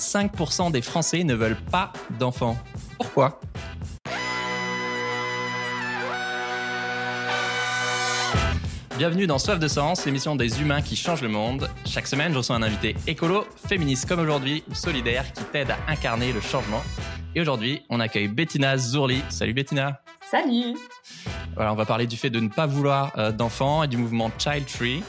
5% 0.00 0.72
des 0.72 0.82
Français 0.82 1.22
ne 1.24 1.34
veulent 1.34 1.60
pas 1.70 1.92
d'enfants. 2.18 2.56
Pourquoi? 2.98 3.40
Bienvenue 8.98 9.26
dans 9.26 9.38
Soif 9.38 9.58
de 9.58 9.66
Sens, 9.66 10.04
l'émission 10.04 10.36
des 10.36 10.60
humains 10.60 10.82
qui 10.82 10.94
changent 10.94 11.22
le 11.22 11.30
monde. 11.30 11.70
Chaque 11.86 12.06
semaine, 12.06 12.32
je 12.32 12.38
reçois 12.38 12.56
un 12.56 12.62
invité 12.62 12.94
écolo, 13.06 13.46
féministe 13.66 14.06
comme 14.06 14.20
aujourd'hui, 14.20 14.62
ou 14.70 14.74
solidaire 14.74 15.32
qui 15.32 15.42
t'aide 15.44 15.70
à 15.70 15.78
incarner 15.90 16.34
le 16.34 16.40
changement. 16.42 16.82
Et 17.34 17.40
aujourd'hui, 17.40 17.82
on 17.88 17.98
accueille 17.98 18.28
Bettina 18.28 18.76
Zourli. 18.76 19.22
Salut 19.30 19.54
Bettina. 19.54 20.02
Salut. 20.30 20.76
Voilà, 21.54 21.72
on 21.72 21.76
va 21.76 21.86
parler 21.86 22.06
du 22.06 22.16
fait 22.16 22.28
de 22.28 22.40
ne 22.40 22.48
pas 22.48 22.66
vouloir 22.66 23.12
euh, 23.16 23.32
d'enfants 23.32 23.82
et 23.84 23.88
du 23.88 23.96
mouvement 23.96 24.30
Child 24.38 24.66
Tree. 24.66 25.02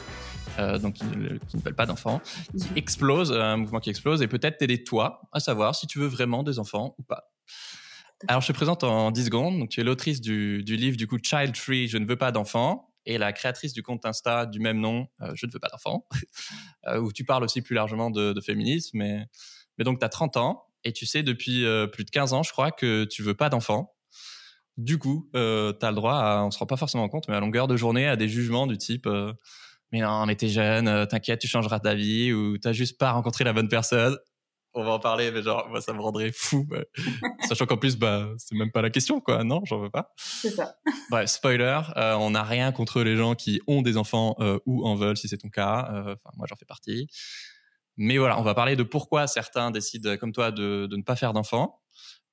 Euh, 0.58 0.78
donc 0.78 0.94
qui 0.94 1.04
ne, 1.04 1.38
qui 1.38 1.56
ne 1.56 1.62
veulent 1.62 1.74
pas 1.74 1.86
d'enfants, 1.86 2.20
qui 2.58 2.66
explose, 2.76 3.32
un 3.32 3.56
mouvement 3.56 3.80
qui 3.80 3.90
explose, 3.90 4.20
et 4.20 4.28
peut-être 4.28 4.58
t'aider 4.58 4.84
toi 4.84 5.22
à 5.32 5.40
savoir 5.40 5.74
si 5.74 5.86
tu 5.86 5.98
veux 5.98 6.06
vraiment 6.06 6.42
des 6.42 6.58
enfants 6.58 6.94
ou 6.98 7.02
pas. 7.02 7.32
Alors 8.28 8.42
je 8.42 8.48
te 8.48 8.52
présente 8.52 8.84
en 8.84 9.10
10 9.10 9.24
secondes. 9.26 9.58
Donc 9.58 9.70
tu 9.70 9.80
es 9.80 9.84
l'autrice 9.84 10.20
du, 10.20 10.62
du 10.62 10.76
livre 10.76 10.96
du 10.96 11.06
coup 11.06 11.18
Child 11.22 11.54
Tree, 11.54 11.88
je 11.88 11.98
ne 11.98 12.06
veux 12.06 12.16
pas 12.16 12.32
d'enfants, 12.32 12.92
et 13.06 13.18
la 13.18 13.32
créatrice 13.32 13.72
du 13.72 13.82
compte 13.82 14.04
Insta 14.04 14.46
du 14.46 14.60
même 14.60 14.78
nom, 14.78 15.08
euh, 15.22 15.32
je 15.34 15.46
ne 15.46 15.52
veux 15.52 15.58
pas 15.58 15.68
d'enfants, 15.68 16.06
euh, 16.86 17.00
où 17.00 17.12
tu 17.12 17.24
parles 17.24 17.44
aussi 17.44 17.62
plus 17.62 17.74
largement 17.74 18.10
de, 18.10 18.32
de 18.32 18.40
féminisme. 18.40 18.98
Mais, 18.98 19.24
mais 19.78 19.84
donc 19.84 19.98
tu 19.98 20.04
as 20.04 20.08
30 20.08 20.36
ans 20.36 20.66
et 20.84 20.92
tu 20.92 21.06
sais 21.06 21.22
depuis 21.22 21.64
euh, 21.64 21.86
plus 21.86 22.04
de 22.04 22.10
15 22.10 22.32
ans, 22.32 22.42
je 22.42 22.52
crois, 22.52 22.70
que 22.70 23.04
tu 23.04 23.22
veux 23.22 23.34
pas 23.34 23.48
d'enfants. 23.48 23.94
Du 24.76 24.98
coup, 24.98 25.28
euh, 25.36 25.72
tu 25.78 25.84
as 25.84 25.90
le 25.90 25.96
droit, 25.96 26.14
à, 26.14 26.42
on 26.44 26.50
se 26.50 26.58
rend 26.58 26.66
pas 26.66 26.76
forcément 26.76 27.08
compte, 27.08 27.28
mais 27.28 27.34
à 27.34 27.40
longueur 27.40 27.68
de 27.68 27.76
journée, 27.76 28.06
à 28.08 28.16
des 28.16 28.28
jugements 28.28 28.66
du 28.66 28.78
type 28.78 29.06
euh, 29.06 29.32
mais 29.92 30.00
non, 30.00 30.26
mais 30.26 30.34
t'es 30.34 30.48
jeune, 30.48 30.88
euh, 30.88 31.06
t'inquiète, 31.06 31.40
tu 31.40 31.48
changeras 31.48 31.80
ta 31.80 31.94
vie, 31.94 32.32
ou 32.32 32.58
t'as 32.58 32.72
juste 32.72 32.98
pas 32.98 33.12
rencontré 33.12 33.44
la 33.44 33.52
bonne 33.52 33.68
personne. 33.68 34.16
On 34.74 34.84
va 34.84 34.92
en 34.92 34.98
parler, 34.98 35.30
mais 35.30 35.42
genre, 35.42 35.68
moi, 35.68 35.82
ça 35.82 35.92
me 35.92 36.00
rendrait 36.00 36.32
fou. 36.32 36.66
Sachant 37.48 37.66
qu'en 37.66 37.76
plus, 37.76 37.96
bah, 37.96 38.28
c'est 38.38 38.54
même 38.54 38.72
pas 38.72 38.80
la 38.80 38.88
question, 38.88 39.20
quoi. 39.20 39.44
Non, 39.44 39.60
j'en 39.66 39.78
veux 39.78 39.90
pas. 39.90 40.14
C'est 40.16 40.50
ça. 40.50 40.76
Bref, 41.10 41.28
spoiler, 41.28 41.80
euh, 41.96 42.14
on 42.14 42.30
n'a 42.30 42.42
rien 42.42 42.72
contre 42.72 43.02
les 43.02 43.16
gens 43.16 43.34
qui 43.34 43.60
ont 43.66 43.82
des 43.82 43.98
enfants 43.98 44.34
euh, 44.40 44.58
ou 44.64 44.86
en 44.86 44.94
veulent, 44.94 45.18
si 45.18 45.28
c'est 45.28 45.36
ton 45.36 45.50
cas. 45.50 45.90
Euh, 45.92 46.16
moi, 46.36 46.46
j'en 46.48 46.56
fais 46.56 46.64
partie. 46.64 47.06
Mais 47.98 48.16
voilà, 48.16 48.40
on 48.40 48.42
va 48.42 48.54
parler 48.54 48.74
de 48.74 48.82
pourquoi 48.82 49.26
certains 49.26 49.70
décident, 49.70 50.16
comme 50.16 50.32
toi, 50.32 50.50
de, 50.50 50.86
de 50.86 50.96
ne 50.96 51.02
pas 51.02 51.16
faire 51.16 51.34
d'enfants, 51.34 51.80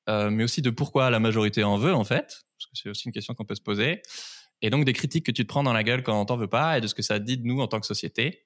mais 0.07 0.43
aussi 0.43 0.63
de 0.63 0.71
pourquoi 0.71 1.11
la 1.11 1.19
majorité 1.19 1.63
en 1.63 1.77
veut, 1.77 1.93
en 1.93 2.05
fait, 2.05 2.45
parce 2.57 2.65
que 2.65 2.71
c'est 2.73 2.89
aussi 2.89 3.07
une 3.07 3.11
question 3.11 3.35
qu'on 3.35 3.45
peut 3.45 3.53
se 3.53 3.61
poser. 3.61 4.01
Et 4.61 4.69
donc 4.69 4.85
des 4.85 4.93
critiques 4.93 5.25
que 5.25 5.31
tu 5.31 5.43
te 5.43 5.47
prends 5.47 5.63
dans 5.63 5.73
la 5.73 5.83
gueule 5.83 6.03
quand 6.03 6.25
t'en 6.25 6.37
veux 6.37 6.47
pas, 6.47 6.77
et 6.77 6.81
de 6.81 6.87
ce 6.87 6.95
que 6.95 7.01
ça 7.01 7.19
dit 7.19 7.37
de 7.37 7.45
nous 7.45 7.61
en 7.61 7.67
tant 7.67 7.79
que 7.79 7.85
société. 7.85 8.45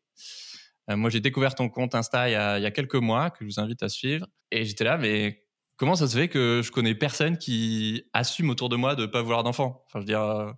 Euh, 0.89 0.97
moi, 0.97 1.09
j'ai 1.09 1.22
découvert 1.22 1.55
ton 1.55 1.70
compte 1.70 1.95
Insta 1.95 2.30
il 2.30 2.33
y, 2.33 2.36
a, 2.36 2.72
quelques 2.72 2.95
mois, 2.95 3.30
que 3.30 3.38
je 3.42 3.45
vous 3.45 3.59
invite 3.59 3.83
à 3.83 3.89
suivre, 3.89 4.28
et 4.52 4.66
j'étais 4.66 4.83
là, 4.83 4.97
mais 4.97 5.44
comment 5.78 5.95
ça 5.95 6.08
se 6.08 6.17
fait 6.17 6.28
que 6.28 6.61
je 6.64 6.72
connais 6.72 6.95
personne 6.95 7.38
qui 7.38 8.03
assume 8.14 8.50
autour 8.50 8.70
de 8.70 8.75
moi 8.75 8.95
de 8.95 9.05
pas 9.05 9.22
vouloir 9.22 9.44
d'enfants? 9.44 9.83
Enfin, 9.88 10.00
je 10.00 10.03
veux 10.03 10.05
dire, 10.05 10.22
euh, 10.22 10.52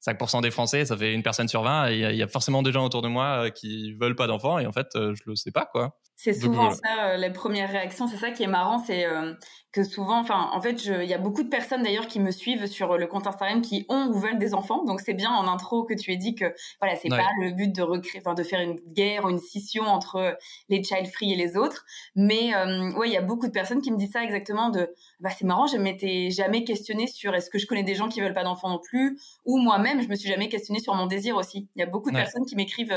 5% 0.00 0.42
des 0.42 0.50
Français, 0.50 0.84
ça 0.84 0.96
fait 0.96 1.14
une 1.14 1.22
personne 1.22 1.48
sur 1.48 1.62
20, 1.62 1.90
et 1.90 1.98
il 1.98 2.14
y, 2.14 2.18
y 2.18 2.22
a 2.22 2.28
forcément 2.28 2.62
des 2.62 2.72
gens 2.72 2.84
autour 2.84 3.02
de 3.02 3.08
moi 3.08 3.46
euh, 3.46 3.50
qui 3.50 3.94
veulent 3.94 4.16
pas 4.16 4.26
d'enfants, 4.26 4.58
et 4.58 4.66
en 4.66 4.72
fait, 4.72 4.88
euh, 4.96 5.14
je 5.14 5.22
le 5.26 5.36
sais 5.36 5.52
pas, 5.52 5.68
quoi. 5.72 5.98
C'est 6.20 6.32
Donc, 6.34 6.52
souvent 6.52 6.68
voilà. 6.70 6.72
ça, 6.72 7.10
euh, 7.12 7.16
les 7.16 7.30
premières 7.32 7.70
réactions. 7.70 8.08
C'est 8.08 8.16
ça 8.16 8.32
qui 8.32 8.42
est 8.42 8.48
marrant, 8.48 8.80
c'est 8.80 9.06
euh, 9.06 9.34
que 9.70 9.84
souvent, 9.84 10.18
enfin, 10.18 10.50
en 10.52 10.60
fait, 10.60 10.84
il 10.84 11.04
y 11.08 11.14
a 11.14 11.18
beaucoup 11.18 11.44
de 11.44 11.48
personnes 11.48 11.84
d'ailleurs 11.84 12.08
qui 12.08 12.18
me 12.18 12.32
suivent 12.32 12.66
sur 12.66 12.98
le 12.98 13.06
compte 13.06 13.28
Instagram 13.28 13.62
qui 13.62 13.86
ont 13.88 14.08
ou 14.08 14.14
veulent 14.18 14.38
des 14.38 14.52
enfants. 14.52 14.82
Donc 14.84 15.00
c'est 15.00 15.14
bien 15.14 15.30
en 15.30 15.46
intro 15.46 15.84
que 15.84 15.94
tu 15.94 16.10
aies 16.12 16.16
dit 16.16 16.34
que 16.34 16.52
voilà, 16.80 16.96
c'est 16.96 17.10
Ouais. 17.10 17.16
pas 17.16 17.28
le 17.40 17.52
but 17.52 17.72
de 17.72 17.82
recréer, 17.82 18.20
enfin, 18.20 18.34
de 18.34 18.42
faire 18.42 18.58
une 18.60 18.80
guerre 18.92 19.26
ou 19.26 19.30
une 19.30 19.38
scission 19.38 19.84
entre 19.84 20.36
les 20.68 20.82
child 20.82 21.06
free 21.06 21.32
et 21.32 21.36
les 21.36 21.56
autres. 21.56 21.84
Mais 22.16 22.52
euh, 22.52 22.90
ouais, 22.98 23.08
il 23.08 23.12
y 23.12 23.16
a 23.16 23.22
beaucoup 23.22 23.46
de 23.46 23.52
personnes 23.52 23.80
qui 23.80 23.92
me 23.92 23.96
disent 23.96 24.10
ça 24.12 24.24
exactement. 24.24 24.70
De, 24.70 24.92
bah 25.20 25.30
c'est 25.30 25.44
marrant, 25.44 25.68
je 25.68 25.76
m'étais 25.76 26.30
jamais 26.32 26.64
questionnée 26.64 27.06
sur 27.06 27.32
est-ce 27.36 27.48
que 27.48 27.60
je 27.60 27.66
connais 27.68 27.84
des 27.84 27.94
gens 27.94 28.08
qui 28.08 28.20
veulent 28.20 28.34
pas 28.34 28.42
d'enfants 28.42 28.70
non 28.70 28.80
plus, 28.80 29.20
ou 29.44 29.58
moi-même, 29.58 30.02
je 30.02 30.08
me 30.08 30.16
suis 30.16 30.28
jamais 30.28 30.48
questionnée 30.48 30.80
sur 30.80 30.94
mon 30.96 31.06
désir 31.06 31.36
aussi. 31.36 31.68
Il 31.76 31.78
y 31.78 31.82
a 31.84 31.86
beaucoup 31.86 32.10
de 32.10 32.16
Ouais. 32.16 32.16
personnes 32.16 32.44
qui 32.44 32.56
m'écrivent. 32.56 32.92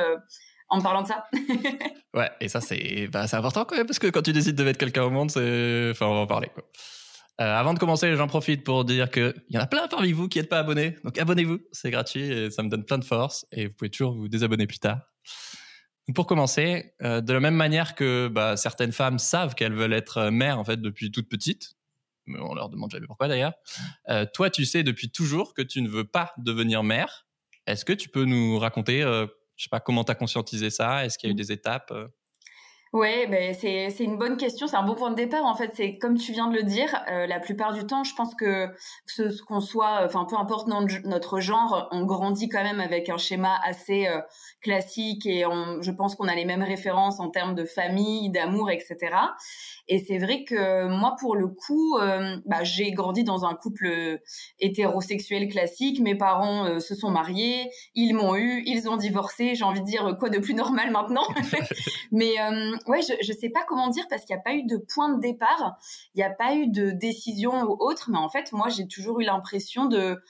En 0.71 0.77
me 0.77 0.81
parlant 0.81 1.03
de 1.03 1.07
ça. 1.07 1.25
Ouais, 2.13 2.29
et 2.41 2.49
ça, 2.49 2.59
c'est 2.59 3.07
bah, 3.07 3.25
important 3.31 3.63
quand 3.63 3.77
même, 3.77 3.87
parce 3.87 3.97
que 3.97 4.07
quand 4.07 4.21
tu 4.21 4.33
décides 4.33 4.57
de 4.57 4.65
mettre 4.65 4.77
quelqu'un 4.77 5.03
au 5.03 5.09
monde. 5.09 5.29
Enfin, 5.29 6.07
on 6.07 6.13
va 6.13 6.19
en 6.19 6.27
parler, 6.27 6.49
quoi. 6.53 6.65
Euh, 7.39 7.55
avant 7.57 7.73
de 7.73 7.79
commencer, 7.79 8.15
j'en 8.17 8.27
profite 8.27 8.63
pour 8.63 8.83
dire 8.83 9.09
qu'il 9.09 9.33
y 9.49 9.57
en 9.57 9.61
a 9.61 9.65
plein 9.65 9.87
parmi 9.87 10.11
vous 10.11 10.27
qui 10.27 10.37
n'êtes 10.37 10.49
pas 10.49 10.59
abonnés. 10.59 10.97
Donc 11.03 11.17
abonnez-vous, 11.17 11.59
c'est 11.71 11.89
gratuit 11.89 12.23
et 12.23 12.51
ça 12.51 12.61
me 12.61 12.69
donne 12.69 12.83
plein 12.83 12.97
de 12.97 13.05
force. 13.05 13.47
Et 13.51 13.67
vous 13.67 13.73
pouvez 13.73 13.89
toujours 13.89 14.13
vous 14.13 14.27
désabonner 14.27 14.67
plus 14.67 14.79
tard. 14.79 14.99
Pour 16.13 16.27
commencer, 16.27 16.93
euh, 17.01 17.21
de 17.21 17.33
la 17.33 17.39
même 17.39 17.55
manière 17.55 17.95
que 17.95 18.27
bah, 18.27 18.57
certaines 18.57 18.91
femmes 18.91 19.17
savent 19.17 19.55
qu'elles 19.55 19.73
veulent 19.73 19.93
être 19.93 20.17
euh, 20.17 20.31
mères 20.31 20.59
en 20.59 20.65
fait 20.65 20.81
depuis 20.81 21.09
toute 21.09 21.29
petite, 21.29 21.73
mais 22.27 22.39
on 22.41 22.53
leur 22.53 22.69
demande 22.69 22.91
jamais 22.91 23.07
pourquoi 23.07 23.27
d'ailleurs. 23.27 23.53
toi, 24.33 24.49
tu 24.51 24.65
sais 24.65 24.83
depuis 24.83 25.09
toujours 25.09 25.53
que 25.53 25.61
tu 25.61 25.81
ne 25.81 25.89
veux 25.89 26.03
pas 26.03 26.33
devenir 26.37 26.83
mère. 26.83 27.25
Est-ce 27.65 27.85
que 27.85 27.93
tu 27.93 28.09
peux 28.09 28.25
nous 28.25 28.59
raconter, 28.59 29.03
je 29.61 29.65
sais 29.65 29.69
pas, 29.69 29.79
comment 29.79 30.03
tu 30.03 30.11
as 30.11 30.15
conscientisé 30.15 30.71
ça? 30.71 31.05
Est-ce 31.05 31.19
qu'il 31.19 31.29
y 31.29 31.31
a 31.31 31.33
eu 31.33 31.35
des 31.35 31.51
étapes 31.51 31.91
euh? 31.91 32.07
Ouais, 32.93 33.25
ben 33.27 33.53
c'est 33.53 33.89
c'est 33.89 34.03
une 34.03 34.17
bonne 34.17 34.35
question, 34.35 34.67
c'est 34.67 34.75
un 34.75 34.83
bon 34.83 34.95
point 34.95 35.11
de 35.11 35.15
départ 35.15 35.45
en 35.45 35.55
fait. 35.55 35.71
C'est 35.75 35.97
comme 35.97 36.17
tu 36.17 36.33
viens 36.33 36.49
de 36.49 36.57
le 36.57 36.63
dire, 36.63 37.01
euh, 37.09 37.25
la 37.25 37.39
plupart 37.39 37.71
du 37.71 37.85
temps, 37.85 38.03
je 38.03 38.13
pense 38.15 38.35
que 38.35 38.67
ce, 39.05 39.41
qu'on 39.43 39.61
soit, 39.61 40.03
enfin 40.03 40.25
peu 40.25 40.35
importe 40.35 40.67
notre, 40.67 41.07
notre 41.07 41.39
genre, 41.39 41.87
on 41.91 42.03
grandit 42.03 42.49
quand 42.49 42.63
même 42.63 42.81
avec 42.81 43.07
un 43.07 43.17
schéma 43.17 43.57
assez 43.63 44.07
euh, 44.07 44.19
classique 44.61 45.25
et 45.25 45.45
on, 45.45 45.81
je 45.81 45.91
pense 45.91 46.15
qu'on 46.15 46.27
a 46.27 46.35
les 46.35 46.43
mêmes 46.43 46.63
références 46.63 47.21
en 47.21 47.29
termes 47.29 47.55
de 47.55 47.63
famille, 47.63 48.29
d'amour, 48.29 48.69
etc. 48.71 48.97
Et 49.93 49.99
c'est 49.99 50.19
vrai 50.19 50.45
que 50.45 50.87
moi, 50.87 51.17
pour 51.19 51.35
le 51.35 51.49
coup, 51.49 51.97
euh, 51.97 52.37
bah, 52.45 52.63
j'ai 52.63 52.93
grandi 52.93 53.25
dans 53.25 53.43
un 53.43 53.55
couple 53.55 54.21
hétérosexuel 54.57 55.49
classique. 55.49 55.99
Mes 55.99 56.15
parents 56.15 56.65
euh, 56.65 56.79
se 56.79 56.95
sont 56.95 57.11
mariés, 57.11 57.69
ils 57.93 58.13
m'ont 58.13 58.37
eu, 58.37 58.63
ils 58.65 58.87
ont 58.87 58.95
divorcé. 58.95 59.53
J'ai 59.53 59.65
envie 59.65 59.81
de 59.81 59.85
dire 59.85 60.15
quoi 60.17 60.29
de 60.29 60.39
plus 60.39 60.53
normal 60.53 60.91
maintenant? 60.91 61.25
Mais 62.13 62.39
euh, 62.39 62.77
ouais, 62.87 63.01
je, 63.01 63.15
je 63.21 63.33
sais 63.33 63.49
pas 63.49 63.65
comment 63.67 63.89
dire 63.89 64.05
parce 64.09 64.23
qu'il 64.23 64.33
n'y 64.33 64.39
a 64.39 64.43
pas 64.43 64.53
eu 64.53 64.63
de 64.63 64.77
point 64.77 65.13
de 65.13 65.19
départ, 65.19 65.77
il 66.15 66.19
n'y 66.19 66.23
a 66.23 66.29
pas 66.29 66.55
eu 66.55 66.67
de 66.67 66.91
décision 66.91 67.51
ou 67.63 67.75
autre. 67.81 68.09
Mais 68.11 68.17
en 68.17 68.29
fait, 68.29 68.53
moi, 68.53 68.69
j'ai 68.69 68.87
toujours 68.87 69.19
eu 69.19 69.25
l'impression 69.25 69.87
de 69.87 70.21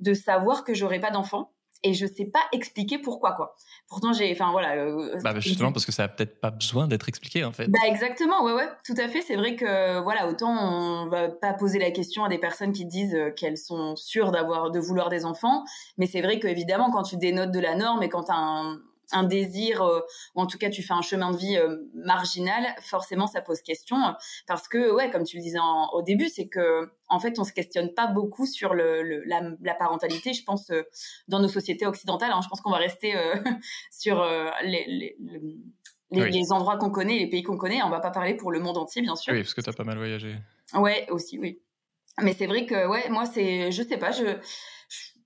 de 0.00 0.14
savoir 0.14 0.64
que 0.64 0.74
j'aurais 0.74 1.00
pas 1.00 1.12
d'enfant 1.12 1.52
et 1.82 1.94
je 1.94 2.06
sais 2.06 2.24
pas 2.26 2.40
expliquer 2.52 2.98
pourquoi 2.98 3.32
quoi. 3.32 3.54
Pourtant, 3.88 4.12
j'ai, 4.12 4.32
enfin 4.32 4.50
voilà. 4.52 4.74
euh, 4.76 5.18
Bah, 5.22 5.38
justement, 5.38 5.72
parce 5.72 5.86
que 5.86 5.92
ça 5.92 6.04
a 6.04 6.08
peut-être 6.08 6.40
pas 6.40 6.50
besoin 6.50 6.88
d'être 6.88 7.08
expliqué, 7.08 7.44
en 7.44 7.52
fait. 7.52 7.68
bah 7.68 7.78
exactement, 7.86 8.44
ouais 8.44 8.52
ouais, 8.52 8.68
tout 8.84 8.94
à 8.98 9.08
fait. 9.08 9.22
C'est 9.22 9.36
vrai 9.36 9.56
que 9.56 10.00
voilà, 10.02 10.28
autant 10.28 10.50
on 10.50 11.06
va 11.06 11.28
pas 11.28 11.54
poser 11.54 11.78
la 11.78 11.90
question 11.90 12.24
à 12.24 12.28
des 12.28 12.38
personnes 12.38 12.72
qui 12.72 12.84
disent 12.86 13.14
euh, 13.14 13.30
qu'elles 13.30 13.58
sont 13.58 13.96
sûres 13.96 14.30
d'avoir 14.32 14.70
de 14.70 14.78
vouloir 14.80 15.08
des 15.08 15.24
enfants, 15.24 15.64
mais 15.98 16.06
c'est 16.06 16.20
vrai 16.22 16.38
qu'évidemment 16.40 16.90
quand 16.90 17.02
tu 17.04 17.16
dénotes 17.16 17.52
de 17.52 17.60
la 17.60 17.74
norme 17.74 18.02
et 18.02 18.08
quand 18.08 18.30
un, 18.30 18.78
un 19.12 19.24
désir 19.24 19.82
euh, 19.82 20.00
ou 20.34 20.40
en 20.42 20.46
tout 20.46 20.58
cas 20.58 20.68
tu 20.70 20.82
fais 20.82 20.92
un 20.94 21.02
chemin 21.02 21.30
de 21.30 21.36
vie 21.36 21.56
euh, 21.56 21.76
marginal, 21.94 22.64
forcément 22.80 23.26
ça 23.26 23.40
pose 23.40 23.62
question 23.62 23.96
euh, 23.96 24.12
parce 24.46 24.66
que 24.68 24.90
ouais, 24.92 25.10
comme 25.10 25.24
tu 25.24 25.36
le 25.36 25.42
disais 25.42 25.58
en- 25.60 25.88
au 25.92 26.02
début, 26.02 26.28
c'est 26.28 26.48
que 26.48 26.90
en 27.08 27.20
fait 27.20 27.38
on 27.38 27.44
se 27.44 27.52
questionne 27.52 27.94
pas 27.94 28.06
beaucoup 28.08 28.46
sur 28.46 28.74
le, 28.74 29.02
le- 29.02 29.22
la, 29.24 29.42
la 29.62 29.74
parentalité. 29.74 30.32
Je 30.32 30.42
pense 30.44 30.70
euh, 30.70 30.82
dans 31.28 31.38
nos 31.40 31.48
sociétés 31.48 31.86
occidentales, 31.86 32.32
hein, 32.32 32.40
je 32.42 32.48
pense 32.48 32.60
qu'on 32.60 32.70
va 32.72 32.78
rester 32.78 33.14
sur 33.90 34.24
les, 34.64 34.84
les, 34.86 35.16
le- 35.20 35.40
les, 36.10 36.22
Oui. 36.22 36.30
les 36.30 36.52
endroits 36.52 36.76
qu'on 36.76 36.90
connaît, 36.90 37.18
les 37.18 37.28
pays 37.28 37.42
qu'on 37.42 37.56
connaît. 37.56 37.82
On 37.82 37.90
va 37.90 37.98
pas 38.00 38.10
parler 38.12 38.34
pour 38.34 38.52
le 38.52 38.60
monde 38.60 38.78
entier, 38.78 39.02
bien 39.02 39.16
sûr. 39.16 39.32
Oui, 39.32 39.40
parce 39.42 39.54
que 39.54 39.60
t'as 39.60 39.72
pas 39.72 39.82
mal 39.84 39.98
voyagé. 39.98 40.36
Ouais, 40.74 41.06
aussi, 41.10 41.38
oui. 41.38 41.60
Mais 42.22 42.32
c'est 42.32 42.46
vrai 42.46 42.64
que, 42.64 42.86
ouais, 42.86 43.08
moi, 43.10 43.26
c'est, 43.26 43.70
je 43.72 43.82
sais 43.82 43.98
pas, 43.98 44.10
je, 44.12 44.38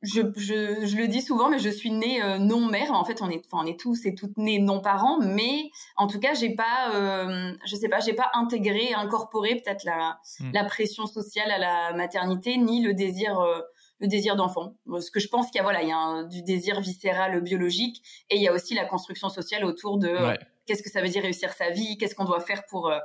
je, 0.03 0.23
je, 0.37 0.87
je 0.87 0.97
le 0.97 1.09
dis 1.09 1.21
souvent, 1.21 1.49
mais 1.51 1.59
je 1.59 1.69
suis 1.69 1.91
née 1.91 2.23
euh, 2.23 2.39
non 2.39 2.61
mère. 2.67 2.93
En 2.93 3.05
fait, 3.05 3.21
on 3.23 3.29
est, 3.31 3.43
on 3.53 3.67
est 3.67 3.79
tous 3.79 4.07
et 4.07 4.15
toutes 4.15 4.37
nés 4.39 4.59
non 4.59 4.81
parents, 4.81 5.19
mais 5.21 5.71
en 5.97 6.07
tout 6.07 6.19
cas, 6.19 6.33
j'ai 6.35 6.55
pas, 6.55 6.95
euh, 6.95 7.53
je 7.67 7.77
sais 7.77 7.89
pas, 7.89 8.01
j'ai 8.01 8.15
pas 8.15 8.31
intégré, 8.35 8.95
incorporé 8.95 9.57
peut-être 9.57 9.85
la, 9.85 10.19
Mm. 10.41 10.51
la 10.55 10.65
pression 10.65 11.07
sociale 11.07 11.51
à 11.51 11.59
la 11.59 11.93
maternité, 11.95 12.57
ni 12.57 12.83
le 12.83 12.95
désir, 12.95 13.39
euh, 13.41 13.61
le 13.99 14.09
désir 14.09 14.37
d'enfant. 14.37 14.75
Parce 14.91 15.11
que 15.11 15.21
je 15.21 15.29
pense 15.29 15.47
qu'il 15.51 15.57
y 15.57 15.61
a, 15.61 15.63
voilà, 15.65 15.83
il 15.83 15.89
y 15.89 15.93
a 15.93 15.97
un- 15.99 16.25
du 16.25 16.43
désir 16.43 16.81
viscéral 16.81 17.39
biologique, 17.43 18.03
et 18.31 18.37
il 18.37 18.43
y 18.43 18.49
a 18.49 18.53
aussi 18.55 18.75
la 18.75 18.87
construction 18.87 19.29
sociale 19.29 19.65
autour 19.67 19.99
de 19.99 20.09
euh, 20.09 20.29
Ouais. 20.29 20.39
qu'est-ce 20.67 20.83
que 20.83 20.91
ça 20.91 21.03
veut 21.03 21.09
dire 21.09 21.23
réussir 21.23 21.53
sa 21.53 21.69
vie, 21.71 21.99
qu'est-ce 21.99 22.15
qu'on 22.15 22.25
doit 22.25 22.41
faire 22.41 22.65
pour 22.67 22.89
euh, 22.89 22.99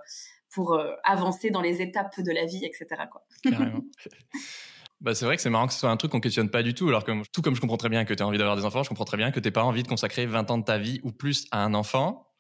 pour 0.54 0.74
euh, 0.76 0.94
avancer 1.04 1.50
dans 1.50 1.60
les 1.60 1.82
étapes 1.82 2.22
de 2.22 2.32
la 2.32 2.46
vie, 2.46 2.64
etc. 2.64 2.86
Quoi. 3.12 3.26
Carrément. 3.44 3.82
Bah, 5.02 5.14
c'est 5.14 5.26
vrai 5.26 5.36
que 5.36 5.42
c'est 5.42 5.50
marrant 5.50 5.68
que 5.68 5.74
ce 5.74 5.80
soit 5.80 5.90
un 5.90 5.98
truc 5.98 6.12
qu'on 6.12 6.22
questionne 6.22 6.50
pas 6.50 6.64
du 6.64 6.74
tout, 6.74 6.88
alors 6.88 7.04
que 7.04 7.12
tout 7.32 7.42
comme 7.42 7.56
je 7.56 7.62
comprends 7.62 7.78
très 7.78 7.90
bien 7.90 8.06
que 8.06 8.14
tu 8.14 8.24
as 8.24 8.28
envie 8.28 8.38
d'avoir 8.38 8.56
des 8.56 8.66
enfants, 8.66 8.84
je 8.84 8.90
comprends 8.90 9.06
très 9.06 9.18
bien 9.18 9.32
que 9.32 9.40
tu 9.40 9.52
pas 9.52 9.64
envie 9.64 9.84
de 9.84 9.88
consacrer 9.88 10.26
20 10.26 10.50
ans 10.52 10.58
de 10.58 10.64
ta 10.64 10.78
vie 10.78 11.00
ou 11.04 11.12
plus 11.12 11.48
à 11.52 11.64
un 11.64 11.74
enfant. 11.74 12.32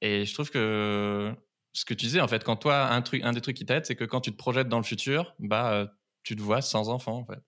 Et 0.00 0.24
je 0.24 0.34
trouve 0.34 0.50
que 0.50 1.34
ce 1.72 1.84
que 1.84 1.94
tu 1.94 2.06
disais, 2.06 2.20
en 2.20 2.28
fait, 2.28 2.42
quand 2.42 2.56
toi, 2.56 2.88
un, 2.88 3.02
truc, 3.02 3.22
un 3.22 3.32
des 3.32 3.40
trucs 3.40 3.56
qui 3.56 3.66
t'aide, 3.66 3.86
c'est 3.86 3.96
que 3.96 4.04
quand 4.04 4.20
tu 4.20 4.32
te 4.32 4.36
projettes 4.36 4.68
dans 4.68 4.78
le 4.78 4.84
futur, 4.84 5.34
bah, 5.38 5.72
euh, 5.72 5.86
tu 6.22 6.34
te 6.34 6.42
vois 6.42 6.62
sans 6.62 6.88
enfant, 6.88 7.18
en 7.18 7.24
fait. 7.24 7.40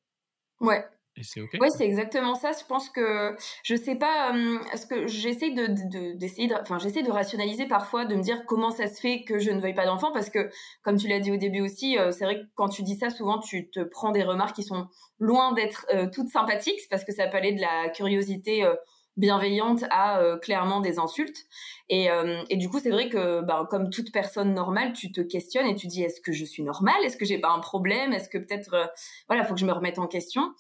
Ouais, 0.61 0.85
et 1.17 1.23
c'est 1.23 1.41
ok? 1.41 1.51
Ouais, 1.61 1.69
c'est 1.71 1.85
exactement 1.85 2.35
ça. 2.35 2.53
Je 2.53 2.65
pense 2.67 2.89
que 2.89 3.37
je 3.63 3.75
sais 3.77 3.97
pas 3.97 4.33
ce 4.75 4.87
que 4.87 5.07
j'essaie 5.07 5.51
de 5.51 6.15
d'essayer 6.17 6.49
de, 6.49 6.55
enfin 6.55 6.79
j'essaie 6.79 7.03
de 7.03 7.11
rationaliser 7.11 7.67
parfois 7.67 8.05
de 8.05 8.15
me 8.15 8.23
dire 8.23 8.45
comment 8.47 8.71
ça 8.71 8.87
se 8.87 9.01
fait 9.01 9.25
que 9.25 9.39
je 9.39 9.51
ne 9.51 9.61
veuille 9.61 9.75
pas 9.75 9.87
d'enfant 9.87 10.13
parce 10.13 10.31
que 10.31 10.51
comme 10.83 10.97
tu 10.97 11.09
l'as 11.09 11.21
dit 11.21 11.31
au 11.31 11.37
début 11.37 11.61
aussi, 11.61 11.99
c'est 12.13 12.25
vrai 12.25 12.41
que 12.41 12.47
quand 12.55 12.69
tu 12.69 12.83
dis 12.83 12.97
ça 12.97 13.11
souvent 13.11 13.39
tu 13.39 13.71
te 13.71 13.81
prends 13.81 14.11
des 14.13 14.23
remarques 14.23 14.57
qui 14.57 14.63
sont 14.63 14.89
loin 15.19 15.53
d'être 15.53 15.87
toutes 16.13 16.29
sympathiques 16.29 16.81
parce 16.91 17.05
que 17.05 17.13
ça 17.13 17.27
peut 17.27 17.37
aller 17.37 17.53
de 17.53 17.61
la 17.61 17.91
curiosité 17.91 18.67
bienveillante 19.17 19.85
à 19.91 20.21
euh, 20.21 20.39
clairement 20.39 20.81
des 20.81 20.99
insultes. 20.99 21.45
Et, 21.89 22.11
euh, 22.11 22.43
et 22.49 22.57
du 22.57 22.69
coup, 22.69 22.79
c'est 22.79 22.91
vrai 22.91 23.09
que, 23.09 23.43
bah, 23.43 23.67
comme 23.71 23.91
toute 23.91 24.13
personne 24.13 24.55
normale, 24.55 24.93
tu 24.93 25.13
te 25.13 25.21
questionnes 25.21 25.67
et 25.67 25.75
tu 25.75 25.87
dis 25.87 26.03
est-ce 26.03 26.21
que 26.21 26.33
je 26.33 26.45
suis 26.45 26.63
normale? 26.63 27.03
Est-ce 27.05 27.17
que 27.17 27.25
j'ai 27.25 27.39
pas 27.39 27.51
un 27.51 27.61
problème? 27.61 28.13
Est-ce 28.13 28.29
que 28.29 28.39
peut-être, 28.39 28.75
euh, 28.75 28.87
voilà, 29.29 29.45
faut 29.45 29.55
que 29.55 29.61
je 29.61 29.67
me 29.67 29.73
remette 29.73 29.99
en 29.99 30.07
question. 30.07 30.55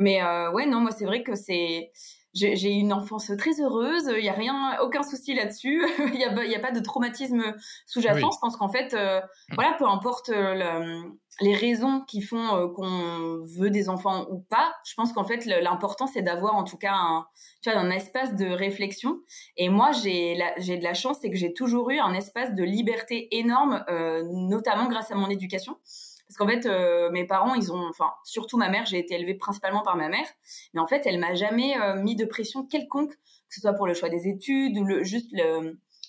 Mais 0.00 0.20
ouais, 0.52 0.66
non, 0.66 0.80
moi, 0.80 0.90
c'est 0.90 1.04
vrai 1.04 1.22
que 1.22 1.36
c'est 1.36 1.92
j'ai 2.32 2.76
eu 2.76 2.78
une 2.78 2.92
enfance 2.92 3.32
très 3.36 3.60
heureuse, 3.60 4.10
il 4.16 4.24
y 4.24 4.28
a 4.28 4.32
rien, 4.32 4.78
aucun 4.82 5.02
souci 5.02 5.34
là-dessus, 5.34 5.84
il 5.98 6.18
n'y 6.18 6.24
a, 6.24 6.44
y 6.44 6.54
a, 6.54 6.60
pas 6.60 6.70
de 6.70 6.80
traumatisme 6.80 7.42
sous-jacent. 7.86 8.30
Je 8.30 8.38
pense 8.40 8.56
qu'en 8.56 8.68
fait, 8.68 8.94
euh, 8.94 9.20
mm. 9.20 9.54
voilà, 9.54 9.72
peu 9.78 9.86
importe 9.86 10.28
euh, 10.28 11.02
les 11.40 11.54
raisons 11.54 12.02
qui 12.06 12.20
font 12.20 12.54
euh, 12.54 12.68
qu'on 12.68 13.40
veut 13.58 13.70
des 13.70 13.88
enfants 13.88 14.26
ou 14.30 14.40
pas, 14.48 14.72
je 14.84 14.94
pense 14.94 15.12
qu'en 15.12 15.24
fait, 15.24 15.44
l'important 15.44 16.06
c'est 16.06 16.22
d'avoir 16.22 16.54
en 16.54 16.62
tout 16.62 16.76
cas 16.76 16.94
un, 16.94 17.26
tu 17.62 17.70
vois, 17.70 17.80
un 17.80 17.90
espace 17.90 18.36
de 18.36 18.46
réflexion. 18.46 19.18
Et 19.56 19.68
moi, 19.68 19.90
j'ai 19.92 20.38
j'ai 20.58 20.76
de 20.76 20.84
la 20.84 20.94
chance, 20.94 21.18
c'est 21.20 21.30
que 21.30 21.36
j'ai 21.36 21.52
toujours 21.52 21.90
eu 21.90 21.98
un 21.98 22.14
espace 22.14 22.54
de 22.54 22.62
liberté 22.62 23.28
énorme, 23.36 23.84
notamment 24.48 24.88
grâce 24.88 25.10
à 25.10 25.16
mon 25.16 25.28
éducation. 25.30 25.76
Parce 26.30 26.36
qu'en 26.36 26.46
fait, 26.46 26.64
euh, 26.66 27.10
mes 27.10 27.26
parents, 27.26 27.56
ils 27.56 27.72
ont, 27.72 27.88
enfin, 27.88 28.12
surtout 28.22 28.56
ma 28.56 28.68
mère, 28.68 28.86
j'ai 28.86 29.00
été 29.00 29.16
élevée 29.16 29.34
principalement 29.34 29.82
par 29.82 29.96
ma 29.96 30.08
mère, 30.08 30.26
mais 30.72 30.80
en 30.80 30.86
fait, 30.86 31.02
elle 31.04 31.18
m'a 31.18 31.34
jamais 31.34 31.76
euh, 31.76 31.96
mis 31.96 32.14
de 32.14 32.24
pression 32.24 32.64
quelconque, 32.64 33.10
que 33.10 33.54
ce 33.54 33.60
soit 33.60 33.72
pour 33.72 33.88
le 33.88 33.94
choix 33.94 34.08
des 34.08 34.28
études 34.28 34.78
ou 34.78 34.84
le, 34.84 35.02
juste 35.02 35.32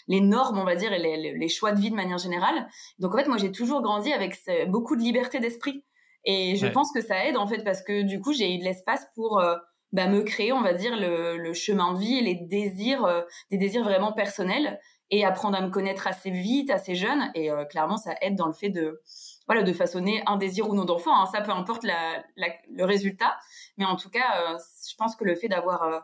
les 0.07 0.21
normes, 0.21 0.59
on 0.59 0.63
va 0.63 0.75
dire, 0.75 0.93
et 0.93 0.99
les, 0.99 1.49
choix 1.49 1.71
de 1.71 1.81
vie 1.81 1.89
de 1.89 1.95
manière 1.95 2.19
générale. 2.19 2.67
Donc 2.99 3.15
en 3.15 3.17
fait, 3.17 3.27
moi, 3.27 3.37
j'ai 3.37 3.51
toujours 3.51 3.81
grandi 3.81 4.13
avec 4.13 4.37
beaucoup 4.67 4.95
de 4.95 5.01
liberté 5.01 5.39
d'esprit. 5.39 5.83
Et 6.23 6.55
je 6.55 6.67
pense 6.67 6.91
que 6.93 7.01
ça 7.01 7.25
aide, 7.25 7.35
en 7.35 7.47
fait, 7.47 7.63
parce 7.63 7.81
que 7.81 8.03
du 8.03 8.19
coup, 8.19 8.31
j'ai 8.31 8.53
eu 8.53 8.59
de 8.59 8.63
l'espace 8.63 9.07
pour 9.15 9.39
euh, 9.39 9.55
bah, 9.91 10.05
me 10.05 10.21
créer, 10.21 10.53
on 10.53 10.61
va 10.61 10.75
dire, 10.75 10.95
le, 10.95 11.51
chemin 11.53 11.95
de 11.95 11.99
vie 11.99 12.19
et 12.19 12.21
les 12.21 12.35
désirs, 12.35 13.25
des 13.49 13.57
désirs 13.57 13.83
vraiment 13.83 14.11
personnels, 14.11 14.79
et 15.09 15.25
apprendre 15.25 15.57
à 15.57 15.61
me 15.61 15.71
connaître 15.71 16.05
assez 16.05 16.29
vite, 16.29 16.69
assez 16.69 16.93
jeune. 16.93 17.31
Et 17.33 17.49
clairement, 17.71 17.97
ça 17.97 18.13
aide 18.21 18.35
dans 18.35 18.45
le 18.45 18.53
fait 18.53 18.69
de 18.69 19.01
voilà, 19.51 19.63
de 19.63 19.73
façonner 19.73 20.23
un 20.27 20.37
désir 20.37 20.69
ou 20.69 20.75
non 20.75 20.85
d'enfant. 20.85 21.13
Hein. 21.13 21.25
ça, 21.29 21.41
peu 21.41 21.51
importe 21.51 21.83
le 21.83 22.85
résultat. 22.85 23.37
Mais 23.77 23.83
en 23.83 23.97
tout 23.97 24.09
cas, 24.09 24.53
euh, 24.53 24.57
je 24.89 24.95
pense 24.95 25.17
que 25.17 25.25
le 25.25 25.35
fait 25.35 25.49
d'avoir, 25.49 25.83
euh, 25.83 25.99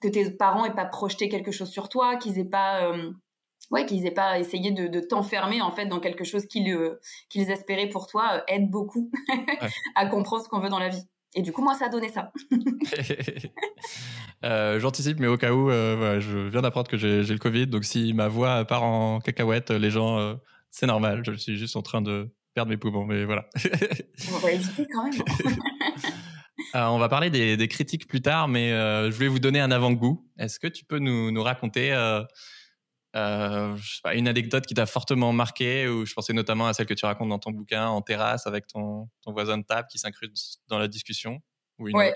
que 0.00 0.06
tes 0.06 0.30
parents 0.30 0.64
aient 0.64 0.72
pas 0.72 0.84
projeté 0.84 1.28
quelque 1.28 1.50
chose 1.50 1.68
sur 1.68 1.88
toi, 1.88 2.14
qu'ils 2.14 2.38
aient 2.38 2.44
pas, 2.44 2.84
euh, 2.84 3.10
ouais, 3.72 3.86
qu'ils 3.86 4.06
aient 4.06 4.12
pas 4.12 4.38
essayé 4.38 4.70
de, 4.70 5.00
t'enfermer 5.00 5.62
en 5.62 5.72
fait 5.72 5.86
dans 5.86 5.98
quelque 5.98 6.22
chose 6.22 6.46
qu'ils, 6.46 6.96
qu'ils 7.28 7.50
espéraient 7.50 7.88
pour 7.88 8.06
toi, 8.06 8.44
aide 8.46 8.70
beaucoup 8.70 9.10
à 9.96 10.06
comprendre 10.06 10.44
ce 10.44 10.48
qu'on 10.48 10.60
veut 10.60 10.68
dans 10.68 10.78
la 10.78 10.90
vie. 10.90 11.02
Et 11.34 11.42
du 11.42 11.50
coup, 11.50 11.62
moi, 11.62 11.74
ça 11.74 11.86
a 11.86 11.88
donné 11.88 12.08
ça. 12.08 12.30
j'anticipe, 14.78 15.18
mais 15.18 15.26
au 15.26 15.36
cas 15.36 15.52
où, 15.52 15.70
je 15.70 16.48
viens 16.50 16.62
d'apprendre 16.62 16.88
que 16.88 16.96
j'ai, 16.96 17.24
le 17.24 17.38
Covid. 17.38 17.66
Donc, 17.66 17.82
si 17.82 18.12
ma 18.12 18.28
voix 18.28 18.64
part 18.64 18.84
en 18.84 19.18
cacahuète, 19.18 19.72
les 19.72 19.90
gens 19.90 20.36
c'est 20.72 20.86
normal, 20.86 21.22
je 21.24 21.32
suis 21.32 21.56
juste 21.56 21.76
en 21.76 21.82
train 21.82 22.02
de 22.02 22.34
perdre 22.54 22.70
mes 22.70 22.76
poumons, 22.76 23.04
mais 23.04 23.24
voilà. 23.24 23.46
on 24.32 24.38
va 24.38 24.52
hésiter 24.52 24.86
quand 24.92 25.04
même. 25.04 25.22
Euh, 26.74 26.86
on 26.86 26.98
va 26.98 27.08
parler 27.08 27.28
des, 27.28 27.68
critiques 27.68 28.06
plus 28.06 28.22
tard, 28.22 28.48
mais 28.48 28.72
euh, 28.72 29.10
je 29.10 29.16
voulais 29.16 29.28
vous 29.28 29.38
donner 29.38 29.60
un 29.60 29.70
avant-goût. 29.70 30.26
Est-ce 30.38 30.58
que 30.58 30.66
tu 30.66 30.84
peux 30.84 30.98
nous, 30.98 31.42
raconter 31.42 31.92
euh, 31.92 33.76
une 34.14 34.28
anecdote 34.28 34.64
qui 34.64 34.72
t'a 34.72 34.86
fortement 34.86 35.32
marqué, 35.32 35.88
ou 35.88 36.06
je 36.06 36.14
pensais 36.14 36.32
notamment 36.32 36.66
à 36.66 36.72
celle 36.72 36.86
que 36.86 36.94
tu 36.94 37.04
racontes 37.04 37.28
dans 37.28 37.38
ton 37.38 37.50
bouquin, 37.50 37.88
en 37.88 38.00
terrasse 38.00 38.46
avec 38.46 38.66
ton, 38.68 39.08
ton 39.22 39.32
voisin 39.32 39.58
de 39.58 39.64
table 39.64 39.88
qui 39.90 39.98
s'incruste 39.98 40.60
dans 40.68 40.78
la 40.78 40.88
discussion? 40.88 41.42
Ouais. 41.92 42.12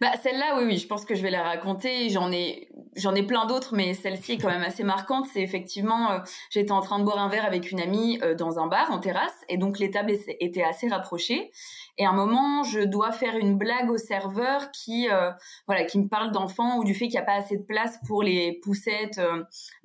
Bah 0.00 0.10
celle-là, 0.22 0.58
oui, 0.58 0.64
oui, 0.64 0.78
je 0.78 0.88
pense 0.88 1.04
que 1.04 1.14
je 1.14 1.22
vais 1.22 1.30
la 1.30 1.42
raconter. 1.42 2.10
J'en 2.10 2.32
ai, 2.32 2.68
j'en 2.96 3.14
ai 3.14 3.22
plein 3.22 3.46
d'autres, 3.46 3.74
mais 3.74 3.94
celle-ci 3.94 4.32
est 4.32 4.38
quand 4.38 4.48
même 4.48 4.62
assez 4.62 4.82
marquante. 4.82 5.26
C'est 5.32 5.40
effectivement, 5.40 6.10
euh, 6.10 6.18
j'étais 6.50 6.72
en 6.72 6.80
train 6.80 6.98
de 6.98 7.04
boire 7.04 7.18
un 7.18 7.28
verre 7.28 7.44
avec 7.44 7.70
une 7.70 7.80
amie 7.80 8.18
euh, 8.22 8.34
dans 8.34 8.58
un 8.58 8.66
bar 8.66 8.90
en 8.90 8.98
terrasse, 8.98 9.36
et 9.48 9.56
donc 9.56 9.78
les 9.78 9.90
tables 9.92 10.12
étaient 10.40 10.64
assez 10.64 10.88
rapprochées. 10.88 11.50
Et 11.96 12.04
à 12.06 12.10
un 12.10 12.12
moment, 12.12 12.64
je 12.64 12.80
dois 12.80 13.12
faire 13.12 13.36
une 13.36 13.56
blague 13.56 13.90
au 13.90 13.98
serveur 13.98 14.70
qui, 14.72 15.08
euh, 15.10 15.30
voilà, 15.66 15.84
qui 15.84 15.98
me 16.00 16.08
parle 16.08 16.32
d'enfants 16.32 16.78
ou 16.78 16.84
du 16.84 16.94
fait 16.94 17.06
qu'il 17.06 17.14
n'y 17.14 17.18
a 17.18 17.22
pas 17.22 17.34
assez 17.34 17.56
de 17.56 17.64
place 17.64 17.98
pour 18.06 18.22
les 18.22 18.58
poussettes 18.62 19.20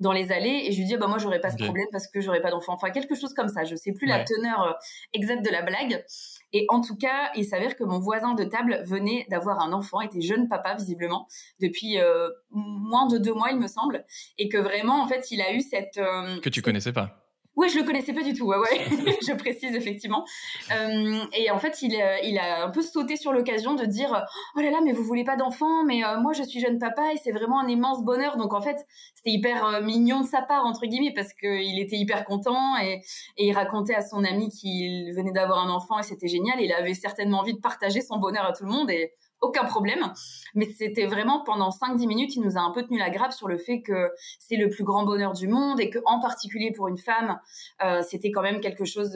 dans 0.00 0.12
les 0.12 0.32
allées. 0.32 0.64
Et 0.66 0.72
je 0.72 0.78
lui 0.78 0.86
dis, 0.86 0.96
bah 0.96 1.06
moi, 1.06 1.18
j'aurais 1.18 1.40
pas 1.40 1.50
ce 1.50 1.56
problème 1.56 1.86
parce 1.92 2.08
que 2.08 2.20
j'aurais 2.20 2.40
pas 2.40 2.50
d'enfants. 2.50 2.74
Enfin, 2.74 2.90
quelque 2.90 3.14
chose 3.14 3.34
comme 3.34 3.48
ça. 3.48 3.64
Je 3.64 3.74
sais 3.74 3.92
plus 3.92 4.06
la 4.06 4.20
teneur 4.20 4.76
exacte 5.12 5.44
de 5.44 5.50
la 5.50 5.62
blague. 5.62 6.04
Et 6.54 6.66
en 6.68 6.80
tout 6.80 6.96
cas, 6.96 7.32
il 7.34 7.44
s'avère 7.44 7.76
que 7.76 7.82
mon 7.82 7.98
voisin 7.98 8.34
de 8.34 8.44
table 8.44 8.82
venait 8.86 9.26
d'avoir 9.28 9.58
un 9.60 9.72
enfant, 9.72 10.00
était 10.00 10.20
jeune 10.20 10.48
papa 10.48 10.76
visiblement 10.76 11.26
depuis 11.60 11.98
euh, 11.98 12.28
moins 12.50 13.08
de 13.08 13.18
deux 13.18 13.34
mois, 13.34 13.50
il 13.50 13.58
me 13.58 13.66
semble, 13.66 14.04
et 14.38 14.48
que 14.48 14.56
vraiment, 14.56 15.02
en 15.02 15.08
fait, 15.08 15.32
il 15.32 15.42
a 15.42 15.52
eu 15.52 15.60
cette 15.60 15.98
euh, 15.98 16.40
que 16.40 16.48
tu 16.48 16.62
connaissais 16.62 16.92
pas. 16.92 17.23
Oui, 17.56 17.68
je 17.68 17.78
le 17.78 17.84
connaissais 17.84 18.12
pas 18.12 18.22
du 18.22 18.34
tout. 18.34 18.46
Ouais, 18.46 18.56
ouais. 18.56 18.84
je 19.26 19.32
précise 19.34 19.74
effectivement. 19.76 20.24
Euh, 20.72 21.24
et 21.32 21.50
en 21.52 21.58
fait, 21.58 21.82
il, 21.82 21.94
euh, 21.94 22.18
il 22.24 22.36
a 22.38 22.64
un 22.64 22.70
peu 22.70 22.82
sauté 22.82 23.16
sur 23.16 23.32
l'occasion 23.32 23.74
de 23.74 23.84
dire 23.84 24.24
oh 24.56 24.60
là 24.60 24.70
là, 24.70 24.80
mais 24.82 24.92
vous 24.92 25.04
voulez 25.04 25.24
pas 25.24 25.36
d'enfant, 25.36 25.84
mais 25.84 26.04
euh, 26.04 26.18
moi 26.18 26.32
je 26.32 26.42
suis 26.42 26.58
jeune 26.60 26.78
papa 26.80 27.12
et 27.12 27.16
c'est 27.22 27.30
vraiment 27.30 27.60
un 27.60 27.68
immense 27.68 28.02
bonheur. 28.04 28.36
Donc 28.36 28.54
en 28.54 28.60
fait, 28.60 28.84
c'était 29.14 29.30
hyper 29.30 29.64
euh, 29.66 29.80
mignon 29.80 30.22
de 30.22 30.26
sa 30.26 30.42
part 30.42 30.66
entre 30.66 30.86
guillemets 30.86 31.12
parce 31.14 31.32
qu'il 31.32 31.78
était 31.78 31.96
hyper 31.96 32.24
content 32.24 32.76
et, 32.78 33.02
et 33.36 33.46
il 33.46 33.52
racontait 33.52 33.94
à 33.94 34.02
son 34.02 34.24
ami 34.24 34.48
qu'il 34.50 35.14
venait 35.14 35.32
d'avoir 35.32 35.60
un 35.64 35.70
enfant 35.70 36.00
et 36.00 36.02
c'était 36.02 36.28
génial. 36.28 36.60
Il 36.60 36.72
avait 36.72 36.94
certainement 36.94 37.38
envie 37.38 37.54
de 37.54 37.60
partager 37.60 38.00
son 38.00 38.18
bonheur 38.18 38.44
à 38.44 38.52
tout 38.52 38.64
le 38.64 38.70
monde 38.70 38.90
et 38.90 39.12
aucun 39.44 39.64
problème. 39.64 40.12
Mais 40.54 40.66
c'était 40.76 41.06
vraiment 41.06 41.42
pendant 41.44 41.70
5-10 41.70 42.06
minutes, 42.06 42.36
il 42.36 42.42
nous 42.42 42.56
a 42.56 42.60
un 42.60 42.70
peu 42.70 42.82
tenu 42.82 42.98
la 42.98 43.10
grappe 43.10 43.32
sur 43.32 43.48
le 43.48 43.58
fait 43.58 43.82
que 43.82 44.10
c'est 44.38 44.56
le 44.56 44.68
plus 44.68 44.84
grand 44.84 45.04
bonheur 45.04 45.32
du 45.32 45.48
monde 45.48 45.80
et 45.80 45.90
que, 45.90 45.98
en 46.06 46.20
particulier 46.20 46.72
pour 46.72 46.88
une 46.88 46.98
femme, 46.98 47.38
euh, 47.84 48.02
c'était 48.02 48.30
quand 48.30 48.42
même 48.42 48.60
quelque 48.60 48.84
chose 48.84 49.12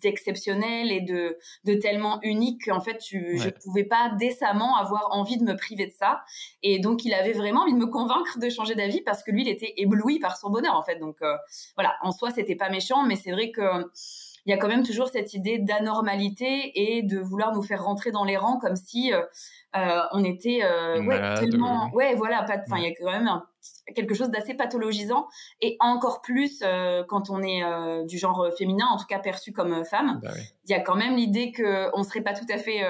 d'exceptionnel 0.00 0.90
et 0.90 1.00
de, 1.00 1.38
de 1.64 1.74
tellement 1.74 2.18
unique 2.22 2.66
qu'en 2.66 2.80
fait, 2.80 2.98
tu, 2.98 3.38
je 3.38 3.50
pouvais 3.50 3.84
pas 3.84 4.10
décemment 4.18 4.76
avoir 4.76 5.08
envie 5.12 5.36
de 5.36 5.44
me 5.44 5.56
priver 5.56 5.86
de 5.86 5.92
ça. 5.92 6.22
Et 6.62 6.78
donc, 6.78 7.04
il 7.04 7.14
avait 7.14 7.32
vraiment 7.32 7.62
envie 7.62 7.74
de 7.74 7.78
me 7.78 7.86
convaincre 7.86 8.38
de 8.38 8.48
changer 8.48 8.74
d'avis 8.74 9.00
parce 9.02 9.22
que 9.22 9.30
lui, 9.30 9.42
il 9.42 9.48
était 9.48 9.74
ébloui 9.76 10.18
par 10.18 10.36
son 10.36 10.50
bonheur, 10.50 10.74
en 10.74 10.82
fait. 10.82 10.96
Donc, 10.96 11.22
euh, 11.22 11.36
voilà, 11.76 11.94
en 12.02 12.12
soi, 12.12 12.30
c'était 12.30 12.56
pas 12.56 12.70
méchant, 12.70 13.04
mais 13.04 13.16
c'est 13.16 13.32
vrai 13.32 13.50
que 13.50 13.62
il 14.48 14.50
y 14.50 14.54
a 14.54 14.56
quand 14.56 14.68
même 14.68 14.82
toujours 14.82 15.08
cette 15.08 15.34
idée 15.34 15.58
d'anormalité 15.58 16.72
et 16.74 17.02
de 17.02 17.18
vouloir 17.18 17.52
nous 17.52 17.62
faire 17.62 17.84
rentrer 17.84 18.12
dans 18.12 18.24
les 18.24 18.38
rangs 18.38 18.58
comme 18.58 18.76
si 18.76 19.12
euh, 19.12 19.22
euh, 19.76 20.00
on 20.12 20.24
était 20.24 20.60
euh, 20.62 21.02
ouais, 21.04 21.34
tellement 21.34 21.90
ouais. 21.92 22.14
voilà 22.14 22.42
enfin 22.42 22.78
il 22.78 22.84
y 22.84 22.86
a 22.86 22.94
quand 22.98 23.10
même 23.10 23.42
quelque 23.94 24.14
chose 24.14 24.30
d'assez 24.30 24.54
pathologisant 24.54 25.28
et 25.60 25.76
encore 25.80 26.22
plus 26.22 26.62
quand 27.08 27.30
on 27.30 27.42
est 27.42 27.62
du 28.06 28.18
genre 28.18 28.48
féminin 28.56 28.86
en 28.90 28.96
tout 28.96 29.06
cas 29.06 29.18
perçu 29.18 29.52
comme 29.52 29.84
femme. 29.84 30.20
Bah 30.22 30.30
il 30.64 30.70
y 30.70 30.74
a 30.74 30.80
quand 30.80 30.96
même 30.96 31.16
l'idée 31.16 31.52
que 31.52 31.90
on 31.94 32.02
serait 32.02 32.22
pas 32.22 32.34
tout 32.34 32.46
à 32.50 32.58
fait 32.58 32.80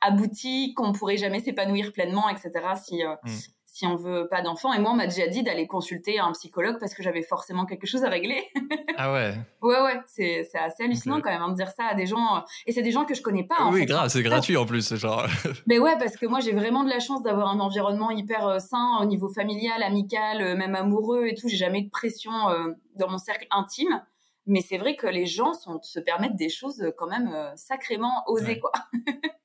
abouti 0.00 0.74
qu'on 0.74 0.92
pourrait 0.92 1.16
jamais 1.16 1.40
s'épanouir 1.40 1.92
pleinement 1.92 2.28
etc 2.28 2.52
si 2.82 3.02
mm 3.04 3.30
si 3.74 3.88
on 3.88 3.96
veut 3.96 4.28
pas 4.28 4.40
d'enfants. 4.40 4.72
Et 4.72 4.78
moi, 4.78 4.92
on 4.92 4.94
m'a 4.94 5.08
déjà 5.08 5.26
dit 5.26 5.42
d'aller 5.42 5.66
consulter 5.66 6.20
un 6.20 6.30
psychologue 6.30 6.76
parce 6.78 6.94
que 6.94 7.02
j'avais 7.02 7.24
forcément 7.24 7.66
quelque 7.66 7.88
chose 7.88 8.04
à 8.04 8.08
régler. 8.08 8.44
ah 8.96 9.12
ouais. 9.12 9.34
Ouais, 9.62 9.80
ouais. 9.80 10.00
C'est, 10.06 10.48
c'est 10.48 10.58
assez 10.58 10.84
hallucinant 10.84 11.20
quand 11.20 11.30
même 11.30 11.42
hein, 11.42 11.48
de 11.48 11.56
dire 11.56 11.70
ça 11.70 11.86
à 11.86 11.94
des 11.94 12.06
gens. 12.06 12.44
Et 12.66 12.72
c'est 12.72 12.82
des 12.82 12.92
gens 12.92 13.04
que 13.04 13.14
je 13.14 13.22
connais 13.22 13.42
pas. 13.42 13.56
oui, 13.72 13.84
grave, 13.84 14.10
c'est 14.10 14.22
gratuit 14.22 14.56
en 14.56 14.64
plus, 14.64 14.94
genre. 14.94 15.26
Mais 15.66 15.80
ouais, 15.80 15.98
parce 15.98 16.16
que 16.16 16.24
moi, 16.26 16.38
j'ai 16.38 16.52
vraiment 16.52 16.84
de 16.84 16.88
la 16.88 17.00
chance 17.00 17.24
d'avoir 17.24 17.48
un 17.48 17.58
environnement 17.58 18.12
hyper 18.12 18.46
euh, 18.46 18.58
sain 18.60 18.98
au 19.00 19.06
niveau 19.06 19.28
familial, 19.28 19.82
amical, 19.82 20.40
euh, 20.40 20.56
même 20.56 20.76
amoureux 20.76 21.26
et 21.26 21.34
tout. 21.34 21.48
J'ai 21.48 21.56
jamais 21.56 21.82
de 21.82 21.90
pression 21.90 22.48
euh, 22.50 22.68
dans 22.94 23.10
mon 23.10 23.18
cercle 23.18 23.48
intime. 23.50 24.04
Mais 24.46 24.60
c'est 24.60 24.78
vrai 24.78 24.94
que 24.94 25.08
les 25.08 25.26
gens 25.26 25.52
sont, 25.52 25.80
se 25.82 25.98
permettent 25.98 26.36
des 26.36 26.50
choses 26.50 26.92
quand 26.96 27.08
même 27.08 27.34
sacrément 27.56 28.22
osées, 28.28 28.60
quoi. 28.60 28.70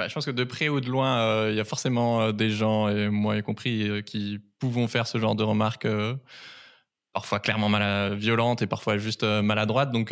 Bah, 0.00 0.08
je 0.08 0.14
pense 0.14 0.24
que 0.24 0.30
de 0.30 0.44
près 0.44 0.70
ou 0.70 0.80
de 0.80 0.88
loin, 0.88 1.18
euh, 1.18 1.50
il 1.50 1.58
y 1.58 1.60
a 1.60 1.64
forcément 1.66 2.22
euh, 2.22 2.32
des 2.32 2.48
gens, 2.48 2.88
et 2.88 3.10
moi 3.10 3.36
y 3.36 3.42
compris, 3.42 3.86
euh, 3.86 4.00
qui 4.00 4.38
pouvons 4.58 4.88
faire 4.88 5.06
ce 5.06 5.18
genre 5.18 5.34
de 5.34 5.42
remarques, 5.42 5.86
parfois 7.12 7.38
clairement 7.38 7.68
mal 7.68 8.14
violentes 8.14 8.62
et 8.62 8.66
parfois 8.66 8.96
juste 8.96 9.24
maladroites. 9.24 9.90
Donc, 9.90 10.10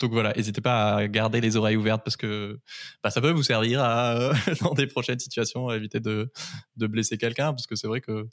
donc 0.00 0.12
voilà, 0.12 0.32
n'hésitez 0.32 0.62
pas 0.62 0.94
à 0.94 1.08
garder 1.08 1.42
les 1.42 1.58
oreilles 1.58 1.76
ouvertes 1.76 2.04
parce 2.04 2.16
que 2.16 2.58
bah, 3.02 3.10
ça 3.10 3.20
peut 3.20 3.32
vous 3.32 3.42
servir 3.42 3.80
dans 4.62 4.72
des 4.72 4.86
prochaines 4.86 5.18
situations 5.18 5.68
à 5.68 5.76
éviter 5.76 6.00
de, 6.00 6.32
de 6.76 6.86
blesser 6.86 7.18
quelqu'un. 7.18 7.52
Parce 7.52 7.66
que 7.66 7.76
c'est 7.76 7.88
vrai 7.88 8.00
que 8.00 8.26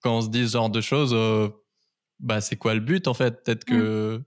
quand 0.00 0.18
on 0.18 0.22
se 0.22 0.30
dit 0.30 0.48
ce 0.48 0.54
genre 0.54 0.70
de 0.70 0.80
choses, 0.80 1.14
bah, 2.18 2.40
c'est 2.40 2.56
quoi 2.56 2.74
le 2.74 2.80
but 2.80 3.06
en 3.06 3.14
fait? 3.14 3.44
Peut-être 3.44 3.64
que. 3.64 4.16
Mmh. 4.18 4.24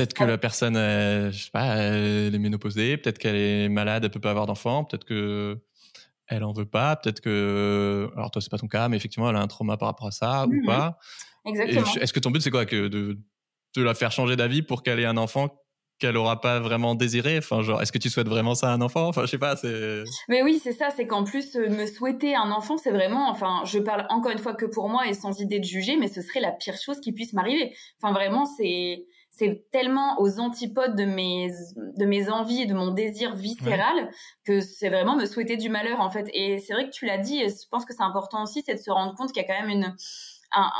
Peut-être 0.00 0.14
que 0.14 0.24
la 0.24 0.38
personne, 0.38 0.74
je 0.76 1.36
sais 1.36 1.50
pas, 1.50 1.76
elle 1.76 2.34
est 2.34 2.38
ménopausée, 2.38 2.96
peut-être 2.96 3.18
qu'elle 3.18 3.36
est 3.36 3.68
malade, 3.68 4.04
elle 4.04 4.10
peut 4.10 4.20
pas 4.20 4.30
avoir 4.30 4.46
d'enfant, 4.46 4.84
peut-être 4.84 5.04
que 5.04 5.58
elle 6.26 6.44
en 6.44 6.52
veut 6.52 6.64
pas, 6.64 6.96
peut-être 6.96 7.20
que, 7.20 8.08
alors 8.16 8.30
toi 8.30 8.40
c'est 8.40 8.50
pas 8.50 8.58
ton 8.58 8.68
cas, 8.68 8.88
mais 8.88 8.96
effectivement 8.96 9.28
elle 9.28 9.36
a 9.36 9.40
un 9.40 9.48
trauma 9.48 9.76
par 9.76 9.88
rapport 9.88 10.06
à 10.06 10.12
ça 10.12 10.46
ou 10.46 10.52
mmh 10.52 10.64
pas. 10.64 10.98
Exactement. 11.44 11.94
Est-ce 12.00 12.12
que 12.12 12.20
ton 12.20 12.30
but 12.30 12.40
c'est 12.40 12.50
quoi, 12.50 12.66
que 12.66 12.88
de, 12.88 13.18
de 13.76 13.82
la 13.82 13.94
faire 13.94 14.12
changer 14.12 14.36
d'avis 14.36 14.62
pour 14.62 14.82
qu'elle 14.82 15.00
ait 15.00 15.06
un 15.06 15.16
enfant 15.16 15.50
qu'elle 16.00 16.16
aura 16.16 16.40
pas 16.40 16.58
vraiment 16.58 16.94
désiré? 16.94 17.38
Enfin, 17.38 17.62
genre, 17.62 17.80
est-ce 17.82 17.92
que 17.92 17.98
tu 17.98 18.08
souhaites 18.08 18.28
vraiment 18.28 18.54
ça 18.54 18.70
à 18.70 18.72
un 18.72 18.80
enfant? 18.80 19.06
Enfin, 19.08 19.22
je 19.22 19.26
sais 19.26 19.38
pas, 19.38 19.54
c'est. 19.54 20.02
Mais 20.28 20.42
oui, 20.42 20.58
c'est 20.62 20.72
ça, 20.72 20.88
c'est 20.96 21.06
qu'en 21.06 21.24
plus, 21.24 21.54
euh, 21.56 21.68
me 21.68 21.86
souhaiter 21.86 22.34
un 22.34 22.50
enfant, 22.50 22.78
c'est 22.78 22.90
vraiment, 22.90 23.30
enfin, 23.30 23.62
je 23.66 23.78
parle 23.78 24.06
encore 24.08 24.32
une 24.32 24.38
fois 24.38 24.54
que 24.54 24.64
pour 24.64 24.88
moi 24.88 25.06
et 25.06 25.14
sans 25.14 25.38
idée 25.40 25.60
de 25.60 25.64
juger, 25.64 25.96
mais 25.96 26.08
ce 26.08 26.22
serait 26.22 26.40
la 26.40 26.52
pire 26.52 26.76
chose 26.82 27.00
qui 27.00 27.12
puisse 27.12 27.32
m'arriver. 27.34 27.76
Enfin, 28.00 28.12
vraiment, 28.14 28.46
c'est 28.46 29.04
c'est 29.40 29.70
tellement 29.72 30.20
aux 30.20 30.38
antipodes 30.38 30.96
de 30.96 31.06
mes 31.06 31.50
de 31.76 32.04
mes 32.04 32.28
envies 32.28 32.60
et 32.60 32.66
de 32.66 32.74
mon 32.74 32.90
désir 32.92 33.34
viscéral 33.34 34.10
que 34.44 34.60
c'est 34.60 34.90
vraiment 34.90 35.16
me 35.16 35.24
souhaiter 35.24 35.56
du 35.56 35.70
malheur 35.70 36.00
en 36.00 36.10
fait. 36.10 36.28
Et 36.34 36.58
c'est 36.58 36.74
vrai 36.74 36.84
que 36.84 36.90
tu 36.90 37.06
l'as 37.06 37.16
dit, 37.16 37.40
et 37.40 37.48
je 37.48 37.66
pense 37.70 37.86
que 37.86 37.94
c'est 37.94 38.02
important 38.02 38.42
aussi, 38.42 38.62
c'est 38.66 38.74
de 38.74 38.80
se 38.80 38.90
rendre 38.90 39.14
compte 39.14 39.32
qu'il 39.32 39.42
y 39.42 39.46
a 39.46 39.48
quand 39.48 39.66
même 39.66 39.70
une 39.70 39.96
un, 40.52 40.70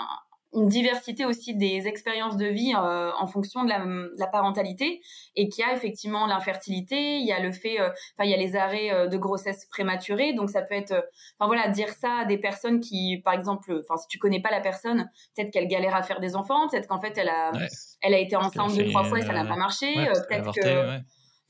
une 0.53 0.69
diversité 0.69 1.25
aussi 1.25 1.55
des 1.55 1.87
expériences 1.87 2.37
de 2.37 2.47
vie 2.47 2.75
euh, 2.77 3.11
en 3.19 3.27
fonction 3.27 3.65
de 3.65 3.69
la, 3.69 3.79
de 3.85 4.19
la 4.19 4.27
parentalité 4.27 5.01
et 5.37 5.49
qu'il 5.49 5.65
y 5.65 5.69
a 5.69 5.75
effectivement 5.75 6.27
l'infertilité, 6.27 7.19
il 7.19 7.27
y 7.27 7.33
a 7.33 7.41
le 7.41 7.53
fait, 7.53 7.81
euh, 7.81 7.89
enfin 7.89 8.25
il 8.25 8.31
y 8.31 8.35
a 8.35 8.37
les 8.37 8.57
arrêts 8.57 8.93
euh, 8.93 9.07
de 9.07 9.17
grossesse 9.17 9.67
prématurée, 9.71 10.33
donc 10.33 10.51
ça 10.51 10.63
peut 10.63 10.75
être, 10.75 10.93
enfin 11.39 11.47
voilà, 11.47 11.69
dire 11.69 11.91
ça 11.91 12.21
à 12.21 12.25
des 12.25 12.39
personnes 12.39 12.81
qui, 12.81 13.21
par 13.25 13.35
exemple, 13.35 13.81
enfin 13.85 13.97
si 13.97 14.09
tu 14.09 14.19
connais 14.19 14.41
pas 14.41 14.51
la 14.51 14.61
personne, 14.61 15.09
peut-être 15.37 15.53
qu'elle 15.53 15.69
galère 15.69 15.95
à 15.95 16.03
faire 16.03 16.21
des 16.21 16.35
enfants, 16.35 16.69
peut-être 16.69 16.89
qu'en 16.89 17.01
fait 17.01 17.17
elle 17.17 17.29
a, 17.29 17.53
elle 18.03 18.15
a 18.15 18.19
été 18.19 18.37
enceinte 18.37 18.77
deux 18.77 18.89
trois 18.91 19.05
fois 19.05 19.19
et 19.19 19.23
ça 19.23 19.33
n'a 19.33 19.45
pas 19.45 19.57
marché, 19.57 19.95
peut-être 19.95 20.53
que 20.53 21.01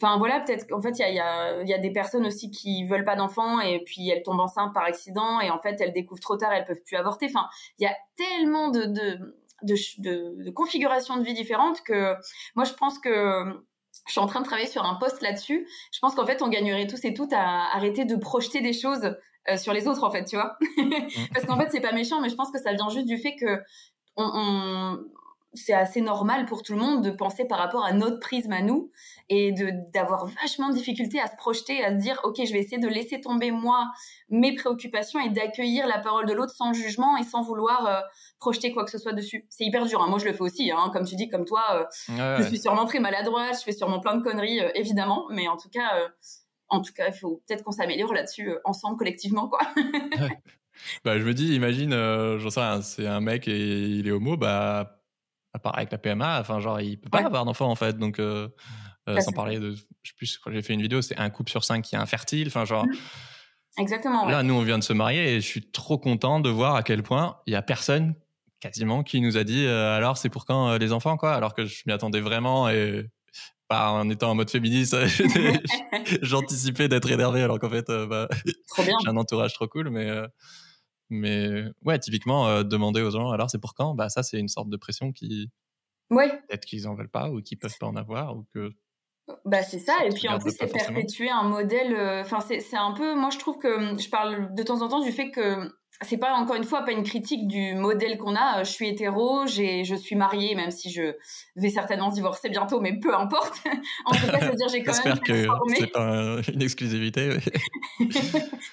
Enfin 0.02 0.16
voilà, 0.16 0.40
peut-être 0.40 0.66
qu'en 0.66 0.80
fait 0.80 0.99
il 0.99 1.14
y 1.14 1.21
a, 1.21 1.78
des 1.78 1.90
personnes 1.90 2.26
aussi 2.26 2.50
qui 2.50 2.87
veulent 2.87 3.04
pas 3.04 3.16
d'enfants 3.16 3.61
et 3.61 3.83
puis 3.85 4.09
elles 4.09 4.23
tombent 4.23 4.40
enceintes 4.40 4.73
par 4.73 4.85
accident 4.85 5.40
et 5.40 5.50
en 5.50 5.59
fait 5.59 5.78
elles 5.80 5.92
découvrent 5.92 6.23
trop 6.23 6.37
tard, 6.37 6.52
elles 6.52 6.64
peuvent 6.64 6.83
plus 6.87 6.97
avorter. 6.97 7.26
Enfin, 7.26 7.49
il 7.78 7.85
y 7.85 7.87
a 7.87 7.95
tellement 8.16 8.71
de 8.71 10.50
configurations 10.52 11.19
de 11.19 11.23
vie 11.23 11.35
différentes 11.35 11.83
que 11.83 12.14
moi 12.54 12.64
je 12.64 12.73
pense 12.73 12.99
que 12.99 13.45
je 14.07 14.12
suis 14.12 14.21
en 14.21 14.26
train 14.26 14.40
de 14.40 14.47
travailler 14.47 14.69
sur 14.69 14.85
un 14.85 14.95
poste 14.95 15.21
là-dessus. 15.21 15.69
Je 15.92 15.99
pense 16.00 16.14
qu'en 16.14 16.26
fait 16.26 16.42
on 16.42 16.49
gagnerait 16.49 16.87
tous 16.87 17.04
et 17.04 17.14
toutes 17.14 17.33
à 17.33 17.75
arrêter 17.75 18.04
de 18.04 18.16
projeter 18.16 18.61
des 18.61 18.73
choses 18.73 19.14
euh, 19.49 19.57
sur 19.57 19.73
les 19.73 19.87
autres 19.87 20.04
en 20.04 20.11
fait, 20.11 20.25
tu 20.25 20.37
vois. 20.37 20.57
Parce 21.35 21.47
qu'en 21.47 21.59
fait 21.59 21.69
c'est 21.71 21.80
pas 21.80 21.92
méchant, 21.92 22.21
mais 22.21 22.28
je 22.28 22.37
pense 22.37 22.50
que 22.50 22.59
ça 22.59 22.73
vient 22.73 22.88
juste 22.88 23.07
du 23.07 23.19
fait 23.19 23.37
que 23.37 23.61
c'est 25.54 25.73
assez 25.73 26.00
normal 26.00 26.47
pour 26.47 26.62
tout 26.62 26.75
le 26.75 26.78
monde 26.78 27.02
de 27.02 27.11
penser 27.11 27.45
par 27.45 27.59
rapport 27.59 27.85
à 27.85 27.92
notre 27.92 28.21
prisme 28.21 28.52
à 28.52 28.62
nous 28.62 28.90
et 29.28 29.50
de 29.52 29.73
d'avoir 29.92 30.26
vachement 30.26 30.69
de 30.69 30.75
difficulté 30.75 31.21
à 31.21 31.26
se 31.26 31.37
projeter, 31.37 31.85
à 31.85 31.90
se 31.90 31.97
dire 31.97 32.21
ok 32.23 32.37
je 32.45 32.52
vais 32.52 32.61
essayer 32.61 32.78
de 32.78 32.87
laisser 32.88 33.21
tomber 33.21 33.50
moi 33.50 33.90
mes 34.28 34.54
préoccupations 34.54 35.19
et 35.19 35.28
d'accueillir 35.28 35.87
la 35.88 35.99
parole 35.99 36.26
de 36.26 36.33
l'autre 36.33 36.54
sans 36.54 36.73
jugement 36.73 37.16
et 37.16 37.25
sans 37.25 37.42
vouloir 37.42 37.87
euh, 37.87 38.00
projeter 38.38 38.73
quoi 38.73 38.85
que 38.85 38.90
ce 38.90 38.99
soit 38.99 39.12
dessus. 39.12 39.47
C'est 39.50 39.64
hyper 39.64 39.87
dur. 39.87 40.02
Hein. 40.02 40.09
Moi 40.09 40.19
je 40.19 40.26
le 40.26 40.33
fais 40.33 40.42
aussi, 40.42 40.71
hein. 40.71 40.90
comme 40.92 41.04
tu 41.04 41.16
dis, 41.16 41.28
comme 41.28 41.45
toi, 41.45 41.88
euh, 42.09 42.37
je 42.38 42.45
suis 42.45 42.59
sûrement 42.59 42.87
très 42.87 43.00
maladroite, 43.00 43.59
je 43.59 43.64
fais 43.64 43.73
sûrement 43.73 44.00
plein 44.00 44.16
de 44.16 44.23
conneries 44.23 44.61
euh, 44.61 44.71
évidemment, 44.76 45.26
mais 45.30 45.49
en 45.49 45.57
tout 45.57 45.69
cas, 45.69 45.90
en 46.69 46.80
tout 46.80 46.92
cas 46.92 47.09
il 47.09 47.14
faut 47.14 47.42
peut-être 47.49 47.64
qu'on 47.64 47.73
s'améliore 47.73 48.14
là-dessus 48.14 48.52
ensemble 48.64 48.97
collectivement 48.97 49.49
quoi. 49.49 49.61
Bah 51.04 51.19
je 51.19 51.25
me 51.25 51.35
dis 51.35 51.54
imagine 51.54 51.90
j'en 52.38 52.49
sais 52.49 52.62
c'est 52.83 53.07
un 53.07 53.21
mec 53.21 53.47
et 53.49 53.59
il 53.59 54.09
est 54.09 54.12
homo 54.12 54.38
bah 54.38 55.00
à 55.52 55.59
part 55.59 55.76
avec 55.76 55.90
la 55.90 55.99
PMA, 55.99 56.40
enfin, 56.40 56.61
genre, 56.61 56.80
il 56.80 56.99
peut 56.99 57.11
pas 57.11 57.25
avoir 57.25 57.45
d'enfant, 57.45 57.71
en 57.71 57.75
fait. 57.75 57.99
Donc, 57.99 58.19
euh, 58.19 58.49
euh, 59.09 59.21
sans 59.21 59.33
parler 59.33 59.59
de, 59.59 59.73
je 60.02 60.11
sais 60.11 60.16
plus, 60.16 60.38
quand 60.38 60.52
j'ai 60.52 60.62
fait 60.62 60.75
une 60.75 60.83
vidéo, 60.83 61.02
c'est 61.02 61.19
un 61.19 61.30
couple 61.30 61.50
sur 61.50 61.64
cinq 61.64 61.83
qui 61.83 61.95
est 61.95 61.99
infertile. 61.99 62.49
Enfin, 62.49 62.64
genre. 62.64 62.87
Mmh. 62.87 62.92
Exactement. 63.78 64.26
Là, 64.26 64.42
nous, 64.42 64.54
on 64.54 64.62
vient 64.62 64.78
de 64.78 64.85
se 64.85 64.92
marier 64.92 65.35
et 65.35 65.40
je 65.40 65.47
suis 65.47 65.71
trop 65.71 65.99
content 65.99 66.40
de 66.40 66.50
voir 66.50 66.75
à 66.75 66.83
quel 66.83 67.02
point 67.02 67.38
il 67.47 67.52
y 67.52 67.57
a 67.57 67.62
personne, 67.62 68.14
quasiment, 68.61 69.02
qui 69.02 69.21
nous 69.21 69.37
a 69.37 69.45
dit, 69.45 69.64
euh, 69.64 69.97
alors, 69.97 70.19
c'est 70.19 70.28
pour 70.28 70.45
quand 70.45 70.76
les 70.76 70.92
enfants, 70.92 71.16
quoi. 71.16 71.35
Alors 71.35 71.54
que 71.54 71.64
je 71.64 71.83
m'y 71.87 71.92
attendais 71.92 72.21
vraiment 72.21 72.69
et, 72.69 73.07
pas 73.69 73.92
en 73.92 74.11
étant 74.11 74.30
en 74.30 74.35
mode 74.35 74.50
féministe, 74.50 74.97
j'anticipais 76.23 76.88
d'être 76.88 77.09
énervé 77.11 77.40
alors 77.40 77.61
qu'en 77.61 77.71
fait, 77.71 77.87
bah, 77.88 78.28
j'ai 78.76 78.92
un 79.07 79.16
entourage 79.16 79.54
trop 79.54 79.69
cool, 79.69 79.90
mais 79.90 80.11
mais 81.11 81.64
ouais, 81.85 81.99
typiquement, 81.99 82.49
euh, 82.49 82.62
demander 82.62 83.02
aux 83.02 83.11
gens, 83.11 83.31
alors 83.31 83.50
c'est 83.50 83.61
pour 83.61 83.75
quand? 83.75 83.95
Bah 83.95 84.09
ça, 84.09 84.23
c'est 84.23 84.38
une 84.38 84.49
sorte 84.49 84.71
de 84.71 84.76
pression 84.76 85.12
qui. 85.12 85.50
Ouais. 86.11 86.29
Peut-être 86.49 86.64
qu'ils 86.64 86.88
en 86.88 86.95
veulent 86.95 87.11
pas 87.11 87.31
ou 87.31 87.40
qu'ils 87.43 87.59
peuvent 87.59 87.76
pas 87.79 87.87
en 87.87 87.97
avoir 87.97 88.37
ou 88.37 88.47
que. 88.55 88.73
Bah 89.45 89.62
c'est 89.62 89.79
ça, 89.79 90.05
et 90.05 90.09
puis 90.09 90.29
en 90.29 90.38
plus 90.40 90.52
c'est 90.59 90.67
perpétuer 90.73 91.31
un 91.31 91.45
modèle. 91.45 91.95
Euh, 91.95 92.23
enfin 92.23 92.40
c'est 92.40 92.76
un 92.76 92.93
peu, 92.93 93.14
moi 93.14 93.31
je 93.31 93.38
trouve 93.38 93.59
que 93.59 93.97
je 93.97 94.09
parle 94.11 94.52
de 94.55 94.62
temps 94.64 94.83
en 94.83 94.88
temps 94.88 95.00
du 95.00 95.12
fait 95.12 95.31
que 95.31 95.71
c'est 96.02 96.16
pas 96.16 96.33
encore 96.33 96.57
une 96.57 96.64
fois 96.64 96.83
pas 96.83 96.92
une 96.92 97.02
critique 97.02 97.47
du 97.47 97.75
modèle 97.75 98.16
qu'on 98.16 98.35
a. 98.35 98.64
Je 98.64 98.71
suis 98.71 98.88
hétéro, 98.88 99.47
j'ai, 99.47 99.85
je 99.85 99.95
suis 99.95 100.16
mariée, 100.16 100.54
même 100.54 100.71
si 100.71 100.90
je 100.90 101.14
vais 101.57 101.69
certainement 101.69 102.09
divorcer 102.09 102.49
bientôt, 102.49 102.80
mais 102.80 102.99
peu 102.99 103.14
importe. 103.14 103.61
en 104.07 104.12
tout 104.12 104.26
cas, 104.26 104.38
c'est 104.38 104.47
à 104.47 104.54
dire 104.54 104.69
j'ai 104.69 104.83
quand 104.83 105.04
même. 105.04 105.14
J'espère 105.14 105.21
que 105.21 105.47
c'est 105.76 105.87
pas 105.88 106.40
une 106.52 106.62
exclusivité. 106.62 107.37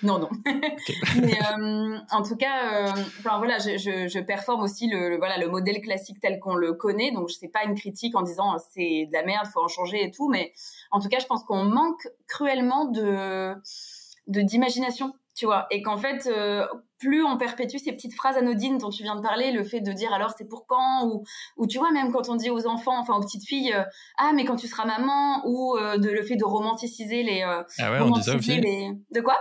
non, 0.03 0.19
non. 0.19 0.29
mais 1.21 1.37
euh, 1.37 1.97
en 2.11 2.23
tout 2.23 2.37
cas, 2.37 2.87
euh, 2.87 2.91
enfin 3.19 3.37
voilà, 3.39 3.59
je, 3.59 3.77
je, 3.77 4.07
je, 4.07 4.19
performe 4.19 4.63
aussi 4.63 4.87
le, 4.87 5.17
voilà 5.17 5.37
le 5.37 5.49
modèle 5.49 5.81
classique 5.81 6.21
tel 6.21 6.39
qu'on 6.39 6.55
le 6.55 6.73
connaît. 6.73 7.11
Donc 7.11 7.29
c'est 7.29 7.49
pas 7.49 7.65
une 7.65 7.75
critique 7.75 8.15
en 8.15 8.21
disant 8.21 8.55
c'est 8.73 9.05
de 9.07 9.13
la 9.13 9.23
merde, 9.23 9.47
faut 9.53 9.63
en 9.63 9.67
changer 9.67 10.01
et 10.01 10.11
tout, 10.11 10.29
mais 10.29 10.53
en 10.91 11.01
tout 11.01 11.09
cas, 11.09 11.19
je 11.19 11.25
pense 11.25 11.43
qu'on 11.43 11.65
manque 11.65 12.07
cruellement 12.25 12.85
de 12.85 13.53
de 14.27 14.41
d'imagination 14.41 15.13
tu 15.37 15.45
vois, 15.45 15.67
et 15.69 15.83
qu'en 15.83 15.97
fait, 15.97 16.25
euh, 16.25 16.65
plus 16.99 17.23
on 17.23 17.37
perpétue 17.37 17.77
ces 17.77 17.91
petites 17.91 18.15
phrases 18.15 18.37
anodines 18.37 18.77
dont 18.77 18.89
tu 18.89 19.03
viens 19.03 19.15
de 19.15 19.21
parler, 19.21 19.51
le 19.51 19.63
fait 19.63 19.81
de 19.81 19.91
dire 19.91 20.13
alors 20.13 20.33
c'est 20.37 20.47
pour 20.47 20.65
quand, 20.67 21.05
ou, 21.05 21.23
ou 21.57 21.67
tu 21.67 21.77
vois, 21.77 21.91
même 21.91 22.11
quand 22.11 22.29
on 22.29 22.35
dit 22.35 22.49
aux 22.49 22.67
enfants, 22.67 22.99
enfin 22.99 23.15
aux 23.15 23.21
petites 23.21 23.45
filles, 23.45 23.73
euh, 23.73 23.83
ah 24.17 24.31
mais 24.35 24.45
quand 24.45 24.55
tu 24.55 24.67
seras 24.67 24.85
maman, 24.85 25.41
ou 25.45 25.75
euh, 25.77 25.97
de 25.97 26.09
le 26.09 26.23
fait 26.23 26.35
de 26.35 26.45
romanticiser 26.45 27.23
les. 27.23 27.41
ah 27.41 27.65
ouais, 27.91 27.99
on 28.01 28.11
dit 28.11 28.23
ça 28.23 28.35
aussi. 28.35 28.59
De 28.59 29.21
quoi? 29.21 29.37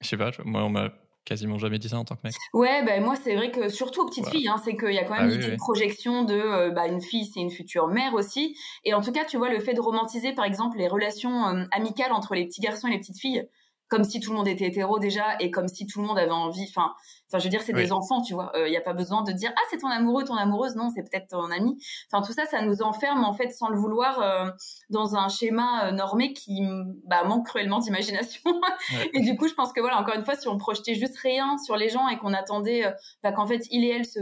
Je 0.00 0.08
sais 0.08 0.16
pas, 0.16 0.30
moi 0.44 0.64
on 0.64 0.70
m'a 0.70 0.90
quasiment 1.24 1.56
jamais 1.56 1.78
dit 1.78 1.88
ça 1.88 1.98
en 1.98 2.04
tant 2.04 2.16
que 2.16 2.22
mec. 2.24 2.34
Ouais, 2.52 2.84
ben 2.84 3.02
moi 3.02 3.14
c'est 3.14 3.36
vrai 3.36 3.52
que 3.52 3.68
surtout 3.68 4.02
aux 4.02 4.06
petites 4.06 4.28
filles, 4.28 4.48
hein, 4.48 4.60
c'est 4.64 4.76
qu'il 4.76 4.92
y 4.92 4.98
a 4.98 5.04
quand 5.04 5.16
même 5.16 5.30
ah 5.30 5.46
une 5.46 5.56
projection 5.56 6.24
de 6.24 6.70
bah, 6.70 6.88
une 6.88 7.00
fille, 7.00 7.26
c'est 7.26 7.40
une 7.40 7.50
future 7.50 7.86
mère 7.86 8.14
aussi. 8.14 8.56
Et 8.84 8.94
en 8.94 9.00
tout 9.00 9.12
cas, 9.12 9.24
tu 9.24 9.36
vois, 9.36 9.48
le 9.48 9.60
fait 9.60 9.74
de 9.74 9.80
romantiser 9.80 10.32
par 10.32 10.44
exemple 10.44 10.78
les 10.78 10.88
relations 10.88 11.44
amicales 11.70 12.12
entre 12.12 12.34
les 12.34 12.46
petits 12.46 12.60
garçons 12.60 12.88
et 12.88 12.92
les 12.92 12.98
petites 12.98 13.20
filles, 13.20 13.48
comme 13.92 14.04
si 14.04 14.20
tout 14.20 14.30
le 14.30 14.38
monde 14.38 14.48
était 14.48 14.64
hétéro 14.64 14.98
déjà 14.98 15.36
et 15.38 15.50
comme 15.50 15.68
si 15.68 15.86
tout 15.86 16.00
le 16.00 16.06
monde 16.06 16.18
avait 16.18 16.30
envie. 16.30 16.64
Enfin, 16.66 16.94
enfin, 17.28 17.38
je 17.38 17.44
veux 17.44 17.50
dire, 17.50 17.60
c'est 17.60 17.74
des 17.74 17.92
enfants, 17.92 18.22
tu 18.22 18.32
vois. 18.32 18.50
Il 18.54 18.62
euh, 18.62 18.70
n'y 18.70 18.76
a 18.78 18.80
pas 18.80 18.94
besoin 18.94 19.22
de 19.22 19.32
dire 19.32 19.52
ah 19.54 19.60
c'est 19.68 19.76
ton 19.76 19.88
amoureux, 19.88 20.24
ton 20.24 20.34
amoureuse. 20.34 20.76
Non, 20.76 20.88
c'est 20.88 21.02
peut-être 21.02 21.28
ton 21.28 21.50
ami. 21.50 21.76
Enfin, 22.10 22.24
tout 22.26 22.32
ça, 22.32 22.46
ça 22.46 22.62
nous 22.62 22.80
enferme 22.80 23.22
en 23.22 23.34
fait 23.34 23.50
sans 23.50 23.68
le 23.68 23.76
vouloir 23.76 24.18
euh, 24.22 24.50
dans 24.88 25.14
un 25.14 25.28
schéma 25.28 25.88
euh, 25.88 25.90
normé 25.90 26.32
qui 26.32 26.62
bah, 27.04 27.22
manque 27.24 27.44
cruellement 27.44 27.80
d'imagination. 27.80 28.40
et 29.12 29.20
du 29.20 29.36
coup, 29.36 29.46
je 29.46 29.52
pense 29.52 29.74
que 29.74 29.80
voilà, 29.82 30.00
encore 30.00 30.14
une 30.14 30.24
fois, 30.24 30.36
si 30.36 30.48
on 30.48 30.56
projetait 30.56 30.94
juste 30.94 31.18
rien 31.18 31.58
sur 31.58 31.76
les 31.76 31.90
gens 31.90 32.08
et 32.08 32.16
qu'on 32.16 32.32
attendait 32.32 32.90
bah, 33.22 33.32
qu'en 33.32 33.46
fait 33.46 33.66
il 33.70 33.84
et 33.84 33.90
elle 33.90 34.06
se 34.06 34.20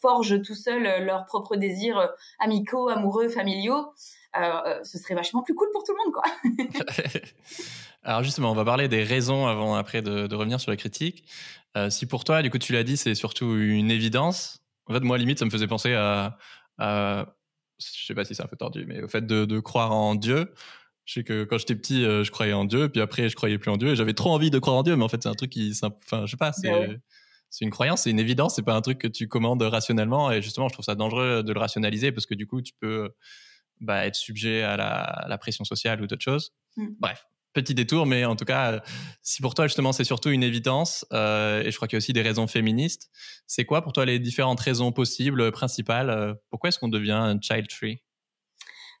forgent 0.00 0.42
tout 0.42 0.56
seuls 0.56 1.04
leurs 1.04 1.24
propres 1.24 1.54
désirs 1.54 2.10
amicaux, 2.40 2.88
amoureux, 2.88 3.28
familiaux, 3.28 3.94
ce 4.34 4.98
serait 4.98 5.14
vachement 5.14 5.42
plus 5.42 5.54
cool 5.54 5.68
pour 5.72 5.84
tout 5.84 5.92
le 5.92 6.04
monde, 6.04 6.12
quoi. 6.12 6.24
Alors 8.04 8.22
justement, 8.22 8.52
on 8.52 8.54
va 8.54 8.64
parler 8.64 8.88
des 8.88 9.02
raisons 9.02 9.46
avant 9.46 9.74
après 9.74 10.02
de, 10.02 10.34
revenir 10.34 10.60
sur 10.60 10.70
la 10.70 10.76
critique. 10.76 11.24
Euh, 11.76 11.90
si 11.90 12.06
pour 12.06 12.24
toi, 12.24 12.42
du 12.42 12.50
coup, 12.50 12.58
tu 12.58 12.72
l'as 12.72 12.84
dit, 12.84 12.96
c'est 12.96 13.14
surtout 13.14 13.56
une 13.56 13.90
évidence. 13.90 14.60
En 14.86 14.92
fait, 14.92 15.00
moi, 15.00 15.18
limite, 15.18 15.38
ça 15.38 15.44
me 15.44 15.50
faisait 15.50 15.66
penser 15.66 15.94
à, 15.94 16.36
à 16.78 17.34
je 17.78 18.06
sais 18.06 18.14
pas 18.14 18.24
si 18.24 18.34
c'est 18.34 18.42
un 18.42 18.46
peu 18.46 18.56
tordu, 18.56 18.84
mais 18.86 19.02
au 19.02 19.08
fait 19.08 19.26
de, 19.26 19.60
croire 19.60 19.92
en 19.92 20.14
Dieu. 20.14 20.52
Je 21.04 21.14
sais 21.14 21.24
que 21.24 21.44
quand 21.44 21.58
j'étais 21.58 21.74
petit, 21.74 22.04
euh, 22.04 22.24
je 22.24 22.30
croyais 22.30 22.54
en 22.54 22.64
Dieu, 22.64 22.88
puis 22.88 23.00
après, 23.00 23.28
je 23.28 23.36
croyais 23.36 23.58
plus 23.58 23.70
en 23.70 23.76
Dieu, 23.76 23.88
et 23.88 23.96
j'avais 23.96 24.14
trop 24.14 24.30
envie 24.30 24.50
de 24.50 24.58
croire 24.58 24.76
en 24.76 24.82
Dieu, 24.82 24.96
mais 24.96 25.04
en 25.04 25.08
fait, 25.08 25.22
c'est 25.22 25.28
un 25.28 25.34
truc 25.34 25.50
qui, 25.50 25.78
enfin, 25.82 26.24
je 26.24 26.30
sais 26.30 26.36
pas, 26.38 26.52
c'est, 26.52 26.70
une 27.60 27.70
croyance, 27.70 28.02
c'est 28.02 28.10
une 28.10 28.18
évidence, 28.18 28.56
c'est 28.56 28.62
pas 28.62 28.74
un 28.74 28.80
truc 28.80 28.98
que 28.98 29.08
tu 29.08 29.28
commandes 29.28 29.62
rationnellement, 29.62 30.32
et 30.32 30.40
justement, 30.40 30.68
je 30.68 30.72
trouve 30.72 30.84
ça 30.84 30.94
dangereux 30.94 31.42
de 31.42 31.52
le 31.52 31.60
rationaliser 31.60 32.10
parce 32.10 32.26
que 32.26 32.34
du 32.34 32.46
coup, 32.46 32.62
tu 32.62 32.72
peux 32.80 33.10
bah, 33.80 34.06
être 34.06 34.16
sujet 34.16 34.62
à 34.62 34.76
la, 34.76 35.26
la 35.28 35.38
pression 35.38 35.64
sociale 35.64 36.00
ou 36.00 36.06
d'autres 36.06 36.24
choses. 36.24 36.52
Mm. 36.76 36.86
Bref, 36.98 37.26
petit 37.54 37.74
détour, 37.74 38.06
mais 38.06 38.24
en 38.24 38.36
tout 38.36 38.44
cas, 38.44 38.82
si 39.22 39.40
pour 39.40 39.54
toi 39.54 39.66
justement 39.66 39.92
c'est 39.92 40.04
surtout 40.04 40.30
une 40.30 40.42
évidence, 40.42 41.06
euh, 41.12 41.62
et 41.62 41.70
je 41.70 41.76
crois 41.76 41.88
qu'il 41.88 41.96
y 41.96 41.98
a 41.98 42.02
aussi 42.02 42.12
des 42.12 42.22
raisons 42.22 42.46
féministes, 42.46 43.10
c'est 43.46 43.64
quoi 43.64 43.82
pour 43.82 43.92
toi 43.92 44.04
les 44.04 44.18
différentes 44.18 44.60
raisons 44.60 44.92
possibles, 44.92 45.50
principales 45.52 46.36
Pourquoi 46.50 46.68
est-ce 46.68 46.78
qu'on 46.78 46.88
devient 46.88 47.12
un 47.12 47.40
child 47.40 47.72
free? 47.72 48.00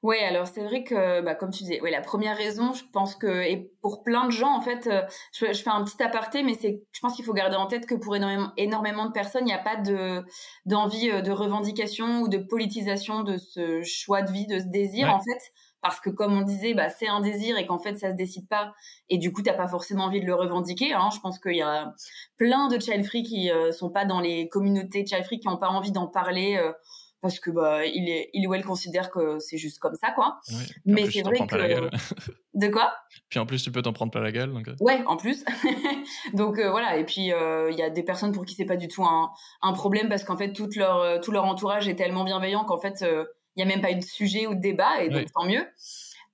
Ouais, 0.04 0.22
alors 0.22 0.46
c'est 0.46 0.62
vrai 0.62 0.84
que, 0.84 1.22
bah, 1.22 1.34
comme 1.34 1.50
tu 1.50 1.62
disais, 1.62 1.80
ouais, 1.80 1.90
la 1.90 2.02
première 2.02 2.36
raison, 2.36 2.74
je 2.74 2.84
pense 2.92 3.16
que, 3.16 3.40
et 3.40 3.70
pour 3.80 4.02
plein 4.02 4.26
de 4.26 4.32
gens, 4.32 4.54
en 4.54 4.60
fait, 4.60 4.86
euh, 4.86 5.00
je, 5.32 5.46
fais 5.54 5.70
un 5.70 5.82
petit 5.82 6.02
aparté, 6.02 6.42
mais 6.42 6.52
c'est, 6.52 6.82
je 6.92 7.00
pense 7.00 7.16
qu'il 7.16 7.24
faut 7.24 7.32
garder 7.32 7.56
en 7.56 7.66
tête 7.66 7.86
que 7.86 7.94
pour 7.94 8.14
énormément, 8.14 8.52
énormément 8.58 9.06
de 9.06 9.12
personnes, 9.12 9.44
il 9.44 9.46
n'y 9.46 9.54
a 9.54 9.58
pas 9.58 9.76
de 9.76 10.22
d'envie 10.66 11.10
euh, 11.10 11.22
de 11.22 11.30
revendication 11.30 12.20
ou 12.20 12.28
de 12.28 12.36
politisation 12.36 13.22
de 13.22 13.38
ce 13.38 13.82
choix 13.82 14.20
de 14.20 14.30
vie, 14.30 14.46
de 14.46 14.58
ce 14.58 14.66
désir, 14.66 15.08
en 15.08 15.20
fait, 15.20 15.52
parce 15.84 16.00
que 16.00 16.10
comme 16.10 16.36
on 16.36 16.42
disait, 16.42 16.74
bah, 16.74 16.90
c'est 16.90 17.06
un 17.06 17.20
désir 17.20 17.56
et 17.58 17.66
qu'en 17.66 17.78
fait 17.78 17.96
ça 17.96 18.10
se 18.10 18.16
décide 18.16 18.48
pas, 18.48 18.72
et 19.08 19.18
du 19.18 19.32
coup 19.32 19.42
t'as 19.42 19.52
pas 19.52 19.68
forcément 19.68 20.04
envie 20.04 20.20
de 20.20 20.26
le 20.26 20.34
revendiquer. 20.34 20.94
Hein. 20.94 21.10
Je 21.14 21.20
pense 21.20 21.38
qu'il 21.38 21.56
y 21.56 21.62
a 21.62 21.92
plein 22.36 22.68
de 22.68 22.80
child 22.80 23.04
free 23.04 23.22
qui 23.22 23.50
euh, 23.50 23.70
sont 23.70 23.90
pas 23.90 24.04
dans 24.04 24.20
les 24.20 24.48
communautés 24.48 25.06
child 25.06 25.24
free 25.24 25.38
qui 25.38 25.48
ont 25.48 25.58
pas 25.58 25.68
envie 25.68 25.92
d'en 25.92 26.08
parler 26.08 26.58
parce 27.24 27.40
que 27.40 27.50
bah 27.50 27.86
il 27.86 28.10
est 28.10 28.28
il 28.34 28.46
ou 28.46 28.52
elle 28.52 28.66
considère 28.66 29.10
que 29.10 29.38
c'est 29.38 29.56
juste 29.56 29.78
comme 29.78 29.94
ça 29.94 30.10
quoi. 30.10 30.40
mais 30.84 31.10
c'est 31.10 31.22
vrai 31.22 31.38
que 31.46 31.88
de 32.54 32.68
quoi? 32.68 32.92
Puis 33.30 33.38
en 33.38 33.46
plus 33.46 33.62
tu 33.62 33.72
peux 33.72 33.80
t'en 33.80 33.94
prendre 33.94 34.12
pas 34.12 34.20
la 34.20 34.30
gueule 34.30 34.52
donc. 34.52 34.68
Euh. 34.68 34.74
Ouais, 34.80 35.02
en 35.06 35.16
plus. 35.16 35.42
donc 36.34 36.58
euh, 36.58 36.70
voilà 36.70 36.98
et 36.98 37.04
puis 37.06 37.32
euh, 37.32 37.70
il 37.70 37.78
y 37.78 37.82
a 37.82 37.88
des 37.88 38.02
personnes 38.02 38.32
pour 38.32 38.44
qui 38.44 38.54
c'est 38.54 38.66
pas 38.66 38.76
du 38.76 38.88
tout 38.88 39.04
un, 39.04 39.30
un 39.62 39.72
problème 39.72 40.10
parce 40.10 40.22
qu'en 40.22 40.36
fait 40.36 40.52
tout 40.52 40.68
leur 40.76 41.18
tout 41.22 41.30
leur 41.30 41.46
entourage 41.46 41.88
est 41.88 41.96
tellement 41.96 42.24
bienveillant 42.24 42.66
qu'en 42.66 42.78
fait 42.78 43.02
il 43.56 43.60
y 43.60 43.62
a 43.62 43.66
même 43.66 43.80
pas 43.80 43.90
eu 43.90 43.96
de 43.96 44.04
sujet 44.04 44.46
ou 44.46 44.54
de 44.54 44.60
débat 44.60 45.02
et 45.02 45.08
donc 45.08 45.26
tant 45.32 45.44
mieux. 45.44 45.66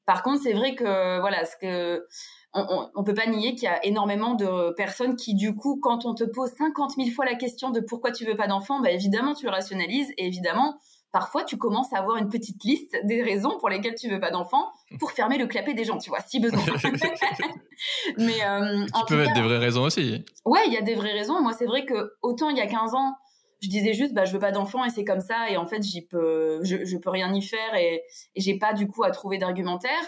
Par 0.06 0.22
contre, 0.22 0.42
c'est 0.42 0.52
vrai 0.52 0.74
que 0.74 1.20
voilà, 1.20 1.44
ce 1.44 1.56
que 1.56 2.04
on, 2.52 2.88
on, 2.96 3.04
peut 3.04 3.14
pas 3.14 3.26
nier 3.26 3.54
qu'il 3.54 3.64
y 3.64 3.68
a 3.68 3.84
énormément 3.86 4.34
de 4.34 4.72
personnes 4.72 5.14
qui, 5.14 5.34
du 5.34 5.54
coup, 5.54 5.78
quand 5.80 6.04
on 6.04 6.14
te 6.14 6.24
pose 6.24 6.50
50 6.58 6.92
000 6.96 7.10
fois 7.10 7.24
la 7.24 7.36
question 7.36 7.70
de 7.70 7.80
pourquoi 7.80 8.10
tu 8.10 8.24
veux 8.24 8.34
pas 8.34 8.48
d'enfant, 8.48 8.80
bah 8.80 8.90
évidemment 8.90 9.34
tu 9.34 9.46
le 9.46 9.52
rationalises 9.52 10.10
et 10.18 10.26
évidemment 10.26 10.80
parfois 11.12 11.44
tu 11.44 11.56
commences 11.56 11.92
à 11.92 11.98
avoir 11.98 12.16
une 12.16 12.28
petite 12.28 12.62
liste 12.64 12.96
des 13.04 13.22
raisons 13.22 13.58
pour 13.58 13.68
lesquelles 13.68 13.94
tu 13.94 14.08
veux 14.08 14.20
pas 14.20 14.30
d'enfant 14.30 14.70
pour 14.98 15.12
fermer 15.12 15.38
le 15.38 15.46
clapet 15.46 15.74
des 15.74 15.84
gens, 15.84 15.98
tu 15.98 16.10
vois, 16.10 16.20
si 16.20 16.40
besoin. 16.40 16.60
Mais 18.18 18.44
euh, 18.44 18.84
tu 19.06 19.14
peux 19.14 19.22
être 19.22 19.34
des 19.34 19.42
vraies 19.42 19.58
raisons 19.58 19.82
aussi. 19.82 20.24
Ouais, 20.44 20.60
il 20.66 20.72
y 20.72 20.76
a 20.76 20.82
des 20.82 20.94
vraies 20.94 21.12
raisons. 21.12 21.40
Moi, 21.40 21.52
c'est 21.52 21.66
vrai 21.66 21.84
que 21.84 22.12
autant 22.22 22.50
il 22.50 22.56
y 22.56 22.60
a 22.60 22.66
15 22.66 22.94
ans, 22.94 23.14
je 23.60 23.68
disais 23.68 23.92
juste 23.94 24.14
bah 24.14 24.24
je 24.24 24.32
veux 24.32 24.38
pas 24.38 24.52
d'enfant 24.52 24.84
et 24.84 24.90
c'est 24.90 25.04
comme 25.04 25.20
ça. 25.20 25.50
Et 25.50 25.56
en 25.56 25.66
fait 25.66 25.82
j'y 25.82 26.06
peux 26.06 26.60
je, 26.64 26.84
je 26.84 26.96
peux 26.96 27.10
rien 27.10 27.32
y 27.34 27.42
faire 27.42 27.74
et, 27.74 28.02
et 28.34 28.40
j'ai 28.40 28.58
pas 28.58 28.72
du 28.72 28.86
coup 28.86 29.04
à 29.04 29.10
trouver 29.10 29.38
d'argumentaire. 29.38 30.00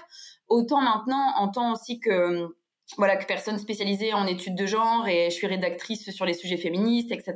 Autant 0.48 0.80
maintenant 0.82 1.32
en 1.36 1.48
tant 1.48 1.72
aussi 1.72 2.00
que 2.00 2.54
voilà 2.96 3.16
que 3.16 3.26
personne 3.26 3.58
spécialisée 3.58 4.12
en 4.12 4.26
études 4.26 4.54
de 4.54 4.66
genre 4.66 5.06
et 5.08 5.30
je 5.30 5.34
suis 5.34 5.46
rédactrice 5.46 6.10
sur 6.10 6.24
les 6.24 6.34
sujets 6.34 6.56
féministes 6.56 7.10
etc 7.10 7.34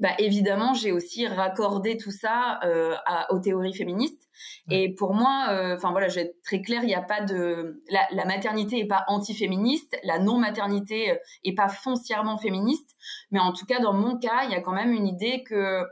bah 0.00 0.10
évidemment 0.18 0.74
j'ai 0.74 0.92
aussi 0.92 1.26
raccordé 1.26 1.96
tout 1.96 2.10
ça 2.10 2.60
euh, 2.64 2.94
à, 3.06 3.32
aux 3.32 3.38
théories 3.38 3.74
féministes. 3.74 4.28
Et 4.70 4.94
pour 4.94 5.14
moi 5.14 5.48
euh, 5.50 5.76
enfin 5.76 5.90
voilà 5.90 6.08
je 6.08 6.16
vais 6.16 6.20
être 6.22 6.42
très 6.42 6.60
claire 6.60 6.82
il 6.82 6.88
n'y 6.88 6.94
a 6.94 7.02
pas 7.02 7.20
de 7.20 7.82
la, 7.90 8.06
la 8.12 8.24
maternité 8.24 8.80
est 8.80 8.86
pas 8.86 9.04
anti-féministe 9.08 9.96
la 10.02 10.18
non 10.18 10.38
maternité 10.38 11.18
est 11.44 11.54
pas 11.54 11.68
foncièrement 11.68 12.38
féministe. 12.38 12.96
Mais 13.30 13.40
en 13.40 13.52
tout 13.52 13.66
cas 13.66 13.80
dans 13.80 13.94
mon 13.94 14.18
cas 14.18 14.44
il 14.44 14.50
y 14.50 14.54
a 14.54 14.60
quand 14.60 14.72
même 14.72 14.92
une 14.92 15.06
idée 15.06 15.42
que 15.44 15.84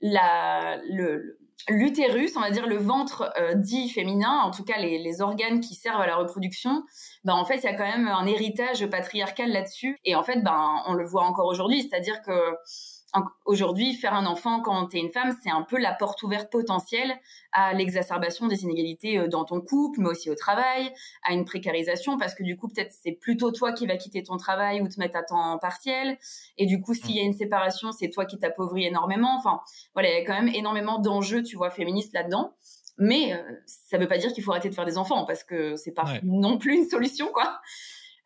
la 0.00 0.78
le 0.88 1.38
l'utérus, 1.68 2.36
on 2.36 2.40
va 2.40 2.50
dire 2.50 2.66
le 2.66 2.76
ventre 2.76 3.32
euh, 3.38 3.54
dit 3.54 3.88
féminin, 3.88 4.40
en 4.42 4.50
tout 4.50 4.64
cas 4.64 4.78
les, 4.78 4.98
les, 4.98 5.20
organes 5.20 5.60
qui 5.60 5.74
servent 5.74 6.00
à 6.00 6.06
la 6.06 6.16
reproduction, 6.16 6.82
ben 7.24 7.34
en 7.34 7.44
fait 7.44 7.56
il 7.56 7.64
y 7.64 7.68
a 7.68 7.74
quand 7.74 7.84
même 7.84 8.08
un 8.08 8.26
héritage 8.26 8.86
patriarcal 8.86 9.50
là-dessus. 9.50 9.98
Et 10.04 10.14
en 10.14 10.22
fait, 10.22 10.42
ben 10.42 10.82
on 10.86 10.94
le 10.94 11.06
voit 11.06 11.24
encore 11.24 11.46
aujourd'hui, 11.46 11.82
c'est-à-dire 11.82 12.20
que 12.22 12.56
Aujourd'hui, 13.44 13.94
faire 13.94 14.14
un 14.14 14.26
enfant 14.26 14.60
quand 14.60 14.88
tu 14.88 14.96
es 14.96 15.00
une 15.00 15.10
femme, 15.10 15.36
c'est 15.42 15.50
un 15.50 15.62
peu 15.62 15.78
la 15.78 15.92
porte 15.92 16.22
ouverte 16.24 16.50
potentielle 16.50 17.14
à 17.52 17.72
l'exacerbation 17.72 18.48
des 18.48 18.64
inégalités 18.64 19.18
euh, 19.18 19.28
dans 19.28 19.44
ton 19.44 19.60
couple, 19.60 20.00
mais 20.00 20.08
aussi 20.08 20.30
au 20.30 20.34
travail, 20.34 20.92
à 21.22 21.32
une 21.32 21.44
précarisation, 21.44 22.18
parce 22.18 22.34
que 22.34 22.42
du 22.42 22.56
coup, 22.56 22.68
peut-être 22.68 22.92
c'est 22.92 23.12
plutôt 23.12 23.52
toi 23.52 23.72
qui 23.72 23.86
vas 23.86 23.96
quitter 23.96 24.24
ton 24.24 24.36
travail 24.36 24.80
ou 24.80 24.88
te 24.88 24.98
mettre 24.98 25.16
à 25.16 25.22
temps 25.22 25.58
partiel. 25.58 26.18
Et 26.58 26.66
du 26.66 26.80
coup, 26.80 26.94
s'il 26.94 27.14
y 27.14 27.20
a 27.20 27.22
une 27.22 27.34
séparation, 27.34 27.92
c'est 27.92 28.10
toi 28.10 28.24
qui 28.24 28.38
t'appauvris 28.38 28.84
énormément. 28.84 29.36
Enfin, 29.38 29.60
voilà, 29.92 30.10
il 30.10 30.18
y 30.18 30.20
a 30.20 30.24
quand 30.24 30.34
même 30.34 30.52
énormément 30.52 30.98
d'enjeux, 30.98 31.42
tu 31.42 31.56
vois, 31.56 31.70
féministes 31.70 32.14
là-dedans. 32.14 32.54
Mais 32.98 33.32
euh, 33.32 33.42
ça 33.66 33.98
veut 33.98 34.08
pas 34.08 34.18
dire 34.18 34.32
qu'il 34.32 34.42
faut 34.42 34.50
arrêter 34.50 34.70
de 34.70 34.74
faire 34.74 34.86
des 34.86 34.98
enfants, 34.98 35.24
parce 35.24 35.44
que 35.44 35.76
c'est 35.76 35.92
pas 35.92 36.04
non 36.24 36.58
plus 36.58 36.76
une 36.76 36.88
solution, 36.88 37.28
quoi. 37.32 37.60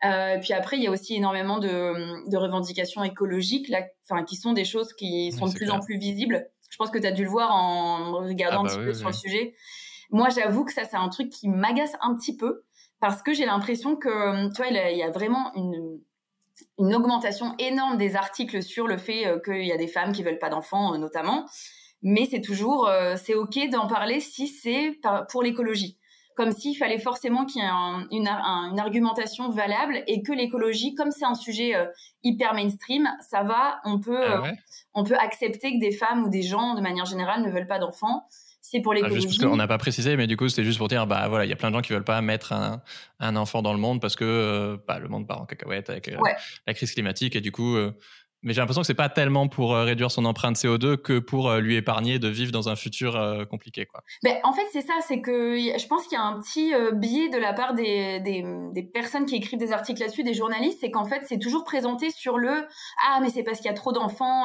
Euh, 0.05 0.39
puis 0.39 0.53
après, 0.53 0.77
il 0.77 0.83
y 0.83 0.87
a 0.87 0.91
aussi 0.91 1.17
énormément 1.17 1.59
de, 1.59 2.29
de 2.29 2.37
revendications 2.37 3.03
écologiques, 3.03 3.69
là, 3.69 3.83
enfin, 4.09 4.25
qui 4.25 4.37
sont 4.37 4.53
des 4.53 4.65
choses 4.65 4.93
qui 4.93 5.33
sont 5.33 5.47
de 5.47 5.55
plus 5.55 5.71
en 5.71 5.81
plus 5.81 5.99
visibles. 5.99 6.49
Je 6.71 6.77
pense 6.77 6.91
que 6.91 6.99
tu 6.99 7.07
as 7.07 7.13
dû 7.13 7.25
le 7.25 7.31
voir 7.31 7.51
en 7.53 8.13
regardant 8.13 8.59
ah 8.59 8.61
un 8.61 8.65
bah 8.65 8.71
petit 8.71 8.85
peu 8.85 8.95
sur 8.95 9.09
le 9.09 9.15
sujet. 9.15 9.55
Moi, 10.11 10.29
j'avoue 10.29 10.65
que 10.65 10.73
ça, 10.73 10.85
c'est 10.85 10.97
un 10.97 11.09
truc 11.09 11.31
qui 11.31 11.49
m'agace 11.49 11.93
un 12.01 12.15
petit 12.15 12.37
peu 12.37 12.65
parce 13.01 13.23
que 13.23 13.33
j'ai 13.33 13.47
l'impression 13.47 13.97
que, 13.97 14.49
tu 14.49 14.57
vois, 14.57 14.67
il 14.69 14.97
y 14.97 15.03
a 15.03 15.11
vraiment 15.11 15.53
une, 15.55 16.01
une 16.79 16.95
augmentation 16.95 17.55
énorme 17.59 17.97
des 17.97 18.17
articles 18.17 18.63
sur 18.63 18.87
le 18.87 18.97
fait 18.97 19.27
euh, 19.27 19.39
qu'il 19.41 19.65
y 19.65 19.73
a 19.73 19.77
des 19.77 19.89
femmes 19.89 20.13
qui 20.13 20.23
veulent 20.23 20.39
pas 20.39 20.51
d'enfants, 20.51 20.95
euh, 20.95 20.99
notamment. 20.99 21.47
Mais 22.03 22.29
c'est 22.31 22.41
toujours, 22.41 22.87
euh, 22.87 23.17
c'est 23.17 23.35
ok 23.35 23.71
d'en 23.71 23.89
parler 23.89 24.21
si 24.21 24.47
c'est 24.47 24.99
pour 25.31 25.43
l'écologie 25.43 25.98
comme 26.39 26.53
s'il 26.53 26.77
fallait 26.77 27.01
forcément 27.01 27.45
qu'il 27.45 27.61
y 27.61 27.65
ait 27.65 28.17
une, 28.17 28.29
argumentation 28.79 29.51
valable 29.51 30.05
et 30.07 30.23
que 30.23 30.31
l'écologie, 30.31 30.95
comme 30.95 31.11
c'est 31.11 31.25
un 31.25 31.35
sujet 31.35 31.75
euh, 31.75 31.87
hyper 32.23 32.55
mainstream, 32.55 33.09
ça 33.29 33.43
va, 33.43 33.81
on 33.85 33.99
peut, 33.99 34.25
ah 34.25 34.47
euh, 34.47 34.53
on 34.95 35.03
peut 35.03 35.17
accepter 35.17 35.73
que 35.73 35.81
des 35.81 35.91
femmes 35.91 36.23
ou 36.23 36.29
des 36.29 36.43
gens, 36.43 36.77
de 36.77 36.81
manière 36.81 37.07
générale, 37.07 37.43
ne 37.43 37.51
veulent 37.51 37.67
pas 37.67 37.81
d'enfants. 37.81 38.29
C'est 38.61 38.81
pour 38.81 38.93
ah, 38.93 38.97
l'écologie. 38.97 39.23
juste 39.23 39.41
parce 39.41 39.51
qu'on 39.51 39.57
n'a 39.57 39.67
pas 39.67 39.79
précisé, 39.79 40.17
mais 40.17 40.29
du 40.29 40.37
coup, 40.37 40.49
c'était 40.49 40.63
juste 40.63 40.79
pour 40.79 40.87
dire, 40.87 41.09
bah 41.09 41.27
voilà, 41.27 41.45
il 41.45 41.49
y 41.49 41.53
a 41.53 41.57
plein 41.57 41.71
de 41.71 41.75
gens 41.75 41.83
qui 41.83 41.93
veulent 41.93 42.05
pas 42.05 42.21
mettre 42.21 42.53
un, 42.53 43.37
enfant 43.37 43.61
dans 43.61 43.73
le 43.73 43.81
monde 43.81 44.01
parce 44.01 44.15
que 44.15 44.25
euh, 44.25 44.77
bah, 44.87 45.01
le 45.01 45.09
monde 45.09 45.27
part 45.27 45.43
en 45.43 45.45
cacahuète 45.45 45.91
avec 45.91 46.09
la 46.69 46.75
crise 46.75 46.93
climatique 46.93 47.35
et 47.35 47.41
du 47.41 47.51
coup, 47.51 47.77
mais 48.43 48.53
j'ai 48.53 48.61
l'impression 48.61 48.83
que 48.83 48.87
c'est 48.87 48.95
pas 48.95 49.09
tellement 49.09 49.49
pour 49.49 49.75
euh, 49.75 49.85
réduire 49.85 50.11
son 50.11 50.25
empreinte 50.25 50.57
CO2 50.57 50.97
que 50.97 51.19
pour 51.19 51.51
euh, 51.51 51.61
lui 51.61 51.75
épargner 51.75 52.19
de 52.19 52.29
vivre 52.29 52.53
dans 52.53 52.69
un 52.69 52.77
futur 52.77 53.17
euh, 53.17 53.45
compliqué, 53.45 53.85
quoi. 53.85 54.03
Ben, 54.23 54.37
en 54.45 54.53
fait, 54.53 54.67
c'est 54.73 54.83
ça, 54.83 54.95
c'est 55.07 55.21
que 55.21 55.57
je 55.57 55.87
pense 55.89 56.07
qu'il 56.07 56.17
y 56.17 56.21
a 56.21 56.25
un 56.25 56.39
petit 56.41 56.73
biais 56.95 57.29
de 57.29 57.39
la 57.39 57.53
part 57.53 57.75
des, 57.75 58.21
des, 58.21 58.45
des 58.73 58.83
personnes 58.83 59.27
qui 59.27 59.37
écrivent 59.37 59.59
des 59.59 59.73
articles 59.73 60.01
là-dessus, 60.01 60.23
des 60.23 60.35
journalistes, 60.35 60.79
c'est 60.81 60.91
qu'en 60.91 61.05
fait, 61.05 61.23
c'est 61.27 61.39
toujours 61.39 61.65
présenté 61.65 62.11
sur 62.11 62.39
le 62.39 62.67
ah 63.07 63.19
mais 63.21 63.31
c'est 63.31 63.43
parce 63.43 63.59
qu'il 63.59 63.67
y 63.67 63.71
a 63.71 63.75
trop 63.75 63.93
d'enfants 63.93 64.45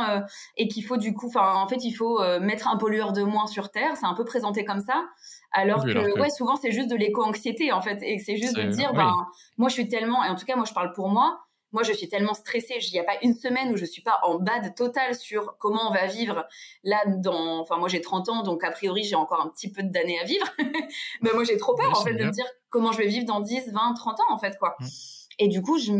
et 0.57 0.67
qu'il 0.67 0.83
faut 0.83 0.97
du 0.97 1.13
coup, 1.13 1.27
enfin 1.27 1.53
en 1.55 1.67
fait, 1.67 1.83
il 1.83 1.93
faut 1.93 2.19
mettre 2.39 2.67
un 2.67 2.77
pollueur 2.77 3.13
de 3.13 3.23
moins 3.23 3.47
sur 3.47 3.69
Terre. 3.69 3.95
C'est 3.95 4.05
un 4.05 4.13
peu 4.13 4.25
présenté 4.25 4.65
comme 4.65 4.81
ça. 4.81 5.03
Alors, 5.51 5.85
que, 5.85 6.19
ouais, 6.19 6.29
souvent 6.29 6.55
c'est 6.55 6.71
juste 6.71 6.89
de 6.89 6.95
l'éco-anxiété 6.95 7.71
en 7.71 7.81
fait, 7.81 7.99
et 8.01 8.17
c'est 8.19 8.37
juste 8.37 8.55
de 8.55 8.63
dire, 8.63 8.93
ben 8.93 9.13
moi 9.57 9.69
je 9.69 9.73
suis 9.73 9.87
tellement, 9.87 10.23
et 10.23 10.29
en 10.29 10.35
tout 10.35 10.45
cas 10.45 10.55
moi 10.55 10.65
je 10.65 10.73
parle 10.73 10.91
pour 10.93 11.09
moi, 11.09 11.39
moi, 11.73 11.83
je 11.83 11.91
suis 11.91 12.07
tellement 12.07 12.35
stressée. 12.35 12.75
Il 12.79 12.93
n'y 12.93 12.99
a 12.99 13.03
pas 13.03 13.17
une 13.23 13.33
semaine 13.33 13.73
où 13.73 13.77
je 13.77 13.85
suis 13.85 14.01
pas 14.01 14.19
en 14.23 14.39
bad 14.39 14.75
total 14.75 15.15
sur 15.15 15.57
comment 15.57 15.89
on 15.89 15.93
va 15.93 16.05
vivre 16.05 16.45
là 16.83 17.03
dans. 17.07 17.59
Enfin, 17.59 17.77
moi, 17.77 17.89
j'ai 17.89 17.99
30 17.99 18.29
ans, 18.29 18.43
donc 18.43 18.63
a 18.63 18.71
priori, 18.71 19.03
j'ai 19.03 19.15
encore 19.15 19.41
un 19.41 19.49
petit 19.49 19.71
peu 19.71 19.83
d'années 19.83 20.19
à 20.19 20.23
vivre. 20.23 20.47
Mais 21.21 21.31
moi, 21.33 21.43
j'ai 21.43 21.57
trop 21.57 21.75
peur, 21.75 21.91
en 21.91 22.03
fait, 22.03 22.13
de 22.13 22.23
me 22.23 22.31
dire 22.31 22.45
comment 22.69 22.91
je 22.91 22.99
vais 22.99 23.07
vivre 23.07 23.25
dans 23.25 23.39
10, 23.39 23.71
20, 23.73 23.93
30 23.95 24.19
ans, 24.19 24.23
en 24.29 24.37
fait, 24.37 24.57
quoi. 24.59 24.75
Mm. 24.79 24.85
Et 25.39 25.47
du 25.47 25.61
coup, 25.61 25.79
je, 25.79 25.91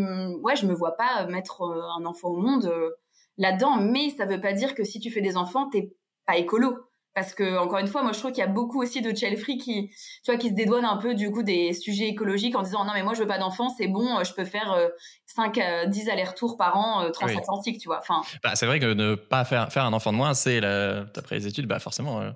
ouais, 0.42 0.56
je 0.56 0.68
me 0.68 0.74
vois 0.74 0.96
pas 0.96 1.26
mettre 1.26 1.64
euh, 1.64 1.82
un 1.98 2.06
enfant 2.06 2.30
au 2.30 2.38
monde 2.38 2.66
euh, 2.66 2.92
là-dedans. 3.38 3.78
Mais 3.78 4.12
ça 4.12 4.26
veut 4.26 4.40
pas 4.40 4.54
dire 4.54 4.76
que 4.76 4.84
si 4.84 5.00
tu 5.00 5.10
fais 5.10 5.22
des 5.22 5.38
enfants, 5.38 5.70
t'es 5.70 5.92
pas 6.28 6.38
écolo 6.38 6.78
parce 7.13 7.36
que 7.36 7.58
encore 7.58 7.80
une 7.80 7.88
fois 7.88 8.02
moi 8.02 8.12
je 8.12 8.19
trouve 8.19 8.32
qu'il 8.32 8.41
y 8.41 8.47
a 8.47 8.49
beaucoup 8.49 8.82
aussi 8.82 9.02
de 9.02 9.15
child 9.15 9.38
free 9.38 9.58
qui 9.58 9.89
tu 10.23 10.32
vois 10.32 10.38
qui 10.38 10.49
se 10.49 10.54
dédouanent 10.54 10.86
un 10.86 10.97
peu 10.97 11.13
du 11.13 11.32
coup 11.32 11.43
des 11.43 11.73
sujets 11.73 12.08
écologiques 12.08 12.56
en 12.56 12.63
disant 12.63 12.86
non 12.86 12.93
mais 12.93 13.04
moi 13.04 13.13
je 13.13 13.19
veux 13.19 13.28
pas 13.28 13.38
d'enfants 13.38 13.69
c'est 13.69 13.88
bon 13.88 14.17
euh, 14.17 14.23
je 14.23 14.34
peux 14.34 14.45
faire 14.45 14.89
5 15.28 15.58
à 15.60 15.86
10 15.86 16.10
allers-retours 16.10 16.58
par 16.58 16.78
an 16.78 17.04
euh, 17.04 17.12
transatlantique 17.12 17.80
tu 17.80 17.88
vois 17.88 17.99
enfin 17.99 18.21
bah, 18.43 18.56
c'est 18.56 18.65
vrai 18.65 18.80
que 18.80 18.93
ne 18.93 19.15
pas 19.15 19.45
faire 19.45 19.71
faire 19.71 19.86
un 19.86 19.93
enfant 19.93 20.12
de 20.12 20.17
moins 20.17 20.34
c'est 20.34 20.62
d'après 20.62 21.36
les 21.36 21.47
études 21.47 21.67
bah 21.67 21.80
forcément 21.80 22.21
euh, 22.21 22.32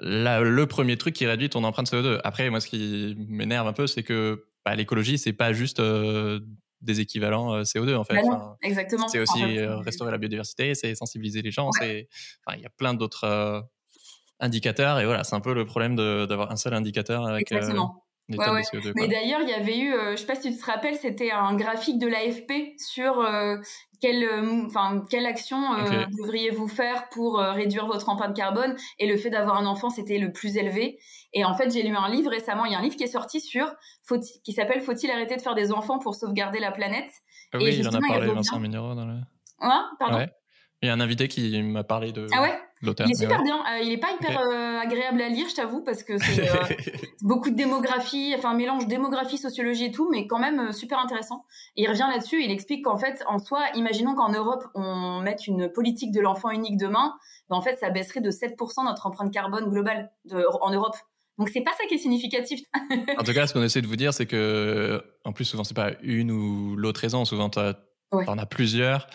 le 0.00 0.64
premier 0.66 0.96
truc 0.96 1.14
qui 1.14 1.26
réduit 1.26 1.50
ton 1.50 1.64
empreinte 1.64 1.90
CO2 1.90 2.20
après 2.22 2.48
moi 2.50 2.60
ce 2.60 2.68
qui 2.68 3.16
m'énerve 3.28 3.66
un 3.66 3.72
peu 3.72 3.86
c'est 3.86 4.02
que 4.02 4.46
bah, 4.64 4.74
l'écologie 4.76 5.18
c'est 5.18 5.32
pas 5.32 5.52
juste 5.52 5.82
des 6.80 7.00
équivalents 7.00 7.62
CO2 7.62 7.96
en 7.96 8.04
fait. 8.04 8.22
Bah 8.26 8.58
exactement. 8.62 9.08
C'est 9.08 9.18
aussi 9.18 9.58
restaurer 9.58 10.10
la 10.10 10.18
biodiversité, 10.18 10.74
c'est 10.74 10.94
sensibiliser 10.94 11.40
les 11.40 11.50
gens, 11.50 11.70
c'est 11.72 12.08
il 12.54 12.60
y 12.60 12.66
a 12.66 12.70
plein 12.70 12.92
d'autres 12.92 13.64
indicateur. 14.40 15.00
Et 15.00 15.04
voilà, 15.04 15.24
c'est 15.24 15.36
un 15.36 15.40
peu 15.40 15.54
le 15.54 15.64
problème 15.64 15.96
d'avoir 15.96 16.50
un 16.50 16.56
seul 16.56 16.74
indicateur 16.74 17.26
avec. 17.26 17.50
Euh, 17.52 17.56
Exactement. 17.56 18.00
Mais 18.28 18.38
d'ailleurs, 19.06 19.42
il 19.42 19.50
y 19.50 19.52
avait 19.52 19.78
eu, 19.78 19.92
euh, 19.92 20.12
je 20.12 20.16
sais 20.16 20.26
pas 20.26 20.34
si 20.34 20.50
tu 20.50 20.58
te 20.58 20.64
rappelles, 20.64 20.96
c'était 20.96 21.30
un 21.30 21.54
graphique 21.56 21.98
de 21.98 22.06
l'AFP 22.06 22.72
sur 22.78 23.20
euh, 23.20 23.58
quelle, 24.00 24.26
enfin, 24.64 25.02
quelle 25.10 25.26
action 25.26 25.60
devriez-vous 26.16 26.66
faire 26.66 27.10
pour 27.10 27.36
réduire 27.38 27.86
votre 27.86 28.08
empreinte 28.08 28.34
carbone. 28.34 28.76
Et 28.98 29.06
le 29.06 29.18
fait 29.18 29.28
d'avoir 29.28 29.58
un 29.58 29.66
enfant, 29.66 29.90
c'était 29.90 30.16
le 30.16 30.32
plus 30.32 30.56
élevé. 30.56 30.98
Et 31.34 31.44
en 31.44 31.54
fait, 31.54 31.70
j'ai 31.70 31.82
lu 31.82 31.94
un 31.94 32.08
livre 32.08 32.30
récemment. 32.30 32.64
Il 32.64 32.72
y 32.72 32.74
a 32.74 32.78
un 32.78 32.82
livre 32.82 32.96
qui 32.96 33.04
est 33.04 33.08
sorti 33.08 33.42
sur 33.42 33.70
qui 34.42 34.52
s'appelle 34.52 34.80
Faut-il 34.80 35.10
arrêter 35.10 35.36
de 35.36 35.42
faire 35.42 35.54
des 35.54 35.70
enfants 35.70 35.98
pour 35.98 36.14
sauvegarder 36.14 36.60
la 36.60 36.70
planète? 36.70 37.10
Ah 37.52 37.58
Oui, 37.58 37.76
il 37.78 37.86
en 37.86 37.92
a 37.92 38.00
parlé, 38.00 38.28
Vincent 38.28 38.58
Minero. 38.58 38.94
Dans 38.94 39.04
le... 39.04 39.18
Hein, 39.60 39.90
pardon? 39.98 40.26
Il 40.82 40.86
y 40.86 40.90
a 40.90 40.94
un 40.94 41.00
invité 41.00 41.28
qui 41.28 41.62
m'a 41.62 41.84
parlé 41.84 42.12
de, 42.12 42.26
ah 42.32 42.42
ouais? 42.42 42.58
Il 42.84 43.10
est 43.10 43.14
super 43.14 43.42
bien. 43.42 43.62
il 43.82 43.92
est 43.92 43.98
pas 43.98 44.12
hyper 44.12 44.38
agréable 44.80 45.20
à 45.20 45.28
lire, 45.28 45.48
je 45.48 45.54
t'avoue, 45.54 45.82
parce 45.82 46.02
que 46.02 46.18
c'est 46.18 46.48
beaucoup 47.22 47.50
de 47.50 47.56
démographie, 47.56 48.34
enfin 48.36 48.50
un 48.50 48.54
mélange 48.54 48.86
démographie, 48.86 49.38
sociologie 49.38 49.86
et 49.86 49.90
tout, 49.90 50.08
mais 50.10 50.26
quand 50.26 50.38
même 50.38 50.72
super 50.72 50.98
intéressant. 50.98 51.44
Et 51.76 51.82
il 51.82 51.88
revient 51.88 52.06
là-dessus. 52.10 52.42
Il 52.42 52.50
explique 52.50 52.84
qu'en 52.84 52.98
fait, 52.98 53.22
en 53.26 53.38
soi, 53.38 53.60
imaginons 53.74 54.14
qu'en 54.14 54.30
Europe 54.30 54.64
on 54.74 55.20
mette 55.20 55.46
une 55.46 55.68
politique 55.68 56.12
de 56.12 56.20
l'enfant 56.20 56.50
unique 56.50 56.76
demain, 56.76 57.14
ben, 57.50 57.56
en 57.56 57.62
fait, 57.62 57.76
ça 57.76 57.90
baisserait 57.90 58.20
de 58.20 58.30
7% 58.30 58.84
notre 58.84 59.06
empreinte 59.06 59.32
carbone 59.32 59.68
globale 59.68 60.10
de, 60.24 60.44
en 60.60 60.70
Europe. 60.70 60.96
Donc 61.38 61.48
c'est 61.48 61.62
pas 61.62 61.72
ça 61.72 61.84
qui 61.88 61.94
est 61.94 61.98
significatif. 61.98 62.60
en 63.18 63.24
tout 63.24 63.32
cas, 63.32 63.46
ce 63.46 63.52
qu'on 63.52 63.62
essaie 63.62 63.82
de 63.82 63.86
vous 63.86 63.96
dire, 63.96 64.14
c'est 64.14 64.26
que 64.26 65.02
en 65.24 65.32
plus 65.32 65.44
souvent 65.44 65.64
c'est 65.64 65.74
pas 65.74 65.90
une 66.02 66.30
ou 66.30 66.76
l'autre 66.76 67.00
raison, 67.00 67.24
souvent 67.24 67.50
tu 67.50 67.58
en 67.58 68.38
as 68.38 68.46
plusieurs. 68.46 69.08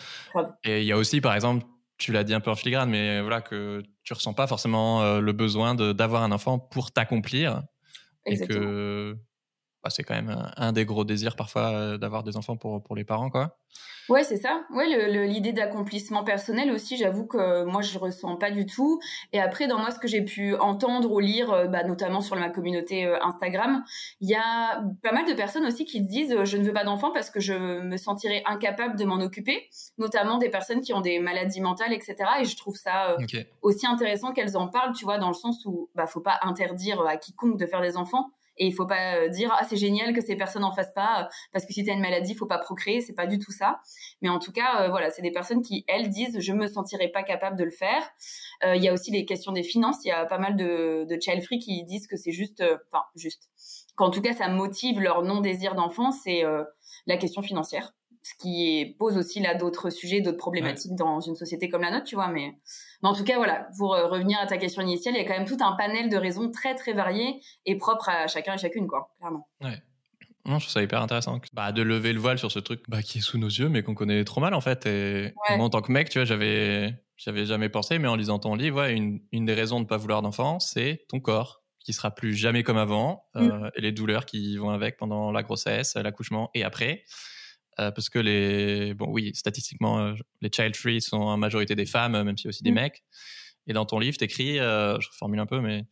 Et 0.64 0.80
il 0.80 0.86
y 0.86 0.92
a 0.92 0.98
aussi, 0.98 1.20
par 1.20 1.34
exemple, 1.34 1.64
tu 2.00 2.12
l'as 2.12 2.24
dit 2.24 2.34
un 2.34 2.40
peu 2.40 2.50
en 2.50 2.56
filigrane, 2.56 2.90
mais 2.90 3.20
voilà 3.20 3.40
que 3.40 3.82
tu 4.02 4.12
ressens 4.12 4.34
pas 4.34 4.46
forcément 4.46 5.02
euh, 5.02 5.20
le 5.20 5.32
besoin 5.32 5.74
d'avoir 5.74 6.22
un 6.22 6.32
enfant 6.32 6.58
pour 6.58 6.90
t'accomplir, 6.90 7.62
et 8.26 8.38
que 8.40 9.16
bah, 9.84 9.90
c'est 9.90 10.02
quand 10.02 10.14
même 10.14 10.50
un, 10.56 10.72
des 10.72 10.84
gros 10.84 11.04
désirs 11.04 11.36
parfois 11.36 11.72
euh, 11.72 11.98
d'avoir 11.98 12.22
des 12.22 12.36
enfants 12.36 12.56
pour, 12.56 12.82
pour 12.82 12.96
les 12.96 13.04
parents, 13.04 13.30
quoi. 13.30 13.58
Ouais, 14.10 14.24
c'est 14.24 14.38
ça. 14.38 14.64
Ouais, 14.70 14.88
l'idée 15.28 15.52
d'accomplissement 15.52 16.24
personnel 16.24 16.72
aussi, 16.72 16.96
j'avoue 16.96 17.26
que 17.26 17.62
moi 17.62 17.80
je 17.80 17.96
ressens 17.96 18.34
pas 18.38 18.50
du 18.50 18.66
tout. 18.66 18.98
Et 19.32 19.38
après, 19.40 19.68
dans 19.68 19.78
moi, 19.78 19.92
ce 19.92 20.00
que 20.00 20.08
j'ai 20.08 20.22
pu 20.22 20.56
entendre 20.56 21.12
ou 21.12 21.20
lire, 21.20 21.52
euh, 21.52 21.66
bah, 21.68 21.84
notamment 21.84 22.20
sur 22.20 22.34
ma 22.34 22.50
communauté 22.50 23.06
euh, 23.06 23.22
Instagram, 23.22 23.84
il 24.20 24.28
y 24.28 24.34
a 24.34 24.82
pas 25.04 25.12
mal 25.12 25.26
de 25.26 25.32
personnes 25.32 25.64
aussi 25.64 25.84
qui 25.84 26.00
disent 26.00 26.42
je 26.42 26.56
ne 26.56 26.64
veux 26.64 26.72
pas 26.72 26.82
d'enfants 26.82 27.12
parce 27.12 27.30
que 27.30 27.38
je 27.38 27.54
me 27.54 27.96
sentirais 27.96 28.42
incapable 28.46 28.96
de 28.96 29.04
m'en 29.04 29.20
occuper, 29.20 29.68
notamment 29.96 30.38
des 30.38 30.48
personnes 30.48 30.80
qui 30.80 30.92
ont 30.92 31.00
des 31.00 31.20
maladies 31.20 31.60
mentales, 31.60 31.92
etc. 31.92 32.16
Et 32.40 32.44
je 32.44 32.56
trouve 32.56 32.74
ça 32.74 33.16
aussi 33.62 33.86
intéressant 33.86 34.32
qu'elles 34.32 34.56
en 34.56 34.66
parlent, 34.66 34.92
tu 34.92 35.04
vois, 35.04 35.18
dans 35.18 35.28
le 35.28 35.34
sens 35.34 35.64
où 35.66 35.88
bah 35.94 36.08
faut 36.08 36.20
pas 36.20 36.40
interdire 36.42 37.00
à 37.06 37.16
quiconque 37.16 37.58
de 37.58 37.66
faire 37.66 37.80
des 37.80 37.96
enfants 37.96 38.30
et 38.56 38.66
il 38.66 38.72
faut 38.72 38.86
pas 38.86 39.16
euh, 39.16 39.28
dire 39.28 39.54
ah 39.58 39.64
c'est 39.68 39.76
génial 39.76 40.12
que 40.12 40.20
ces 40.20 40.36
personnes 40.36 40.64
en 40.64 40.74
fassent 40.74 40.92
pas 40.94 41.22
euh, 41.22 41.28
parce 41.52 41.64
que 41.66 41.72
si 41.72 41.84
tu 41.84 41.90
as 41.90 41.94
une 41.94 42.00
maladie, 42.00 42.32
il 42.32 42.36
faut 42.36 42.46
pas 42.46 42.58
procréer, 42.58 43.00
c'est 43.00 43.14
pas 43.14 43.26
du 43.26 43.38
tout 43.38 43.52
ça. 43.52 43.80
Mais 44.22 44.28
en 44.28 44.38
tout 44.38 44.52
cas, 44.52 44.82
euh, 44.82 44.88
voilà, 44.88 45.10
c'est 45.10 45.22
des 45.22 45.30
personnes 45.30 45.62
qui 45.62 45.84
elles 45.88 46.08
disent 46.08 46.38
je 46.40 46.52
me 46.52 46.66
sentirais 46.66 47.08
pas 47.08 47.22
capable 47.22 47.56
de 47.56 47.64
le 47.64 47.70
faire. 47.70 48.02
Il 48.62 48.82
y 48.82 48.88
a 48.88 48.92
aussi 48.92 49.10
les 49.10 49.24
questions 49.24 49.52
des 49.52 49.62
finances. 49.62 50.04
Il 50.04 50.08
y 50.08 50.12
a 50.12 50.26
pas 50.26 50.38
mal 50.38 50.56
de, 50.56 51.06
de 51.08 51.20
child 51.20 51.42
free 51.42 51.58
qui 51.58 51.82
disent 51.84 52.06
que 52.06 52.16
c'est 52.16 52.32
juste, 52.32 52.62
enfin 52.92 53.04
juste, 53.14 53.48
qu'en 53.96 54.10
tout 54.10 54.20
cas 54.20 54.34
ça 54.34 54.48
motive 54.48 55.00
leur 55.00 55.22
non 55.22 55.40
désir 55.40 55.74
d'enfant, 55.74 56.12
c'est 56.12 56.42
la 57.06 57.16
question 57.16 57.42
financière 57.42 57.92
ce 58.22 58.34
qui 58.34 58.96
pose 58.98 59.16
aussi 59.16 59.40
là 59.40 59.54
d'autres 59.54 59.90
sujets, 59.90 60.20
d'autres 60.20 60.36
problématiques 60.36 60.94
dans 60.94 61.20
une 61.20 61.36
société 61.36 61.68
comme 61.68 61.82
la 61.82 61.90
nôtre, 61.90 62.04
tu 62.04 62.16
vois. 62.16 62.28
Mais, 62.28 62.58
en 63.08 63.14
tout 63.14 63.24
cas, 63.24 63.36
voilà, 63.36 63.68
pour 63.78 63.94
euh, 63.94 64.06
revenir 64.06 64.38
à 64.40 64.46
ta 64.46 64.58
question 64.58 64.82
initiale, 64.82 65.14
il 65.14 65.22
y 65.22 65.24
a 65.24 65.28
quand 65.28 65.38
même 65.38 65.48
tout 65.48 65.58
un 65.60 65.72
panel 65.72 66.08
de 66.08 66.16
raisons 66.16 66.50
très 66.50 66.74
très 66.74 66.92
variées 66.92 67.40
et 67.66 67.76
propres 67.76 68.08
à 68.08 68.26
chacun 68.26 68.54
et 68.54 68.58
chacune, 68.58 68.86
quoi, 68.86 69.14
clairement. 69.18 69.48
Ouais. 69.60 69.82
Non, 70.46 70.58
je 70.58 70.64
trouve 70.64 70.72
ça 70.72 70.82
hyper 70.82 71.02
intéressant 71.02 71.38
bah, 71.52 71.70
de 71.70 71.82
lever 71.82 72.12
le 72.12 72.18
voile 72.18 72.38
sur 72.38 72.50
ce 72.50 72.58
truc 72.58 72.82
bah, 72.88 73.02
qui 73.02 73.18
est 73.18 73.20
sous 73.20 73.38
nos 73.38 73.48
yeux, 73.48 73.68
mais 73.68 73.82
qu'on 73.82 73.94
connaît 73.94 74.24
trop 74.24 74.40
mal 74.40 74.54
en 74.54 74.62
fait. 74.62 74.86
Et 74.86 75.34
moi, 75.50 75.66
en 75.66 75.70
tant 75.70 75.82
que 75.82 75.92
mec, 75.92 76.08
tu 76.08 76.18
vois, 76.18 76.24
j'avais, 76.24 76.94
j'avais 77.16 77.44
jamais 77.44 77.68
pensé, 77.68 77.98
mais 77.98 78.08
en 78.08 78.16
lisant 78.16 78.38
ton 78.38 78.54
livre, 78.54 78.78
ouais, 78.80 78.94
une, 78.94 79.20
une 79.32 79.44
des 79.44 79.52
raisons 79.52 79.76
de 79.80 79.84
ne 79.84 79.88
pas 79.88 79.98
vouloir 79.98 80.22
d'enfant, 80.22 80.58
c'est 80.58 81.04
ton 81.08 81.20
corps 81.20 81.62
qui 81.78 81.92
sera 81.92 82.10
plus 82.10 82.34
jamais 82.34 82.62
comme 82.62 82.78
avant 82.78 83.24
mm. 83.34 83.40
euh, 83.40 83.70
et 83.74 83.80
les 83.80 83.92
douleurs 83.92 84.24
qui 84.24 84.56
vont 84.56 84.70
avec 84.70 84.96
pendant 84.96 85.30
la 85.30 85.42
grossesse, 85.42 85.94
l'accouchement 85.96 86.50
et 86.54 86.64
après. 86.64 87.04
Euh, 87.80 87.90
parce 87.90 88.08
que 88.10 88.18
les, 88.18 88.94
bon, 88.94 89.06
oui, 89.08 89.32
statistiquement, 89.34 90.00
euh, 90.00 90.14
les 90.42 90.50
child 90.54 90.76
free 90.76 91.00
sont 91.00 91.16
en 91.16 91.36
majorité 91.36 91.74
des 91.74 91.86
femmes, 91.86 92.22
même 92.22 92.36
si 92.36 92.46
aussi 92.46 92.62
des 92.62 92.72
mmh. 92.72 92.74
mecs. 92.74 93.04
Et 93.66 93.72
dans 93.72 93.86
ton 93.86 93.98
livre, 93.98 94.16
tu 94.16 94.24
écris, 94.24 94.58
euh, 94.58 94.98
je 95.00 95.08
reformule 95.08 95.40
un 95.40 95.46
peu, 95.46 95.60
mais 95.60 95.86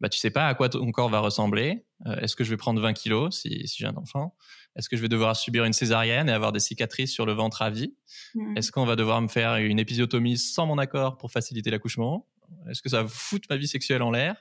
bah, 0.00 0.08
tu 0.08 0.18
sais 0.18 0.30
pas 0.30 0.48
à 0.48 0.54
quoi 0.54 0.68
ton 0.68 0.90
corps 0.92 1.08
va 1.08 1.20
ressembler. 1.20 1.84
Est-ce 2.20 2.34
que 2.34 2.44
je 2.44 2.50
vais 2.50 2.56
prendre 2.56 2.80
20 2.80 2.94
kilos 2.94 3.40
si, 3.40 3.68
si 3.68 3.76
j'ai 3.78 3.86
un 3.86 3.96
enfant? 3.96 4.34
Est-ce 4.76 4.88
que 4.88 4.96
je 4.96 5.02
vais 5.02 5.08
devoir 5.08 5.36
subir 5.36 5.64
une 5.64 5.74
césarienne 5.74 6.28
et 6.28 6.32
avoir 6.32 6.52
des 6.52 6.60
cicatrices 6.60 7.12
sur 7.12 7.26
le 7.26 7.32
ventre 7.32 7.60
à 7.60 7.70
vie? 7.70 7.94
Mmh. 8.34 8.56
Est-ce 8.56 8.72
qu'on 8.72 8.86
va 8.86 8.96
devoir 8.96 9.20
me 9.20 9.28
faire 9.28 9.56
une 9.56 9.78
épisiotomie 9.78 10.38
sans 10.38 10.66
mon 10.66 10.78
accord 10.78 11.18
pour 11.18 11.30
faciliter 11.30 11.70
l'accouchement? 11.70 12.26
Est-ce 12.70 12.80
que 12.80 12.88
ça 12.88 13.02
va 13.02 13.08
foutre 13.08 13.46
ma 13.50 13.56
vie 13.56 13.68
sexuelle 13.68 14.02
en 14.02 14.10
l'air? 14.10 14.36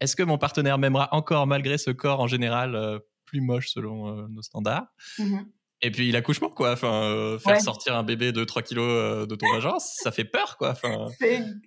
Est-ce 0.00 0.16
que 0.16 0.22
mon 0.22 0.38
partenaire 0.38 0.78
m'aimera 0.78 1.08
encore 1.12 1.46
malgré 1.46 1.78
ce 1.78 1.90
corps 1.90 2.20
en 2.20 2.26
général 2.26 3.00
plus 3.26 3.40
moche 3.40 3.68
selon 3.68 4.28
nos 4.28 4.42
standards? 4.42 4.86
Mmh 5.18 5.40
et 5.82 5.90
puis 5.90 6.10
l'accouchement, 6.10 6.48
quoi. 6.48 6.72
Enfin, 6.72 7.02
euh, 7.04 7.38
faire 7.38 7.60
sortir 7.60 7.96
un 7.96 8.02
bébé 8.02 8.32
de 8.32 8.44
3 8.44 8.62
kilos 8.62 8.86
euh, 8.88 9.26
de 9.26 9.34
ton 9.34 9.50
vagin, 9.52 9.78
ça 9.78 10.10
fait 10.10 10.24
peur, 10.24 10.56
quoi. 10.56 10.70
Enfin... 10.70 11.06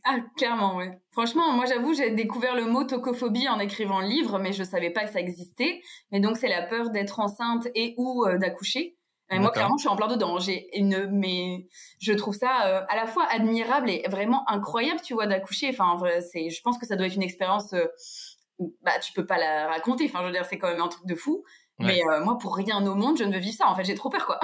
Ah, 0.03 0.17
clairement, 0.35 0.77
ouais. 0.77 0.99
Franchement, 1.11 1.53
moi, 1.53 1.65
j'avoue, 1.65 1.93
j'ai 1.93 2.09
découvert 2.11 2.55
le 2.55 2.65
mot 2.65 2.83
tocophobie 2.83 3.47
en 3.47 3.59
écrivant 3.59 4.01
le 4.01 4.07
livre, 4.07 4.39
mais 4.39 4.51
je 4.51 4.63
savais 4.63 4.89
pas 4.89 5.05
que 5.05 5.11
ça 5.11 5.19
existait. 5.19 5.81
Mais 6.11 6.19
donc, 6.19 6.37
c'est 6.37 6.47
la 6.47 6.63
peur 6.63 6.89
d'être 6.89 7.19
enceinte 7.19 7.67
et 7.75 7.93
ou 7.97 8.25
euh, 8.25 8.39
d'accoucher. 8.39 8.95
Et 9.31 9.37
moi, 9.37 9.51
clairement, 9.51 9.77
je 9.77 9.81
suis 9.81 9.89
en 9.89 9.95
plein 9.95 10.07
dedans. 10.07 10.39
J'ai 10.39 10.75
une, 10.75 11.07
mais 11.11 11.67
je 12.01 12.13
trouve 12.13 12.33
ça 12.33 12.49
à 12.89 12.95
la 12.95 13.05
fois 13.05 13.27
admirable 13.29 13.91
et 13.91 14.03
vraiment 14.09 14.43
incroyable, 14.49 15.01
tu 15.03 15.13
vois, 15.13 15.27
d'accoucher. 15.27 15.69
Enfin, 15.69 16.01
c'est, 16.33 16.49
je 16.49 16.61
pense 16.63 16.79
que 16.79 16.87
ça 16.87 16.95
doit 16.95 17.05
être 17.05 17.15
une 17.15 17.21
expérience. 17.21 17.75
bah, 18.81 18.93
tu 19.03 19.13
peux 19.13 19.27
pas 19.27 19.37
la 19.37 19.67
raconter. 19.67 20.05
Enfin, 20.05 20.21
je 20.21 20.25
veux 20.25 20.31
dire, 20.31 20.45
c'est 20.49 20.57
quand 20.57 20.69
même 20.69 20.81
un 20.81 20.87
truc 20.87 21.05
de 21.05 21.13
fou. 21.13 21.43
Mais 21.79 22.01
euh, 22.05 22.23
moi, 22.23 22.37
pour 22.37 22.55
rien 22.55 22.85
au 22.85 22.95
monde, 22.95 23.17
je 23.17 23.23
ne 23.23 23.33
veux 23.33 23.39
vivre 23.39 23.55
ça. 23.55 23.67
En 23.67 23.75
fait, 23.75 23.85
j'ai 23.85 23.95
trop 23.95 24.09
peur, 24.09 24.25
quoi. 24.25 24.39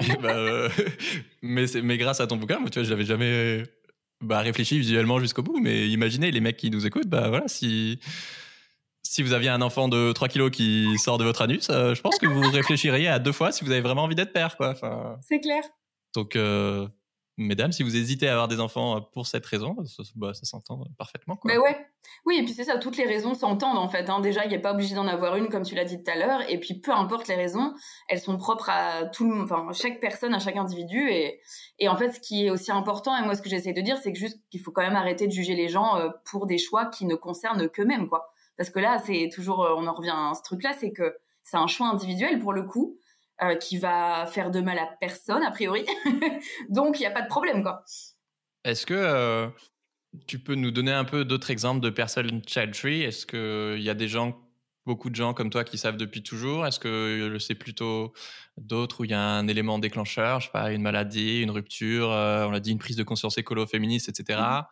bah, 0.22 0.30
euh, 0.30 0.68
mais, 1.42 1.66
mais 1.82 1.98
grâce 1.98 2.20
à 2.20 2.26
ton 2.26 2.36
bouquin, 2.36 2.58
moi, 2.58 2.70
tu 2.70 2.78
vois, 2.78 2.88
j'avais 2.88 3.04
jamais 3.04 3.62
bah, 4.20 4.40
réfléchi 4.40 4.78
visuellement 4.78 5.20
jusqu'au 5.20 5.42
bout. 5.42 5.60
Mais 5.60 5.88
imaginez 5.88 6.30
les 6.30 6.40
mecs 6.40 6.56
qui 6.56 6.70
nous 6.70 6.86
écoutent, 6.86 7.08
bah 7.08 7.28
voilà, 7.28 7.48
si 7.48 7.98
si 9.02 9.22
vous 9.22 9.32
aviez 9.32 9.48
un 9.48 9.62
enfant 9.62 9.88
de 9.88 10.12
3 10.12 10.28
kilos 10.28 10.50
qui 10.50 10.98
sort 10.98 11.16
de 11.16 11.24
votre 11.24 11.40
anus, 11.40 11.68
euh, 11.70 11.94
je 11.94 12.00
pense 12.02 12.18
que 12.18 12.26
vous 12.26 12.42
réfléchiriez 12.50 13.08
à 13.08 13.18
deux 13.18 13.32
fois 13.32 13.52
si 13.52 13.64
vous 13.64 13.70
avez 13.70 13.80
vraiment 13.80 14.04
envie 14.04 14.14
d'être 14.14 14.34
père, 14.34 14.56
quoi. 14.56 14.70
Enfin, 14.70 15.16
C'est 15.22 15.40
clair. 15.40 15.62
Donc, 16.14 16.36
mesdames, 17.38 17.72
si 17.72 17.82
vous 17.82 17.96
hésitez 17.96 18.28
à 18.28 18.32
avoir 18.32 18.48
des 18.48 18.60
enfants 18.60 18.96
euh, 18.96 19.00
pour 19.00 19.26
cette 19.26 19.46
raison, 19.46 19.76
ça, 19.86 20.02
bah, 20.16 20.34
ça 20.34 20.44
s'entend 20.44 20.84
parfaitement. 20.98 21.36
Quoi. 21.36 21.50
Mais 21.50 21.58
ouais, 21.58 21.86
oui, 22.26 22.38
et 22.38 22.42
puis 22.42 22.52
c'est 22.52 22.64
ça, 22.64 22.76
toutes 22.76 22.96
les 22.96 23.06
raisons 23.06 23.34
s'entendent 23.34 23.78
en 23.78 23.88
fait. 23.88 24.10
Hein. 24.10 24.20
Déjà, 24.20 24.44
il 24.44 24.50
n'est 24.50 24.58
pas 24.58 24.72
obligé 24.72 24.94
d'en 24.94 25.06
avoir 25.06 25.36
une, 25.36 25.48
comme 25.48 25.62
tu 25.62 25.74
l'as 25.74 25.84
dit 25.84 26.02
tout 26.02 26.10
à 26.10 26.16
l'heure, 26.16 26.42
et 26.50 26.58
puis 26.58 26.74
peu 26.74 26.92
importe 26.92 27.28
les 27.28 27.36
raisons, 27.36 27.72
elles 28.08 28.20
sont 28.20 28.36
propres 28.36 28.68
à 28.68 29.06
tout 29.06 29.30
le 29.30 29.40
enfin 29.42 29.66
chaque 29.72 30.00
personne, 30.00 30.34
à 30.34 30.40
chaque 30.40 30.56
individu, 30.56 31.10
et, 31.10 31.88
en 31.88 31.96
fait, 31.96 32.12
ce 32.12 32.20
qui 32.20 32.46
est 32.46 32.50
aussi 32.50 32.72
important, 32.72 33.16
et 33.16 33.24
moi 33.24 33.34
ce 33.34 33.42
que 33.42 33.48
j'essaie 33.48 33.72
de 33.72 33.80
dire, 33.80 33.96
c'est 34.02 34.12
que 34.12 34.18
juste 34.18 34.40
qu'il 34.50 34.60
faut 34.60 34.72
quand 34.72 34.82
même 34.82 34.96
arrêter 34.96 35.26
de 35.26 35.32
juger 35.32 35.54
les 35.54 35.68
gens 35.68 35.96
euh, 35.96 36.10
pour 36.30 36.46
des 36.46 36.58
choix 36.58 36.86
qui 36.86 37.06
ne 37.06 37.14
concernent 37.14 37.68
qu'eux-mêmes, 37.68 38.08
quoi. 38.08 38.32
Parce 38.56 38.70
que 38.70 38.80
là, 38.80 39.00
c'est 39.06 39.30
toujours, 39.32 39.64
euh, 39.64 39.74
on 39.76 39.86
en 39.86 39.94
revient 39.94 40.14
à 40.14 40.32
ce 40.34 40.42
truc-là, 40.42 40.74
c'est 40.78 40.90
que 40.90 41.16
c'est 41.44 41.56
un 41.56 41.68
choix 41.68 41.88
individuel 41.88 42.40
pour 42.40 42.52
le 42.52 42.64
coup. 42.64 42.98
Euh, 43.40 43.54
qui 43.54 43.78
va 43.78 44.26
faire 44.26 44.50
de 44.50 44.60
mal 44.60 44.80
à 44.80 44.86
personne, 44.98 45.44
a 45.44 45.52
priori. 45.52 45.86
Donc, 46.68 46.98
il 46.98 47.02
n'y 47.02 47.06
a 47.06 47.12
pas 47.12 47.22
de 47.22 47.28
problème, 47.28 47.62
quoi. 47.62 47.84
Est-ce 48.64 48.84
que 48.84 48.94
euh, 48.94 49.46
tu 50.26 50.40
peux 50.40 50.56
nous 50.56 50.72
donner 50.72 50.90
un 50.90 51.04
peu 51.04 51.24
d'autres 51.24 51.52
exemples 51.52 51.80
de 51.80 51.88
personnes 51.90 52.42
child 52.48 52.74
free 52.74 53.02
Est-ce 53.02 53.26
qu'il 53.26 53.80
y 53.80 53.90
a 53.90 53.94
des 53.94 54.08
gens, 54.08 54.36
beaucoup 54.86 55.08
de 55.08 55.14
gens 55.14 55.34
comme 55.34 55.50
toi 55.50 55.62
qui 55.62 55.78
savent 55.78 55.96
depuis 55.96 56.24
toujours? 56.24 56.66
Est-ce 56.66 56.80
que 56.80 57.36
c'est 57.38 57.54
plutôt 57.54 58.12
d'autres 58.56 59.02
où 59.02 59.04
il 59.04 59.12
y 59.12 59.14
a 59.14 59.22
un 59.22 59.46
élément 59.46 59.78
déclencheur, 59.78 60.40
je 60.40 60.46
sais 60.46 60.52
pas, 60.52 60.72
une 60.72 60.82
maladie, 60.82 61.42
une 61.42 61.52
rupture, 61.52 62.10
euh, 62.10 62.44
on 62.44 62.52
a 62.52 62.58
dit 62.58 62.72
une 62.72 62.78
prise 62.78 62.96
de 62.96 63.04
conscience 63.04 63.38
écolo-féministe, 63.38 64.08
etc. 64.08 64.40
Mmh. 64.40 64.62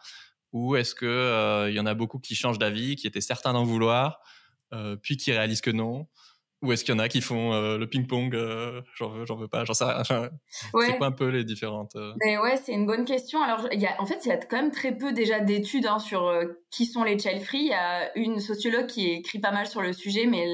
Ou 0.54 0.74
est-ce 0.74 0.96
qu'il 0.96 1.72
il 1.72 1.76
y 1.76 1.80
en 1.80 1.86
a 1.86 1.94
beaucoup 1.94 2.18
qui 2.18 2.34
changent 2.34 2.58
d'avis, 2.58 2.96
qui 2.96 3.06
étaient 3.06 3.20
certains 3.20 3.52
d'en 3.52 3.62
vouloir, 3.62 4.18
puis 5.02 5.16
qui 5.16 5.30
réalisent 5.30 5.60
que 5.60 5.70
non? 5.70 6.08
Ou 6.66 6.72
est-ce 6.72 6.84
qu'il 6.84 6.94
y 6.94 6.96
en 6.96 6.98
a 6.98 7.08
qui 7.08 7.20
font 7.20 7.52
euh, 7.52 7.78
le 7.78 7.88
ping-pong 7.88 8.34
euh, 8.34 8.82
J'en 8.96 9.08
veux, 9.08 9.24
j'en 9.24 9.36
veux 9.36 9.48
pas, 9.48 9.64
j'en 9.64 9.74
sais 9.74 9.84
rien. 9.84 10.02
C'est 10.48 10.98
quoi 10.98 11.06
un 11.06 11.12
peu 11.12 11.28
les 11.28 11.44
différentes 11.44 11.94
euh? 11.96 12.12
Mais 12.24 12.38
ouais, 12.38 12.56
c'est 12.56 12.72
une 12.72 12.86
bonne 12.86 13.04
question. 13.04 13.42
Alors, 13.42 13.68
y 13.72 13.86
a, 13.86 14.00
en 14.00 14.06
fait, 14.06 14.24
il 14.24 14.28
y 14.28 14.32
a 14.32 14.36
quand 14.36 14.56
même 14.56 14.72
très 14.72 14.92
peu 14.92 15.12
déjà 15.12 15.40
d'études 15.40 15.86
hein, 15.86 15.98
sur 15.98 16.32
qui 16.70 16.86
sont 16.86 17.04
les 17.04 17.18
child 17.18 17.42
free. 17.42 17.58
Il 17.58 17.68
y 17.68 17.74
a 17.74 18.16
une 18.18 18.40
sociologue 18.40 18.86
qui 18.86 19.10
écrit 19.12 19.38
pas 19.38 19.52
mal 19.52 19.66
sur 19.66 19.80
le 19.80 19.92
sujet, 19.92 20.26
mais 20.26 20.46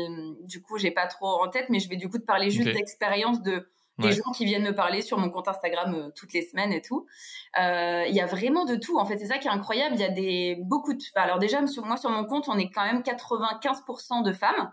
du 0.42 0.60
coup, 0.60 0.78
j'ai 0.78 0.90
pas 0.90 1.06
trop 1.06 1.42
en 1.42 1.48
tête. 1.48 1.66
Mais 1.70 1.80
je 1.80 1.88
vais 1.88 1.96
du 1.96 2.08
coup 2.08 2.18
te 2.18 2.24
parler 2.24 2.50
juste 2.50 2.72
d'expérience 2.72 3.42
de 3.42 3.66
des 3.98 4.12
gens 4.12 4.32
qui 4.34 4.46
viennent 4.46 4.64
me 4.64 4.74
parler 4.74 5.00
sur 5.00 5.18
mon 5.18 5.30
compte 5.30 5.46
Instagram 5.46 6.10
toutes 6.16 6.32
les 6.32 6.42
semaines 6.42 6.72
et 6.72 6.82
tout. 6.82 7.06
Il 7.56 8.14
y 8.14 8.20
a 8.20 8.26
vraiment 8.26 8.64
de 8.64 8.76
tout. 8.76 8.98
En 8.98 9.06
fait, 9.06 9.18
c'est 9.18 9.26
ça 9.26 9.38
qui 9.38 9.48
est 9.48 9.50
incroyable. 9.52 9.94
Il 9.94 10.00
y 10.00 10.04
a 10.04 10.10
des 10.10 10.58
beaucoup 10.60 10.92
de. 10.92 11.00
Alors 11.14 11.38
déjà, 11.38 11.60
moi 11.84 11.96
sur 11.96 12.10
mon 12.10 12.24
compte, 12.24 12.48
on 12.48 12.58
est 12.58 12.70
quand 12.70 12.84
même 12.84 13.00
95% 13.00 14.22
de 14.24 14.32
femmes 14.32 14.72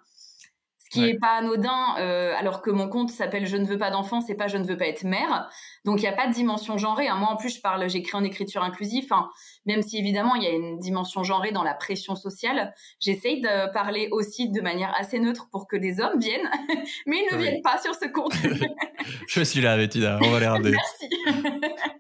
qui 0.89 1.07
est 1.07 1.19
pas 1.19 1.37
anodin, 1.37 1.95
euh, 1.99 2.33
alors 2.37 2.61
que 2.61 2.71
mon 2.71 2.89
compte 2.89 3.09
s'appelle 3.09 3.45
Je 3.45 3.57
ne 3.57 3.65
veux 3.65 3.77
pas 3.77 3.91
d'enfants, 3.91 4.21
c'est 4.21 4.35
pas 4.35 4.47
Je 4.47 4.57
ne 4.57 4.65
veux 4.65 4.77
pas 4.77 4.87
être 4.87 5.03
mère. 5.03 5.49
Donc 5.85 5.99
il 5.99 6.01
n'y 6.01 6.07
a 6.07 6.13
pas 6.13 6.27
de 6.27 6.33
dimension 6.33 6.77
genrée. 6.77 7.07
Hein. 7.07 7.15
Moi 7.15 7.29
en 7.29 7.35
plus 7.35 7.55
je 7.55 7.61
parle, 7.61 7.87
j'écris 7.89 8.17
en 8.17 8.23
écriture 8.23 8.63
inclusive. 8.63 9.07
Hein, 9.11 9.29
même 9.65 9.81
si 9.81 9.97
évidemment 9.97 10.35
il 10.35 10.43
y 10.43 10.47
a 10.47 10.51
une 10.51 10.79
dimension 10.79 11.23
genrée 11.23 11.51
dans 11.51 11.63
la 11.63 11.73
pression 11.73 12.15
sociale, 12.15 12.73
j'essaye 12.99 13.41
de 13.41 13.71
parler 13.71 14.09
aussi 14.11 14.49
de 14.49 14.61
manière 14.61 14.93
assez 14.97 15.19
neutre 15.19 15.47
pour 15.51 15.67
que 15.67 15.77
des 15.77 15.99
hommes 15.99 16.19
viennent, 16.19 16.49
mais 17.05 17.17
ils 17.17 17.35
ne 17.35 17.41
viennent 17.41 17.61
pas 17.61 17.79
sur 17.81 17.93
ce 17.93 18.07
compte. 18.07 18.33
je 19.27 19.41
suis 19.41 19.61
là, 19.61 19.77
Bettina. 19.77 20.19
On 20.21 20.31
va 20.31 20.39
les 20.39 20.47
regarder. 20.47 20.71
Merci. 21.01 21.09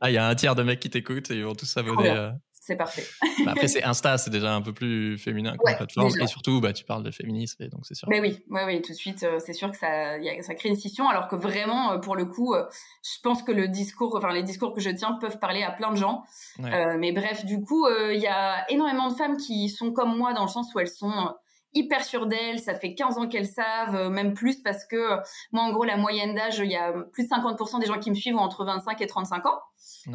ah 0.01 0.09
il 0.09 0.13
y 0.13 0.17
a 0.17 0.27
un 0.27 0.35
tiers 0.35 0.55
de 0.55 0.63
mecs 0.63 0.79
qui 0.79 0.89
t'écoutent 0.89 1.29
et 1.31 1.35
ils 1.35 1.45
vont 1.45 1.55
tous 1.55 1.65
s'abonner. 1.65 2.31
C'est 2.69 2.75
parfait. 2.75 3.03
Bah, 3.45 3.53
après, 3.53 3.67
c'est 3.67 3.83
Insta, 3.83 4.17
c'est 4.19 4.29
déjà 4.29 4.53
un 4.53 4.61
peu 4.61 4.73
plus 4.73 5.17
féminin 5.17 5.55
comme 5.57 5.75
plateforme. 5.75 6.11
Et 6.21 6.27
surtout, 6.27 6.61
bah, 6.61 6.71
tu 6.71 6.83
parles 6.83 7.03
de 7.03 7.09
féminisme, 7.09 7.67
donc 7.69 7.81
c'est 7.83 7.95
sûr. 7.95 8.07
Mais 8.09 8.19
oui, 8.19 8.43
oui, 8.49 8.61
oui, 8.67 8.81
tout 8.81 8.91
de 8.91 8.97
suite, 8.97 9.23
euh, 9.23 9.39
c'est 9.43 9.53
sûr 9.53 9.71
que 9.71 9.77
ça, 9.77 10.17
ça 10.41 10.55
crée 10.55 10.69
une 10.69 10.75
scission, 10.75 11.09
alors 11.09 11.27
que 11.27 11.35
vraiment, 11.35 11.93
euh, 11.93 11.97
pour 11.97 12.15
le 12.15 12.25
coup, 12.25 12.53
euh, 12.53 12.65
je 13.03 13.19
pense 13.23 13.41
que 13.41 13.51
le 13.51 13.67
discours, 13.67 14.15
enfin, 14.15 14.31
les 14.33 14.43
discours 14.43 14.73
que 14.73 14.81
je 14.81 14.91
tiens 14.91 15.17
peuvent 15.19 15.39
parler 15.39 15.63
à 15.63 15.71
plein 15.71 15.91
de 15.91 15.97
gens. 15.97 16.23
mais 16.59 17.11
bref, 17.11 17.43
du 17.45 17.59
coup, 17.59 17.87
il 17.89 18.19
y 18.19 18.27
a 18.27 18.69
énormément 18.69 19.09
de 19.09 19.15
femmes 19.15 19.37
qui 19.37 19.69
sont 19.69 19.91
comme 19.91 20.15
moi 20.15 20.33
dans 20.33 20.43
le 20.43 20.49
sens 20.49 20.71
où 20.75 20.79
elles 20.79 20.87
sont 20.87 21.33
hyper 21.73 22.03
sûres 22.03 22.25
d'elles, 22.25 22.59
ça 22.59 22.73
fait 22.73 22.93
15 22.93 23.17
ans 23.17 23.27
qu'elles 23.27 23.47
savent, 23.47 24.09
même 24.09 24.33
plus 24.33 24.61
parce 24.61 24.85
que 24.85 25.17
moi 25.51 25.63
en 25.63 25.71
gros 25.71 25.83
la 25.83 25.97
moyenne 25.97 26.33
d'âge, 26.33 26.59
il 26.59 26.71
y 26.71 26.75
a 26.75 26.93
plus 27.11 27.23
de 27.23 27.29
50% 27.29 27.79
des 27.79 27.85
gens 27.85 27.99
qui 27.99 28.09
me 28.09 28.15
suivent 28.15 28.35
ont 28.35 28.39
entre 28.39 28.65
25 28.65 29.01
et 29.01 29.07
35 29.07 29.45
ans 29.45 29.59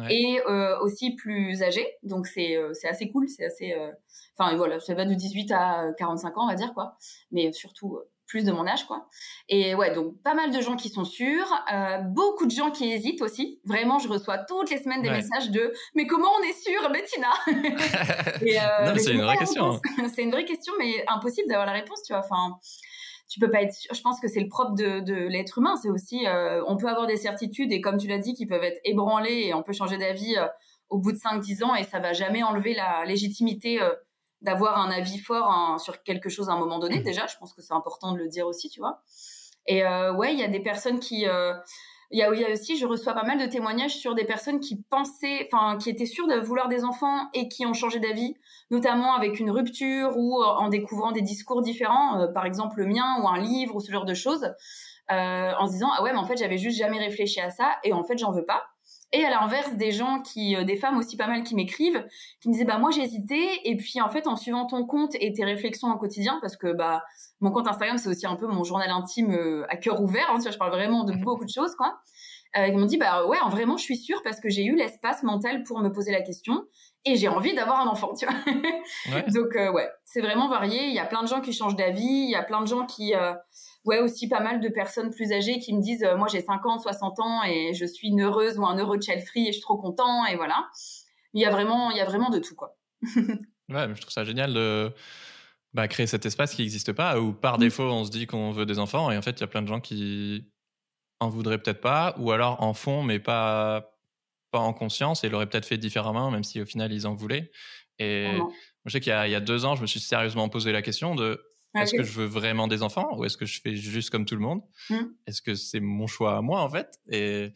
et 0.09 0.41
euh, 0.47 0.79
aussi 0.79 1.15
plus 1.15 1.63
âgés. 1.63 1.87
Donc 2.03 2.27
c'est 2.27 2.55
euh, 2.55 2.73
c'est 2.73 2.87
assez 2.87 3.07
cool, 3.09 3.27
c'est 3.27 3.45
assez 3.45 3.73
euh, 3.73 3.91
enfin 4.37 4.55
voilà, 4.55 4.79
ça 4.79 4.93
va 4.93 5.05
de 5.05 5.13
18 5.13 5.51
à 5.51 5.93
45 5.97 6.37
ans, 6.37 6.43
on 6.45 6.47
va 6.47 6.55
dire 6.55 6.73
quoi. 6.73 6.97
Mais 7.31 7.51
surtout 7.51 7.99
plus 8.27 8.43
de 8.43 8.51
mon 8.51 8.65
âge 8.65 8.85
quoi. 8.85 9.07
Et 9.49 9.75
ouais, 9.75 9.93
donc 9.93 10.21
pas 10.23 10.33
mal 10.33 10.51
de 10.51 10.59
gens 10.61 10.75
qui 10.75 10.89
sont 10.89 11.05
sûrs, 11.05 11.47
beaucoup 12.05 12.45
de 12.45 12.51
gens 12.51 12.71
qui 12.71 12.91
hésitent 12.91 13.21
aussi. 13.21 13.59
Vraiment, 13.65 13.99
je 13.99 14.07
reçois 14.07 14.39
toutes 14.39 14.69
les 14.71 14.77
semaines 14.77 15.01
des 15.01 15.09
messages 15.09 15.51
de 15.51 15.73
mais 15.93 16.07
comment 16.07 16.29
on 16.39 16.43
est 16.43 16.53
sûr, 16.53 16.89
Bettina? 16.91 17.31
C'est 18.97 19.11
une 19.11 19.21
vraie 19.21 19.37
question. 19.37 19.79
c'est 20.15 20.23
une 20.23 20.31
vraie 20.31 20.45
question, 20.45 20.73
mais 20.79 21.03
impossible 21.07 21.47
d'avoir 21.47 21.65
la 21.65 21.73
réponse, 21.73 22.01
tu 22.03 22.13
vois. 22.13 22.23
Enfin, 22.23 22.57
tu 23.27 23.39
peux 23.39 23.49
pas 23.49 23.61
être 23.61 23.73
sûr. 23.73 23.93
Je 23.93 24.01
pense 24.01 24.19
que 24.19 24.27
c'est 24.27 24.39
le 24.39 24.47
propre 24.47 24.75
de, 24.75 24.99
de 24.99 25.13
l'être 25.13 25.57
humain. 25.57 25.75
C'est 25.81 25.89
aussi, 25.89 26.25
euh, 26.27 26.63
on 26.67 26.77
peut 26.77 26.87
avoir 26.87 27.07
des 27.07 27.17
certitudes 27.17 27.71
et 27.71 27.81
comme 27.81 27.97
tu 27.97 28.07
l'as 28.07 28.19
dit, 28.19 28.33
qui 28.33 28.45
peuvent 28.45 28.63
être 28.63 28.79
ébranlées 28.83 29.45
et 29.47 29.53
on 29.53 29.63
peut 29.63 29.73
changer 29.73 29.97
d'avis 29.97 30.37
euh, 30.37 30.45
au 30.89 30.99
bout 30.99 31.11
de 31.11 31.17
5-10 31.17 31.63
ans 31.63 31.75
et 31.75 31.83
ça 31.83 31.99
va 31.99 32.13
jamais 32.13 32.43
enlever 32.43 32.73
la 32.73 33.05
légitimité 33.05 33.81
euh, 33.81 33.91
d'avoir 34.41 34.77
un 34.77 34.91
avis 34.91 35.19
fort 35.19 35.79
sur 35.79 36.03
quelque 36.03 36.29
chose 36.29 36.49
à 36.49 36.53
un 36.53 36.59
moment 36.59 36.79
donné. 36.79 36.99
Mmh. 36.99 37.03
Déjà, 37.03 37.27
je 37.27 37.37
pense 37.37 37.53
que 37.53 37.61
c'est 37.61 37.73
important 37.73 38.11
de 38.11 38.17
le 38.17 38.27
dire 38.27 38.47
aussi, 38.47 38.69
tu 38.69 38.79
vois. 38.79 39.01
Et 39.67 39.83
ouais, 39.83 40.33
il 40.33 40.39
y 40.39 40.43
a 40.43 40.47
des 40.47 40.59
personnes 40.59 40.99
qui 40.99 41.25
il 42.11 42.19
y, 42.19 42.23
a, 42.23 42.51
aussi, 42.51 42.77
je 42.77 42.85
reçois 42.85 43.13
pas 43.13 43.23
mal 43.23 43.39
de 43.39 43.45
témoignages 43.45 43.95
sur 43.95 44.13
des 44.13 44.25
personnes 44.25 44.59
qui 44.59 44.81
pensaient, 44.89 45.49
enfin, 45.51 45.77
qui 45.77 45.89
étaient 45.89 46.05
sûres 46.05 46.27
de 46.27 46.35
vouloir 46.35 46.67
des 46.67 46.83
enfants 46.83 47.29
et 47.33 47.47
qui 47.47 47.65
ont 47.65 47.73
changé 47.73 47.99
d'avis, 47.99 48.35
notamment 48.69 49.15
avec 49.15 49.39
une 49.39 49.49
rupture 49.49 50.15
ou 50.15 50.41
euh, 50.41 50.45
en 50.45 50.69
découvrant 50.69 51.11
des 51.11 51.21
discours 51.21 51.61
différents, 51.61 52.19
euh, 52.19 52.27
par 52.27 52.45
exemple 52.45 52.79
le 52.79 52.85
mien 52.85 53.19
ou 53.21 53.27
un 53.27 53.39
livre 53.39 53.75
ou 53.75 53.79
ce 53.79 53.91
genre 53.91 54.05
de 54.05 54.13
choses, 54.13 54.53
euh, 55.11 55.51
en 55.57 55.67
se 55.67 55.73
disant 55.73 55.89
ah 55.97 56.03
ouais, 56.03 56.13
mais 56.13 56.19
en 56.19 56.25
fait 56.25 56.37
j'avais 56.37 56.57
juste 56.57 56.77
jamais 56.77 56.99
réfléchi 56.99 57.41
à 57.41 57.49
ça 57.49 57.75
et 57.83 57.91
en 57.91 58.03
fait 58.03 58.17
j'en 58.17 58.31
veux 58.31 58.45
pas. 58.45 58.63
Et 59.15 59.23
à 59.23 59.29
l'inverse, 59.29 59.73
des 59.75 59.93
gens 59.93 60.19
qui, 60.19 60.57
des 60.65 60.75
femmes 60.75 60.97
aussi 60.97 61.15
pas 61.15 61.27
mal 61.27 61.43
qui 61.43 61.55
m'écrivent, 61.55 62.05
qui 62.41 62.49
me 62.49 62.53
disaient 62.53 62.65
bah 62.65 62.77
moi 62.77 62.91
j'ai 62.91 63.01
hésité 63.01 63.61
et 63.63 63.77
puis 63.77 64.01
en 64.01 64.09
fait 64.09 64.27
en 64.27 64.35
suivant 64.35 64.65
ton 64.65 64.85
compte 64.85 65.15
et 65.21 65.31
tes 65.31 65.45
réflexions 65.45 65.87
au 65.89 65.97
quotidien, 65.97 66.37
parce 66.41 66.57
que 66.57 66.73
bah 66.73 67.01
mon 67.39 67.49
compte 67.51 67.65
Instagram 67.65 67.97
c'est 67.97 68.09
aussi 68.09 68.27
un 68.27 68.35
peu 68.35 68.47
mon 68.47 68.65
journal 68.65 68.89
intime 68.89 69.31
euh, 69.31 69.65
à 69.69 69.77
cœur 69.77 70.01
ouvert, 70.01 70.29
hein, 70.29 70.35
tu 70.35 70.41
vois, 70.41 70.51
je 70.51 70.57
parle 70.57 70.71
vraiment 70.71 71.05
de 71.05 71.13
beaucoup 71.23 71.45
de 71.45 71.49
choses 71.49 71.75
quoi. 71.75 71.97
Euh, 72.57 72.67
ils 72.67 72.77
m'ont 72.77 72.85
dit 72.85 72.97
bah 72.97 73.25
ouais, 73.25 73.37
vraiment 73.49 73.77
je 73.77 73.83
suis 73.83 73.97
sûre 73.97 74.21
parce 74.21 74.41
que 74.41 74.49
j'ai 74.49 74.65
eu 74.65 74.75
l'espace 74.75 75.23
mental 75.23 75.63
pour 75.63 75.79
me 75.79 75.89
poser 75.89 76.11
la 76.11 76.21
question 76.21 76.65
et 77.05 77.15
j'ai 77.15 77.27
envie 77.27 77.53
d'avoir 77.53 77.81
un 77.81 77.87
enfant, 77.87 78.13
tu 78.13 78.25
vois. 78.25 79.21
Donc 79.33 79.55
euh, 79.55 79.71
ouais, 79.71 79.89
c'est 80.03 80.21
vraiment 80.21 80.47
varié. 80.47 80.87
Il 80.87 80.93
y 80.93 80.99
a 80.99 81.05
plein 81.05 81.21
de 81.21 81.27
gens 81.27 81.39
qui 81.39 81.53
changent 81.53 81.75
d'avis, 81.75 82.03
il 82.03 82.31
y 82.31 82.35
a 82.35 82.43
plein 82.43 82.61
de 82.61 82.67
gens 82.67 82.85
qui 82.85 83.13
euh, 83.13 83.33
ouais, 83.85 83.99
aussi 83.99 84.27
pas 84.27 84.41
mal 84.41 84.59
de 84.59 84.69
personnes 84.69 85.11
plus 85.11 85.31
âgées 85.31 85.59
qui 85.59 85.73
me 85.73 85.81
disent 85.81 86.03
euh, 86.03 86.17
moi 86.17 86.27
j'ai 86.27 86.41
50, 86.41 86.81
60 86.81 87.19
ans 87.19 87.43
et 87.43 87.73
je 87.73 87.85
suis 87.85 88.09
une 88.09 88.21
heureuse 88.21 88.57
ou 88.57 88.65
un 88.65 88.77
heureux 88.77 88.99
child 88.99 89.21
free 89.25 89.43
et 89.43 89.47
je 89.47 89.53
suis 89.53 89.61
trop 89.61 89.77
content 89.77 90.25
et 90.25 90.35
voilà. 90.35 90.69
Il 91.33 91.41
y 91.41 91.45
a 91.45 91.51
vraiment 91.51 91.91
il 91.91 91.97
y 91.97 92.01
a 92.01 92.05
vraiment 92.05 92.29
de 92.29 92.39
tout 92.39 92.55
quoi. 92.55 92.77
ouais, 93.01 93.87
je 93.93 94.01
trouve 94.01 94.11
ça 94.11 94.23
génial 94.23 94.53
de 94.53 94.91
bah, 95.73 95.87
créer 95.87 96.07
cet 96.07 96.25
espace 96.25 96.55
qui 96.55 96.61
n'existe 96.61 96.93
pas 96.93 97.19
où 97.19 97.33
par 97.33 97.57
mm. 97.57 97.61
défaut 97.61 97.83
on 97.83 98.03
se 98.03 98.11
dit 98.11 98.27
qu'on 98.27 98.51
veut 98.51 98.65
des 98.65 98.79
enfants 98.79 99.11
et 99.11 99.17
en 99.17 99.21
fait 99.21 99.31
il 99.31 99.41
y 99.41 99.43
a 99.43 99.47
plein 99.47 99.61
de 99.61 99.67
gens 99.67 99.79
qui 99.79 100.49
en 101.19 101.29
voudraient 101.29 101.57
peut-être 101.57 101.81
pas 101.81 102.15
ou 102.17 102.31
alors 102.31 102.61
en 102.61 102.73
font 102.73 103.03
mais 103.03 103.19
pas 103.19 103.91
pas 104.51 104.59
en 104.59 104.73
conscience 104.73 105.23
et 105.23 105.29
l'auraient 105.29 105.47
peut-être 105.47 105.65
fait 105.65 105.77
différemment 105.77 106.31
même 106.31 106.43
si 106.43 106.61
au 106.61 106.65
final 106.65 106.91
ils 106.91 107.07
en 107.07 107.13
voulaient. 107.13 107.51
Et 107.97 108.37
je 108.83 108.91
sais 108.91 108.99
qu'il 108.99 109.13
y, 109.13 109.31
y, 109.31 109.35
a 109.35 109.39
deux 109.39 109.63
ans 109.63 109.75
je 109.75 109.81
me 109.81 109.87
suis 109.87 110.01
sérieusement 110.01 110.49
posé 110.49 110.73
la 110.73 110.81
question 110.81 111.15
de 111.15 111.41
ah 111.75 111.83
est-ce 111.83 111.93
que 111.93 112.03
je 112.03 112.11
veux 112.11 112.25
vraiment 112.25 112.67
des 112.67 112.83
enfants 112.83 113.17
ou 113.17 113.25
est-ce 113.25 113.37
que 113.37 113.45
je 113.45 113.61
fais 113.61 113.75
juste 113.75 114.09
comme 114.09 114.25
tout 114.25 114.35
le 114.35 114.41
monde? 114.41 114.61
Mmh. 114.89 114.95
Est-ce 115.27 115.41
que 115.41 115.55
c'est 115.55 115.81
mon 115.81 116.07
choix 116.07 116.37
à 116.37 116.41
moi 116.41 116.61
en 116.61 116.69
fait? 116.69 116.99
Et 117.09 117.51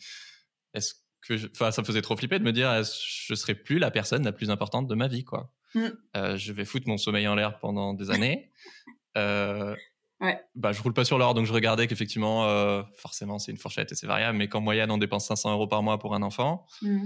est-ce 0.74 0.96
que, 1.22 1.50
enfin, 1.52 1.72
ça 1.72 1.82
me 1.82 1.88
faisait 1.88 2.02
trop 2.02 2.16
flipper 2.16 2.40
de 2.40 2.44
me 2.44 2.52
dire, 2.52 2.84
je 2.84 3.34
serai 3.34 3.56
plus 3.56 3.80
la 3.80 3.92
personne 3.92 4.24
la 4.24 4.32
plus 4.32 4.50
importante 4.50 4.88
de 4.88 4.96
ma 4.96 5.08
vie, 5.08 5.24
quoi? 5.24 5.54
Mmh. 5.76 5.88
Euh, 6.18 6.38
je 6.38 6.54
vais 6.54 6.66
foutre 6.66 6.88
mon 6.88 6.98
sommeil 6.98 7.28
en 7.28 7.36
l'air 7.36 7.60
pendant 7.60 7.94
des 7.94 8.10
années. 8.10 8.52
euh, 9.18 9.76
ouais. 10.22 10.42
Bah, 10.56 10.72
je 10.72 10.82
roule 10.82 10.94
pas 10.94 11.06
sur 11.06 11.18
l'or, 11.18 11.34
donc 11.34 11.46
je 11.46 11.54
regardais 11.54 11.88
qu'effectivement, 11.88 12.48
euh, 12.48 12.84
forcément, 12.98 13.40
c'est 13.40 13.52
une 13.52 13.58
fourchette 13.58 13.92
et 13.92 13.96
c'est 13.96 14.08
variable, 14.08 14.38
mais 14.38 14.48
qu'en 14.48 14.62
moyenne, 14.62 14.92
on 14.92 14.98
dépense 14.98 15.28
500 15.28 15.54
euros 15.54 15.68
par 15.68 15.84
mois 15.84 16.00
pour 16.00 16.16
un 16.16 16.22
enfant. 16.22 16.66
Mmh. 16.82 17.06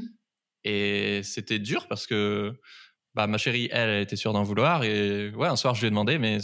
Et 0.63 1.21
c'était 1.23 1.59
dur 1.59 1.87
parce 1.87 2.07
que 2.07 2.59
bah, 3.13 3.27
ma 3.27 3.37
chérie, 3.37 3.69
elle, 3.71 3.89
elle 3.89 4.01
était 4.01 4.15
sûre 4.15 4.33
d'en 4.33 4.43
vouloir. 4.43 4.83
Et 4.83 5.29
ouais, 5.31 5.47
un 5.47 5.55
soir, 5.55 5.75
je 5.75 5.81
lui 5.81 5.87
ai 5.87 5.89
demandé, 5.89 6.17
mais 6.17 6.37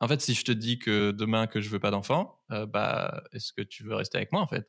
en 0.00 0.08
fait, 0.08 0.20
si 0.20 0.34
je 0.34 0.44
te 0.44 0.52
dis 0.52 0.78
que 0.78 1.10
demain 1.10 1.46
que 1.46 1.60
je 1.60 1.68
veux 1.70 1.78
pas 1.78 1.90
d'enfant, 1.90 2.40
euh, 2.50 2.66
bah, 2.66 3.24
est-ce 3.32 3.52
que 3.52 3.62
tu 3.62 3.82
veux 3.84 3.94
rester 3.94 4.18
avec 4.18 4.32
moi 4.32 4.42
en 4.42 4.46
fait? 4.46 4.68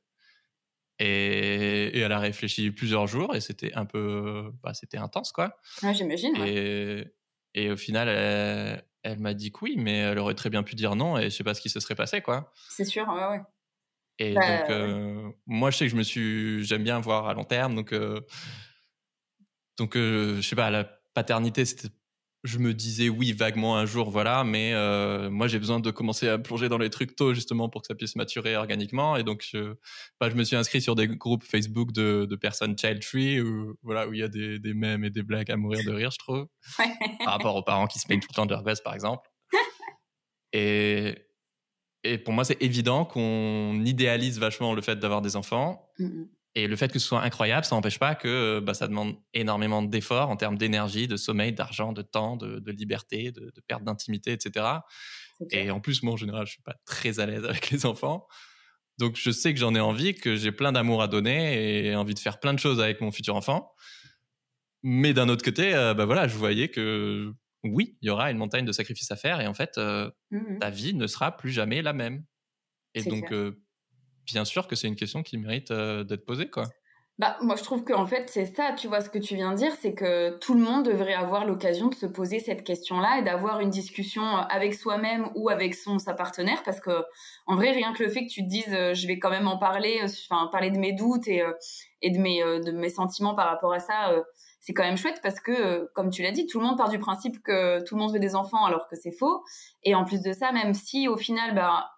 Et, 0.99 1.99
elle 1.99 2.11
a 2.11 2.19
réfléchi 2.19 2.71
plusieurs 2.71 3.07
jours 3.07 3.35
et 3.35 3.41
c'était 3.41 3.73
un 3.73 3.85
peu, 3.85 4.51
bah, 4.63 4.73
c'était 4.73 4.97
intense 4.97 5.31
quoi. 5.31 5.57
Ouais, 5.83 5.93
j'imagine. 5.93 6.35
Et, 6.45 7.05
et, 7.53 7.69
au 7.69 7.77
final, 7.77 8.07
elle, 9.03 9.19
m'a 9.19 9.33
dit 9.33 9.51
que 9.51 9.59
oui, 9.61 9.75
mais 9.77 9.97
elle 9.97 10.19
aurait 10.19 10.33
très 10.33 10.49
bien 10.49 10.63
pu 10.63 10.75
dire 10.75 10.95
non 10.95 11.17
et 11.17 11.25
je 11.25 11.29
sais 11.29 11.43
pas 11.43 11.53
ce 11.53 11.61
qui 11.61 11.69
se 11.69 11.79
serait 11.79 11.95
passé 11.95 12.21
quoi. 12.21 12.51
C'est 12.69 12.85
sûr, 12.85 13.07
ouais, 13.07 13.27
ouais. 13.27 13.41
Et 14.19 14.33
bah, 14.33 14.61
donc, 14.61 14.69
euh, 14.71 15.29
moi, 15.45 15.69
je 15.69 15.77
sais 15.77 15.85
que 15.85 15.91
je 15.91 15.95
me 15.95 16.03
suis, 16.03 16.63
j'aime 16.63 16.83
bien 16.83 16.99
voir 16.99 17.27
à 17.27 17.33
long 17.33 17.43
terme, 17.43 17.75
donc, 17.75 17.93
euh, 17.93 18.21
donc, 19.77 19.95
je 19.95 20.41
sais 20.41 20.55
pas, 20.55 20.71
la 20.71 20.85
paternité, 21.13 21.65
c'était 21.65 21.89
je 22.43 22.59
me 22.59 22.73
disais 22.73 23.09
oui 23.09 23.33
vaguement 23.33 23.77
un 23.77 23.85
jour, 23.85 24.09
voilà, 24.09 24.43
mais 24.43 24.73
euh, 24.73 25.29
moi 25.29 25.47
j'ai 25.47 25.59
besoin 25.59 25.79
de 25.79 25.91
commencer 25.91 26.27
à 26.29 26.37
plonger 26.37 26.69
dans 26.69 26.77
les 26.77 26.89
trucs 26.89 27.15
tôt 27.15 27.33
justement 27.33 27.69
pour 27.69 27.81
que 27.81 27.87
ça 27.87 27.95
puisse 27.95 28.15
maturer 28.15 28.55
organiquement. 28.55 29.17
Et 29.17 29.23
donc 29.23 29.43
je, 29.49 29.75
bah, 30.19 30.29
je 30.29 30.35
me 30.35 30.43
suis 30.43 30.55
inscrit 30.55 30.81
sur 30.81 30.95
des 30.95 31.07
groupes 31.07 31.43
Facebook 31.43 31.91
de, 31.91 32.25
de 32.29 32.35
personnes 32.35 32.77
child 32.77 33.03
free 33.03 33.41
où 33.41 33.75
voilà 33.81 34.07
où 34.07 34.13
il 34.13 34.19
y 34.19 34.23
a 34.23 34.27
des, 34.27 34.59
des 34.59 34.73
mèmes 34.73 35.03
et 35.03 35.09
des 35.09 35.23
blagues 35.23 35.51
à 35.51 35.57
mourir 35.57 35.83
de 35.85 35.91
rire, 35.91 36.11
je 36.11 36.17
trouve, 36.17 36.47
par 37.23 37.33
rapport 37.33 37.55
aux 37.55 37.63
parents 37.63 37.87
qui 37.87 37.99
se 37.99 38.05
plaignent 38.05 38.21
tout 38.21 38.29
le 38.31 38.35
temps 38.35 38.45
de 38.45 38.53
leur 38.53 38.63
par 38.83 38.93
exemple. 38.93 39.29
Et 40.53 41.15
et 42.03 42.17
pour 42.17 42.33
moi 42.33 42.45
c'est 42.45 42.61
évident 42.61 43.03
qu'on 43.03 43.83
idéalise 43.83 44.39
vachement 44.39 44.73
le 44.73 44.81
fait 44.81 44.97
d'avoir 44.97 45.21
des 45.21 45.35
enfants. 45.35 45.89
Et 46.57 46.67
le 46.67 46.75
fait 46.75 46.91
que 46.91 46.97
ce 46.97 47.05
soit 47.05 47.21
incroyable, 47.21 47.65
ça 47.65 47.75
n'empêche 47.75 47.99
pas 47.99 48.15
que 48.15 48.59
bah, 48.59 48.73
ça 48.73 48.87
demande 48.87 49.15
énormément 49.35 49.83
d'efforts 49.83 50.31
en 50.31 50.37
termes 50.37 50.57
d'énergie, 50.57 51.07
de 51.07 51.15
sommeil, 51.15 51.53
d'argent, 51.53 51.93
de 51.93 52.01
temps, 52.01 52.35
de, 52.35 52.71
liberté, 52.71 53.31
de, 53.31 53.53
perte 53.67 53.83
d'intimité, 53.83 54.31
etc. 54.31 54.65
Et 55.51 55.69
en 55.69 55.79
plus, 55.79 56.01
moi, 56.01 56.13
en 56.13 56.17
général, 56.17 56.47
je 56.47 56.53
suis 56.53 56.63
pas 56.63 56.73
très 56.83 57.19
à 57.19 57.27
l'aise 57.27 57.45
avec 57.45 57.69
les 57.69 57.85
enfants. 57.85 58.25
Donc, 58.97 59.17
je 59.17 59.29
sais 59.29 59.53
que 59.53 59.59
j'en 59.59 59.75
ai 59.75 59.79
envie, 59.79 60.15
que 60.15 60.35
j'ai 60.35 60.51
plein 60.51 60.71
d'amour 60.71 61.03
à 61.03 61.07
donner 61.07 61.85
et 61.85 61.95
envie 61.95 62.15
de 62.15 62.19
faire 62.19 62.39
plein 62.39 62.55
de 62.55 62.59
choses 62.59 62.81
avec 62.81 63.01
mon 63.01 63.11
futur 63.11 63.35
enfant. 63.35 63.71
Mais 64.81 65.13
d'un 65.13 65.29
autre 65.29 65.45
côté, 65.45 65.75
euh, 65.75 65.93
bah 65.93 66.05
voilà, 66.05 66.27
je 66.27 66.37
voyais 66.37 66.69
que 66.69 67.31
oui, 67.65 67.99
il 68.01 68.07
y 68.07 68.09
aura 68.09 68.31
une 68.31 68.37
montagne 68.39 68.65
de 68.65 68.71
sacrifices 68.71 69.11
à 69.11 69.15
faire 69.15 69.41
et 69.41 69.45
en 69.45 69.53
fait, 69.53 69.77
euh, 69.77 70.09
mmh 70.31 70.57
ta 70.59 70.71
vie 70.71 70.95
ne 70.95 71.05
sera 71.05 71.37
plus 71.37 71.51
jamais 71.51 71.83
la 71.83 71.93
même. 71.93 72.23
Et 72.95 73.03
donc, 73.03 73.31
euh, 73.31 73.61
bien 74.27 74.45
sûr 74.45 74.67
que 74.67 74.75
c'est 74.75 74.87
une 74.87 74.95
question 74.95 75.23
qui 75.23 75.37
mérite 75.37 75.71
euh, 75.71 76.03
d'être 76.03 76.25
posée, 76.25 76.49
quoi. 76.49 76.65
Bah, 77.17 77.35
moi, 77.41 77.55
je 77.55 77.63
trouve 77.63 77.83
qu'en 77.83 78.05
fait, 78.05 78.29
c'est 78.29 78.45
ça, 78.45 78.73
tu 78.77 78.87
vois, 78.87 79.01
ce 79.01 79.09
que 79.09 79.17
tu 79.17 79.35
viens 79.35 79.51
de 79.51 79.57
dire, 79.57 79.73
c'est 79.81 79.95
que 79.95 80.37
tout 80.37 80.53
le 80.53 80.59
monde 80.59 80.85
devrait 80.85 81.15
avoir 81.15 81.45
l'occasion 81.45 81.87
de 81.87 81.95
se 81.95 82.05
poser 82.05 82.39
cette 82.39 82.63
question-là 82.63 83.17
et 83.17 83.23
d'avoir 83.23 83.59
une 83.59 83.71
discussion 83.71 84.23
avec 84.23 84.75
soi-même 84.75 85.27
ou 85.33 85.49
avec 85.49 85.73
son, 85.73 85.97
sa 85.97 86.13
partenaire, 86.13 86.61
parce 86.63 86.79
que, 86.79 87.03
en 87.47 87.55
vrai, 87.55 87.71
rien 87.71 87.91
que 87.93 88.03
le 88.03 88.09
fait 88.09 88.27
que 88.27 88.31
tu 88.31 88.43
te 88.43 88.47
dises, 88.47 88.71
euh, 88.71 88.93
je 88.93 89.07
vais 89.07 89.17
quand 89.17 89.31
même 89.31 89.47
en 89.47 89.57
parler, 89.57 89.99
euh, 90.03 90.07
enfin, 90.29 90.47
parler 90.51 90.69
de 90.69 90.77
mes 90.77 90.93
doutes 90.93 91.27
et, 91.27 91.41
et 92.03 92.11
de 92.11 92.19
mes, 92.19 92.43
de 92.43 92.71
mes 92.71 92.89
sentiments 92.89 93.33
par 93.33 93.47
rapport 93.47 93.73
à 93.73 93.79
ça, 93.79 94.13
c'est 94.59 94.73
quand 94.73 94.83
même 94.83 94.97
chouette 94.97 95.19
parce 95.23 95.39
que, 95.39 95.89
comme 95.93 96.09
tu 96.09 96.23
l'as 96.23 96.31
dit, 96.31 96.45
tout 96.47 96.59
le 96.59 96.65
monde 96.65 96.77
part 96.77 96.89
du 96.89 96.99
principe 96.99 97.41
que 97.41 97.83
tout 97.83 97.95
le 97.95 98.01
monde 98.01 98.13
veut 98.13 98.19
des 98.19 98.35
enfants 98.35 98.65
alors 98.65 98.87
que 98.87 98.95
c'est 98.95 99.11
faux. 99.11 99.43
Et 99.83 99.95
en 99.95 100.03
plus 100.03 100.21
de 100.21 100.33
ça, 100.33 100.51
même 100.51 100.73
si 100.73 101.07
au 101.07 101.17
final, 101.17 101.55
bah, 101.55 101.91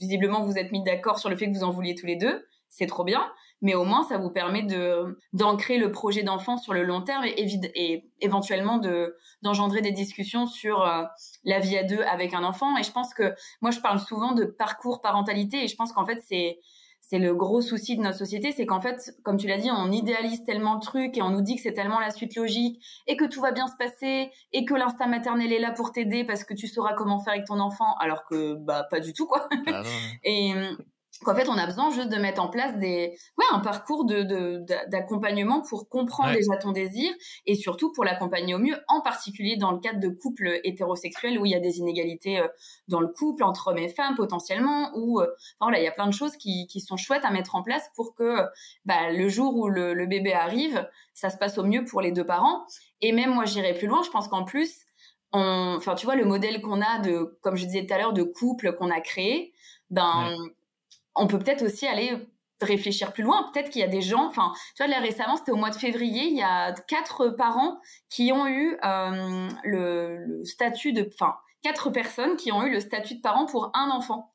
visiblement, 0.00 0.42
vous 0.42 0.58
êtes 0.58 0.72
mis 0.72 0.82
d'accord 0.82 1.18
sur 1.18 1.30
le 1.30 1.36
fait 1.36 1.46
que 1.46 1.54
vous 1.54 1.64
en 1.64 1.70
vouliez 1.70 1.94
tous 1.94 2.06
les 2.06 2.16
deux, 2.16 2.44
c'est 2.68 2.86
trop 2.86 3.04
bien. 3.04 3.24
Mais 3.62 3.74
au 3.74 3.84
moins, 3.84 4.02
ça 4.02 4.18
vous 4.18 4.30
permet 4.30 4.62
de 4.62 5.18
d'ancrer 5.32 5.78
le 5.78 5.90
projet 5.90 6.22
d'enfant 6.22 6.58
sur 6.58 6.74
le 6.74 6.82
long 6.82 7.00
terme 7.00 7.24
et, 7.24 7.70
et 7.74 8.10
éventuellement 8.20 8.76
de 8.76 9.16
d'engendrer 9.42 9.80
des 9.80 9.92
discussions 9.92 10.46
sur 10.46 10.82
euh, 10.82 11.04
la 11.44 11.60
vie 11.60 11.78
à 11.78 11.84
deux 11.84 12.02
avec 12.02 12.34
un 12.34 12.44
enfant. 12.44 12.76
Et 12.76 12.82
je 12.82 12.92
pense 12.92 13.14
que 13.14 13.34
moi, 13.62 13.70
je 13.70 13.80
parle 13.80 14.00
souvent 14.00 14.32
de 14.32 14.44
parcours 14.44 15.00
parentalité 15.00 15.64
et 15.64 15.68
je 15.68 15.76
pense 15.76 15.92
qu'en 15.92 16.04
fait, 16.04 16.22
c'est 16.28 16.60
c'est 17.06 17.18
le 17.18 17.34
gros 17.34 17.60
souci 17.60 17.98
de 17.98 18.02
notre 18.02 18.16
société, 18.16 18.50
c'est 18.52 18.64
qu'en 18.64 18.80
fait, 18.80 19.14
comme 19.22 19.36
tu 19.36 19.46
l'as 19.46 19.58
dit, 19.58 19.70
on 19.70 19.92
idéalise 19.92 20.42
tellement 20.44 20.74
le 20.74 20.80
truc 20.80 21.18
et 21.18 21.22
on 21.22 21.28
nous 21.28 21.42
dit 21.42 21.56
que 21.56 21.62
c'est 21.62 21.74
tellement 21.74 22.00
la 22.00 22.10
suite 22.10 22.34
logique 22.34 22.82
et 23.06 23.16
que 23.16 23.26
tout 23.26 23.42
va 23.42 23.52
bien 23.52 23.66
se 23.66 23.76
passer 23.76 24.30
et 24.52 24.64
que 24.64 24.72
l'instinct 24.72 25.06
maternel 25.06 25.52
est 25.52 25.58
là 25.58 25.70
pour 25.70 25.92
t'aider 25.92 26.24
parce 26.24 26.44
que 26.44 26.54
tu 26.54 26.66
sauras 26.66 26.94
comment 26.94 27.20
faire 27.20 27.34
avec 27.34 27.46
ton 27.46 27.60
enfant, 27.60 27.94
alors 28.00 28.24
que 28.24 28.54
bah 28.54 28.86
pas 28.90 29.00
du 29.00 29.12
tout 29.12 29.26
quoi. 29.26 29.48
Ah 29.66 29.82
et 30.24 30.54
qu'en 31.22 31.34
fait 31.34 31.48
on 31.48 31.56
a 31.56 31.66
besoin 31.66 31.90
juste 31.90 32.08
de 32.08 32.16
mettre 32.16 32.42
en 32.42 32.48
place 32.48 32.76
des 32.78 33.16
ouais 33.38 33.44
un 33.52 33.60
parcours 33.60 34.04
de 34.04 34.22
d'accompagnement 34.88 35.62
pour 35.62 35.88
comprendre 35.88 36.32
déjà 36.32 36.56
ton 36.56 36.72
désir 36.72 37.12
et 37.46 37.54
surtout 37.54 37.92
pour 37.92 38.04
l'accompagner 38.04 38.54
au 38.54 38.58
mieux 38.58 38.76
en 38.88 39.00
particulier 39.00 39.56
dans 39.56 39.72
le 39.72 39.78
cadre 39.78 40.00
de 40.00 40.08
couples 40.08 40.60
hétérosexuels 40.64 41.38
où 41.38 41.46
il 41.46 41.52
y 41.52 41.54
a 41.54 41.60
des 41.60 41.78
inégalités 41.78 42.38
euh, 42.40 42.48
dans 42.88 43.00
le 43.00 43.08
couple 43.08 43.44
entre 43.44 43.68
hommes 43.68 43.78
et 43.78 43.88
femmes 43.88 44.14
potentiellement 44.16 44.90
ou 44.96 45.20
euh, 45.20 45.24
enfin, 45.24 45.70
voilà 45.70 45.78
il 45.78 45.84
y 45.84 45.88
a 45.88 45.92
plein 45.92 46.06
de 46.06 46.12
choses 46.12 46.36
qui, 46.36 46.66
qui 46.66 46.80
sont 46.80 46.96
chouettes 46.96 47.24
à 47.24 47.30
mettre 47.30 47.54
en 47.54 47.62
place 47.62 47.88
pour 47.94 48.14
que 48.14 48.38
bah, 48.84 49.10
le 49.10 49.28
jour 49.28 49.56
où 49.56 49.68
le, 49.68 49.94
le 49.94 50.06
bébé 50.06 50.32
arrive 50.32 50.88
ça 51.12 51.30
se 51.30 51.36
passe 51.36 51.58
au 51.58 51.64
mieux 51.64 51.84
pour 51.84 52.00
les 52.00 52.10
deux 52.10 52.26
parents. 52.26 52.66
Et 53.00 53.12
même 53.12 53.32
moi 53.32 53.44
j'irai 53.44 53.74
plus 53.74 53.86
loin 53.86 54.02
je 54.02 54.10
pense 54.10 54.28
qu'en 54.28 54.44
plus 54.44 54.84
enfin 55.30 55.94
tu 55.94 56.06
vois 56.06 56.14
le 56.14 56.24
modèle 56.24 56.60
qu'on 56.60 56.80
a 56.80 57.00
de 57.00 57.38
comme 57.42 57.56
je 57.56 57.66
disais 57.66 57.86
tout 57.86 57.94
à 57.94 57.98
l'heure 57.98 58.12
de 58.12 58.22
couple 58.22 58.72
qu'on 58.76 58.90
a 58.90 59.00
créé 59.00 59.52
ben 59.90 60.36
on 61.14 61.26
peut 61.26 61.38
peut-être 61.38 61.62
aussi 61.62 61.86
aller 61.86 62.18
réfléchir 62.60 63.12
plus 63.12 63.22
loin. 63.22 63.50
Peut-être 63.52 63.70
qu'il 63.70 63.80
y 63.80 63.84
a 63.84 63.88
des 63.88 64.02
gens, 64.02 64.26
enfin, 64.26 64.52
tu 64.76 64.82
vois, 64.82 64.86
là 64.92 65.00
récemment, 65.00 65.36
c'était 65.36 65.52
au 65.52 65.56
mois 65.56 65.70
de 65.70 65.76
février, 65.76 66.24
il 66.24 66.36
y 66.36 66.42
a 66.42 66.72
quatre 66.72 67.28
parents 67.30 67.78
qui 68.08 68.32
ont 68.32 68.46
eu 68.46 68.76
euh, 68.84 69.48
le, 69.64 70.42
statut 70.44 70.92
de, 70.92 71.08
enfin, 71.12 71.34
quatre 71.62 71.90
personnes 71.90 72.36
qui 72.36 72.52
ont 72.52 72.64
eu 72.64 72.70
le 72.70 72.80
statut 72.80 73.16
de 73.16 73.20
parents 73.20 73.46
pour 73.46 73.70
un 73.74 73.90
enfant. 73.90 74.30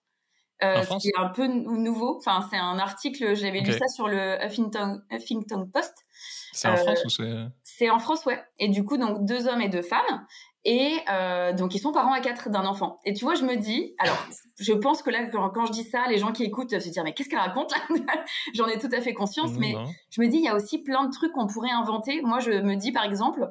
Euh, 0.62 0.84
ce 0.84 0.98
qui 0.98 1.08
est 1.08 1.18
un 1.18 1.30
peu 1.30 1.48
nouveau. 1.48 2.18
Enfin, 2.18 2.46
c'est 2.50 2.58
un 2.58 2.80
article, 2.80 3.34
j'avais 3.34 3.62
lu 3.62 3.72
ça 3.72 3.88
sur 3.88 4.10
le 4.10 4.38
Huffington, 4.44 5.02
Huffington 5.10 5.70
Post. 5.72 6.06
C'est 6.52 6.68
en 6.68 6.76
France 6.76 7.06
ou 7.06 7.10
c'est 7.10 7.34
C'est 7.64 7.90
en 7.90 8.00
France, 8.00 8.26
ouais. 8.26 8.44
Et 8.58 8.68
du 8.68 8.84
coup, 8.84 8.98
donc 8.98 9.26
deux 9.26 9.48
hommes 9.48 9.62
et 9.62 9.70
deux 9.70 9.82
femmes. 9.82 10.26
Et 10.66 10.98
euh, 11.10 11.54
donc 11.54 11.74
ils 11.74 11.80
sont 11.80 11.94
parents 11.94 12.12
à 12.12 12.20
quatre 12.20 12.50
d'un 12.50 12.66
enfant. 12.66 12.98
Et 13.06 13.14
tu 13.14 13.24
vois, 13.24 13.36
je 13.36 13.46
me 13.46 13.56
dis, 13.56 13.96
alors 13.98 14.18
je 14.60 14.74
pense 14.74 15.02
que 15.02 15.10
là, 15.10 15.26
quand, 15.26 15.66
je 15.66 15.72
dis 15.72 15.84
ça, 15.84 16.06
les 16.10 16.18
gens 16.18 16.34
qui 16.34 16.44
écoutent 16.44 16.72
se 16.72 16.76
disent 16.76 17.02
mais 17.04 17.14
qu'est-ce 17.14 17.30
qu'elle 17.30 17.40
raconte 17.40 17.72
là? 17.72 17.98
J'en 18.54 18.68
ai 18.68 18.78
tout 18.78 18.90
à 18.92 19.00
fait 19.00 19.14
conscience, 19.14 19.52
mais 19.58 19.74
je 20.12 20.22
me 20.22 20.28
dis 20.28 20.38
il 20.38 20.44
y 20.44 20.50
a 20.50 20.56
aussi 20.56 20.80
plein 20.80 21.06
de 21.06 21.12
trucs 21.12 21.32
qu'on 21.32 21.48
pourrait 21.48 21.72
inventer. 21.72 22.22
Moi, 22.22 22.40
je 22.40 22.52
me 22.52 22.76
dis 22.76 22.92
par 22.92 23.06
exemple, 23.06 23.50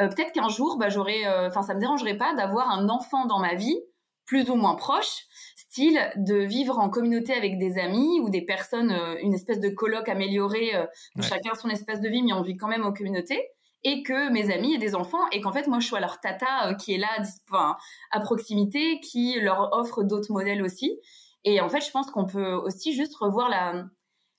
euh, 0.00 0.08
peut-être 0.08 0.32
qu'un 0.32 0.48
jour, 0.48 0.78
bah, 0.78 0.90
j'aurais, 0.90 1.26
euh, 1.26 1.48
enfin 1.48 1.62
ça 1.62 1.74
me 1.74 1.80
dérangerait 1.80 2.16
pas 2.16 2.34
d'avoir 2.34 2.70
un 2.70 2.88
enfant 2.88 3.26
dans 3.26 3.40
ma 3.40 3.54
vie, 3.54 3.76
plus 4.24 4.48
ou 4.48 4.54
moins 4.54 4.76
proche, 4.76 5.24
style 5.56 6.00
de 6.16 6.36
vivre 6.36 6.78
en 6.78 6.88
communauté 6.88 7.34
avec 7.34 7.58
des 7.58 7.78
amis 7.78 8.20
ou 8.20 8.30
des 8.30 8.42
personnes, 8.42 8.96
une 9.20 9.34
espèce 9.34 9.58
de 9.58 9.70
colloque 9.70 10.08
amélioré, 10.08 10.70
où 11.16 11.22
chacun 11.22 11.54
son 11.56 11.68
espace 11.68 12.00
de 12.00 12.08
vie, 12.08 12.22
mais 12.22 12.32
on 12.32 12.42
vit 12.42 12.56
quand 12.56 12.68
même 12.68 12.84
en 12.84 12.92
communauté 12.92 13.44
et 13.84 14.02
que 14.02 14.30
mes 14.30 14.52
amis 14.52 14.74
aient 14.74 14.78
des 14.78 14.94
enfants 14.94 15.28
et 15.30 15.40
qu'en 15.40 15.52
fait 15.52 15.66
moi 15.66 15.78
je 15.78 15.86
sois 15.86 16.00
leur 16.00 16.20
tata 16.20 16.68
euh, 16.68 16.74
qui 16.74 16.94
est 16.94 16.98
là 16.98 17.08
à 18.10 18.20
proximité, 18.20 19.00
qui 19.00 19.38
leur 19.40 19.72
offre 19.72 20.02
d'autres 20.02 20.32
modèles 20.32 20.62
aussi. 20.62 20.98
Et 21.44 21.60
en 21.60 21.68
fait 21.68 21.82
je 21.82 21.90
pense 21.90 22.10
qu'on 22.10 22.24
peut 22.24 22.52
aussi 22.52 22.94
juste 22.94 23.14
revoir 23.16 23.48
la, 23.48 23.84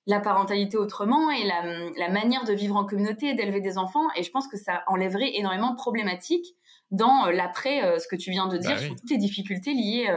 la 0.08 0.20
parentalité 0.20 0.78
autrement 0.78 1.30
et 1.30 1.46
la, 1.46 1.90
la 1.98 2.10
manière 2.10 2.44
de 2.44 2.54
vivre 2.54 2.76
en 2.76 2.86
communauté, 2.86 3.34
d'élever 3.36 3.62
des 3.62 3.78
enfants. 3.78 4.08
Et 4.16 4.24
je 4.24 4.32
pense 4.32 4.48
que 4.48 4.58
ça 4.58 4.84
enlèverait 4.88 5.36
énormément 5.36 5.72
de 5.72 5.78
problématiques 5.78 6.56
dans 6.92 7.28
euh, 7.28 7.32
l'après, 7.32 7.84
euh, 7.84 8.00
ce 8.00 8.08
que 8.08 8.16
tu 8.16 8.32
viens 8.32 8.48
de 8.48 8.58
dire, 8.58 8.72
bah 8.72 8.78
sur 8.78 8.96
toutes 8.96 9.10
les 9.10 9.18
difficultés 9.18 9.74
liées 9.74 10.08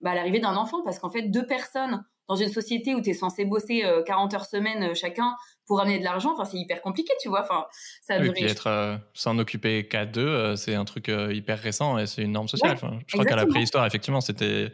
bah, 0.00 0.12
à 0.12 0.14
l'arrivée 0.14 0.40
d'un 0.40 0.56
enfant. 0.56 0.82
Parce 0.82 0.98
qu'en 0.98 1.10
fait, 1.10 1.22
deux 1.22 1.46
personnes 1.46 2.04
dans 2.28 2.36
une 2.36 2.52
société 2.52 2.94
où 2.94 3.00
tu 3.00 3.10
es 3.10 3.14
censé 3.14 3.44
bosser 3.44 3.84
40 4.06 4.34
heures 4.34 4.44
semaine 4.44 4.94
chacun 4.94 5.34
pour 5.68 5.80
amener 5.80 5.98
de 5.98 6.04
l'argent, 6.04 6.32
enfin, 6.32 6.46
c'est 6.46 6.56
hyper 6.56 6.80
compliqué, 6.80 7.12
tu 7.20 7.28
vois. 7.28 7.42
Enfin, 7.42 7.66
ça 8.00 8.18
oui, 8.18 8.32
être 8.38 8.66
euh, 8.66 8.96
s'en 9.12 9.38
occuper 9.38 9.86
qu'à 9.86 10.06
deux, 10.06 10.26
euh, 10.26 10.56
c'est 10.56 10.74
un 10.74 10.86
truc 10.86 11.10
euh, 11.10 11.32
hyper 11.32 11.60
récent 11.60 11.98
et 11.98 12.06
c'est 12.06 12.22
une 12.22 12.32
norme 12.32 12.48
sociale. 12.48 12.76
je 13.06 13.12
crois 13.12 13.24
qu'à 13.26 13.36
la 13.36 13.46
préhistoire, 13.46 13.86
effectivement, 13.86 14.22
c'était 14.22 14.72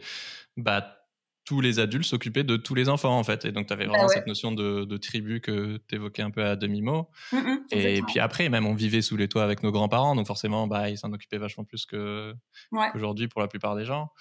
bah, 0.55 0.97
tous 1.43 1.59
les 1.59 1.79
adultes 1.79 2.05
s'occupaient 2.05 2.45
de 2.45 2.55
tous 2.55 2.75
les 2.75 2.87
enfants, 2.87 3.19
en 3.19 3.23
fait. 3.25 3.43
Et 3.43 3.51
donc, 3.51 3.67
tu 3.67 3.73
avais 3.73 3.85
bah 3.85 3.91
vraiment 3.91 4.07
cette 4.07 4.25
notion 4.25 4.53
de, 4.53 4.97
tribu 4.97 5.41
que 5.41 5.81
tu 5.89 5.95
évoquais 5.95 6.23
un 6.23 6.31
peu 6.31 6.45
à 6.45 6.55
demi-mot. 6.55 7.09
Mmh, 7.33 7.37
mmh, 7.37 7.59
et 7.71 8.01
puis 8.01 8.19
après, 8.19 8.47
même, 8.47 8.65
on 8.65 8.73
vivait 8.73 9.01
sous 9.01 9.17
les 9.17 9.27
toits 9.27 9.43
avec 9.43 9.63
nos 9.63 9.71
grands-parents, 9.71 10.15
donc 10.15 10.27
forcément, 10.27 10.65
bah, 10.65 10.89
ils 10.89 10.97
s'en 10.97 11.11
occupaient 11.11 11.37
vachement 11.37 11.65
plus 11.65 11.85
qu'aujourd'hui 11.85 13.27
pour 13.27 13.41
la 13.41 13.49
plupart 13.49 13.75
des 13.75 13.83
gens. 13.83 14.11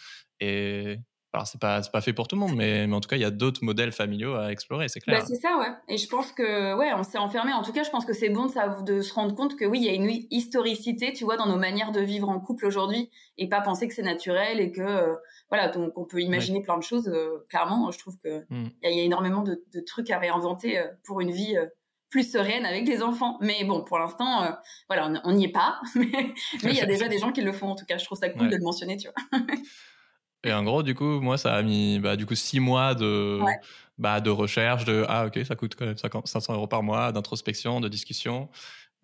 Et 0.41 0.99
alors, 1.35 1.49
c'est 1.49 1.61
pas, 1.61 1.81
pas 1.81 2.01
fait 2.01 2.13
pour 2.13 2.29
tout 2.29 2.37
le 2.37 2.41
monde, 2.41 2.55
mais, 2.55 2.87
mais 2.87 2.95
en 2.95 3.01
tout 3.01 3.09
cas, 3.09 3.17
il 3.17 3.23
y 3.23 3.25
a 3.25 3.33
d'autres 3.33 3.65
modèles 3.65 3.91
familiaux 3.91 4.37
à 4.37 4.53
explorer, 4.53 4.89
c'est 4.89 5.01
clair. 5.01 5.19
Bah, 5.19 5.25
c'est 5.27 5.35
ça, 5.35 5.59
ouais. 5.59 5.73
Et 5.89 5.99
je 5.99 6.09
pense 6.09 6.31
que, 6.31 6.77
ouais, 6.77 6.93
on 6.95 7.03
s'est 7.03 7.19
enfermé. 7.19 7.53
En 7.53 7.65
tout 7.65 7.73
cas, 7.73 7.83
je 7.83 7.91
pense 7.91 8.05
que 8.05 8.13
c'est 8.13 8.29
bon 8.29 8.47
de, 8.47 8.53
ça, 8.53 8.69
de 8.69 9.03
se 9.03 9.13
rendre 9.13 9.35
compte 9.35 9.57
que 9.57 9.65
oui, 9.65 9.81
il 9.81 9.85
y 9.85 9.89
a 9.89 9.95
une 9.95 10.09
historicité, 10.31 11.13
tu 11.13 11.25
vois, 11.25 11.37
dans 11.37 11.47
nos 11.47 11.57
manières 11.57 11.91
de 11.91 12.01
vivre 12.01 12.29
en 12.29 12.39
couple 12.39 12.67
aujourd'hui 12.67 13.11
et 13.37 13.49
pas 13.49 13.61
penser 13.61 13.89
que 13.89 13.95
c'est 13.95 14.03
naturel 14.03 14.61
et 14.61 14.71
que, 14.71 14.81
euh, 14.81 15.17
voilà, 15.49 15.67
donc 15.71 15.99
on 15.99 16.05
peut 16.05 16.21
imaginer 16.21 16.63
plein 16.63 16.79
de 16.79 16.85
choses. 16.85 17.09
Euh, 17.09 17.45
clairement, 17.49 17.91
je 17.91 17.99
trouve 17.99 18.17
que 18.23 18.45
mmh. 18.49 18.69
il 18.85 18.97
y, 18.97 19.01
a 19.01 19.03
énormément 19.03 19.43
de, 19.43 19.61
trucs 19.85 20.11
à 20.11 20.21
réinventer 20.21 20.79
euh, 20.79 20.87
pour 21.05 21.21
une 21.21 21.33
vie 21.33 21.57
plus 22.11 22.31
sereine 22.31 22.65
avec 22.65 22.85
des 22.85 23.03
enfants. 23.03 23.39
Mais 23.41 23.65
bon, 23.65 23.83
pour 23.83 23.99
l'instant, 23.99 24.57
voilà, 24.89 25.13
on 25.25 25.33
n'y 25.33 25.47
est 25.47 25.53
pas. 25.53 25.81
mais 25.97 26.33
il 26.63 26.77
y 26.77 26.81
a 26.81 26.87
déjà 26.87 27.09
des 27.09 27.19
gens 27.19 27.33
qui 27.33 27.41
le 27.41 27.53
font. 27.53 27.71
En 27.71 27.75
tout 27.75 27.87
cas, 27.87 27.99
je 27.99 28.05
trouve 28.05 28.19
ça 28.19 28.29
cool 28.29 28.51
de 28.51 28.57
le 28.57 28.63
mentionner, 28.63 28.97
tu 28.97 29.09
vois. 29.09 29.41
Et 30.45 30.53
en 30.53 30.63
gros, 30.63 30.83
du 30.83 30.95
coup, 30.95 31.21
moi, 31.21 31.39
ça 31.39 31.55
a 31.55 31.63
mis 31.63 31.99
bah, 31.99 32.17
du 32.17 32.27
coup 32.27 32.35
six 32.35 32.61
mois 32.61 32.95
de, 32.95 33.41
bah, 33.99 34.21
de 34.21 34.31
recherche, 34.31 34.85
de 34.85 35.05
ah 35.09 35.27
ok, 35.27 35.41
ça 35.47 35.57
coûte 35.57 35.75
quand 35.77 35.87
même 35.87 35.97
500 35.97 36.55
euros 36.55 36.67
par 36.67 36.83
mois, 36.83 37.13
d'introspection, 37.13 37.81
de 37.81 37.89
discussion. 37.89 38.49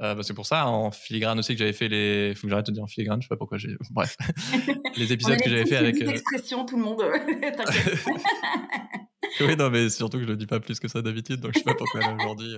Euh, 0.03 0.15
bah, 0.15 0.23
c'est 0.23 0.35
pour 0.35 0.47
ça, 0.47 0.67
en 0.67 0.91
filigrane 0.91 1.39
aussi, 1.39 1.53
que 1.53 1.59
j'avais 1.59 1.73
fait 1.73 1.89
les. 1.89 2.35
Faut 2.35 2.43
que 2.43 2.51
j'arrête 2.51 2.67
de 2.67 2.73
dire 2.73 2.83
en 2.83 2.87
filigrane, 2.87 3.21
je 3.21 3.27
sais 3.27 3.29
pas 3.29 3.37
pourquoi 3.37 3.59
j'ai. 3.59 3.77
Bref, 3.91 4.17
les 4.97 5.13
épisodes 5.13 5.41
que 5.41 5.49
j'avais 5.49 5.67
fait 5.67 5.77
avec. 5.77 6.01
Euh... 6.03 6.11
expression, 6.11 6.65
tout 6.65 6.77
le 6.77 6.83
monde. 6.83 7.03
oui, 9.41 9.57
non, 9.57 9.71
mais 9.71 9.91
surtout 9.91 10.19
que 10.19 10.25
je 10.25 10.29
le 10.29 10.37
dis 10.37 10.47
pas 10.47 10.61
plus 10.61 10.81
que 10.81 10.89
ça 10.89 11.03
d'habitude, 11.03 11.41
donc 11.41 11.53
je 11.55 11.59
sais 11.59 11.65
pas 11.65 11.75
pourquoi 11.75 12.01
aujourd'hui. 12.15 12.57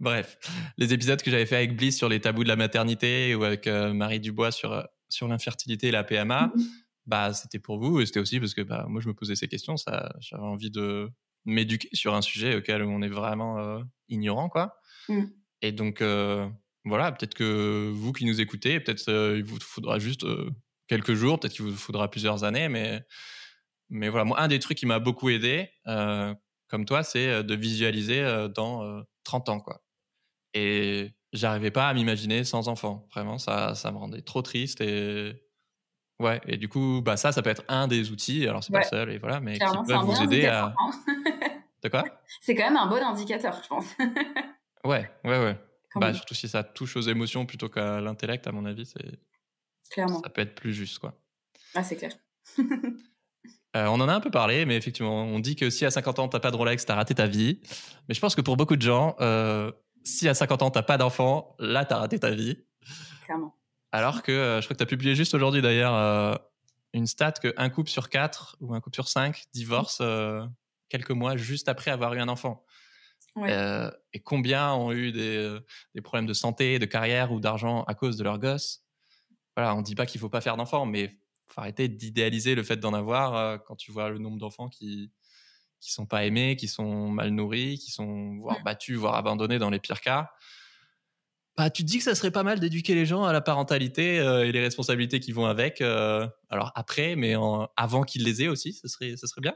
Bref, 0.00 0.38
les 0.78 0.94
épisodes 0.94 1.20
que 1.20 1.30
j'avais 1.30 1.46
fait 1.46 1.56
avec 1.56 1.76
Bliss 1.76 1.96
sur 1.96 2.08
les 2.08 2.20
tabous 2.20 2.44
de 2.44 2.48
la 2.48 2.56
maternité 2.56 3.34
ou 3.34 3.44
avec 3.44 3.66
euh, 3.66 3.92
Marie 3.92 4.20
Dubois 4.20 4.52
sur, 4.52 4.72
euh, 4.72 4.82
sur 5.08 5.26
l'infertilité 5.26 5.88
et 5.88 5.90
la 5.90 6.04
PMA. 6.04 6.52
Mm-hmm 6.54 6.87
bah, 7.08 7.32
c'était 7.32 7.58
pour 7.58 7.78
vous 7.78 8.00
et 8.00 8.06
c'était 8.06 8.20
aussi 8.20 8.38
parce 8.38 8.52
que 8.52 8.60
bah, 8.60 8.84
moi, 8.86 9.00
je 9.00 9.08
me 9.08 9.14
posais 9.14 9.34
ces 9.34 9.48
questions. 9.48 9.78
Ça, 9.78 10.14
j'avais 10.20 10.42
envie 10.42 10.70
de 10.70 11.10
m'éduquer 11.46 11.88
sur 11.94 12.14
un 12.14 12.20
sujet 12.20 12.56
auquel 12.56 12.82
on 12.82 13.00
est 13.00 13.08
vraiment 13.08 13.58
euh, 13.58 13.80
ignorant, 14.10 14.50
quoi. 14.50 14.78
Mmh. 15.08 15.24
Et 15.62 15.72
donc, 15.72 16.02
euh, 16.02 16.46
voilà, 16.84 17.10
peut-être 17.10 17.34
que 17.34 17.90
vous 17.90 18.12
qui 18.12 18.26
nous 18.26 18.42
écoutez, 18.42 18.78
peut-être 18.78 19.08
euh, 19.08 19.38
il 19.38 19.44
vous 19.44 19.58
faudra 19.58 19.98
juste 19.98 20.26
quelques 20.86 21.14
jours, 21.14 21.40
peut-être 21.40 21.54
qu'il 21.54 21.64
vous 21.64 21.76
faudra 21.76 22.10
plusieurs 22.10 22.44
années, 22.44 22.68
mais, 22.68 23.02
mais 23.88 24.10
voilà, 24.10 24.26
moi, 24.26 24.38
un 24.38 24.48
des 24.48 24.58
trucs 24.58 24.76
qui 24.76 24.86
m'a 24.86 24.98
beaucoup 24.98 25.30
aidé, 25.30 25.70
comme 25.86 26.84
toi, 26.84 27.02
c'est 27.02 27.42
de 27.42 27.54
visualiser 27.54 28.48
dans 28.54 29.02
30 29.24 29.48
ans, 29.48 29.60
quoi. 29.60 29.82
Et 30.52 31.12
j'arrivais 31.32 31.70
pas 31.70 31.88
à 31.88 31.94
m'imaginer 31.94 32.44
sans 32.44 32.68
enfant. 32.68 33.06
Vraiment, 33.14 33.38
ça, 33.38 33.74
ça 33.74 33.90
me 33.92 33.96
rendait 33.96 34.22
trop 34.22 34.42
triste 34.42 34.80
et 34.80 35.47
Ouais, 36.20 36.40
et 36.46 36.56
du 36.56 36.68
coup, 36.68 37.00
bah 37.02 37.16
ça, 37.16 37.30
ça 37.30 37.42
peut 37.42 37.50
être 37.50 37.62
un 37.68 37.86
des 37.86 38.10
outils. 38.10 38.46
Alors, 38.48 38.64
c'est 38.64 38.72
pas 38.72 38.80
le 38.80 38.84
seul, 38.84 39.10
et 39.10 39.18
voilà, 39.18 39.40
mais 39.40 39.58
qui 39.58 39.64
peut 39.86 39.94
vous 39.94 40.22
aider 40.22 40.46
à. 40.46 40.74
De 41.82 41.88
quoi? 41.88 42.04
C'est 42.40 42.56
quand 42.56 42.64
même 42.64 42.76
un 42.76 42.86
bon 42.86 42.96
indicateur, 42.96 43.60
je 43.62 43.68
pense. 43.68 43.86
ouais, 44.84 45.08
ouais, 45.24 45.38
ouais. 45.38 45.56
bah, 45.94 46.12
surtout 46.12 46.34
si 46.34 46.48
ça 46.48 46.64
touche 46.64 46.96
aux 46.96 47.02
émotions 47.02 47.46
plutôt 47.46 47.68
qu'à 47.68 48.00
l'intellect, 48.00 48.48
à 48.48 48.52
mon 48.52 48.64
avis, 48.64 48.84
c'est. 48.84 49.20
Clairement. 49.90 50.20
Ça 50.20 50.28
peut 50.28 50.42
être 50.42 50.56
plus 50.56 50.72
juste, 50.72 50.98
quoi. 50.98 51.14
Ah, 51.74 51.82
c'est 51.82 51.96
clair. 51.96 52.12
Euh, 53.76 53.86
on 53.88 54.00
en 54.00 54.08
a 54.08 54.14
un 54.14 54.20
peu 54.20 54.30
parlé, 54.30 54.64
mais 54.64 54.76
effectivement, 54.78 55.24
on 55.24 55.38
dit 55.40 55.54
que 55.54 55.68
si 55.68 55.84
à 55.84 55.90
50 55.90 56.18
ans, 56.20 56.28
t'as 56.28 56.40
pas 56.40 56.50
de 56.50 56.56
Rolex, 56.56 56.86
t'as 56.86 56.94
raté 56.94 57.14
ta 57.14 57.26
vie. 57.26 57.60
Mais 58.08 58.14
je 58.14 58.20
pense 58.20 58.34
que 58.34 58.40
pour 58.40 58.56
beaucoup 58.56 58.76
de 58.76 58.82
gens, 58.82 59.14
euh, 59.20 59.70
si 60.04 60.26
à 60.26 60.32
50 60.32 60.62
ans, 60.62 60.70
t'as 60.70 60.82
pas 60.82 60.96
d'enfant, 60.96 61.54
là, 61.58 61.84
t'as 61.84 61.98
raté 61.98 62.18
ta 62.18 62.30
vie. 62.30 62.64
Clairement. 63.26 63.57
Alors 63.92 64.22
que 64.22 64.32
euh, 64.32 64.60
je 64.60 64.66
crois 64.66 64.74
que 64.74 64.78
tu 64.78 64.84
as 64.84 64.86
publié 64.86 65.14
juste 65.14 65.34
aujourd'hui 65.34 65.62
d'ailleurs 65.62 65.94
euh, 65.94 66.34
une 66.92 67.06
stat 67.06 67.32
qu'un 67.32 67.68
couple 67.70 67.90
sur 67.90 68.08
quatre 68.10 68.56
ou 68.60 68.74
un 68.74 68.80
couple 68.80 68.96
sur 68.96 69.08
cinq 69.08 69.44
divorce 69.52 69.98
euh, 70.00 70.44
quelques 70.88 71.10
mois 71.10 71.36
juste 71.36 71.68
après 71.68 71.90
avoir 71.90 72.14
eu 72.14 72.20
un 72.20 72.28
enfant. 72.28 72.64
et 73.36 74.20
combien 74.24 74.72
ont 74.74 74.92
eu 74.92 75.12
des, 75.12 76.02
problèmes 76.02 76.26
de 76.26 76.32
santé, 76.32 76.78
de 76.78 76.86
carrière 76.86 77.32
ou 77.32 77.40
d'argent 77.40 77.84
à 77.84 77.94
cause 77.94 78.16
de 78.16 78.24
leur 78.24 78.38
gosse 78.38 78.84
Voilà, 79.56 79.74
on 79.74 79.78
ne 79.78 79.84
dit 79.84 79.94
pas 79.94 80.06
qu'il 80.06 80.20
faut 80.20 80.28
pas 80.28 80.40
faire 80.40 80.56
d'enfants, 80.56 80.86
mais 80.86 81.18
faut 81.46 81.60
arrêter 81.60 81.88
d'idéaliser 81.88 82.54
le 82.54 82.62
fait 82.62 82.76
d'en 82.76 82.92
avoir 82.92 83.62
quand 83.64 83.76
tu 83.76 83.92
vois 83.92 84.10
le 84.10 84.18
nombre 84.18 84.38
d'enfants 84.38 84.68
qui 84.68 85.12
qui 85.80 85.92
sont 85.92 86.06
pas 86.06 86.24
aimés, 86.24 86.56
qui 86.56 86.66
sont 86.66 87.08
mal 87.08 87.30
nourris, 87.30 87.78
qui 87.78 87.92
sont 87.92 88.38
voire 88.38 88.60
battus, 88.64 88.96
voire 88.96 89.14
abandonnés 89.14 89.60
dans 89.60 89.70
les 89.70 89.78
pires 89.78 90.00
cas 90.00 90.32
bah, 91.58 91.70
tu 91.70 91.82
te 91.82 91.88
dis 91.88 91.98
que 91.98 92.04
ça 92.04 92.14
serait 92.14 92.30
pas 92.30 92.44
mal 92.44 92.60
d'éduquer 92.60 92.94
les 92.94 93.04
gens 93.04 93.24
à 93.24 93.32
la 93.32 93.40
parentalité 93.40 94.20
euh, 94.20 94.46
et 94.46 94.52
les 94.52 94.60
responsabilités 94.60 95.18
qui 95.18 95.32
vont 95.32 95.46
avec. 95.46 95.80
Euh, 95.80 96.24
alors 96.50 96.70
après, 96.76 97.16
mais 97.16 97.34
avant 97.76 98.04
qu'ils 98.04 98.22
les 98.22 98.44
aient 98.44 98.48
aussi, 98.48 98.74
ce 98.74 98.86
serait, 98.86 99.16
serait 99.16 99.40
bien. 99.40 99.54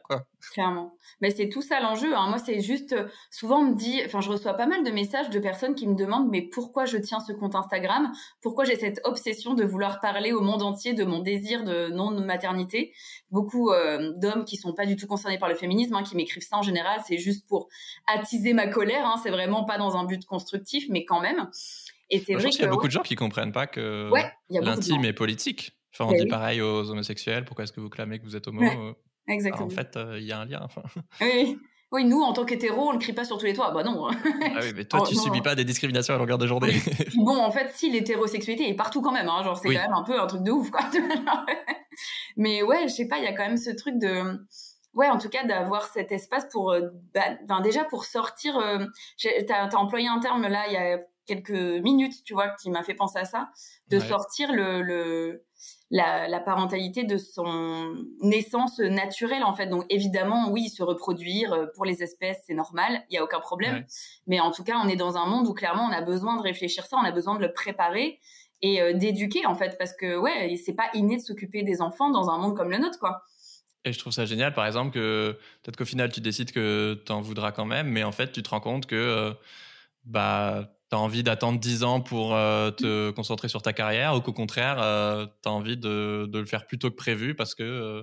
Clairement. 0.53 0.97
Mais 1.21 1.31
c'est 1.31 1.49
tout 1.49 1.63
ça 1.63 1.79
l'enjeu. 1.79 2.13
Hein. 2.17 2.27
Moi, 2.29 2.39
c'est 2.39 2.61
juste, 2.61 2.93
euh, 2.93 3.07
souvent 3.31 3.61
on 3.61 3.71
me 3.71 3.77
dit, 3.77 4.01
enfin, 4.05 4.21
je 4.21 4.29
reçois 4.31 4.55
pas 4.55 4.67
mal 4.67 4.83
de 4.83 4.91
messages 4.91 5.31
de 5.31 5.39
personnes 5.39 5.77
qui 5.77 5.87
me 5.87 5.95
demandent, 5.95 6.29
mais 6.29 6.43
pourquoi 6.43 6.87
je 6.87 6.99
tiens 6.99 7.21
ce 7.21 7.33
compte 7.33 7.55
Instagram? 7.55 8.11
Pourquoi 8.41 8.65
j'ai 8.65 8.75
cette 8.75 9.01
obsession 9.05 9.55
de 9.55 9.63
vouloir 9.63 10.01
parler 10.01 10.33
au 10.33 10.41
monde 10.41 10.63
entier 10.63 10.95
de 10.95 11.05
mon 11.05 11.21
désir 11.21 11.63
de 11.63 11.89
non-maternité? 11.91 12.93
Beaucoup 13.31 13.71
d'hommes 14.17 14.45
qui 14.45 14.57
sont 14.57 14.75
pas 14.75 14.87
du 14.87 14.97
tout 14.97 15.07
concernés 15.07 15.39
par 15.39 15.49
le 15.49 15.55
féminisme, 15.55 15.95
hein, 15.95 16.03
qui 16.03 16.17
m'écrivent 16.17 16.43
ça 16.43 16.59
en 16.59 16.63
général, 16.63 17.01
c'est 17.07 17.19
juste 17.19 17.47
pour 17.47 17.69
attiser 18.09 18.55
ma 18.55 18.67
colère. 18.67 19.07
Hein. 19.07 19.21
C'est 19.23 19.31
vraiment 19.31 19.63
pas 19.63 19.79
dans 19.79 19.97
un 19.97 20.05
but 20.05 20.25
constructif, 20.25 20.87
mais 20.91 21.05
quand 21.05 21.21
même. 21.21 21.49
Et 22.13 22.19
c'est 22.19 22.35
vrai 22.35 22.51
qu'il 22.51 22.61
y 22.61 22.65
a 22.65 22.69
beaucoup 22.69 22.87
de 22.87 22.93
gens 22.93 23.03
qui 23.03 23.17
comprennent 23.17 23.53
pas 23.53 23.67
que 23.67 24.11
l'intime 24.51 25.05
est 25.05 25.15
politique. 25.15 25.73
Enfin, 25.95 26.11
on 26.11 26.17
dit 26.17 26.27
pareil 26.27 26.61
aux 26.61 26.91
homosexuels. 26.91 27.45
Pourquoi 27.45 27.65
est-ce 27.65 27.73
que 27.73 27.81
vous 27.81 27.91
clamez 27.91 28.19
que 28.19 28.25
vous 28.25 28.37
êtes 28.37 28.47
homo? 28.47 28.63
En 29.29 29.71
fait, 29.71 29.97
euh, 29.97 30.19
il 30.19 30.27
y 30.27 30.33
a 30.33 30.41
un 30.41 30.45
lien. 30.45 30.67
Oui. 31.21 31.59
Oui, 31.93 32.07
nous, 32.07 32.23
en 32.23 32.33
tant 32.33 32.47
qu'hétéros, 32.47 32.89
on 32.89 32.95
ne 32.95 32.99
crie 32.99 33.13
pas 33.13 33.27
sur 33.27 33.37
tous 33.37 33.45
les 33.45 33.53
toits. 33.53 33.71
Bah 33.71 33.83
non. 33.83 34.09
ah 34.09 34.15
oui, 34.63 34.73
mais 34.75 34.87
toi, 34.87 35.01
oh, 35.03 35.07
tu 35.09 35.15
subis 35.15 35.43
pas 35.43 35.55
des 35.55 35.65
discriminations 35.65 36.15
à 36.15 36.19
longueur 36.19 36.39
de 36.39 36.47
journée. 36.47 36.73
bon, 37.17 37.37
en 37.37 37.53
fait, 37.53 37.71
si 37.75 37.91
l'hétérosexualité 37.91 38.69
est 38.69 38.75
partout 38.75 39.03
quand 39.03 39.13
même. 39.13 39.29
Hein, 39.29 39.45
genre, 39.45 39.59
c'est 39.59 39.69
quand 39.69 39.83
même 39.83 39.93
un 39.93 40.03
peu 40.03 40.19
un 40.19 40.27
truc 40.27 40.43
de 40.43 40.51
ouf, 40.51 40.71
quoi. 40.71 40.81
mais 42.37 42.63
ouais, 42.63 42.89
je 42.89 42.95
sais 42.95 43.09
pas, 43.09 43.19
il 43.19 43.25
y 43.25 43.27
a 43.27 43.35
quand 43.35 43.47
même 43.47 43.59
ce 43.59 43.71
truc 43.71 43.99
de 43.99 44.39
ouais, 44.95 45.09
en 45.09 45.19
tout 45.19 45.29
cas, 45.29 45.45
d'avoir 45.45 45.87
cet 45.87 46.13
espace 46.13 46.47
pour, 46.51 46.73
euh, 46.73 46.89
bah, 47.15 47.61
déjà 47.63 47.85
pour 47.85 48.05
sortir. 48.05 48.57
Euh, 48.59 48.87
T'as 49.47 49.69
as 49.69 49.77
employé 49.77 50.09
un 50.09 50.21
terme 50.21 50.47
là 50.47 50.65
il 50.69 50.73
y 50.73 50.77
a 50.77 50.99
quelques 51.27 51.51
minutes, 51.51 52.25
tu 52.25 52.35
vois, 52.35 52.49
qui 52.61 52.71
m'a 52.71 52.83
fait 52.83 52.95
penser 52.95 53.19
à 53.19 53.25
ça, 53.25 53.51
de 53.89 53.99
sortir 53.99 54.53
le, 54.53 54.83
le 54.83 55.45
la, 55.91 56.27
la, 56.27 56.41
parentalité 56.41 57.05
de 57.05 57.19
son 57.19 57.95
naissance 58.21 58.79
naturelle 58.79 59.45
en 59.45 59.55
fait. 59.55 59.67
Donc 59.67 59.85
évidemment, 59.91 60.51
oui, 60.51 60.69
se 60.69 60.83
reproduire 60.83 61.53
euh, 61.53 61.67
pour 61.75 61.85
les 61.85 62.03
espèces, 62.03 62.43
c'est 62.47 62.55
normal, 62.55 63.05
il 63.11 63.15
y 63.15 63.19
a 63.19 63.25
aucun 63.25 63.41
problème. 63.41 63.85
Mais 64.27 64.41
en 64.41 64.51
tout 64.51 64.65
cas, 64.65 64.81
on 64.83 64.89
est 64.89 64.97
dans 64.97 65.17
un 65.17 65.27
monde 65.27 65.47
où 65.47 65.53
clairement, 65.53 65.85
on 65.85 65.93
a 65.93 66.01
besoin 66.01 66.37
de 66.37 66.43
réfléchir 66.43 66.87
ça, 66.87 66.97
on 66.97 67.05
a 67.05 67.13
besoin 67.13 67.37
de 67.37 67.41
le 67.41 67.53
préparer 67.53 68.19
et 68.63 68.81
euh, 68.81 68.93
d'éduquer 68.95 69.45
en 69.47 69.55
fait, 69.55 69.77
parce 69.79 69.93
que 69.95 70.17
ouais, 70.17 70.57
c'est 70.65 70.75
pas 70.75 70.89
inné 70.95 71.17
de 71.17 71.23
s'occuper 71.23 71.63
des 71.63 71.83
enfants 71.83 72.11
dans 72.11 72.31
un 72.31 72.39
monde 72.39 72.57
comme 72.57 72.71
le 72.71 72.79
nôtre, 72.79 72.99
quoi. 72.99 73.23
Et 73.85 73.93
je 73.93 73.99
trouve 73.99 74.13
ça 74.13 74.25
génial, 74.25 74.55
par 74.55 74.65
exemple, 74.67 74.93
que 74.93 75.37
peut-être 75.63 75.77
qu'au 75.77 75.85
final, 75.85 76.13
tu 76.13 76.21
décides 76.21 76.53
que 76.53 77.03
tu 77.05 77.11
en 77.11 77.21
voudras 77.21 77.51
quand 77.51 77.65
même, 77.65 77.89
mais 77.89 78.05
en 78.05 78.13
fait, 78.13 78.31
tu 78.31 78.43
te 78.43 78.51
rends 78.51 78.61
compte 78.61 78.87
que 78.87 78.95
euh, 78.95 79.33
bah, 80.05 80.73
tu 80.93 80.97
as 80.97 81.01
envie 81.01 81.23
d'attendre 81.23 81.59
10 81.59 81.85
ans 81.85 82.03
pour 82.03 82.35
euh, 82.35 82.71
te 82.71 83.11
concentrer 83.13 83.49
sur 83.49 83.63
ta 83.63 83.73
carrière 83.73 84.15
ou 84.15 84.21
qu'au 84.21 84.35
contraire, 84.35 84.77
euh, 84.79 85.25
tu 85.43 85.49
as 85.49 85.53
envie 85.53 85.79
de, 85.79 86.27
de, 86.31 86.39
le 86.39 86.45
faire 86.45 86.67
plus 86.67 86.79
tôt 86.79 86.91
que 86.91 86.97
prévu 86.97 87.35
parce 87.35 87.55
que, 87.55 87.63
euh, 87.63 88.03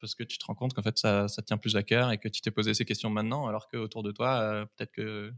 parce 0.00 0.14
que 0.14 0.22
tu 0.22 0.38
te 0.38 0.46
rends 0.46 0.54
compte 0.54 0.72
qu'en 0.72 0.82
fait, 0.82 0.96
ça, 0.98 1.26
ça 1.26 1.42
tient 1.42 1.56
plus 1.56 1.74
à 1.74 1.82
cœur 1.82 2.12
et 2.12 2.18
que 2.18 2.28
tu 2.28 2.42
t'es 2.42 2.52
posé 2.52 2.74
ces 2.74 2.84
questions 2.84 3.10
maintenant, 3.10 3.48
alors 3.48 3.68
qu'autour 3.68 4.04
de 4.04 4.12
toi, 4.12 4.68
peut-être 4.76 4.92
que 4.92 5.32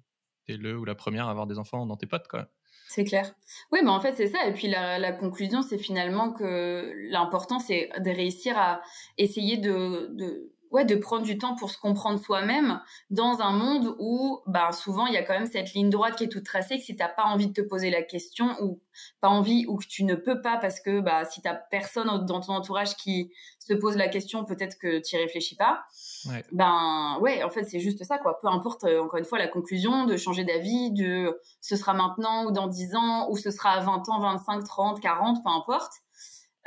tu 0.46 0.53
es 0.53 0.57
le 0.59 0.76
ou 0.76 0.84
la 0.84 0.94
première 0.94 1.26
à 1.26 1.30
avoir 1.30 1.46
des 1.46 1.59
enfants 1.59 1.86
dans 1.86 1.96
tes 1.96 2.07
potes. 2.07 2.28
Quoi. 2.28 2.50
C'est 2.88 3.05
clair. 3.05 3.34
Oui, 3.70 3.78
mais 3.82 3.90
en 3.90 4.00
fait, 4.00 4.14
c'est 4.14 4.28
ça. 4.28 4.46
Et 4.46 4.53
puis 4.53 4.68
la, 4.68 4.98
la 4.98 5.12
conclusion, 5.12 5.62
c'est 5.62 5.78
finalement 5.78 6.34
que 6.34 6.92
l'important, 7.09 7.61
c'est 7.61 7.88
de 7.98 8.11
réussir 8.11 8.59
à 8.59 8.82
essayer 9.16 9.57
de, 9.57 10.11
de 10.12 10.53
ouais, 10.72 10.84
de 10.84 10.96
prendre 10.96 11.22
du 11.22 11.38
temps 11.38 11.54
pour 11.54 11.70
se 11.70 11.78
comprendre 11.78 12.18
soi-même 12.18 12.80
dans 13.10 13.40
un 13.40 13.52
monde 13.52 13.94
où, 13.98 14.40
bah, 14.46 14.72
souvent, 14.72 15.06
il 15.06 15.12
y 15.12 15.16
a 15.18 15.22
quand 15.22 15.34
même 15.34 15.46
cette 15.46 15.74
ligne 15.74 15.90
droite 15.90 16.16
qui 16.16 16.24
est 16.24 16.28
toute 16.28 16.44
tracée, 16.44 16.78
que 16.78 16.84
si 16.84 16.96
t'as 16.96 17.08
pas 17.08 17.24
envie 17.24 17.48
de 17.48 17.52
te 17.52 17.60
poser 17.60 17.90
la 17.90 18.02
question 18.02 18.56
ou 18.62 18.80
pas 19.20 19.28
envie 19.28 19.66
ou 19.68 19.76
que 19.76 19.86
tu 19.86 20.04
ne 20.04 20.14
peux 20.14 20.40
pas 20.40 20.56
parce 20.56 20.80
que, 20.80 21.00
bah, 21.00 21.24
si 21.26 21.42
t'as 21.42 21.54
personne 21.54 22.24
dans 22.24 22.40
ton 22.40 22.54
entourage 22.54 22.96
qui 22.96 23.30
se 23.58 23.74
pose 23.74 23.96
la 23.96 24.08
question, 24.08 24.44
peut-être 24.44 24.78
que 24.78 25.00
tu 25.00 25.16
réfléchis 25.16 25.56
pas. 25.56 25.84
Ouais. 26.26 26.44
Ben, 26.52 27.18
ouais, 27.20 27.42
en 27.42 27.50
fait, 27.50 27.64
c'est 27.64 27.80
juste 27.80 28.02
ça, 28.04 28.18
quoi. 28.18 28.38
Peu 28.40 28.48
importe, 28.48 28.84
euh, 28.84 29.02
encore 29.02 29.18
une 29.18 29.24
fois, 29.24 29.38
la 29.38 29.48
conclusion 29.48 30.04
de 30.06 30.16
changer 30.16 30.44
d'avis, 30.44 30.90
de 30.92 31.38
ce 31.60 31.76
sera 31.76 31.92
maintenant 31.92 32.46
ou 32.46 32.50
dans 32.50 32.66
10 32.66 32.96
ans, 32.96 33.30
ou 33.30 33.36
ce 33.36 33.50
sera 33.50 33.70
à 33.70 33.80
20 33.80 34.08
ans, 34.08 34.20
25, 34.20 34.64
30, 34.64 35.00
40, 35.00 35.42
peu 35.44 35.50
importe 35.50 35.92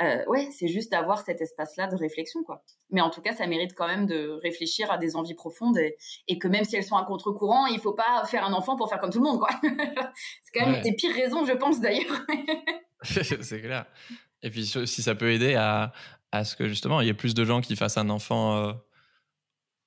euh, 0.02 0.26
ouais, 0.28 0.50
c'est 0.52 0.68
juste 0.68 0.92
d'avoir 0.92 1.24
cet 1.24 1.42
espace-là 1.42 1.88
de 1.88 1.96
réflexion, 1.96 2.44
quoi. 2.44 2.64
Mais 2.92 3.02
en 3.02 3.10
tout 3.10 3.22
cas, 3.22 3.34
ça 3.34 3.48
mérite 3.48 3.74
quand 3.76 3.88
même 3.88 4.06
de 4.06 4.38
réfléchir 4.44 4.92
à 4.92 4.98
des 4.98 5.16
envies 5.16 5.34
profondes 5.34 5.78
et, 5.78 6.38
que 6.38 6.48
même 6.48 6.66
si 6.66 6.76
elles 6.76 6.84
sont 6.84 6.98
à 6.98 7.06
contre-courant, 7.06 7.66
il 7.68 7.80
faut 7.80 7.94
pas 7.94 8.26
faire 8.26 8.46
un 8.46 8.54
enfant 8.54 8.76
pour 8.76 8.90
faire 8.90 9.00
comme 9.00 9.12
tout 9.12 9.20
le 9.20 9.30
monde, 9.30 9.40
quoi. 9.40 9.50
c'est 10.44 10.60
quand 10.60 10.70
même 10.70 10.82
des 10.82 10.94
pires 10.94 11.16
raisons, 11.16 11.46
je 11.46 11.54
pense, 11.54 11.80
d'ailleurs. 11.80 12.26
c'est 13.04 13.62
clair. 13.62 13.86
Et 14.42 14.50
puis, 14.50 14.66
si 14.66 15.02
ça 15.02 15.16
peut 15.16 15.32
aider 15.32 15.56
à, 15.56 15.94
à 16.32 16.44
ce 16.44 16.56
que 16.56 16.68
justement, 16.68 17.02
il 17.02 17.08
y 17.08 17.10
ait 17.10 17.14
plus 17.14 17.34
de 17.34 17.46
gens 17.46 17.62
qui 17.62 17.76
fassent 17.76 17.98
un 17.98 18.10
enfant 18.10 18.56
euh, 18.58 18.74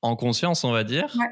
en 0.02 0.16
conscience, 0.16 0.64
on 0.64 0.72
va 0.72 0.84
dire. 0.84 1.14
Ouais 1.18 1.26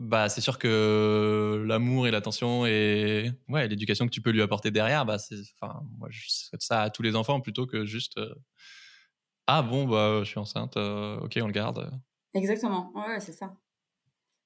bah 0.00 0.30
c'est 0.30 0.40
sûr 0.40 0.58
que 0.58 1.62
l'amour 1.66 2.06
et 2.06 2.10
l'attention 2.10 2.64
et 2.64 3.30
ouais 3.50 3.68
l'éducation 3.68 4.06
que 4.06 4.10
tu 4.10 4.22
peux 4.22 4.30
lui 4.30 4.40
apporter 4.40 4.70
derrière 4.70 5.04
bah 5.04 5.18
c'est 5.18 5.36
enfin 5.60 5.82
moi 5.98 6.08
je 6.10 6.22
souhaite 6.26 6.62
ça 6.62 6.80
à 6.80 6.90
tous 6.90 7.02
les 7.02 7.16
enfants 7.16 7.40
plutôt 7.42 7.66
que 7.66 7.84
juste 7.84 8.16
euh, 8.16 8.34
ah 9.46 9.60
bon 9.60 9.86
bah 9.86 10.20
je 10.20 10.24
suis 10.24 10.38
enceinte 10.38 10.78
euh, 10.78 11.20
ok 11.20 11.38
on 11.42 11.46
le 11.46 11.52
garde. 11.52 11.90
Exactement. 12.32 12.92
Ouais 12.94 13.20
c'est 13.20 13.32
ça. 13.32 13.52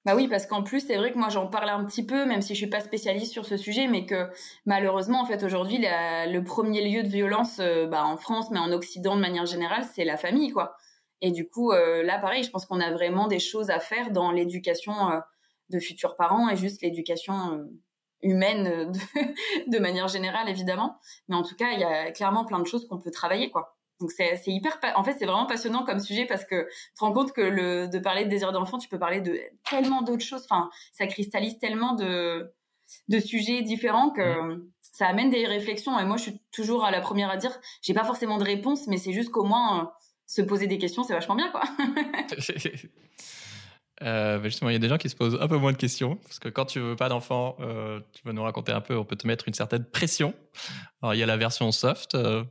Bah 0.05 0.17
oui 0.17 0.27
parce 0.27 0.47
qu'en 0.47 0.65
plus 0.65 0.85
c'est 0.85 0.97
vrai 0.97 1.13
que 1.13 1.19
moi 1.19 1.29
j'en 1.29 1.47
parlais 1.47 1.71
un 1.71 1.85
petit 1.85 2.05
peu 2.05 2.27
même 2.27 2.43
si 2.43 2.55
je 2.55 2.59
suis 2.59 2.69
pas 2.69 2.81
spécialiste 2.81 3.31
sur 3.31 3.47
ce 3.47 3.57
sujet 3.57 3.87
mais 3.87 4.07
que 4.07 4.29
malheureusement 4.67 5.23
en 5.23 5.25
fait 5.25 5.45
aujourd'hui 5.45 5.79
le 5.79 6.41
premier 6.41 6.83
lieu 6.83 7.05
de 7.05 7.09
violence 7.09 7.61
euh, 7.61 7.87
bah, 7.87 8.05
en 8.05 8.17
France 8.17 8.51
mais 8.51 8.59
en 8.59 8.73
Occident 8.73 9.15
de 9.15 9.21
manière 9.21 9.47
générale 9.47 9.85
c'est 9.95 10.05
la 10.05 10.17
famille 10.17 10.51
quoi. 10.51 10.77
Et 11.21 11.31
du 11.31 11.47
coup 11.47 11.71
là 11.71 12.19
pareil 12.19 12.43
je 12.43 12.51
pense 12.51 12.67
qu'on 12.67 12.81
a 12.81 12.91
vraiment 12.91 13.29
des 13.29 13.39
choses 13.39 13.71
à 13.71 13.79
faire 13.79 14.11
dans 14.11 14.33
l'éducation 14.33 15.23
de 15.71 15.79
futurs 15.79 16.17
parents 16.17 16.49
et 16.49 16.57
juste 16.57 16.83
l'éducation 16.83 17.53
euh, 17.53 17.65
humaine 18.23 18.67
euh, 18.67 19.25
de, 19.67 19.79
manière 19.79 20.09
générale 20.09 20.49
évidemment. 20.49 20.99
Mais 21.29 21.37
en 21.37 21.43
tout 21.43 21.57
cas 21.57 21.73
il 21.73 21.81
y 21.81 21.85
a 21.85 22.11
clairement 22.11 22.45
plein 22.45 22.59
de 22.59 22.67
choses 22.67 22.87
qu'on 22.89 22.99
peut 22.99 23.11
travailler 23.11 23.51
quoi. 23.51 23.77
Donc 24.01 24.11
c'est 24.11 24.41
hyper 24.47 24.79
en 24.97 25.05
fait 25.05 25.15
c'est 25.19 25.25
vraiment 25.25 25.47
passionnant 25.47 25.85
comme 25.85 26.01
sujet 26.01 26.27
parce 26.27 26.45
que 26.45 26.65
tu 26.65 26.95
te 26.99 27.01
rends 27.01 27.12
compte 27.12 27.33
que 27.33 27.41
le 27.41 27.89
de 27.89 27.99
parler 28.01 28.25
de 28.25 28.31
désir 28.31 28.51
d'enfant 28.51 28.79
tu 28.79 28.89
peux 28.89 28.99
parler 28.99 29.21
de 29.21 29.39
tellement 29.69 30.03
d'autres 30.03 30.25
choses. 30.25 30.43
Enfin 30.45 30.69
ça 30.93 31.07
cristallise 31.07 31.59
tellement 31.59 31.95
de 31.95 32.53
de 33.09 33.19
sujets 33.19 33.62
différents 33.62 34.11
que 34.11 34.65
ça 34.81 35.07
amène 35.07 35.31
des 35.31 35.47
réflexions. 35.47 35.99
Et 35.99 36.05
moi 36.05 36.17
je 36.17 36.23
suis 36.23 36.41
toujours 36.51 36.85
à 36.85 36.91
la 36.91 37.01
première 37.01 37.31
à 37.31 37.37
dire 37.37 37.57
j'ai 37.83 37.95
pas 37.95 38.05
forcément 38.05 38.39
de 38.39 38.45
réponse 38.45 38.89
mais 38.89 38.97
c'est 38.97 39.12
juste 39.12 39.31
qu'au 39.31 39.45
moins 39.45 39.81
euh, 39.81 39.87
se 40.27 40.43
poser 40.43 40.67
des 40.67 40.79
questions 40.79 41.05
c'est 41.05 41.15
vachement 41.15 41.37
bien 41.37 41.51
quoi 41.51 41.62
Euh, 44.03 44.43
justement, 44.43 44.71
il 44.71 44.73
y 44.73 44.77
a 44.77 44.81
des 44.81 44.89
gens 44.89 44.99
qui 44.99 45.09
se 45.09 45.15
posent 45.15 45.39
un 45.41 45.49
peu 45.49 45.57
moins 45.57 45.73
de 45.73 45.77
questions, 45.77 46.17
parce 46.17 46.39
que 46.39 46.49
quand 46.49 46.65
tu 46.65 46.81
veux 46.81 46.97
pas 46.97 47.09
d'enfant, 47.09 47.57
euh, 47.61 48.01
tu 48.13 48.23
vas 48.25 48.33
nous 48.33 48.43
raconter 48.43 48.73
un 48.73 48.81
peu, 48.81 48.97
on 48.97 49.05
peut 49.05 49.17
te 49.17 49.27
mettre 49.27 49.47
une 49.49 49.55
certaine 49.55 49.85
pression. 49.85 50.35
Alors, 51.01 51.15
il 51.15 51.19
y 51.19 51.23
a 51.23 51.27
la 51.27 51.37
version 51.37 51.71
soft, 51.71 52.15
euh, 52.15 52.45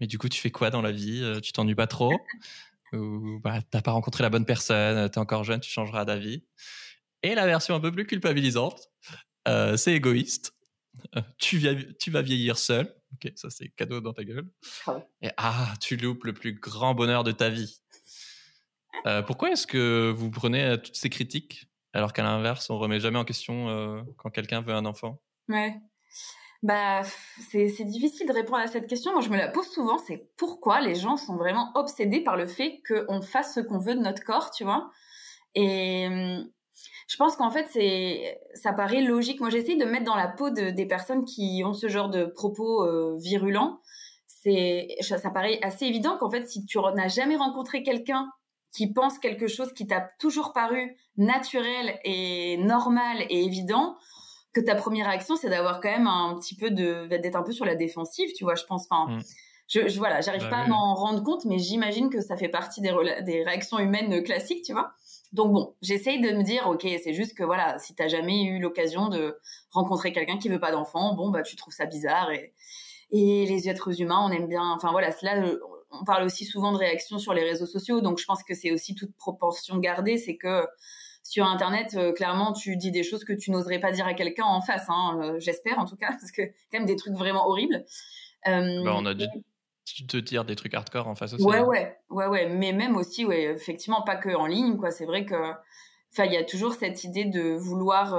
mais 0.00 0.06
du 0.06 0.18
coup, 0.18 0.28
tu 0.28 0.40
fais 0.40 0.50
quoi 0.50 0.70
dans 0.70 0.82
la 0.82 0.92
vie? 0.92 1.40
Tu 1.42 1.52
t'ennuies 1.52 1.74
pas 1.74 1.86
trop? 1.86 2.14
Ou 2.92 3.40
bah, 3.42 3.60
t'as 3.70 3.82
pas 3.82 3.90
rencontré 3.90 4.22
la 4.22 4.30
bonne 4.30 4.46
personne, 4.46 5.10
tu 5.10 5.14
es 5.14 5.18
encore 5.18 5.44
jeune, 5.44 5.60
tu 5.60 5.70
changeras 5.70 6.04
d'avis. 6.04 6.44
Et 7.22 7.34
la 7.34 7.46
version 7.46 7.74
un 7.74 7.80
peu 7.80 7.92
plus 7.92 8.06
culpabilisante, 8.06 8.90
c'est 9.46 9.92
égoïste. 9.92 10.54
tu, 11.38 11.62
tu 11.98 12.10
vas 12.10 12.22
vieillir 12.22 12.58
seul. 12.58 12.94
Ok, 13.14 13.32
ça 13.36 13.50
c'est 13.50 13.68
cadeau 13.68 14.00
dans 14.00 14.12
ta 14.12 14.24
gueule. 14.24 14.48
Ah 14.86 14.98
Et 15.22 15.30
ah, 15.36 15.74
tu 15.80 15.96
loupes 15.96 16.24
le 16.24 16.32
plus 16.32 16.54
grand 16.54 16.94
bonheur 16.94 17.24
de 17.24 17.32
ta 17.32 17.48
vie. 17.48 17.80
Euh, 19.06 19.22
pourquoi 19.22 19.50
est-ce 19.50 19.66
que 19.66 20.10
vous 20.10 20.30
prenez 20.30 20.64
euh, 20.64 20.76
toutes 20.76 20.96
ces 20.96 21.10
critiques 21.10 21.68
alors 21.92 22.12
qu'à 22.12 22.22
l'inverse, 22.22 22.68
on 22.70 22.78
remet 22.78 23.00
jamais 23.00 23.18
en 23.18 23.24
question 23.24 23.68
euh, 23.68 24.02
quand 24.18 24.30
quelqu'un 24.30 24.60
veut 24.60 24.74
un 24.74 24.84
enfant? 24.84 25.18
Ouais. 25.48 25.74
Bah, 26.62 27.02
c'est 27.50 27.84
difficile 27.84 28.26
de 28.26 28.32
répondre 28.32 28.58
à 28.58 28.66
cette 28.66 28.86
question. 28.86 29.12
Moi, 29.12 29.22
je 29.22 29.30
me 29.30 29.36
la 29.36 29.48
pose 29.48 29.66
souvent. 29.68 29.98
C'est 29.98 30.28
pourquoi 30.36 30.80
les 30.80 30.94
gens 30.94 31.16
sont 31.16 31.36
vraiment 31.36 31.70
obsédés 31.74 32.20
par 32.20 32.36
le 32.36 32.46
fait 32.46 32.82
qu'on 32.86 33.22
fasse 33.22 33.54
ce 33.54 33.60
qu'on 33.60 33.78
veut 33.78 33.94
de 33.94 34.00
notre 34.00 34.24
corps, 34.24 34.50
tu 34.50 34.64
vois? 34.64 34.90
Et 35.54 36.06
hum, 36.06 36.50
je 37.08 37.16
pense 37.16 37.36
qu'en 37.36 37.50
fait, 37.50 37.66
c'est, 37.70 38.40
ça 38.54 38.72
paraît 38.72 39.00
logique. 39.00 39.40
Moi, 39.40 39.48
j'essaie 39.48 39.76
de 39.76 39.84
me 39.84 39.90
mettre 39.90 40.04
dans 40.04 40.16
la 40.16 40.28
peau 40.28 40.50
de, 40.50 40.70
des 40.70 40.86
personnes 40.86 41.24
qui 41.24 41.62
ont 41.64 41.72
ce 41.72 41.88
genre 41.88 42.10
de 42.10 42.26
propos 42.26 43.16
virulents. 43.16 43.80
C'est, 44.26 44.88
ça 45.00 45.30
paraît 45.30 45.60
assez 45.62 45.86
évident 45.86 46.18
qu'en 46.18 46.30
fait, 46.30 46.46
si 46.46 46.64
tu 46.66 46.78
n'as 46.78 47.08
jamais 47.08 47.36
rencontré 47.36 47.82
quelqu'un 47.82 48.26
qui 48.76 48.92
pense 48.92 49.18
quelque 49.18 49.48
chose 49.48 49.72
qui 49.72 49.86
t'a 49.86 50.06
toujours 50.18 50.52
paru 50.52 50.96
naturel 51.16 51.98
et 52.04 52.58
normal 52.58 53.24
et 53.30 53.42
évident, 53.42 53.96
que 54.52 54.60
ta 54.60 54.74
première 54.74 55.06
réaction, 55.06 55.34
c'est 55.34 55.48
d'avoir 55.48 55.80
quand 55.80 55.90
même 55.90 56.06
un 56.06 56.38
petit 56.38 56.54
peu 56.54 56.70
de, 56.70 57.06
d'être 57.06 57.36
un 57.36 57.42
peu 57.42 57.52
sur 57.52 57.64
la 57.64 57.74
défensive, 57.74 58.30
tu 58.36 58.44
vois, 58.44 58.54
je 58.54 58.64
pense. 58.64 58.86
Enfin, 58.90 59.12
mm. 59.12 59.22
je, 59.68 59.88
je 59.88 59.98
voilà, 59.98 60.20
j'arrive 60.20 60.42
bah 60.42 60.50
pas 60.50 60.56
à 60.58 60.66
m'en 60.66 60.94
rendre 60.94 61.22
compte, 61.22 61.46
mais 61.46 61.58
j'imagine 61.58 62.10
que 62.10 62.20
ça 62.20 62.36
fait 62.36 62.50
partie 62.50 62.82
des, 62.82 62.92
des 63.22 63.42
réactions 63.44 63.78
humaines 63.78 64.22
classiques, 64.22 64.62
tu 64.62 64.74
vois. 64.74 64.92
Donc 65.32 65.52
bon, 65.52 65.74
j'essaye 65.80 66.20
de 66.20 66.30
me 66.32 66.42
dire, 66.42 66.68
ok, 66.68 66.86
c'est 67.02 67.14
juste 67.14 67.34
que 67.34 67.44
voilà, 67.44 67.78
si 67.78 67.94
t'as 67.94 68.08
jamais 68.08 68.44
eu 68.44 68.58
l'occasion 68.58 69.08
de 69.08 69.38
rencontrer 69.70 70.12
quelqu'un 70.12 70.36
qui 70.36 70.50
veut 70.50 70.60
pas 70.60 70.70
d'enfant, 70.70 71.14
bon 71.14 71.30
bah 71.30 71.42
tu 71.42 71.56
trouves 71.56 71.74
ça 71.74 71.86
bizarre 71.86 72.30
et 72.30 72.52
et 73.10 73.46
les 73.46 73.68
êtres 73.68 74.00
humains, 74.00 74.20
on 74.22 74.30
aime 74.30 74.48
bien. 74.48 74.70
Enfin 74.72 74.90
voilà, 74.90 75.10
là, 75.22 75.42
on 76.00 76.04
parle 76.04 76.24
aussi 76.24 76.44
souvent 76.44 76.72
de 76.72 76.78
réactions 76.78 77.18
sur 77.18 77.34
les 77.34 77.44
réseaux 77.44 77.66
sociaux, 77.66 78.00
donc 78.00 78.18
je 78.18 78.24
pense 78.24 78.42
que 78.42 78.54
c'est 78.54 78.72
aussi 78.72 78.94
toute 78.94 79.14
proportion 79.16 79.78
gardée, 79.78 80.18
c'est 80.18 80.36
que 80.36 80.64
sur 81.28 81.44
Internet, 81.44 81.94
euh, 81.96 82.12
clairement, 82.12 82.52
tu 82.52 82.76
dis 82.76 82.92
des 82.92 83.02
choses 83.02 83.24
que 83.24 83.32
tu 83.32 83.50
n'oserais 83.50 83.80
pas 83.80 83.90
dire 83.90 84.06
à 84.06 84.14
quelqu'un 84.14 84.44
en 84.44 84.60
face. 84.60 84.84
Hein, 84.88 85.18
euh, 85.20 85.40
j'espère 85.40 85.78
en 85.78 85.84
tout 85.84 85.96
cas, 85.96 86.08
parce 86.20 86.30
que 86.30 86.42
quand 86.42 86.78
même 86.78 86.86
des 86.86 86.96
trucs 86.96 87.14
vraiment 87.14 87.48
horribles. 87.48 87.84
Euh, 88.46 88.84
bah, 88.84 88.94
on 88.96 89.04
a 89.06 89.14
dû 89.14 89.26
te 90.06 90.16
dire 90.18 90.44
des 90.44 90.54
trucs 90.54 90.72
hardcore 90.72 91.08
en 91.08 91.16
face 91.16 91.32
aussi. 91.32 91.44
Ouais, 91.44 91.58
hein. 91.58 91.64
ouais, 91.64 91.96
ouais, 92.10 92.26
ouais. 92.26 92.48
Mais 92.48 92.72
même 92.72 92.96
aussi, 92.96 93.24
ouais, 93.24 93.42
effectivement, 93.42 94.02
pas 94.02 94.14
que 94.14 94.34
en 94.36 94.46
ligne, 94.46 94.76
quoi. 94.76 94.92
C'est 94.92 95.04
vrai 95.04 95.24
que, 95.24 95.50
enfin, 96.12 96.26
il 96.26 96.32
y 96.32 96.36
a 96.36 96.44
toujours 96.44 96.74
cette 96.74 97.02
idée 97.02 97.24
de 97.24 97.56
vouloir. 97.56 98.14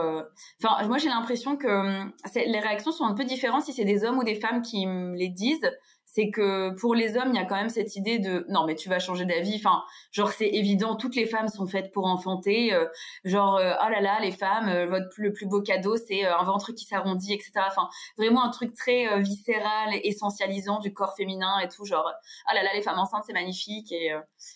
Enfin, 0.62 0.86
moi, 0.88 0.98
j'ai 0.98 1.10
l'impression 1.10 1.56
que 1.56 1.68
hum, 1.68 2.12
les 2.36 2.60
réactions 2.60 2.92
sont 2.92 3.06
un 3.06 3.14
peu 3.14 3.24
différentes 3.24 3.64
si 3.64 3.72
c'est 3.72 3.86
des 3.86 4.04
hommes 4.04 4.18
ou 4.18 4.24
des 4.26 4.36
femmes 4.36 4.62
qui 4.62 4.86
me 4.86 5.16
les 5.16 5.30
disent 5.30 5.72
c'est 6.18 6.32
que 6.32 6.72
pour 6.80 6.96
les 6.96 7.16
hommes, 7.16 7.30
il 7.32 7.36
y 7.36 7.40
a 7.40 7.46
quand 7.46 7.56
même 7.56 7.70
cette 7.70 7.96
idée 7.96 8.18
de 8.18 8.44
non 8.50 8.66
mais 8.66 8.74
tu 8.74 8.90
vas 8.90 8.98
changer 8.98 9.24
d'avis. 9.26 9.58
Enfin, 9.58 9.84
genre 10.12 10.32
c'est 10.32 10.48
évident, 10.48 10.96
toutes 10.96 11.16
les 11.16 11.28
femmes 11.28 11.48
sont 11.48 11.68
faites 11.68 11.92
pour 11.92 12.08
enfanter. 12.08 12.74
Euh, 12.74 12.88
genre 13.24 13.58
euh, 13.58 13.74
oh 13.86 13.90
là 13.90 14.02
là, 14.02 14.20
les 14.20 14.32
femmes, 14.32 14.68
euh, 14.68 14.88
votre 14.88 15.10
le 15.18 15.32
plus 15.32 15.46
beau 15.46 15.62
cadeau 15.62 15.96
c'est 15.96 16.26
un 16.26 16.44
ventre 16.44 16.72
qui 16.72 16.86
s'arrondit, 16.86 17.34
etc. 17.34 17.52
Enfin, 17.68 17.88
vraiment 18.18 18.44
un 18.44 18.50
truc 18.50 18.74
très 18.74 19.22
viscéral, 19.22 19.94
essentialisant 20.04 20.80
du 20.80 20.92
corps 20.92 21.16
féminin 21.16 21.60
et 21.60 21.68
tout. 21.68 21.86
Genre 21.86 22.12
oh 22.12 22.56
là 22.56 22.64
là, 22.64 22.74
les 22.74 22.82
femmes 22.82 22.98
enceintes 22.98 23.24
c'est 23.28 23.34
magnifique 23.34 23.92
et 23.92 24.12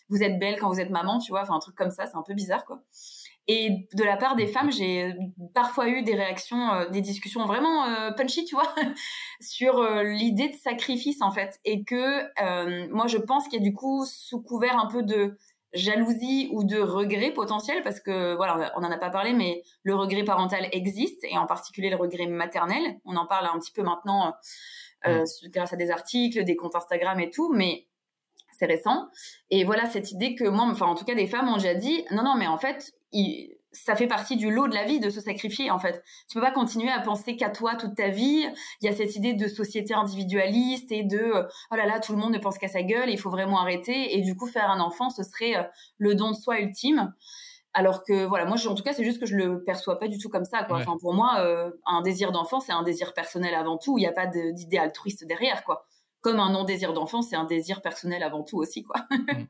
vous 0.10 0.24
êtes 0.24 0.40
belle 0.40 0.58
quand 0.60 0.68
vous 0.68 0.80
êtes 0.80 0.90
maman, 0.90 1.20
tu 1.20 1.32
vois. 1.32 1.44
Enfin 1.44 1.54
un 1.54 1.60
truc 1.60 1.76
comme 1.76 1.92
ça, 1.92 2.08
c'est 2.08 2.18
un 2.18 2.24
peu 2.24 2.34
bizarre 2.34 2.66
quoi. 2.66 2.82
Et 3.48 3.88
de 3.94 4.04
la 4.04 4.18
part 4.18 4.36
des 4.36 4.48
femmes, 4.48 4.72
j'ai 4.72 5.16
parfois 5.54 5.90
eu 5.90 6.04
des 6.04 6.14
réactions, 6.16 6.74
euh, 6.74 6.90
des 6.90 7.02
discussions 7.02 7.46
vraiment 7.46 7.86
euh, 7.86 8.12
punchy, 8.12 8.46
tu 8.46 8.56
vois, 8.56 8.74
sur 9.42 9.80
euh, 9.80 10.04
l'idée 10.04 10.50
de 10.50 10.56
sacrifice 10.56 11.22
en 11.22 11.32
fait. 11.32 11.60
Et 11.66 11.84
que 11.84 12.88
moi, 12.94 13.08
je 13.08 13.18
pense 13.18 13.48
qu'il 13.48 13.60
y 13.60 13.62
a 13.62 13.68
du 13.68 13.74
coup 13.74 14.06
sous 14.06 14.42
couvert 14.42 14.78
un 14.78 14.88
peu 14.88 15.02
de 15.04 15.38
jalousie 15.74 16.50
ou 16.52 16.64
de 16.64 16.80
regret 16.80 17.32
potentiel, 17.32 17.82
parce 17.82 18.00
que 18.00 18.36
voilà, 18.36 18.74
on 18.78 18.82
n'en 18.82 18.92
a 18.92 18.98
pas 18.98 19.10
parlé, 19.10 19.34
mais 19.34 19.64
le 19.84 19.96
regret 19.96 20.24
parental 20.24 20.68
existe, 20.72 21.24
et 21.24 21.38
en 21.38 21.48
particulier 21.48 21.90
le 21.90 21.96
regret 21.96 22.28
maternel. 22.28 23.00
On 23.06 23.16
en 23.16 23.26
parle 23.26 23.48
un 23.48 23.58
petit 23.58 23.72
peu 23.72 23.82
maintenant 23.82 24.34
grâce 25.04 25.74
à 25.74 25.78
des 25.78 25.90
articles, 25.90 26.44
des 26.44 26.56
comptes 26.56 26.76
Instagram 26.76 27.20
et 27.20 27.32
tout, 27.32 27.52
mais 27.52 27.88
c'est 28.52 28.68
récent. 28.68 29.08
Et 29.50 29.64
voilà 29.64 29.90
cette 29.90 30.12
idée 30.12 30.36
que 30.36 30.44
moi, 30.44 30.66
enfin 30.70 30.86
en 30.86 30.96
tout 30.96 31.06
cas 31.06 31.16
des 31.16 31.26
femmes 31.26 31.50
ont 31.50 31.56
déjà 31.56 31.74
dit, 31.74 32.06
non, 32.12 32.24
non, 32.24 32.36
mais 32.38 32.48
en 32.48 32.58
fait, 32.58 32.94
ça 33.74 33.96
fait 33.96 34.08
partie 34.08 34.36
du 34.36 34.52
lot 34.52 34.68
de 34.68 34.74
la 34.74 34.84
vie 34.84 35.00
de 35.00 35.10
se 35.10 35.22
sacrifier 35.22 35.72
en 35.72 35.80
fait. 35.80 36.04
Tu 36.28 36.36
peux 36.36 36.42
pas 36.42 36.52
continuer 36.52 36.92
à 36.92 37.00
penser 37.00 37.36
qu'à 37.36 37.50
toi 37.50 37.76
toute 37.76 37.96
ta 37.96 38.10
vie. 38.10 38.46
Il 38.82 38.86
y 38.86 38.90
a 38.90 38.96
cette 38.96 39.16
idée 39.16 39.34
de 39.34 39.48
société 39.48 39.94
individualiste 39.94 40.92
et 40.92 41.04
de 41.04 41.32
oh 41.72 41.76
là 41.76 41.86
là 41.86 42.00
tout 42.00 42.12
le 42.12 42.18
monde 42.18 42.34
ne 42.34 42.40
pense 42.40 42.58
qu'à 42.58 42.68
sa 42.68 42.84
gueule. 42.84 43.10
Il 43.10 43.18
faut 43.18 43.30
vraiment 43.30 43.60
arrêter 43.62 44.18
et 44.18 44.22
du 44.22 44.36
coup 44.36 44.48
faire 44.48 44.70
un 44.70 44.80
enfant 44.80 45.10
ce 45.10 45.24
serait 45.24 45.56
euh, 45.56 45.64
le 45.98 46.16
don 46.16 46.32
de 46.32 46.36
soi 46.36 46.60
ultime. 46.60 47.14
Alors 47.74 48.04
que 48.04 48.26
voilà 48.26 48.46
moi 48.46 48.58
en 48.68 48.76
tout 48.76 48.84
cas 48.84 48.92
c'est 48.92 49.06
juste 49.06 49.22
que 49.22 49.26
je 49.26 49.36
le 49.36 49.64
perçois 49.64 49.98
pas 49.98 50.10
du 50.10 50.18
tout 50.18 50.28
comme 50.28 50.46
ça 50.46 50.64
quoi. 50.64 50.78
Enfin 50.78 50.98
pour 51.00 51.14
moi 51.14 51.40
euh, 51.40 51.72
un 51.86 52.02
désir 52.02 52.34
d'enfant 52.34 52.60
c'est 52.60 52.74
un 52.74 52.84
désir 52.84 53.14
personnel 53.14 53.56
avant 53.56 53.78
tout. 53.78 53.98
Il 53.98 54.02
n'y 54.02 54.08
a 54.08 54.12
pas 54.12 54.28
d'idée 54.28 54.78
altruiste 54.78 55.26
derrière 55.26 55.64
quoi. 55.64 55.86
Comme 56.20 56.42
un 56.42 56.52
non 56.52 56.66
désir 56.66 56.92
d'enfant 56.92 57.22
c'est 57.22 57.38
un 57.38 57.46
désir 57.46 57.82
personnel 57.82 58.22
avant 58.22 58.44
tout 58.44 58.58
aussi 58.58 58.84
quoi. 58.84 59.06
Mmh. 59.12 59.46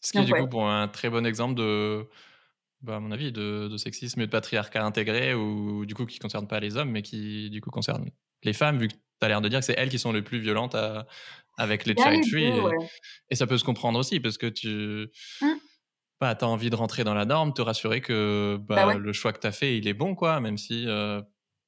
Ce 0.00 0.10
qui 0.10 0.18
est 0.18 0.24
du 0.24 0.32
coup 0.32 0.48
pour 0.48 0.68
un 0.68 0.88
très 0.88 1.10
bon 1.10 1.24
exemple 1.26 1.54
de 1.54 2.08
bah, 2.82 2.96
à 2.96 3.00
mon 3.00 3.12
avis, 3.12 3.32
de, 3.32 3.74
sexisme 3.76 4.20
et 4.20 4.26
de 4.26 4.30
patriarcat 4.30 4.84
intégré, 4.84 5.34
ou 5.34 5.86
du 5.86 5.94
coup 5.94 6.06
qui 6.06 6.18
ne 6.18 6.22
concerne 6.22 6.46
pas 6.46 6.60
les 6.60 6.76
hommes, 6.76 6.90
mais 6.90 7.02
qui 7.02 7.50
du 7.50 7.60
coup 7.60 7.70
concerne 7.70 8.10
les 8.42 8.52
femmes, 8.52 8.78
vu 8.78 8.88
que 8.88 8.94
tu 8.94 9.00
as 9.22 9.28
l'air 9.28 9.40
de 9.40 9.48
dire 9.48 9.60
que 9.60 9.64
c'est 9.64 9.74
elles 9.78 9.88
qui 9.88 9.98
sont 9.98 10.12
les 10.12 10.22
plus 10.22 10.40
violentes 10.40 10.76
avec 11.58 11.86
les 11.86 11.94
child 11.96 12.26
free. 12.28 12.52
Et, 13.30 13.36
ça 13.36 13.46
peut 13.46 13.58
se 13.58 13.64
comprendre 13.64 13.98
aussi, 13.98 14.20
parce 14.20 14.38
que 14.38 14.46
tu 14.46 15.08
mmh. 15.40 15.46
bah, 16.20 16.36
as 16.40 16.44
envie 16.44 16.70
de 16.70 16.76
rentrer 16.76 17.04
dans 17.04 17.14
la 17.14 17.24
norme, 17.24 17.52
te 17.54 17.62
rassurer 17.62 18.00
que 18.00 18.58
bah, 18.60 18.86
bah 18.86 18.94
le 18.94 19.12
choix 19.12 19.32
que 19.32 19.40
tu 19.40 19.46
as 19.46 19.52
fait, 19.52 19.78
il 19.78 19.86
est 19.86 19.94
bon, 19.94 20.14
quoi, 20.14 20.40
même 20.40 20.58
si 20.58 20.86
euh, 20.86 21.20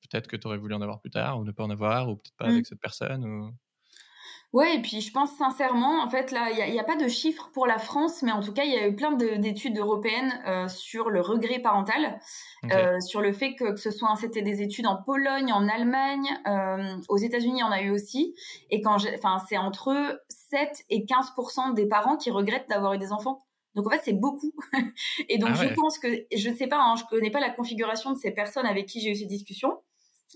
peut-être 0.02 0.26
que 0.26 0.36
tu 0.36 0.46
aurais 0.46 0.58
voulu 0.58 0.74
en 0.74 0.82
avoir 0.82 1.00
plus 1.00 1.10
tard, 1.10 1.38
ou 1.38 1.44
ne 1.44 1.52
pas 1.52 1.64
en 1.64 1.70
avoir, 1.70 2.08
ou 2.08 2.16
peut-être 2.16 2.36
pas 2.36 2.46
avec 2.46 2.62
mmh. 2.62 2.64
cette 2.64 2.80
personne. 2.80 3.24
Ou... 3.24 3.50
Ouais, 4.54 4.76
et 4.76 4.80
puis 4.80 5.00
je 5.00 5.10
pense 5.10 5.36
sincèrement, 5.36 6.00
en 6.00 6.08
fait, 6.08 6.30
là, 6.30 6.48
il 6.52 6.72
n'y 6.72 6.78
a, 6.78 6.84
pas 6.84 6.94
de 6.94 7.08
chiffres 7.08 7.50
pour 7.52 7.66
la 7.66 7.80
France, 7.80 8.22
mais 8.22 8.30
en 8.30 8.40
tout 8.40 8.52
cas, 8.52 8.62
il 8.62 8.70
y 8.70 8.76
a 8.76 8.86
eu 8.86 8.94
plein 8.94 9.10
d'études 9.10 9.76
européennes 9.76 10.32
euh, 10.46 10.68
sur 10.68 11.10
le 11.10 11.20
regret 11.20 11.58
parental, 11.58 12.20
euh, 12.70 13.00
sur 13.00 13.20
le 13.20 13.32
fait 13.32 13.56
que, 13.56 13.72
que 13.72 13.80
ce 13.80 13.90
soit, 13.90 14.14
c'était 14.16 14.42
des 14.42 14.62
études 14.62 14.86
en 14.86 15.02
Pologne, 15.02 15.52
en 15.52 15.66
Allemagne, 15.66 16.28
euh, 16.46 16.96
aux 17.08 17.16
États-Unis, 17.16 17.56
il 17.56 17.60
y 17.62 17.64
en 17.64 17.72
a 17.72 17.82
eu 17.82 17.90
aussi, 17.90 18.36
et 18.70 18.80
quand, 18.80 18.98
enfin, 19.16 19.42
c'est 19.48 19.58
entre 19.58 20.22
7 20.28 20.84
et 20.88 21.04
15% 21.04 21.74
des 21.74 21.86
parents 21.86 22.16
qui 22.16 22.30
regrettent 22.30 22.68
d'avoir 22.68 22.92
eu 22.92 22.98
des 22.98 23.10
enfants. 23.10 23.40
Donc 23.74 23.88
en 23.88 23.90
fait, 23.90 24.02
c'est 24.04 24.12
beaucoup. 24.12 24.52
et 25.28 25.38
donc 25.38 25.50
ah 25.54 25.64
je 25.64 25.74
pense 25.74 25.98
que, 25.98 26.06
je 26.32 26.48
ne 26.48 26.54
sais 26.54 26.68
pas, 26.68 26.80
hein, 26.80 26.94
je 26.94 27.02
connais 27.10 27.32
pas 27.32 27.40
la 27.40 27.50
configuration 27.50 28.12
de 28.12 28.18
ces 28.18 28.30
personnes 28.30 28.66
avec 28.66 28.86
qui 28.86 29.00
j'ai 29.00 29.10
eu 29.10 29.16
ces 29.16 29.26
discussions, 29.26 29.80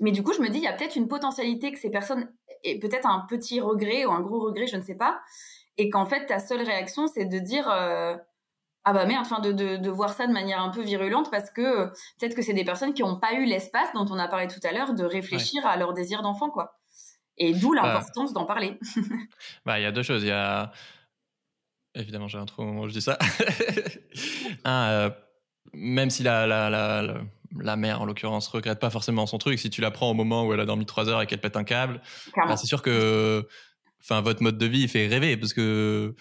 mais 0.00 0.10
du 0.10 0.24
coup, 0.24 0.32
je 0.32 0.40
me 0.40 0.48
dis, 0.48 0.58
il 0.58 0.64
y 0.64 0.68
a 0.68 0.72
peut-être 0.72 0.96
une 0.96 1.06
potentialité 1.06 1.70
que 1.70 1.78
ces 1.78 1.90
personnes 1.90 2.28
aient 2.64 2.78
peut-être 2.78 3.06
un 3.06 3.26
petit 3.28 3.60
regret 3.60 4.04
ou 4.04 4.12
un 4.12 4.20
gros 4.20 4.40
regret, 4.40 4.66
je 4.66 4.76
ne 4.76 4.82
sais 4.82 4.96
pas, 4.96 5.20
et 5.78 5.90
qu'en 5.90 6.06
fait, 6.06 6.26
ta 6.26 6.40
seule 6.40 6.62
réaction, 6.62 7.06
c'est 7.06 7.24
de 7.24 7.38
dire, 7.38 7.70
euh, 7.70 8.16
ah 8.84 8.92
bah 8.92 9.06
merde, 9.06 9.24
enfin, 9.24 9.40
de, 9.40 9.52
de, 9.52 9.76
de, 9.76 9.90
voir 9.90 10.12
ça 10.12 10.26
de 10.26 10.32
manière 10.32 10.60
un 10.60 10.70
peu 10.70 10.82
virulente 10.82 11.30
parce 11.30 11.50
que 11.50 11.60
euh, 11.60 11.86
peut-être 12.18 12.34
que 12.34 12.42
c'est 12.42 12.52
des 12.52 12.64
personnes 12.64 12.94
qui 12.94 13.02
n'ont 13.02 13.18
pas 13.18 13.34
eu 13.34 13.44
l'espace 13.44 13.88
dont 13.94 14.06
on 14.10 14.18
a 14.18 14.28
parlé 14.28 14.48
tout 14.48 14.60
à 14.66 14.72
l'heure 14.72 14.94
de 14.94 15.04
réfléchir 15.04 15.64
à 15.66 15.76
leur 15.76 15.92
désir 15.92 16.22
d'enfant, 16.22 16.50
quoi. 16.50 16.78
Et 17.36 17.54
d'où 17.54 17.74
bah. 17.74 17.82
l'importance 17.82 18.32
d'en 18.32 18.44
parler. 18.44 18.78
bah, 19.64 19.78
il 19.78 19.82
y 19.82 19.86
a 19.86 19.92
deux 19.92 20.02
choses. 20.02 20.22
Il 20.24 20.28
y 20.28 20.32
a. 20.32 20.72
Évidemment, 21.94 22.28
j'ai 22.28 22.38
un 22.38 22.46
trou 22.46 22.62
au 22.62 22.64
moment 22.64 22.82
où 22.82 22.88
je 22.88 22.94
dis 22.94 23.00
ça. 23.00 23.18
un, 24.64 24.88
euh, 24.88 25.10
même 25.72 26.10
si 26.10 26.22
la, 26.24 26.46
la, 26.46 26.68
la 26.68 27.02
la 27.02 27.20
mère 27.52 28.02
en 28.02 28.04
l'occurrence 28.04 28.48
regrette 28.48 28.78
pas 28.78 28.90
forcément 28.90 29.26
son 29.26 29.38
truc. 29.38 29.58
Si 29.58 29.70
tu 29.70 29.80
la 29.80 29.90
prends 29.90 30.10
au 30.10 30.14
moment 30.14 30.46
où 30.46 30.52
elle 30.52 30.60
a 30.60 30.66
dormi 30.66 30.86
trois 30.86 31.08
heures 31.08 31.22
et 31.22 31.26
qu'elle 31.26 31.40
pète 31.40 31.56
un 31.56 31.64
câble, 31.64 32.00
bah, 32.36 32.56
c'est 32.56 32.66
sûr 32.66 32.82
que, 32.82 33.46
enfin, 34.00 34.20
votre 34.20 34.42
mode 34.42 34.58
de 34.58 34.66
vie 34.66 34.86
fait 34.88 35.06
rêver 35.06 35.36
parce 35.36 35.52
que 35.52 36.14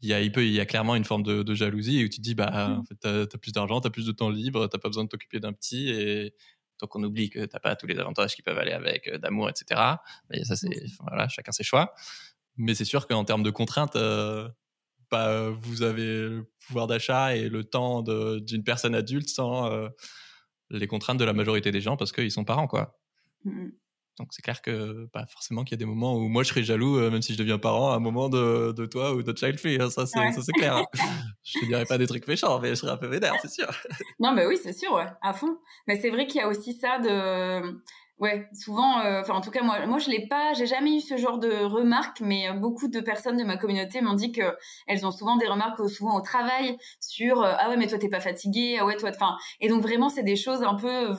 il 0.00 0.08
y 0.08 0.14
a, 0.14 0.20
il 0.20 0.30
peut, 0.30 0.44
il 0.44 0.52
y 0.52 0.60
a 0.60 0.66
clairement 0.66 0.94
une 0.94 1.04
forme 1.04 1.24
de, 1.24 1.54
jalousie 1.54 2.04
où 2.04 2.08
tu 2.08 2.18
te 2.18 2.22
dis, 2.22 2.36
bah, 2.36 2.68
mmh. 2.68 2.78
en 2.78 2.84
fait, 2.84 2.94
t'as 3.00 3.22
as 3.22 3.38
plus 3.38 3.52
d'argent, 3.52 3.80
t'as 3.80 3.90
plus 3.90 4.06
de 4.06 4.12
temps 4.12 4.30
libre, 4.30 4.68
t'as 4.68 4.78
pas 4.78 4.88
besoin 4.88 5.04
de 5.04 5.08
t'occuper 5.08 5.40
d'un 5.40 5.52
petit 5.52 5.88
et 5.88 6.34
donc 6.80 6.94
on 6.94 7.02
oublie 7.02 7.30
que 7.30 7.44
t'as 7.44 7.58
pas 7.58 7.76
tous 7.76 7.86
les 7.86 7.98
avantages 7.98 8.34
qui 8.34 8.42
peuvent 8.42 8.58
aller 8.58 8.72
avec 8.72 9.08
euh, 9.08 9.18
d'amour, 9.18 9.48
etc. 9.50 9.80
Mais 10.30 10.44
ça, 10.44 10.56
c'est, 10.56 10.84
voilà, 11.00 11.28
chacun 11.28 11.52
ses 11.52 11.64
choix. 11.64 11.94
Mais 12.56 12.74
c'est 12.74 12.84
sûr 12.84 13.06
qu'en 13.06 13.24
termes 13.24 13.42
de 13.42 13.50
contraintes, 13.50 13.96
euh, 13.96 14.48
bah, 15.10 15.50
vous 15.50 15.82
avez 15.82 16.04
le 16.04 16.50
pouvoir 16.66 16.86
d'achat 16.86 17.36
et 17.36 17.48
le 17.48 17.64
temps 17.64 18.02
d'une 18.02 18.64
personne 18.64 18.94
adulte 18.94 19.28
sans, 19.28 19.70
euh, 19.72 19.88
les 20.70 20.86
contraintes 20.86 21.18
de 21.18 21.24
la 21.24 21.32
majorité 21.32 21.70
des 21.70 21.80
gens 21.80 21.96
parce 21.96 22.12
qu'ils 22.12 22.32
sont 22.32 22.44
parents, 22.44 22.66
quoi. 22.66 22.98
Mmh 23.44 23.68
Donc 24.18 24.28
c'est 24.30 24.42
clair 24.42 24.62
que 24.62 25.06
pas 25.06 25.26
forcément 25.26 25.64
qu'il 25.64 25.72
y 25.72 25.78
a 25.78 25.78
des 25.78 25.84
moments 25.84 26.16
où 26.16 26.28
moi 26.28 26.42
je 26.42 26.48
serais 26.48 26.62
jaloux, 26.62 26.98
euh, 26.98 27.10
même 27.10 27.22
si 27.22 27.32
je 27.32 27.38
deviens 27.38 27.58
parent, 27.58 27.92
à 27.92 27.96
un 27.96 28.00
moment 28.00 28.28
de, 28.28 28.72
de 28.72 28.86
toi 28.86 29.14
ou 29.14 29.22
de 29.22 29.36
child 29.36 29.58
free. 29.58 29.78
Hein, 29.80 29.90
ça 29.90 30.06
c'est 30.06 30.52
clair. 30.52 30.76
Hein. 30.76 30.84
je 31.44 31.60
te 31.60 31.66
dirais 31.66 31.86
pas 31.86 31.98
des 31.98 32.06
trucs 32.06 32.26
méchants, 32.26 32.58
mais 32.60 32.70
je 32.70 32.74
serais 32.74 32.92
un 32.92 32.96
peu 32.96 33.06
vénère, 33.06 33.34
c'est 33.40 33.50
sûr. 33.50 33.68
non, 34.18 34.32
mais 34.32 34.46
oui, 34.46 34.58
c'est 34.62 34.72
sûr, 34.72 34.92
ouais, 34.92 35.06
à 35.22 35.32
fond. 35.32 35.58
Mais 35.86 36.00
c'est 36.00 36.10
vrai 36.10 36.26
qu'il 36.26 36.40
y 36.40 36.44
a 36.44 36.48
aussi 36.48 36.74
ça 36.74 36.98
de 36.98 37.80
Ouais, 38.20 38.48
souvent, 38.52 39.00
euh, 39.00 39.20
enfin 39.20 39.34
en 39.34 39.40
tout 39.40 39.52
cas 39.52 39.62
moi, 39.62 39.86
moi 39.86 39.98
je 40.00 40.10
l'ai 40.10 40.26
pas, 40.26 40.52
j'ai 40.52 40.66
jamais 40.66 40.96
eu 40.96 41.00
ce 41.00 41.16
genre 41.16 41.38
de 41.38 41.62
remarques, 41.64 42.20
mais 42.20 42.48
euh, 42.48 42.52
beaucoup 42.52 42.88
de 42.88 42.98
personnes 42.98 43.36
de 43.36 43.44
ma 43.44 43.56
communauté 43.56 44.00
m'ont 44.00 44.14
dit 44.14 44.32
que 44.32 44.56
elles 44.88 45.06
ont 45.06 45.12
souvent 45.12 45.36
des 45.36 45.46
remarques, 45.46 45.78
euh, 45.78 45.86
souvent 45.86 46.16
au 46.16 46.20
travail, 46.20 46.76
sur 46.98 47.44
ah 47.44 47.68
ouais 47.68 47.76
mais 47.76 47.86
toi 47.86 47.96
t'es 47.96 48.08
pas 48.08 48.18
fatigué, 48.18 48.78
ah 48.80 48.86
ouais 48.86 48.96
toi, 48.96 49.10
enfin 49.10 49.36
et 49.60 49.68
donc 49.68 49.82
vraiment 49.82 50.08
c'est 50.08 50.24
des 50.24 50.34
choses 50.34 50.64
un 50.64 50.74
peu, 50.74 51.14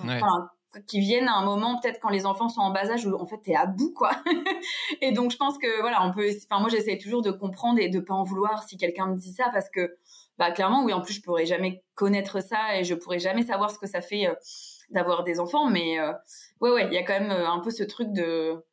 qui 0.87 0.99
viennent 0.99 1.29
à 1.29 1.35
un 1.35 1.45
moment 1.45 1.79
peut-être 1.79 1.99
quand 2.01 2.09
les 2.09 2.25
enfants 2.25 2.49
sont 2.49 2.59
en 2.59 2.71
bas 2.71 2.91
âge 2.91 3.05
où 3.05 3.15
en 3.15 3.25
fait 3.25 3.39
t'es 3.43 3.55
à 3.55 3.65
bout 3.65 3.93
quoi. 3.93 4.11
et 5.01 5.13
donc 5.13 5.31
je 5.31 5.37
pense 5.37 5.57
que 5.57 5.79
voilà 5.79 6.05
on 6.05 6.11
peut, 6.11 6.29
enfin 6.51 6.59
moi 6.59 6.69
j'essaie 6.69 6.97
toujours 6.97 7.21
de 7.21 7.31
comprendre 7.31 7.79
et 7.79 7.87
de 7.87 8.01
pas 8.01 8.13
en 8.13 8.23
vouloir 8.23 8.63
si 8.63 8.75
quelqu'un 8.75 9.07
me 9.07 9.15
dit 9.15 9.31
ça 9.31 9.49
parce 9.53 9.69
que 9.69 9.95
bah 10.37 10.51
clairement 10.51 10.83
oui 10.83 10.91
en 10.91 10.99
plus 10.99 11.13
je 11.13 11.21
pourrais 11.21 11.45
jamais 11.45 11.81
connaître 11.95 12.43
ça 12.43 12.77
et 12.77 12.83
je 12.83 12.93
pourrais 12.93 13.19
jamais 13.19 13.43
savoir 13.43 13.71
ce 13.71 13.79
que 13.79 13.87
ça 13.87 14.01
fait 14.01 14.27
d'avoir 14.91 15.23
des 15.23 15.39
enfants, 15.39 15.69
mais 15.69 15.99
euh, 15.99 16.13
ouais, 16.61 16.71
ouais, 16.71 16.87
il 16.87 16.93
y 16.93 16.97
a 16.97 17.03
quand 17.03 17.19
même 17.19 17.31
euh, 17.31 17.49
un 17.49 17.59
peu 17.59 17.71
ce 17.71 17.83
truc 17.83 18.11
de, 18.11 18.63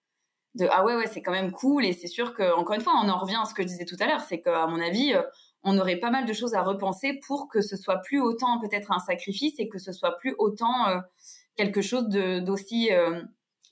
de 0.55 0.69
ah 0.71 0.85
ouais, 0.85 0.97
ouais, 0.97 1.07
c'est 1.07 1.23
quand 1.23 1.33
même 1.33 1.53
cool. 1.53 1.85
Et 1.85 1.93
c'est 1.93 2.09
sûr 2.09 2.35
que, 2.35 2.55
encore 2.57 2.75
une 2.75 2.83
fois, 2.83 2.95
on 3.03 3.09
en 3.09 3.19
revient 3.19 3.39
à 3.41 3.45
ce 3.45 3.55
que 3.55 3.63
je 3.63 3.69
disais 3.69 3.85
tout 3.85 3.97
à 4.01 4.07
l'heure, 4.07 4.21
c'est 4.21 4.41
qu'à 4.41 4.67
mon 4.67 4.81
avis, 4.81 5.15
euh, 5.15 5.23
on 5.65 5.79
aurait 5.79 5.97
pas 5.97 6.11
mal 6.11 6.27
de 6.27 6.33
choses 6.33 6.55
à 6.55 6.63
repenser 6.63 7.21
pour 7.27 7.49
que 7.49 7.61
ce 7.61 7.77
soit 7.77 7.99
plus 7.99 8.21
autant 8.21 8.61
peut-être 8.61 8.93
un 8.93 9.01
sacrifice 9.01 9.55
et 9.59 9.69
que 9.69 9.79
ce 9.79 9.93
soit 9.93 10.17
plus 10.17 10.35
autant 10.39 10.87
quelque 11.57 11.83
chose 11.83 12.09
d'aussi 12.09 12.91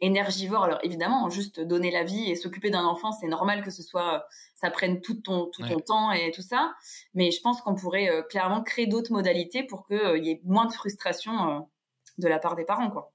énergivore. 0.01 0.65
Alors 0.65 0.81
évidemment, 0.83 1.31
juste 1.31 1.61
donner 1.61 1.93
la 1.93 2.03
vie 2.03 2.29
et 2.29 2.35
s'occuper 2.35 2.71
d'un 2.71 2.85
enfant, 2.85 3.12
c'est 3.12 3.29
normal 3.29 3.62
que 3.62 3.71
ce 3.71 3.85
soit, 3.85 4.27
ça 4.57 4.71
prenne 4.73 5.03
tout 5.03 5.15
ton 5.15 5.47
tout 5.53 5.62
ton 5.62 5.79
temps 5.79 6.11
et 6.11 6.33
tout 6.33 6.43
ça. 6.43 6.75
Mais 7.15 7.31
je 7.31 7.41
pense 7.41 7.62
qu'on 7.62 7.77
pourrait 7.77 8.25
clairement 8.29 8.65
créer 8.65 8.89
d'autres 8.89 9.12
modalités 9.12 9.62
pour 9.62 9.87
qu'il 9.87 10.25
y 10.25 10.31
ait 10.31 10.41
moins 10.45 10.67
de 10.67 10.73
frustration 10.73 11.69
de 12.19 12.29
la 12.29 12.41
part 12.41 12.57
des 12.57 12.65
parents, 12.65 12.91
quoi. 12.91 13.14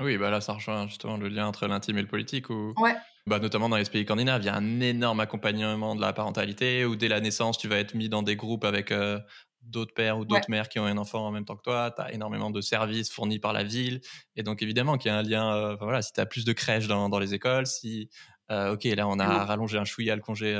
Oui, 0.00 0.16
bah 0.16 0.30
là, 0.30 0.40
ça 0.40 0.52
rejoint 0.52 0.86
justement 0.86 1.16
le 1.16 1.28
lien 1.28 1.46
entre 1.46 1.66
l'intime 1.66 1.98
et 1.98 2.02
le 2.02 2.08
politique. 2.08 2.50
Où, 2.50 2.72
ouais. 2.78 2.94
bah, 3.26 3.38
notamment 3.38 3.68
dans 3.68 3.76
les 3.76 3.84
pays 3.84 4.04
scandinaves, 4.04 4.42
il 4.42 4.46
y 4.46 4.48
a 4.48 4.54
un 4.54 4.80
énorme 4.80 5.20
accompagnement 5.20 5.96
de 5.96 6.00
la 6.00 6.12
parentalité 6.12 6.84
où 6.84 6.94
dès 6.94 7.08
la 7.08 7.20
naissance, 7.20 7.58
tu 7.58 7.68
vas 7.68 7.76
être 7.78 7.94
mis 7.94 8.08
dans 8.08 8.22
des 8.22 8.36
groupes 8.36 8.64
avec 8.64 8.92
euh, 8.92 9.18
d'autres 9.62 9.94
pères 9.94 10.18
ou 10.18 10.24
d'autres 10.24 10.50
mères 10.50 10.68
qui 10.68 10.78
ont 10.78 10.84
un 10.86 10.98
enfant 10.98 11.26
en 11.26 11.32
même 11.32 11.44
temps 11.44 11.56
que 11.56 11.62
toi. 11.62 11.92
Tu 11.94 12.00
as 12.00 12.12
énormément 12.12 12.50
de 12.50 12.60
services 12.60 13.10
fournis 13.10 13.40
par 13.40 13.52
la 13.52 13.64
ville. 13.64 14.00
Et 14.36 14.44
donc, 14.44 14.62
évidemment, 14.62 14.98
qu'il 14.98 15.10
y 15.10 15.14
a 15.14 15.18
un 15.18 15.22
lien. 15.22 15.52
Euh, 15.54 15.76
voilà, 15.80 16.00
si 16.00 16.12
tu 16.12 16.20
as 16.20 16.26
plus 16.26 16.44
de 16.44 16.52
crèches 16.52 16.86
dans, 16.86 17.08
dans 17.08 17.18
les 17.18 17.34
écoles, 17.34 17.66
si. 17.66 18.08
Euh, 18.50 18.72
ok, 18.72 18.84
là, 18.84 19.06
on 19.06 19.18
a 19.18 19.44
rallongé 19.44 19.76
un 19.76 19.84
chouïa 19.84 20.16
le 20.16 20.22
congé 20.22 20.54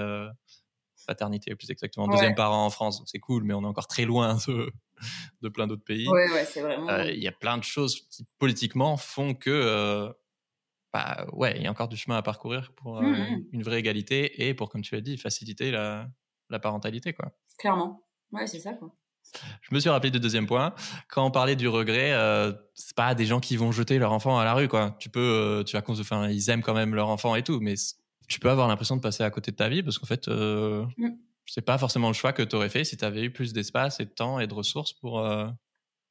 paternité, 1.08 1.56
plus 1.56 1.70
exactement, 1.70 2.06
deuxième 2.06 2.34
parent 2.34 2.66
en 2.66 2.70
France, 2.70 2.98
donc 2.98 3.08
c'est 3.08 3.18
cool, 3.18 3.42
mais 3.42 3.54
on 3.54 3.62
est 3.62 3.66
encore 3.66 3.88
très 3.88 4.04
loin 4.04 4.36
de, 4.46 4.70
de 5.42 5.48
plein 5.48 5.66
d'autres 5.66 5.82
pays. 5.82 6.06
Ouais, 6.06 6.30
ouais, 6.30 6.44
c'est 6.44 6.60
vraiment. 6.60 6.88
Euh, 6.88 7.10
il 7.10 7.22
y 7.22 7.26
a 7.26 7.32
plein 7.32 7.56
de 7.56 7.64
choses 7.64 8.06
qui 8.10 8.26
politiquement 8.38 8.96
font 8.98 9.34
que, 9.34 9.50
euh, 9.50 10.12
bah, 10.92 11.26
ouais, 11.32 11.56
il 11.56 11.62
y 11.62 11.66
a 11.66 11.70
encore 11.70 11.88
du 11.88 11.96
chemin 11.96 12.18
à 12.18 12.22
parcourir 12.22 12.72
pour 12.76 12.98
euh, 12.98 13.02
mmh, 13.02 13.16
mmh. 13.16 13.44
une 13.52 13.62
vraie 13.62 13.78
égalité 13.78 14.46
et 14.46 14.54
pour, 14.54 14.68
comme 14.68 14.82
tu 14.82 14.94
l'as 14.94 15.00
dit, 15.00 15.16
faciliter 15.16 15.70
la, 15.70 16.06
la 16.50 16.58
parentalité, 16.58 17.14
quoi. 17.14 17.32
Clairement. 17.58 18.04
Ouais, 18.30 18.46
c'est 18.46 18.60
ça, 18.60 18.74
quoi. 18.74 18.94
Je 19.62 19.74
me 19.74 19.80
suis 19.80 19.90
rappelé 19.90 20.10
du 20.10 20.20
deuxième 20.20 20.46
point. 20.46 20.74
Quand 21.08 21.24
on 21.24 21.30
parlait 21.30 21.56
du 21.56 21.68
regret, 21.68 22.12
euh, 22.12 22.52
c'est 22.74 22.96
pas 22.96 23.14
des 23.14 23.26
gens 23.26 23.40
qui 23.40 23.56
vont 23.56 23.72
jeter 23.72 23.98
leur 23.98 24.12
enfant 24.12 24.38
à 24.38 24.44
la 24.44 24.54
rue, 24.54 24.68
quoi. 24.68 24.96
Tu 25.00 25.08
peux, 25.08 25.64
tu 25.66 25.76
vas, 25.76 25.82
enfin, 25.86 26.28
ils 26.28 26.50
aiment 26.50 26.62
quand 26.62 26.74
même 26.74 26.94
leur 26.94 27.08
enfant 27.08 27.34
et 27.34 27.42
tout, 27.42 27.60
mais 27.60 27.74
tu 28.28 28.40
peux 28.40 28.50
avoir 28.50 28.68
l'impression 28.68 28.96
de 28.96 29.00
passer 29.00 29.22
à 29.24 29.30
côté 29.30 29.50
de 29.50 29.56
ta 29.56 29.68
vie 29.68 29.82
parce 29.82 29.98
qu'en 29.98 30.06
fait, 30.06 30.28
euh, 30.28 30.84
mmh 30.96 31.08
c'est 31.50 31.62
pas 31.62 31.78
forcément 31.78 32.08
le 32.08 32.14
choix 32.14 32.34
que 32.34 32.42
tu 32.42 32.56
aurais 32.56 32.68
fait 32.68 32.84
si 32.84 32.98
tu 32.98 33.04
avais 33.06 33.24
eu 33.24 33.32
plus 33.32 33.54
d'espace 33.54 34.00
et 34.00 34.04
de 34.04 34.10
temps 34.10 34.38
et 34.38 34.46
de 34.46 34.52
ressources 34.52 34.92
pour, 34.92 35.20
euh, 35.20 35.48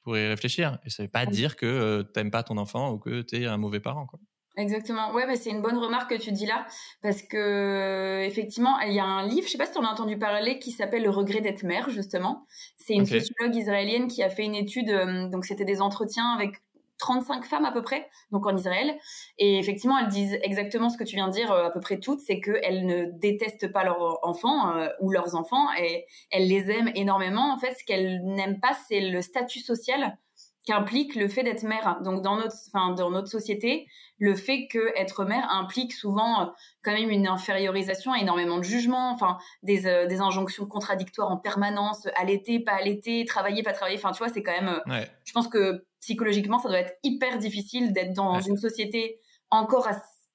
pour 0.02 0.18
y 0.18 0.26
réfléchir. 0.26 0.80
Et 0.84 0.90
ça 0.90 1.04
veut 1.04 1.08
pas 1.08 1.26
dire 1.26 1.54
que 1.54 1.64
euh, 1.64 2.02
tu 2.02 2.18
n'aimes 2.18 2.32
pas 2.32 2.42
ton 2.42 2.58
enfant 2.58 2.90
ou 2.90 2.98
que 2.98 3.22
tu 3.22 3.36
es 3.36 3.46
un 3.46 3.56
mauvais 3.56 3.78
parent. 3.78 4.06
Quoi. 4.06 4.18
Exactement. 4.58 5.12
Ouais, 5.12 5.24
mais 5.28 5.36
c'est 5.36 5.50
une 5.50 5.62
bonne 5.62 5.78
remarque 5.78 6.10
que 6.10 6.20
tu 6.20 6.32
dis 6.32 6.44
là, 6.44 6.66
parce 7.00 7.22
que 7.22 8.24
effectivement, 8.24 8.80
il 8.80 8.92
y 8.92 8.98
a 8.98 9.04
un 9.04 9.24
livre, 9.24 9.46
je 9.46 9.52
sais 9.52 9.58
pas 9.58 9.66
si 9.66 9.72
tu 9.72 9.78
en 9.78 9.84
as 9.84 9.92
entendu 9.92 10.18
parler, 10.18 10.58
qui 10.58 10.72
s'appelle 10.72 11.04
Le 11.04 11.10
regret 11.10 11.40
d'être 11.40 11.62
mère, 11.62 11.88
justement. 11.90 12.44
C'est 12.76 12.94
une 12.94 13.06
sociologue 13.06 13.54
israélienne 13.54 14.08
qui 14.08 14.20
a 14.24 14.30
fait 14.30 14.44
une 14.44 14.56
étude, 14.56 14.90
euh, 14.90 15.28
donc 15.28 15.44
c'était 15.44 15.64
des 15.64 15.80
entretiens 15.80 16.30
avec 16.30 16.56
35 16.98 17.44
femmes 17.44 17.64
à 17.64 17.72
peu 17.72 17.82
près, 17.82 18.08
donc 18.30 18.46
en 18.46 18.56
Israël. 18.56 18.94
Et 19.38 19.58
effectivement, 19.58 19.98
elles 19.98 20.08
disent 20.08 20.38
exactement 20.42 20.90
ce 20.90 20.98
que 20.98 21.04
tu 21.04 21.16
viens 21.16 21.28
de 21.28 21.32
dire, 21.32 21.50
euh, 21.50 21.66
à 21.66 21.70
peu 21.70 21.80
près 21.80 21.98
toutes, 21.98 22.20
c'est 22.20 22.40
qu'elles 22.40 22.86
ne 22.86 23.06
détestent 23.18 23.72
pas 23.72 23.84
leurs 23.84 24.18
enfants 24.22 24.76
euh, 24.76 24.88
ou 25.00 25.10
leurs 25.10 25.34
enfants, 25.34 25.68
et 25.80 26.04
elles 26.30 26.48
les 26.48 26.70
aiment 26.70 26.90
énormément. 26.94 27.52
En 27.52 27.58
fait, 27.58 27.74
ce 27.78 27.84
qu'elles 27.84 28.22
n'aiment 28.24 28.60
pas, 28.60 28.76
c'est 28.88 29.00
le 29.00 29.22
statut 29.22 29.60
social 29.60 30.18
qu'implique 30.66 31.14
le 31.14 31.28
fait 31.28 31.44
d'être 31.44 31.62
mère. 31.62 31.98
Donc 32.02 32.22
dans 32.22 32.36
notre, 32.36 32.54
enfin 32.74 32.92
dans 32.92 33.10
notre 33.10 33.28
société, 33.28 33.86
le 34.18 34.34
fait 34.34 34.66
que 34.70 34.92
être 34.98 35.24
mère 35.24 35.50
implique 35.50 35.94
souvent 35.94 36.42
euh, 36.42 36.46
quand 36.82 36.92
même 36.92 37.08
une 37.08 37.26
infériorisation, 37.26 38.14
énormément 38.14 38.58
de 38.58 38.64
jugements, 38.64 39.12
enfin 39.12 39.38
des, 39.62 39.82
des 40.06 40.20
injonctions 40.20 40.66
contradictoires 40.66 41.30
en 41.30 41.38
permanence, 41.38 42.06
allaiter, 42.16 42.60
pas 42.60 42.72
allaiter, 42.72 43.24
travailler, 43.24 43.62
pas 43.62 43.72
travailler. 43.72 43.96
Enfin 43.96 44.12
tu 44.12 44.18
vois, 44.18 44.28
c'est 44.28 44.42
quand 44.42 44.60
même. 44.60 44.82
Je 45.24 45.32
pense 45.32 45.48
que 45.48 45.86
psychologiquement, 46.00 46.58
ça 46.58 46.68
doit 46.68 46.80
être 46.80 46.98
hyper 47.02 47.38
difficile 47.38 47.92
d'être 47.92 48.12
dans 48.12 48.40
une 48.40 48.56
société 48.56 49.18
encore 49.50 49.88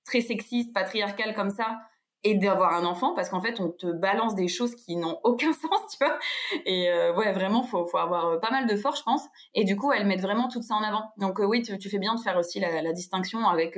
très 0.06 0.22
sexiste, 0.22 0.74
patriarcale 0.74 1.34
comme 1.34 1.50
ça, 1.50 1.80
et 2.26 2.36
d'avoir 2.36 2.74
un 2.74 2.86
enfant, 2.86 3.14
parce 3.14 3.30
qu'en 3.30 3.42
fait, 3.42 3.60
on 3.60 3.70
te 3.70 3.88
balance 3.88 4.34
des 4.34 4.48
choses 4.48 4.76
qui 4.76 4.96
n'ont 4.96 5.20
aucun 5.24 5.52
sens, 5.54 5.82
tu 5.92 5.98
vois. 6.00 6.18
Et 6.66 6.90
euh, 6.90 7.14
ouais, 7.16 7.34
vraiment, 7.34 7.64
faut, 7.64 7.86
faut 7.86 7.98
avoir 7.98 8.28
euh, 8.28 8.38
pas 8.38 8.50
mal 8.50 8.66
de 8.66 8.76
force, 8.78 9.00
je 9.00 9.04
pense. 9.04 9.24
Et 9.54 9.66
du 9.66 9.76
coup, 9.76 9.92
elles 9.92 10.06
mettent 10.06 10.22
vraiment 10.22 10.48
tout 10.48 10.62
ça 10.62 10.76
en 10.76 10.84
avant. 10.84 11.12
Donc 11.18 11.40
euh, 11.40 11.46
oui, 11.46 11.62
tu, 11.62 11.90
fais 11.90 12.00
bien 12.00 12.16
de 12.16 12.20
faire 12.22 12.38
aussi 12.38 12.60
la, 12.60 12.94
distinction 12.94 13.48
avec... 13.48 13.78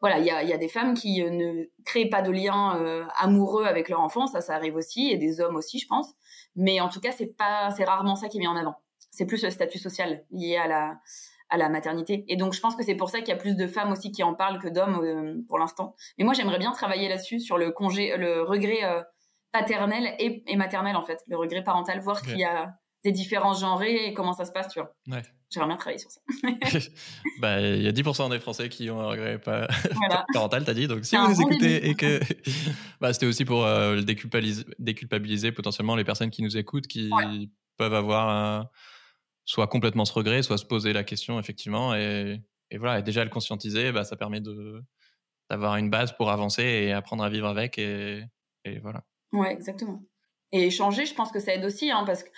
voilà, 0.00 0.18
il 0.18 0.24
y 0.24 0.30
a, 0.30 0.42
y 0.42 0.52
a, 0.52 0.58
des 0.58 0.68
femmes 0.68 0.94
qui 0.94 1.22
ne 1.22 1.64
créent 1.84 2.08
pas 2.08 2.22
de 2.22 2.30
lien 2.30 3.06
amoureux 3.18 3.64
avec 3.64 3.88
leur 3.88 4.00
enfant, 4.00 4.26
ça, 4.26 4.40
ça 4.40 4.54
arrive 4.54 4.76
aussi, 4.76 5.10
et 5.10 5.18
des 5.18 5.40
hommes 5.40 5.56
aussi, 5.56 5.78
je 5.78 5.86
pense. 5.86 6.14
Mais 6.54 6.80
en 6.80 6.88
tout 6.88 7.00
cas, 7.00 7.12
c'est 7.12 7.36
pas, 7.36 7.70
c'est 7.76 7.84
rarement 7.84 8.16
ça 8.16 8.28
qui 8.28 8.38
est 8.38 8.40
mis 8.40 8.46
en 8.46 8.56
avant 8.56 8.76
c'est 9.16 9.26
plus 9.26 9.42
le 9.42 9.50
statut 9.50 9.78
social 9.78 10.22
lié 10.30 10.56
à 10.56 10.68
la, 10.68 11.00
à 11.48 11.56
la 11.56 11.70
maternité. 11.70 12.24
Et 12.28 12.36
donc, 12.36 12.52
je 12.52 12.60
pense 12.60 12.76
que 12.76 12.84
c'est 12.84 12.94
pour 12.94 13.08
ça 13.08 13.20
qu'il 13.20 13.28
y 13.28 13.32
a 13.32 13.36
plus 13.36 13.56
de 13.56 13.66
femmes 13.66 13.90
aussi 13.90 14.12
qui 14.12 14.22
en 14.22 14.34
parlent 14.34 14.60
que 14.60 14.68
d'hommes 14.68 15.00
euh, 15.02 15.42
pour 15.48 15.58
l'instant. 15.58 15.94
Mais 16.18 16.24
moi, 16.24 16.34
j'aimerais 16.34 16.58
bien 16.58 16.72
travailler 16.72 17.08
là-dessus, 17.08 17.40
sur 17.40 17.56
le 17.56 17.70
congé, 17.70 18.14
le 18.18 18.42
regret 18.42 18.84
euh, 18.84 19.02
paternel 19.52 20.14
et, 20.18 20.56
maternel, 20.56 20.96
en 20.96 21.02
fait, 21.02 21.22
le 21.28 21.36
regret 21.36 21.64
parental, 21.64 22.00
voir 22.00 22.18
s'il 22.20 22.38
y 22.38 22.44
a 22.44 22.74
des 23.04 23.12
différences 23.12 23.60
genrées 23.60 24.06
et 24.06 24.12
comment 24.12 24.34
ça 24.34 24.44
se 24.44 24.52
passe, 24.52 24.68
tu 24.68 24.80
vois. 24.80 24.94
Ouais. 25.08 25.22
J'aimerais 25.48 25.68
bien 25.68 25.76
travailler 25.76 25.98
sur 25.98 26.10
ça. 26.10 26.20
bah, 27.40 27.60
il 27.60 27.82
y 27.82 27.88
a 27.88 27.92
10% 27.92 28.28
des 28.30 28.40
Français 28.40 28.68
qui 28.68 28.90
ont 28.90 29.00
un 29.00 29.06
regret 29.06 29.38
pas... 29.38 29.66
parental, 30.34 30.64
t'as 30.64 30.74
dit. 30.74 30.88
Donc, 30.88 31.04
si 31.04 31.16
vous 31.16 31.28
nous 31.28 31.40
écoutez 31.40 31.88
et 31.88 31.94
que. 31.94 32.20
bah, 33.00 33.14
C'était 33.14 33.26
aussi 33.26 33.46
pour 33.46 33.64
euh, 33.64 34.02
déculpabiliser, 34.02 34.64
déculpabiliser, 34.78 35.52
potentiellement 35.52 35.94
les 35.96 36.04
personnes 36.04 36.30
qui 36.30 36.42
nous 36.42 36.56
écoutent, 36.58 36.88
qui 36.88 37.10
peuvent 37.78 37.94
avoir 37.94 38.28
un 38.28 38.68
soit 39.46 39.68
complètement 39.68 40.04
ce 40.04 40.12
regret, 40.12 40.42
soit 40.42 40.58
se 40.58 40.66
poser 40.66 40.92
la 40.92 41.04
question, 41.04 41.38
effectivement. 41.38 41.94
Et, 41.94 42.42
voilà, 42.76 42.98
et 42.98 43.02
déjà 43.02 43.24
le 43.24 43.30
conscientiser, 43.30 43.92
bah, 43.92 44.04
ça 44.04 44.16
permet 44.16 44.42
d'avoir 45.48 45.76
une 45.76 45.88
base 45.88 46.12
pour 46.12 46.30
avancer 46.30 46.62
et 46.62 46.92
apprendre 46.92 47.24
à 47.24 47.30
vivre 47.30 47.46
avec. 47.46 47.78
Et, 47.78 48.24
voilà. 48.82 49.04
Ouais, 49.32 49.52
exactement. 49.52 50.02
Et 50.52 50.66
échanger, 50.66 51.06
je 51.06 51.14
pense 51.14 51.30
que 51.30 51.40
ça 51.40 51.54
aide 51.54 51.64
aussi, 51.64 51.90
hein, 51.90 52.04
parce 52.04 52.24
que 52.24 52.28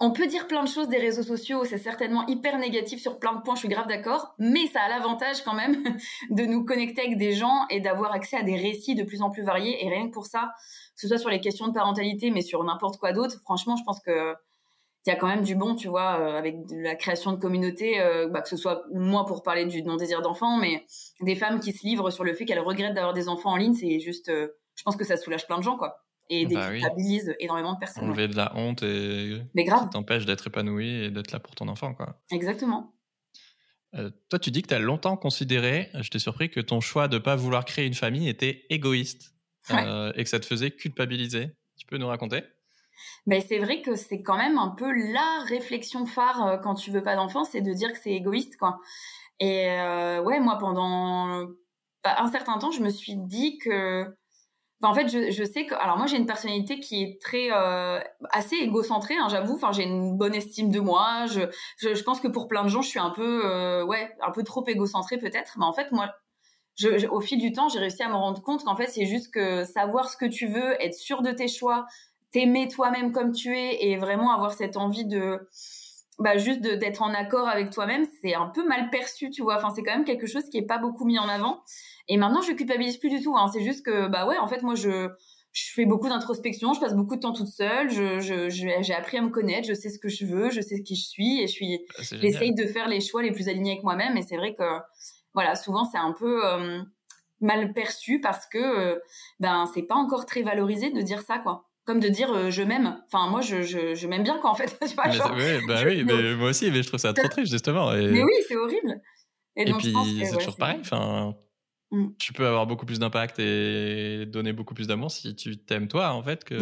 on 0.00 0.12
peut 0.12 0.26
dire 0.26 0.46
plein 0.46 0.62
de 0.62 0.68
choses 0.68 0.88
des 0.88 0.96
réseaux 0.96 1.22
sociaux, 1.22 1.64
c'est 1.64 1.76
certainement 1.76 2.26
hyper 2.26 2.58
négatif 2.58 3.00
sur 3.00 3.18
plein 3.18 3.34
de 3.34 3.42
points, 3.42 3.56
je 3.56 3.60
suis 3.60 3.68
grave 3.68 3.86
d'accord, 3.88 4.34
mais 4.38 4.66
ça 4.68 4.80
a 4.80 4.88
l'avantage 4.88 5.42
quand 5.42 5.54
même 5.54 5.82
de 6.30 6.44
nous 6.44 6.64
connecter 6.64 7.02
avec 7.02 7.18
des 7.18 7.32
gens 7.32 7.66
et 7.68 7.80
d'avoir 7.80 8.12
accès 8.12 8.36
à 8.36 8.42
des 8.42 8.56
récits 8.56 8.94
de 8.94 9.02
plus 9.02 9.22
en 9.22 9.30
plus 9.30 9.42
variés. 9.42 9.84
Et 9.84 9.90
rien 9.90 10.06
que 10.06 10.12
pour 10.12 10.26
ça, 10.26 10.52
que 10.94 11.00
ce 11.00 11.08
soit 11.08 11.18
sur 11.18 11.28
les 11.28 11.40
questions 11.40 11.68
de 11.68 11.74
parentalité, 11.74 12.30
mais 12.30 12.42
sur 12.42 12.62
n'importe 12.64 12.98
quoi 12.98 13.12
d'autre, 13.12 13.40
franchement, 13.42 13.76
je 13.76 13.84
pense 13.84 14.00
que 14.00 14.34
il 15.06 15.10
y 15.10 15.12
a 15.12 15.16
quand 15.16 15.26
même 15.26 15.42
du 15.42 15.56
bon, 15.56 15.74
tu 15.74 15.88
vois, 15.88 16.20
euh, 16.20 16.38
avec 16.38 16.56
la 16.70 16.94
création 16.94 17.32
de 17.32 17.36
communautés, 17.36 18.00
euh, 18.00 18.28
bah, 18.28 18.40
que 18.40 18.48
ce 18.48 18.56
soit 18.56 18.84
moi 18.92 19.26
pour 19.26 19.42
parler 19.42 19.66
du 19.66 19.82
non-désir 19.82 20.22
d'enfant, 20.22 20.58
mais 20.58 20.86
des 21.20 21.34
femmes 21.34 21.58
qui 21.58 21.72
se 21.72 21.84
livrent 21.84 22.10
sur 22.10 22.22
le 22.22 22.34
fait 22.34 22.44
qu'elles 22.44 22.60
regrettent 22.60 22.94
d'avoir 22.94 23.12
des 23.12 23.28
enfants 23.28 23.50
en 23.50 23.56
ligne, 23.56 23.74
c'est 23.74 23.98
juste, 23.98 24.28
euh, 24.28 24.48
je 24.76 24.82
pense 24.84 24.96
que 24.96 25.04
ça 25.04 25.16
soulage 25.16 25.46
plein 25.46 25.58
de 25.58 25.64
gens, 25.64 25.76
quoi. 25.76 26.04
Et 26.30 26.46
bah 26.46 26.70
déculpabilise 26.70 27.34
énormément 27.40 27.74
de 27.74 27.78
personnes. 27.80 28.04
Enlever 28.04 28.28
de 28.28 28.36
la 28.36 28.56
honte 28.56 28.84
et 28.84 29.42
mais 29.54 29.64
grave. 29.64 29.90
t'empêche 29.90 30.24
d'être 30.24 30.46
épanoui 30.46 30.88
et 30.88 31.10
d'être 31.10 31.32
là 31.32 31.40
pour 31.40 31.54
ton 31.56 31.66
enfant, 31.66 31.94
quoi. 31.94 32.20
Exactement. 32.30 32.94
toi, 34.30 34.38
tu 34.38 34.52
dis 34.52 34.62
que 34.62 34.68
tu 34.68 34.74
as 34.74 34.78
longtemps 34.78 35.16
considéré, 35.16 35.90
je 36.00 36.08
t'ai 36.08 36.20
surpris, 36.20 36.48
que 36.48 36.60
ton 36.60 36.80
choix 36.80 37.08
de 37.08 37.16
ne 37.16 37.22
pas 37.22 37.34
vouloir 37.34 37.64
créer 37.64 37.86
une 37.86 37.94
famille 37.94 38.28
était 38.28 38.64
égoïste 38.70 39.34
et 39.68 40.22
que 40.22 40.30
ça 40.30 40.38
te 40.38 40.46
faisait 40.46 40.70
culpabiliser. 40.70 41.50
Tu 41.76 41.86
peux 41.86 41.98
nous 41.98 42.06
raconter? 42.06 42.44
Mais 43.26 43.40
c'est 43.40 43.58
vrai 43.58 43.82
que 43.82 43.94
c'est 43.96 44.22
quand 44.22 44.36
même 44.36 44.58
un 44.58 44.68
peu 44.68 44.90
la 44.90 45.44
réflexion 45.46 46.06
phare 46.06 46.46
euh, 46.46 46.56
quand 46.58 46.74
tu 46.74 46.90
veux 46.90 47.02
pas 47.02 47.16
d'enfant, 47.16 47.44
c'est 47.44 47.60
de 47.60 47.72
dire 47.72 47.92
que 47.92 47.98
c'est 47.98 48.12
égoïste, 48.12 48.56
quoi. 48.56 48.80
Et 49.40 49.68
euh, 49.70 50.22
ouais, 50.22 50.40
moi, 50.40 50.58
pendant 50.58 51.46
bah, 52.04 52.16
un 52.18 52.30
certain 52.30 52.58
temps, 52.58 52.70
je 52.70 52.82
me 52.82 52.90
suis 52.90 53.16
dit 53.16 53.58
que 53.58 54.04
bah, 54.80 54.88
en 54.88 54.94
fait, 54.94 55.08
je, 55.08 55.44
sais 55.44 55.66
que 55.66 55.74
alors 55.76 55.96
moi 55.96 56.06
j'ai 56.06 56.16
une 56.16 56.26
personnalité 56.26 56.80
qui 56.80 57.02
est 57.02 57.22
très 57.22 57.50
euh, 57.52 58.00
assez 58.30 58.56
égocentrée, 58.56 59.16
hein, 59.16 59.28
j'avoue. 59.30 59.54
Enfin, 59.54 59.72
j'ai 59.72 59.84
une 59.84 60.16
bonne 60.16 60.34
estime 60.34 60.70
de 60.70 60.80
moi. 60.80 61.26
Je, 61.26 61.42
je, 61.78 62.02
pense 62.02 62.20
que 62.20 62.28
pour 62.28 62.48
plein 62.48 62.64
de 62.64 62.68
gens, 62.68 62.82
je 62.82 62.88
suis 62.88 62.98
un 62.98 63.10
peu 63.10 63.82
ouais 63.84 64.10
un 64.20 64.32
peu 64.32 64.42
trop 64.42 64.66
égocentrée 64.66 65.18
peut-être. 65.18 65.54
Mais 65.58 65.64
en 65.64 65.72
fait, 65.72 65.92
moi, 65.92 66.10
au 67.10 67.20
fil 67.20 67.38
du 67.38 67.52
temps, 67.52 67.68
j'ai 67.68 67.78
réussi 67.78 68.02
à 68.02 68.08
me 68.08 68.14
rendre 68.14 68.42
compte 68.42 68.64
qu'en 68.64 68.76
fait, 68.76 68.88
c'est 68.88 69.06
juste 69.06 69.32
que 69.32 69.64
savoir 69.64 70.08
ce 70.08 70.16
que 70.16 70.26
tu 70.26 70.46
veux, 70.46 70.82
être 70.82 70.94
sûr 70.94 71.22
de 71.22 71.30
tes 71.30 71.48
choix, 71.48 71.86
t'aimer 72.32 72.68
toi-même 72.68 73.12
comme 73.12 73.32
tu 73.32 73.56
es 73.56 73.84
et 73.84 73.96
vraiment 73.96 74.32
avoir 74.32 74.52
cette 74.52 74.76
envie 74.76 75.06
de 75.06 75.46
bah 76.18 76.36
juste 76.36 76.60
d'être 76.60 77.02
en 77.02 77.12
accord 77.14 77.48
avec 77.48 77.70
toi-même, 77.70 78.06
c'est 78.22 78.34
un 78.34 78.46
peu 78.46 78.66
mal 78.66 78.90
perçu, 78.90 79.30
tu 79.30 79.42
vois. 79.42 79.56
Enfin, 79.56 79.70
c'est 79.74 79.82
quand 79.82 79.92
même 79.92 80.04
quelque 80.04 80.26
chose 80.26 80.44
qui 80.50 80.58
est 80.58 80.66
pas 80.66 80.78
beaucoup 80.78 81.04
mis 81.04 81.18
en 81.18 81.28
avant. 81.28 81.62
Et 82.08 82.16
maintenant, 82.16 82.42
je 82.42 82.52
culpabilise 82.52 82.98
plus 82.98 83.10
du 83.10 83.22
tout. 83.22 83.36
Hein. 83.36 83.48
C'est 83.52 83.62
juste 83.62 83.84
que, 83.84 84.08
bah 84.08 84.26
ouais, 84.26 84.38
en 84.38 84.46
fait, 84.46 84.62
moi, 84.62 84.74
je, 84.74 85.08
je 85.52 85.72
fais 85.74 85.84
beaucoup 85.84 86.08
d'introspection, 86.08 86.74
je 86.74 86.80
passe 86.80 86.94
beaucoup 86.94 87.16
de 87.16 87.20
temps 87.20 87.32
toute 87.32 87.48
seule, 87.48 87.90
je, 87.90 88.20
je, 88.20 88.48
j'ai 88.50 88.94
appris 88.94 89.16
à 89.16 89.22
me 89.22 89.30
connaître, 89.30 89.66
je 89.66 89.74
sais 89.74 89.90
ce 89.90 89.98
que 89.98 90.08
je 90.08 90.26
veux, 90.26 90.50
je 90.50 90.60
sais 90.60 90.82
qui 90.82 90.96
je 90.96 91.06
suis, 91.06 91.40
et 91.40 91.46
je 91.46 91.52
suis, 91.52 91.80
ah, 91.98 92.02
j'essaye 92.20 92.54
de 92.54 92.66
faire 92.66 92.88
les 92.88 93.00
choix 93.00 93.22
les 93.22 93.32
plus 93.32 93.48
alignés 93.48 93.72
avec 93.72 93.82
moi-même. 93.82 94.16
Et 94.16 94.22
c'est 94.22 94.36
vrai 94.36 94.54
que, 94.54 94.64
voilà, 95.34 95.56
souvent, 95.56 95.84
c'est 95.84 95.98
un 95.98 96.12
peu 96.12 96.46
euh, 96.46 96.82
mal 97.40 97.72
perçu 97.72 98.20
parce 98.20 98.46
que, 98.46 98.58
euh, 98.58 98.98
ben, 99.40 99.68
c'est 99.74 99.82
pas 99.82 99.96
encore 99.96 100.26
très 100.26 100.42
valorisé 100.42 100.90
de 100.90 101.00
dire 101.00 101.22
ça, 101.22 101.38
quoi 101.38 101.64
comme 101.84 102.00
de 102.00 102.08
dire 102.08 102.32
euh, 102.32 102.50
je 102.50 102.62
m'aime. 102.62 103.02
Enfin, 103.06 103.28
moi, 103.28 103.40
je, 103.40 103.62
je, 103.62 103.94
je 103.94 104.06
m'aime 104.06 104.22
bien 104.22 104.38
quoi, 104.38 104.50
en 104.50 104.54
fait. 104.54 104.78
Tu 104.88 104.94
vois, 104.94 105.34
oui, 105.34 105.66
bah 105.66 105.82
oui, 105.84 106.04
mais 106.04 106.34
moi 106.34 106.50
aussi, 106.50 106.70
mais 106.70 106.82
je 106.82 106.88
trouve 106.88 107.00
ça 107.00 107.12
trop 107.14 107.28
triste, 107.28 107.50
justement. 107.50 107.92
Mais 107.92 108.22
oui, 108.22 108.32
c'est 108.46 108.56
horrible. 108.56 109.00
Et, 109.56 109.70
puis, 109.72 109.94
c'est 110.24 110.36
toujours 110.36 110.56
pareil. 110.56 110.78
Enfin, 110.80 111.34
mm. 111.90 112.08
tu 112.18 112.32
peux 112.32 112.46
avoir 112.46 112.66
beaucoup 112.66 112.86
plus 112.86 112.98
d'impact 112.98 113.38
et 113.38 114.26
donner 114.26 114.52
beaucoup 114.52 114.74
plus 114.74 114.86
d'amour 114.86 115.10
si 115.10 115.34
tu 115.36 115.58
t'aimes 115.58 115.88
toi, 115.88 116.12
en 116.12 116.22
fait, 116.22 116.44
que 116.44 116.56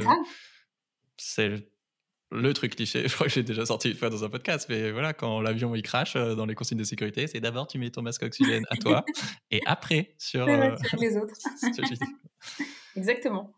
c'est 1.16 1.70
le 2.32 2.54
truc 2.54 2.76
cliché, 2.76 3.02
je 3.08 3.14
crois 3.14 3.26
que 3.26 3.32
j'ai 3.32 3.42
déjà 3.42 3.66
sorti 3.66 3.90
une 3.90 3.96
fois 3.96 4.10
dans 4.10 4.24
un 4.24 4.28
podcast, 4.28 4.66
mais 4.68 4.90
voilà, 4.90 5.12
quand 5.12 5.40
l'avion 5.40 5.74
il 5.74 5.82
crache 5.82 6.16
euh, 6.16 6.34
dans 6.34 6.46
les 6.46 6.54
consignes 6.54 6.78
de 6.78 6.84
sécurité, 6.84 7.26
c'est 7.26 7.40
d'abord 7.40 7.66
tu 7.66 7.78
mets 7.78 7.90
ton 7.90 8.02
masque 8.02 8.22
oxygène 8.22 8.64
à 8.70 8.76
toi 8.76 9.04
et 9.50 9.60
après 9.66 10.14
sur, 10.18 10.46
euh, 10.48 10.74
les 10.98 11.16
autres. 11.16 11.34
Exactement. 12.96 13.52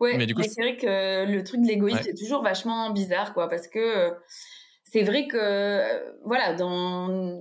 Ouais, 0.00 0.16
mais, 0.16 0.26
c'est 0.26 0.60
vrai 0.60 0.76
que 0.76 1.30
le 1.30 1.44
truc 1.44 1.60
de 1.60 1.66
l'égoïsme 1.66 2.00
c'est 2.02 2.14
toujours 2.14 2.42
vachement 2.42 2.90
bizarre, 2.90 3.34
quoi, 3.34 3.48
parce 3.48 3.68
que 3.68 3.78
euh, 3.78 4.10
c'est 4.84 5.02
vrai 5.02 5.26
que, 5.26 6.18
voilà, 6.24 6.54
dans 6.54 7.40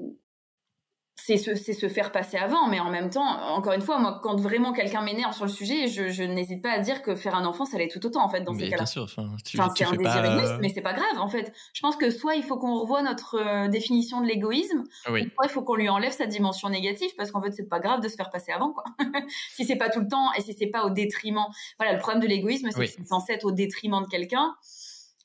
c'est 1.28 1.36
se, 1.36 1.74
se, 1.74 1.90
faire 1.90 2.14
passer 2.14 2.38
avant, 2.38 2.70
mais 2.70 2.80
en 2.80 2.90
même 2.90 3.10
temps, 3.10 3.26
encore 3.54 3.74
une 3.74 3.82
fois, 3.82 4.00
moi, 4.00 4.22
quand 4.24 4.40
vraiment 4.40 4.72
quelqu'un 4.72 5.02
m'énerve 5.02 5.34
sur 5.34 5.44
le 5.44 5.52
sujet, 5.52 5.90
je, 5.90 6.08
je 6.08 6.24
n'hésite 6.24 6.64
pas 6.64 6.72
à 6.72 6.80
dire 6.80 7.02
que 7.02 7.16
faire 7.16 7.36
un 7.36 7.44
enfant, 7.44 7.66
ça 7.66 7.78
l'est 7.78 7.90
tout 7.90 8.06
autant, 8.06 8.24
en 8.24 8.30
fait, 8.30 8.42
dans 8.46 8.54
ces 8.54 8.70
cas-là. 8.70 8.78
Bien 8.78 8.86
sûr, 8.86 9.04
enfin, 9.04 9.36
c'est 9.44 9.60
un 9.84 9.92
désir 9.92 10.24
égoïste, 10.24 10.54
mais 10.62 10.70
c'est 10.70 10.82
pas 10.82 10.94
grave, 10.94 11.20
en 11.20 11.28
fait. 11.28 11.52
Je 11.74 11.82
pense 11.82 11.98
que 11.98 12.12
soit 12.12 12.36
il 12.36 12.44
faut 12.44 12.58
qu'on 12.58 12.80
revoie 12.80 13.02
notre 13.02 13.36
euh, 13.36 13.68
définition 13.68 14.22
de 14.22 14.26
l'égoïsme, 14.26 14.86
soit 15.04 15.20
il 15.20 15.50
faut 15.50 15.64
qu'on 15.64 15.76
lui 15.76 15.90
enlève 15.90 16.14
sa 16.14 16.28
dimension 16.28 16.70
négative, 16.70 17.12
parce 17.18 17.32
qu'en 17.32 17.42
fait, 17.42 17.52
c'est 17.52 17.68
pas 17.68 17.80
grave 17.80 18.00
de 18.00 18.08
se 18.08 18.16
faire 18.16 18.30
passer 18.30 18.54
avant, 18.54 18.72
quoi. 18.72 18.86
si 19.54 19.66
c'est 19.66 19.76
pas 19.76 19.90
tout 19.90 20.00
le 20.00 20.08
temps 20.08 20.32
et 20.38 20.42
si 20.42 20.54
c'est 20.54 20.68
pas 20.68 20.86
au 20.86 20.92
détriment. 20.92 21.48
Voilà, 21.78 21.92
le 21.92 22.00
problème 22.00 22.22
de 22.22 22.28
l'égoïsme, 22.28 22.70
c'est 22.72 22.80
que 22.80 22.86
c'est 22.86 23.06
censé 23.06 23.34
être 23.34 23.44
au 23.44 23.52
détriment 23.52 24.02
de 24.02 24.08
quelqu'un. 24.08 24.56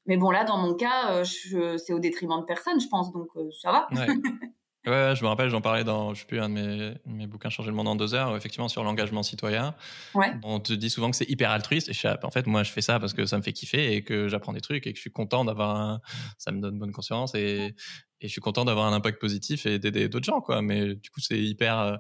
Mais 0.06 0.16
bon, 0.16 0.32
là, 0.32 0.42
dans 0.42 0.58
mon 0.58 0.74
cas, 0.74 1.12
euh, 1.12 1.78
c'est 1.78 1.92
au 1.92 2.00
détriment 2.00 2.40
de 2.40 2.44
personne, 2.44 2.80
je 2.80 2.88
pense, 2.88 3.12
donc 3.12 3.28
euh, 3.36 3.48
ça 3.60 3.70
va. 3.70 3.86
Ouais. 3.92 4.08
Ouais, 4.84 5.14
je 5.14 5.22
me 5.22 5.28
rappelle, 5.28 5.48
j'en 5.48 5.60
parlais 5.60 5.84
dans, 5.84 6.12
je 6.12 6.20
sais 6.20 6.26
plus, 6.26 6.40
un 6.40 6.48
de 6.48 6.54
mes, 6.54 6.94
mes 7.06 7.26
bouquins 7.28 7.50
Changer 7.50 7.70
le 7.70 7.76
monde 7.76 7.86
en 7.86 7.94
deux 7.94 8.14
heures, 8.14 8.36
effectivement, 8.36 8.68
sur 8.68 8.82
l'engagement 8.82 9.22
citoyen. 9.22 9.74
Ouais. 10.14 10.32
On 10.42 10.58
te 10.58 10.72
dit 10.72 10.90
souvent 10.90 11.10
que 11.10 11.16
c'est 11.16 11.30
hyper 11.30 11.50
altruiste. 11.50 11.88
Et 11.88 11.92
je 11.92 12.08
en 12.24 12.30
fait, 12.30 12.46
moi, 12.46 12.64
je 12.64 12.72
fais 12.72 12.80
ça 12.80 12.98
parce 12.98 13.12
que 13.12 13.24
ça 13.24 13.38
me 13.38 13.42
fait 13.42 13.52
kiffer 13.52 13.94
et 13.94 14.02
que 14.02 14.28
j'apprends 14.28 14.52
des 14.52 14.60
trucs 14.60 14.86
et 14.86 14.92
que 14.92 14.96
je 14.96 15.00
suis 15.00 15.12
content 15.12 15.44
d'avoir 15.44 15.76
un, 15.76 16.00
ça 16.36 16.50
me 16.50 16.60
donne 16.60 16.78
bonne 16.78 16.92
conscience 16.92 17.34
et, 17.34 17.76
et 18.20 18.26
je 18.26 18.32
suis 18.32 18.40
content 18.40 18.64
d'avoir 18.64 18.86
un 18.86 18.92
impact 18.92 19.20
positif 19.20 19.66
et 19.66 19.78
d'aider 19.78 20.08
d'autres 20.08 20.26
gens, 20.26 20.40
quoi. 20.40 20.62
Mais 20.62 20.94
du 20.96 21.10
coup, 21.10 21.20
c'est 21.20 21.38
hyper, 21.38 21.78
euh, 21.78 21.96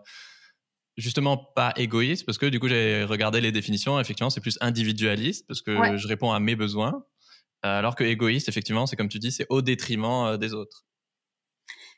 justement 0.96 1.36
pas 1.36 1.72
égoïste 1.76 2.26
parce 2.26 2.38
que 2.38 2.46
du 2.46 2.60
coup, 2.60 2.68
j'ai 2.68 3.04
regardé 3.04 3.40
les 3.40 3.52
définitions. 3.52 3.98
Effectivement, 4.00 4.30
c'est 4.30 4.40
plus 4.40 4.58
individualiste 4.60 5.46
parce 5.46 5.62
que 5.62 5.96
je 5.96 6.08
réponds 6.08 6.32
à 6.32 6.40
mes 6.40 6.56
besoins. 6.56 7.04
Alors 7.62 7.94
que 7.94 8.02
égoïste, 8.04 8.48
effectivement, 8.48 8.86
c'est 8.86 8.96
comme 8.96 9.08
tu 9.08 9.20
dis, 9.20 9.30
c'est 9.30 9.46
au 9.48 9.62
détriment 9.62 10.26
euh, 10.26 10.36
des 10.36 10.52
autres. 10.52 10.84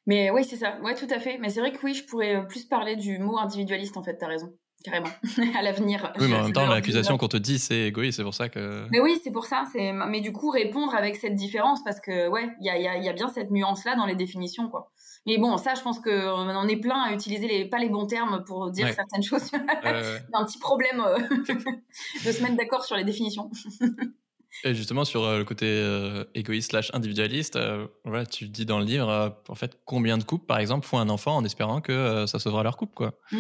Mais 0.07 0.31
oui, 0.31 0.45
c'est 0.45 0.57
ça. 0.57 0.79
Ouais, 0.83 0.95
tout 0.95 1.09
à 1.11 1.19
fait. 1.19 1.39
Mais 1.39 1.51
c'est 1.51 1.61
vrai 1.61 1.73
que 1.73 1.79
oui, 1.83 1.95
je 1.95 2.05
pourrais 2.05 2.37
euh, 2.37 2.43
plus 2.43 2.65
parler 2.65 2.97
du 2.97 3.19
mot 3.19 3.39
individualiste, 3.39 3.97
en 3.97 4.03
fait, 4.03 4.17
t'as 4.17 4.29
raison. 4.29 4.53
Carrément. 4.85 5.09
à 5.59 5.63
l'avenir. 5.63 6.13
Oui, 6.19 6.27
mais 6.29 6.37
en 6.37 6.43
même 6.43 6.53
temps, 6.53 6.67
l'accusation 6.67 7.17
qu'on 7.17 7.29
te 7.29 7.39
dit, 7.39 7.59
c'est 7.59 7.87
égoïste, 7.87 8.19
c'est 8.19 8.23
pour 8.23 8.35
ça 8.35 8.51
que. 8.51 8.87
Mais 8.91 9.01
oui, 9.01 9.19
c'est 9.25 9.31
pour 9.31 9.47
ça. 9.47 9.65
Mais 9.75 10.21
du 10.21 10.31
coup, 10.33 10.51
répondre 10.51 10.95
avec 10.95 11.17
cette 11.17 11.35
différence, 11.35 11.83
parce 11.83 12.01
que, 12.01 12.29
ouais, 12.29 12.51
il 12.61 12.67
y 12.67 12.69
a, 12.69 12.77
y 12.79 13.09
a, 13.09 13.13
bien 13.15 13.29
cette 13.29 13.51
nuance-là 13.51 13.97
dans 13.97 14.05
les 14.05 14.15
définitions, 14.15 14.69
quoi. 14.69 14.93
Mais 15.27 15.39
bon, 15.39 15.57
ça, 15.57 15.75
je 15.75 15.81
pense 15.81 16.01
qu'on 16.01 16.11
euh, 16.11 16.55
en 16.55 16.69
est 16.69 16.77
plein 16.77 17.01
à 17.01 17.13
utiliser 17.15 17.49
les, 17.49 17.65
pas 17.65 17.79
les 17.79 17.89
bons 17.89 18.07
termes 18.07 18.45
pour 18.45 18.71
dire 18.71 18.93
certaines 18.93 19.23
choses. 19.23 19.51
Y 19.53 20.37
a 20.37 20.39
un 20.39 20.45
petit 20.45 20.59
problème 20.59 21.01
euh, 21.01 21.19
de 22.27 22.33
se 22.33 22.43
mettre 22.43 22.57
d'accord 22.57 22.85
sur 22.85 22.97
les 22.97 23.05
définitions. 23.05 23.51
Et 24.63 24.75
justement, 24.75 25.05
sur 25.05 25.25
euh, 25.25 25.39
le 25.39 25.45
côté 25.45 25.67
euh, 25.67 26.25
égoïste 26.35 26.71
slash 26.71 26.91
individualiste, 26.95 27.57
euh, 27.57 27.87
voilà, 28.05 28.25
tu 28.25 28.49
dis 28.49 28.65
dans 28.65 28.79
le 28.79 28.85
livre, 28.85 29.37
en 29.49 29.55
fait, 29.55 29.79
combien 29.85 30.17
de 30.17 30.25
couples, 30.25 30.47
par 30.47 30.59
exemple, 30.59 30.87
font 30.87 30.99
un 30.99 31.09
enfant 31.09 31.37
en 31.37 31.45
espérant 31.45 31.81
que 31.81 32.25
ça 32.27 32.39
sauvera 32.39 32.63
leur 32.63 32.77
couple, 32.77 32.95
quoi. 32.95 33.15
Mmh. 33.33 33.39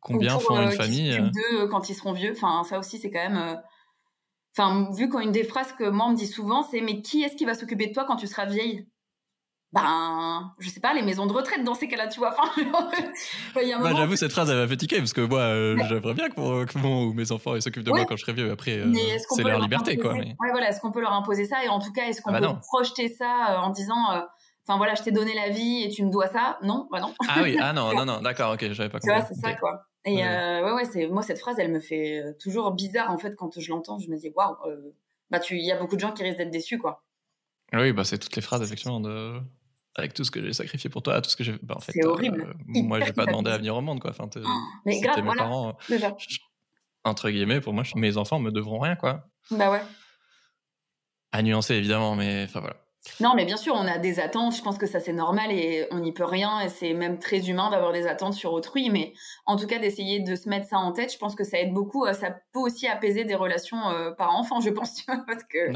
Combien 0.00 0.38
font 0.38 0.60
une 0.60 0.72
famille 0.72 1.18
d'eux 1.18 1.66
quand 1.68 1.88
ils 1.88 1.94
seront 1.94 2.12
vieux. 2.12 2.32
Enfin, 2.32 2.64
ça 2.64 2.78
aussi, 2.78 2.98
c'est 2.98 3.10
quand 3.10 3.26
même. 3.30 3.58
Enfin, 4.56 4.90
vu 4.92 5.08
qu'une 5.08 5.32
des 5.32 5.44
phrases 5.44 5.72
que 5.72 5.88
moi 5.88 6.06
on 6.06 6.10
me 6.10 6.16
dit 6.16 6.26
souvent, 6.26 6.62
c'est 6.62 6.80
mais 6.80 7.00
qui 7.00 7.22
est-ce 7.22 7.36
qui 7.36 7.44
va 7.44 7.54
s'occuper 7.54 7.86
de 7.86 7.92
toi 7.92 8.04
quand 8.04 8.16
tu 8.16 8.26
seras 8.26 8.44
vieille? 8.44 8.86
Ben, 9.72 10.54
je 10.58 10.70
sais 10.70 10.80
pas, 10.80 10.94
les 10.94 11.02
maisons 11.02 11.26
de 11.26 11.32
retraite 11.32 11.62
dans 11.62 11.74
ces 11.74 11.88
cas-là, 11.88 12.08
tu 12.08 12.20
vois. 12.20 12.34
Enfin, 12.38 13.80
bah, 13.82 13.92
j'avoue, 13.94 14.16
cette 14.16 14.32
phrase, 14.32 14.48
elle 14.50 14.56
m'a 14.56 14.68
fatigué 14.68 14.98
parce 14.98 15.12
que 15.12 15.20
moi, 15.20 15.40
euh, 15.40 15.76
j'aimerais 15.88 16.14
bien 16.14 16.30
que, 16.30 16.78
mon, 16.78 17.12
mes 17.12 17.32
enfants 17.32 17.60
s'occupent 17.60 17.84
de 17.84 17.90
moi 17.90 18.06
quand 18.06 18.16
je 18.16 18.22
serai 18.22 18.32
vieux. 18.32 18.50
Après, 18.50 18.78
euh, 18.78 18.92
c'est 19.34 19.42
leur, 19.42 19.60
liberté, 19.60 19.98
quoi. 19.98 20.14
Ouais, 20.14 20.36
voilà, 20.50 20.70
est-ce 20.70 20.80
qu'on 20.80 20.90
peut 20.90 21.00
leur 21.00 21.12
imposer 21.12 21.44
ça? 21.44 21.64
Et 21.64 21.68
en 21.68 21.80
tout 21.80 21.92
cas, 21.92 22.06
est-ce 22.06 22.22
qu'on 22.22 22.32
ah 22.32 22.40
bah 22.40 22.48
peut 22.48 22.60
projeter 22.60 23.08
ça 23.08 23.50
euh, 23.50 23.56
en 23.58 23.70
disant, 23.70 24.26
enfin 24.66 24.78
voilà, 24.78 24.94
je 24.94 25.02
t'ai 25.02 25.10
donné 25.10 25.34
la 25.34 25.50
vie 25.50 25.82
et 25.84 25.90
tu 25.90 26.02
me 26.02 26.10
dois 26.10 26.28
ça? 26.28 26.58
Non, 26.62 26.88
bah 26.90 27.00
non. 27.00 27.12
Ah 27.28 27.40
oui, 27.42 27.58
ah 27.60 27.74
non, 27.74 27.92
non, 27.94 28.06
non, 28.06 28.20
d'accord, 28.22 28.54
ok, 28.54 28.72
j'avais 28.72 28.88
pas 28.88 29.00
compris. 29.00 29.14
Tu 29.14 29.20
vois, 29.20 29.28
c'est 29.28 29.40
ça, 29.40 29.54
quoi. 29.54 29.82
Et 30.06 30.22
ouais, 30.22 30.72
ouais, 30.72 30.84
c'est 30.86 31.08
moi 31.08 31.22
cette 31.22 31.40
phrase, 31.40 31.56
elle 31.58 31.70
me 31.70 31.80
fait 31.80 32.22
toujours 32.40 32.70
bizarre 32.70 33.10
en 33.10 33.18
fait 33.18 33.36
quand 33.36 33.60
je 33.60 33.70
l'entends. 33.70 33.98
Je 33.98 34.08
me 34.08 34.16
dis, 34.16 34.30
waouh, 34.34 34.56
bah 35.30 35.40
tu, 35.40 35.58
il 35.58 35.64
y 35.66 35.72
a 35.72 35.76
beaucoup 35.76 35.96
de 35.96 36.00
gens 36.00 36.12
qui 36.12 36.22
risquent 36.22 36.38
d'être 36.38 36.50
déçus, 36.50 36.78
quoi. 36.78 37.04
Oui, 37.74 37.92
bah 37.92 38.04
c'est 38.04 38.16
toutes 38.16 38.34
les 38.34 38.40
phrases 38.40 38.62
effectivement 38.62 39.00
de 39.00 39.42
avec 39.98 40.14
tout 40.14 40.24
ce 40.24 40.30
que 40.30 40.40
j'ai 40.40 40.52
sacrifié 40.52 40.88
pour 40.88 41.02
toi, 41.02 41.20
tout 41.20 41.28
ce 41.28 41.36
que 41.36 41.44
j'ai. 41.44 41.54
Bah, 41.62 41.74
en 41.76 41.80
fait, 41.80 41.92
c'est 41.92 42.04
horrible. 42.04 42.54
Euh, 42.76 42.82
moi, 42.82 43.00
j'ai 43.00 43.12
pas 43.12 43.26
demandé 43.26 43.50
à 43.50 43.58
venir 43.58 43.76
au 43.76 43.80
monde, 43.80 44.00
quoi. 44.00 44.10
Enfin, 44.10 44.28
oh, 44.36 44.48
mais 44.86 45.00
grave, 45.00 45.22
mes 45.22 45.34
parents. 45.34 45.76
Euh, 45.90 45.98
entre 47.04 47.30
guillemets, 47.30 47.60
pour 47.60 47.72
moi, 47.72 47.82
mes 47.96 48.16
enfants 48.16 48.38
me 48.38 48.50
devront 48.50 48.78
rien, 48.78 48.96
quoi. 48.96 49.24
Bah 49.50 49.70
ouais. 49.70 49.82
À 51.32 51.42
nuancer, 51.42 51.74
évidemment, 51.74 52.14
mais 52.14 52.44
enfin 52.44 52.60
voilà. 52.60 52.76
Non, 53.20 53.34
mais 53.34 53.44
bien 53.44 53.56
sûr, 53.56 53.74
on 53.74 53.86
a 53.86 53.98
des 53.98 54.20
attentes. 54.20 54.54
Je 54.54 54.62
pense 54.62 54.78
que 54.78 54.86
ça, 54.86 55.00
c'est 55.00 55.12
normal 55.12 55.50
et 55.50 55.86
on 55.90 56.00
n'y 56.00 56.12
peut 56.12 56.24
rien. 56.24 56.60
Et 56.60 56.68
c'est 56.68 56.92
même 56.92 57.18
très 57.18 57.48
humain 57.48 57.70
d'avoir 57.70 57.92
des 57.92 58.06
attentes 58.06 58.34
sur 58.34 58.52
autrui. 58.52 58.90
Mais 58.90 59.14
en 59.46 59.56
tout 59.56 59.66
cas, 59.66 59.78
d'essayer 59.78 60.20
de 60.20 60.36
se 60.36 60.48
mettre 60.48 60.68
ça 60.68 60.78
en 60.78 60.92
tête, 60.92 61.12
je 61.12 61.18
pense 61.18 61.34
que 61.34 61.44
ça 61.44 61.58
aide 61.58 61.72
beaucoup. 61.72 62.04
Euh, 62.04 62.12
ça 62.12 62.30
peut 62.52 62.60
aussi 62.60 62.86
apaiser 62.86 63.24
des 63.24 63.34
relations 63.34 63.80
par 64.16 64.34
enfant, 64.36 64.60
je 64.60 64.70
pense, 64.70 65.02
parce 65.06 65.44
que 65.44 65.72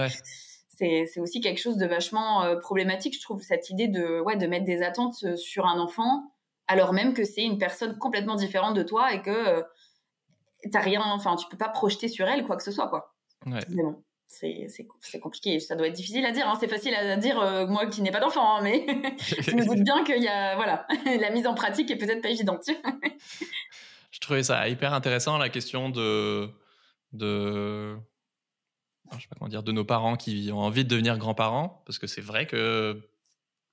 c'est 1.07 1.21
aussi 1.21 1.41
quelque 1.41 1.61
chose 1.61 1.77
de 1.77 1.87
vachement 1.87 2.43
euh, 2.43 2.57
problématique, 2.57 3.15
je 3.15 3.21
trouve, 3.21 3.43
cette 3.43 3.71
idée 3.71 3.89
de, 3.89 4.21
ouais, 4.21 4.37
de 4.37 4.47
mettre 4.47 4.65
des 4.65 4.83
attentes 4.83 5.17
euh, 5.25 5.37
sur 5.37 5.67
un 5.67 5.79
enfant, 5.79 6.33
alors 6.67 6.93
même 6.93 7.15
que 7.15 7.25
c'est 7.25 7.43
une 7.43 7.59
personne 7.59 7.99
complètement 7.99 8.35
différente 8.35 8.75
de 8.75 8.83
toi 8.83 9.13
et 9.13 9.23
que 9.23 9.31
euh, 9.31 9.63
t'as 10.71 10.81
rien, 10.81 11.03
enfin, 11.05 11.37
tu 11.37 11.47
peux 11.49 11.57
pas 11.57 11.69
projeter 11.69 12.09
sur 12.09 12.27
elle 12.27 12.45
quoi 12.45 12.57
que 12.57 12.63
ce 12.63 12.71
soit, 12.71 12.89
quoi. 12.89 13.15
Ouais. 13.47 13.61
bon, 13.69 14.03
c'est 14.27 15.21
compliqué, 15.21 15.61
ça 15.61 15.77
doit 15.77 15.89
être 15.89 15.95
difficile 15.95 16.25
à 16.25 16.31
dire, 16.31 16.49
hein. 16.49 16.57
c'est 16.59 16.69
facile 16.69 16.95
à 16.95 17.17
dire, 17.17 17.67
moi 17.69 17.87
qui 17.87 18.01
n'ai 18.03 18.11
pas 18.11 18.21
d'enfant, 18.21 18.57
hein, 18.57 18.61
mais 18.63 18.87
je 19.19 19.55
me 19.55 19.65
doute 19.65 19.85
bien 19.85 20.05
qu'il 20.05 20.23
y 20.23 20.29
a, 20.29 20.57
voilà, 20.57 20.87
la 21.05 21.31
mise 21.31 21.47
en 21.47 21.55
pratique 21.55 21.91
est 21.91 21.97
peut-être 21.97 22.23
pas 22.23 22.31
évidente. 22.31 22.65
je 24.11 24.21
trouvais 24.21 24.43
ça 24.43 24.69
hyper 24.69 24.95
intéressant, 24.95 25.39
la 25.39 25.49
question 25.49 25.91
de, 25.91 26.49
de 27.13 27.99
je 29.17 29.23
sais 29.23 29.29
pas 29.29 29.37
comment 29.39 29.49
dire, 29.49 29.63
de 29.63 29.73
nos 29.73 29.85
parents 29.85 30.17
qui 30.17 30.51
ont 30.53 30.61
envie 30.61 30.85
de 30.85 30.89
devenir 30.89 31.19
grands-parents, 31.19 31.83
parce 31.87 31.99
que 31.99 32.07
c'est 32.07 32.21
vrai 32.21 32.47
que 32.47 33.01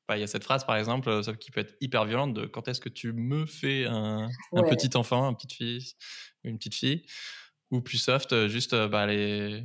bah, 0.07 0.17
il 0.17 0.21
y 0.21 0.23
a 0.23 0.27
cette 0.27 0.43
phrase 0.43 0.65
par 0.65 0.75
exemple 0.75 1.07
euh, 1.07 1.21
qui 1.35 1.51
peut 1.51 1.61
être 1.61 1.75
hyper 1.81 2.03
violente 2.05 2.33
de 2.33 2.47
quand 2.47 2.67
est-ce 2.67 2.81
que 2.81 2.89
tu 2.89 3.13
me 3.13 3.45
fais 3.45 3.85
un, 3.85 4.27
petit 4.69 4.97
enfant, 4.97 5.29
une 5.29 5.35
petite 5.35 5.53
fille, 5.53 5.93
une 6.43 6.57
petite 6.57 6.73
fille, 6.73 7.05
ou 7.69 7.81
plus 7.81 7.99
soft, 7.99 8.33
euh, 8.33 8.47
juste 8.47 8.73
euh, 8.73 8.87
bah, 8.87 9.05
les 9.05 9.63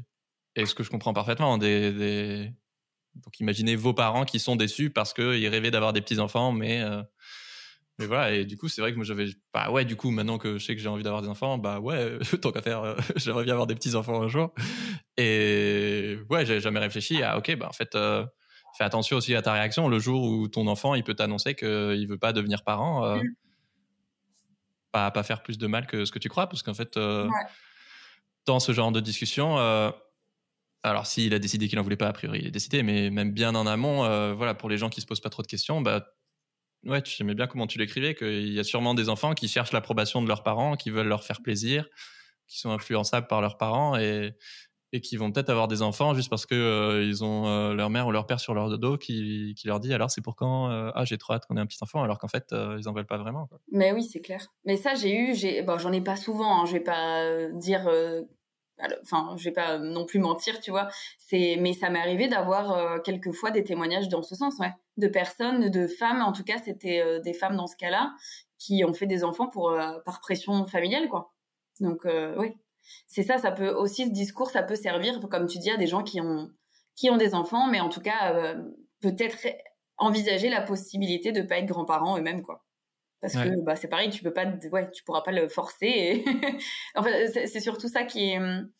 et 0.56 0.66
ce 0.66 0.74
que 0.74 0.84
je 0.84 0.90
comprends 0.90 1.14
parfaitement 1.14 1.58
des, 1.58 2.52
donc 3.14 3.40
imaginez 3.40 3.74
vos 3.74 3.94
parents 3.94 4.24
qui 4.24 4.38
sont 4.38 4.54
déçus 4.54 4.90
parce 4.90 5.12
qu'ils 5.12 5.48
rêvaient 5.48 5.72
d'avoir 5.72 5.92
des 5.92 6.00
petits 6.00 6.20
enfants, 6.20 6.52
mais 6.52 6.80
mais 7.98 8.06
voilà, 8.06 8.32
et 8.32 8.44
du 8.44 8.56
coup, 8.56 8.68
c'est 8.68 8.80
vrai 8.80 8.90
que 8.90 8.96
moi 8.96 9.04
j'avais. 9.04 9.26
Bah 9.52 9.70
ouais, 9.70 9.84
du 9.84 9.94
coup, 9.94 10.10
maintenant 10.10 10.36
que 10.36 10.58
je 10.58 10.64
sais 10.64 10.74
que 10.74 10.82
j'ai 10.82 10.88
envie 10.88 11.04
d'avoir 11.04 11.22
des 11.22 11.28
enfants, 11.28 11.58
bah 11.58 11.78
ouais, 11.78 12.18
tant 12.42 12.50
qu'à 12.50 12.60
faire, 12.60 12.82
euh, 12.82 12.96
j'aimerais 13.16 13.44
bien 13.44 13.52
avoir 13.52 13.68
des 13.68 13.76
petits-enfants 13.76 14.20
un 14.20 14.28
jour. 14.28 14.52
Et 15.16 16.18
ouais, 16.28 16.44
j'ai 16.44 16.60
jamais 16.60 16.80
réfléchi 16.80 17.22
à, 17.22 17.38
ok, 17.38 17.54
bah 17.56 17.68
en 17.68 17.72
fait, 17.72 17.94
euh, 17.94 18.26
fais 18.76 18.82
attention 18.82 19.16
aussi 19.16 19.36
à 19.36 19.42
ta 19.42 19.52
réaction. 19.52 19.88
Le 19.88 20.00
jour 20.00 20.24
où 20.24 20.48
ton 20.48 20.66
enfant, 20.66 20.96
il 20.96 21.04
peut 21.04 21.14
t'annoncer 21.14 21.54
qu'il 21.54 22.06
veut 22.08 22.18
pas 22.18 22.32
devenir 22.32 22.64
parent, 22.64 23.04
euh, 23.04 23.16
mmh. 23.18 23.34
pas, 24.90 25.10
pas 25.12 25.22
faire 25.22 25.44
plus 25.44 25.56
de 25.56 25.66
mal 25.68 25.86
que 25.86 26.04
ce 26.04 26.10
que 26.10 26.18
tu 26.18 26.28
crois, 26.28 26.48
parce 26.48 26.64
qu'en 26.64 26.74
fait, 26.74 26.98
dans 28.44 28.58
ce 28.58 28.72
genre 28.72 28.90
de 28.90 28.98
discussion, 28.98 29.56
alors 30.82 31.06
s'il 31.06 31.32
a 31.32 31.38
décidé 31.38 31.68
qu'il 31.68 31.78
en 31.78 31.82
voulait 31.82 31.96
pas, 31.96 32.08
a 32.08 32.12
priori, 32.12 32.40
il 32.40 32.48
est 32.48 32.50
décidé, 32.50 32.82
mais 32.82 33.10
même 33.10 33.30
bien 33.30 33.54
en 33.54 33.68
amont, 33.68 34.34
voilà, 34.34 34.54
pour 34.54 34.68
les 34.68 34.78
gens 34.78 34.90
qui 34.90 35.00
se 35.00 35.06
posent 35.06 35.20
pas 35.20 35.30
trop 35.30 35.42
de 35.42 35.46
questions, 35.46 35.80
bah 35.80 36.04
ouais, 36.86 37.02
tu 37.02 37.22
aimais 37.22 37.34
bien 37.34 37.46
comment 37.46 37.66
tu 37.66 37.78
l'écrivais, 37.78 38.14
qu'il 38.14 38.52
y 38.52 38.60
a 38.60 38.64
sûrement 38.64 38.94
des 38.94 39.08
enfants 39.08 39.34
qui 39.34 39.48
cherchent 39.48 39.72
l'approbation 39.72 40.22
de 40.22 40.28
leurs 40.28 40.42
parents, 40.42 40.76
qui 40.76 40.90
veulent 40.90 41.08
leur 41.08 41.24
faire 41.24 41.42
plaisir, 41.42 41.88
qui 42.46 42.58
sont 42.58 42.70
influençables 42.70 43.26
par 43.26 43.40
leurs 43.40 43.56
parents 43.56 43.96
et, 43.96 44.34
et 44.94 45.00
qui 45.00 45.16
vont 45.16 45.32
peut-être 45.32 45.50
avoir 45.50 45.66
des 45.66 45.82
enfants 45.82 46.14
juste 46.14 46.30
parce 46.30 46.46
que 46.46 46.54
euh, 46.54 47.04
ils 47.04 47.24
ont 47.24 47.48
euh, 47.48 47.74
leur 47.74 47.90
mère 47.90 48.06
ou 48.06 48.12
leur 48.12 48.26
père 48.26 48.38
sur 48.38 48.54
leur 48.54 48.78
dos 48.78 48.96
qui, 48.96 49.54
qui 49.58 49.66
leur 49.66 49.80
dit 49.80 49.92
alors 49.92 50.08
c'est 50.08 50.20
pour 50.20 50.36
quand 50.36 50.70
euh, 50.70 50.92
ah 50.94 51.04
j'ai 51.04 51.18
trop 51.18 51.32
hâte 51.32 51.46
qu'on 51.46 51.56
ait 51.56 51.60
un 51.60 51.66
petit 51.66 51.78
enfant 51.80 52.02
alors 52.02 52.18
qu'en 52.18 52.28
fait 52.28 52.54
ils 52.78 52.88
en 52.88 52.92
veulent 52.92 53.04
pas 53.06 53.18
vraiment 53.18 53.48
mais 53.72 53.92
oui 53.92 54.04
c'est 54.04 54.20
clair. 54.20 54.46
Mais 54.64 54.76
ça 54.76 54.94
j'ai 54.94 55.16
eu 55.16 55.34
j'ai 55.34 55.62
bon 55.62 55.78
j'en 55.78 55.92
ai 55.92 56.00
pas 56.00 56.14
souvent 56.14 56.62
hein, 56.62 56.66
je 56.66 56.74
vais 56.74 56.80
pas 56.80 57.50
dire 57.54 57.90
enfin 59.02 59.34
je 59.36 59.44
vais 59.44 59.52
pas 59.52 59.78
non 59.78 60.04
plus 60.04 60.18
mentir 60.18 60.60
tu 60.60 60.70
vois 60.70 60.88
c'est 61.18 61.56
mais 61.60 61.72
ça 61.72 61.90
m'est 61.90 62.00
arrivé 62.00 62.28
d'avoir 62.28 62.72
euh, 62.72 62.98
quelquefois 62.98 63.50
des 63.50 63.64
témoignages 63.64 64.08
dans 64.08 64.22
ce 64.22 64.34
sens 64.34 64.58
ouais 64.58 64.72
de 64.96 65.08
personnes 65.08 65.70
de 65.70 65.86
femmes 65.86 66.22
en 66.22 66.32
tout 66.32 66.44
cas 66.44 66.58
c'était 66.64 67.00
euh, 67.00 67.20
des 67.20 67.34
femmes 67.34 67.56
dans 67.56 67.66
ce 67.66 67.76
cas-là 67.76 68.12
qui 68.58 68.84
ont 68.84 68.92
fait 68.92 69.06
des 69.06 69.24
enfants 69.24 69.48
pour 69.48 69.70
euh, 69.70 69.98
par 70.04 70.20
pression 70.20 70.66
familiale 70.66 71.08
quoi 71.08 71.32
Donc, 71.80 72.06
oui. 72.36 72.52
C'est 73.06 73.22
ça, 73.22 73.38
ça 73.38 73.50
peut 73.50 73.70
aussi, 73.70 74.04
ce 74.04 74.10
discours, 74.10 74.50
ça 74.50 74.62
peut 74.62 74.76
servir, 74.76 75.18
comme 75.30 75.46
tu 75.46 75.58
dis, 75.58 75.70
à 75.70 75.78
des 75.78 75.86
gens 75.86 76.02
qui 76.02 76.20
ont, 76.20 76.50
qui 76.96 77.08
ont 77.08 77.16
des 77.16 77.34
enfants, 77.34 77.66
mais 77.66 77.80
en 77.80 77.88
tout 77.88 78.02
cas, 78.02 78.54
peut-être 79.00 79.38
envisager 79.96 80.50
la 80.50 80.60
possibilité 80.60 81.32
de 81.32 81.42
pas 81.42 81.58
être 81.58 81.66
grands-parents 81.66 82.18
eux-mêmes, 82.18 82.42
quoi. 82.42 82.62
Parce 83.24 83.42
que 83.42 83.60
bah, 83.62 83.74
c'est 83.74 83.88
pareil, 83.88 84.10
tu 84.10 84.22
peux 84.22 84.34
pas, 84.34 84.44
ouais, 84.70 84.90
tu 84.90 85.02
pourras 85.02 85.22
pas 85.22 85.32
le 85.32 85.48
forcer. 85.48 85.86
Et... 85.86 86.24
fait, 87.02 87.46
c'est 87.46 87.60
surtout 87.60 87.88
ça 87.88 88.04
qui 88.04 88.32
est, 88.32 88.38
hum, 88.38 88.70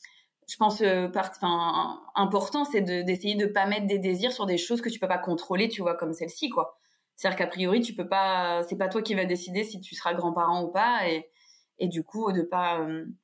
je 0.47 0.57
pense, 0.57 0.83
euh, 0.83 1.09
enfin, 1.17 2.03
important, 2.15 2.67
c'est 2.67 2.83
d'essayer 2.83 3.37
de, 3.37 3.47
ne 3.47 3.51
pas 3.51 3.65
mettre 3.65 3.87
des 3.87 3.99
désirs 3.99 4.33
sur 4.33 4.45
des 4.45 4.59
choses 4.59 4.83
que 4.83 4.91
tu 4.91 4.99
peux 4.99 5.09
pas 5.09 5.17
contrôler, 5.17 5.71
tu 5.71 5.81
vois, 5.81 5.95
comme 5.95 6.13
celle-ci, 6.13 6.51
quoi. 6.51 6.79
C'est-à-dire 7.17 7.39
qu'a 7.39 7.47
priori, 7.47 7.81
tu 7.81 7.95
peux 7.95 8.07
pas, 8.07 8.63
c'est 8.69 8.77
pas 8.77 8.89
toi 8.89 9.01
qui 9.01 9.15
vas 9.15 9.25
décider 9.25 9.65
si 9.65 9.81
tu 9.81 9.95
seras 9.95 10.13
grand-parent 10.13 10.63
ou 10.65 10.69
pas, 10.71 11.09
et, 11.09 11.31
et 11.79 11.89
du 11.89 12.05
coup, 12.05 12.31
de 12.31 12.43
pas, 12.43 12.81
hum, 12.81 13.15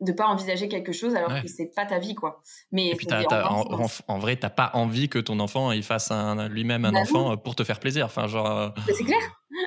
de 0.00 0.12
pas 0.12 0.26
envisager 0.26 0.68
quelque 0.68 0.92
chose 0.92 1.14
alors 1.14 1.42
que 1.42 1.48
c'est 1.48 1.72
pas 1.74 1.86
ta 1.86 1.98
vie 1.98 2.14
quoi. 2.14 2.42
Mais 2.70 2.88
et 2.88 2.94
puis 2.94 3.06
en, 3.10 3.86
en, 4.08 4.18
vrai 4.18 4.36
t'as 4.36 4.50
pas 4.50 4.70
envie 4.74 5.08
que 5.08 5.18
ton 5.18 5.40
enfant 5.40 5.72
il 5.72 5.82
fasse 5.82 6.12
lui-même 6.50 6.84
un 6.84 6.92
bah 6.92 7.00
enfant 7.00 7.32
euh, 7.32 7.36
pour 7.36 7.56
te 7.56 7.64
faire 7.64 7.80
plaisir. 7.80 8.06
Enfin 8.06 8.26
genre 8.26 8.46
euh, 8.46 8.68
bah, 8.68 8.82
c'est 8.94 9.04
clair. 9.04 9.20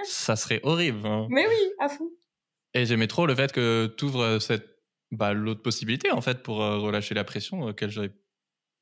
ça 0.03 0.35
serait 0.35 0.59
horrible 0.63 1.05
hein. 1.05 1.27
mais 1.29 1.47
oui 1.47 1.71
à 1.79 1.89
fond. 1.89 2.09
Et 2.75 2.85
j'aimais 2.85 3.07
trop 3.07 3.25
le 3.25 3.33
fait 3.33 3.51
que 3.51 3.93
tu 3.97 4.05
ouvres 4.05 4.21
euh, 4.21 4.39
cette 4.39 4.67
bah, 5.11 5.33
l'autre 5.33 5.63
possibilité 5.63 6.11
en 6.11 6.21
fait 6.21 6.43
pour 6.43 6.57
relâcher 6.57 7.15
la 7.15 7.23
pression 7.23 7.61
auquel 7.63 7.89
j'avais 7.89 8.11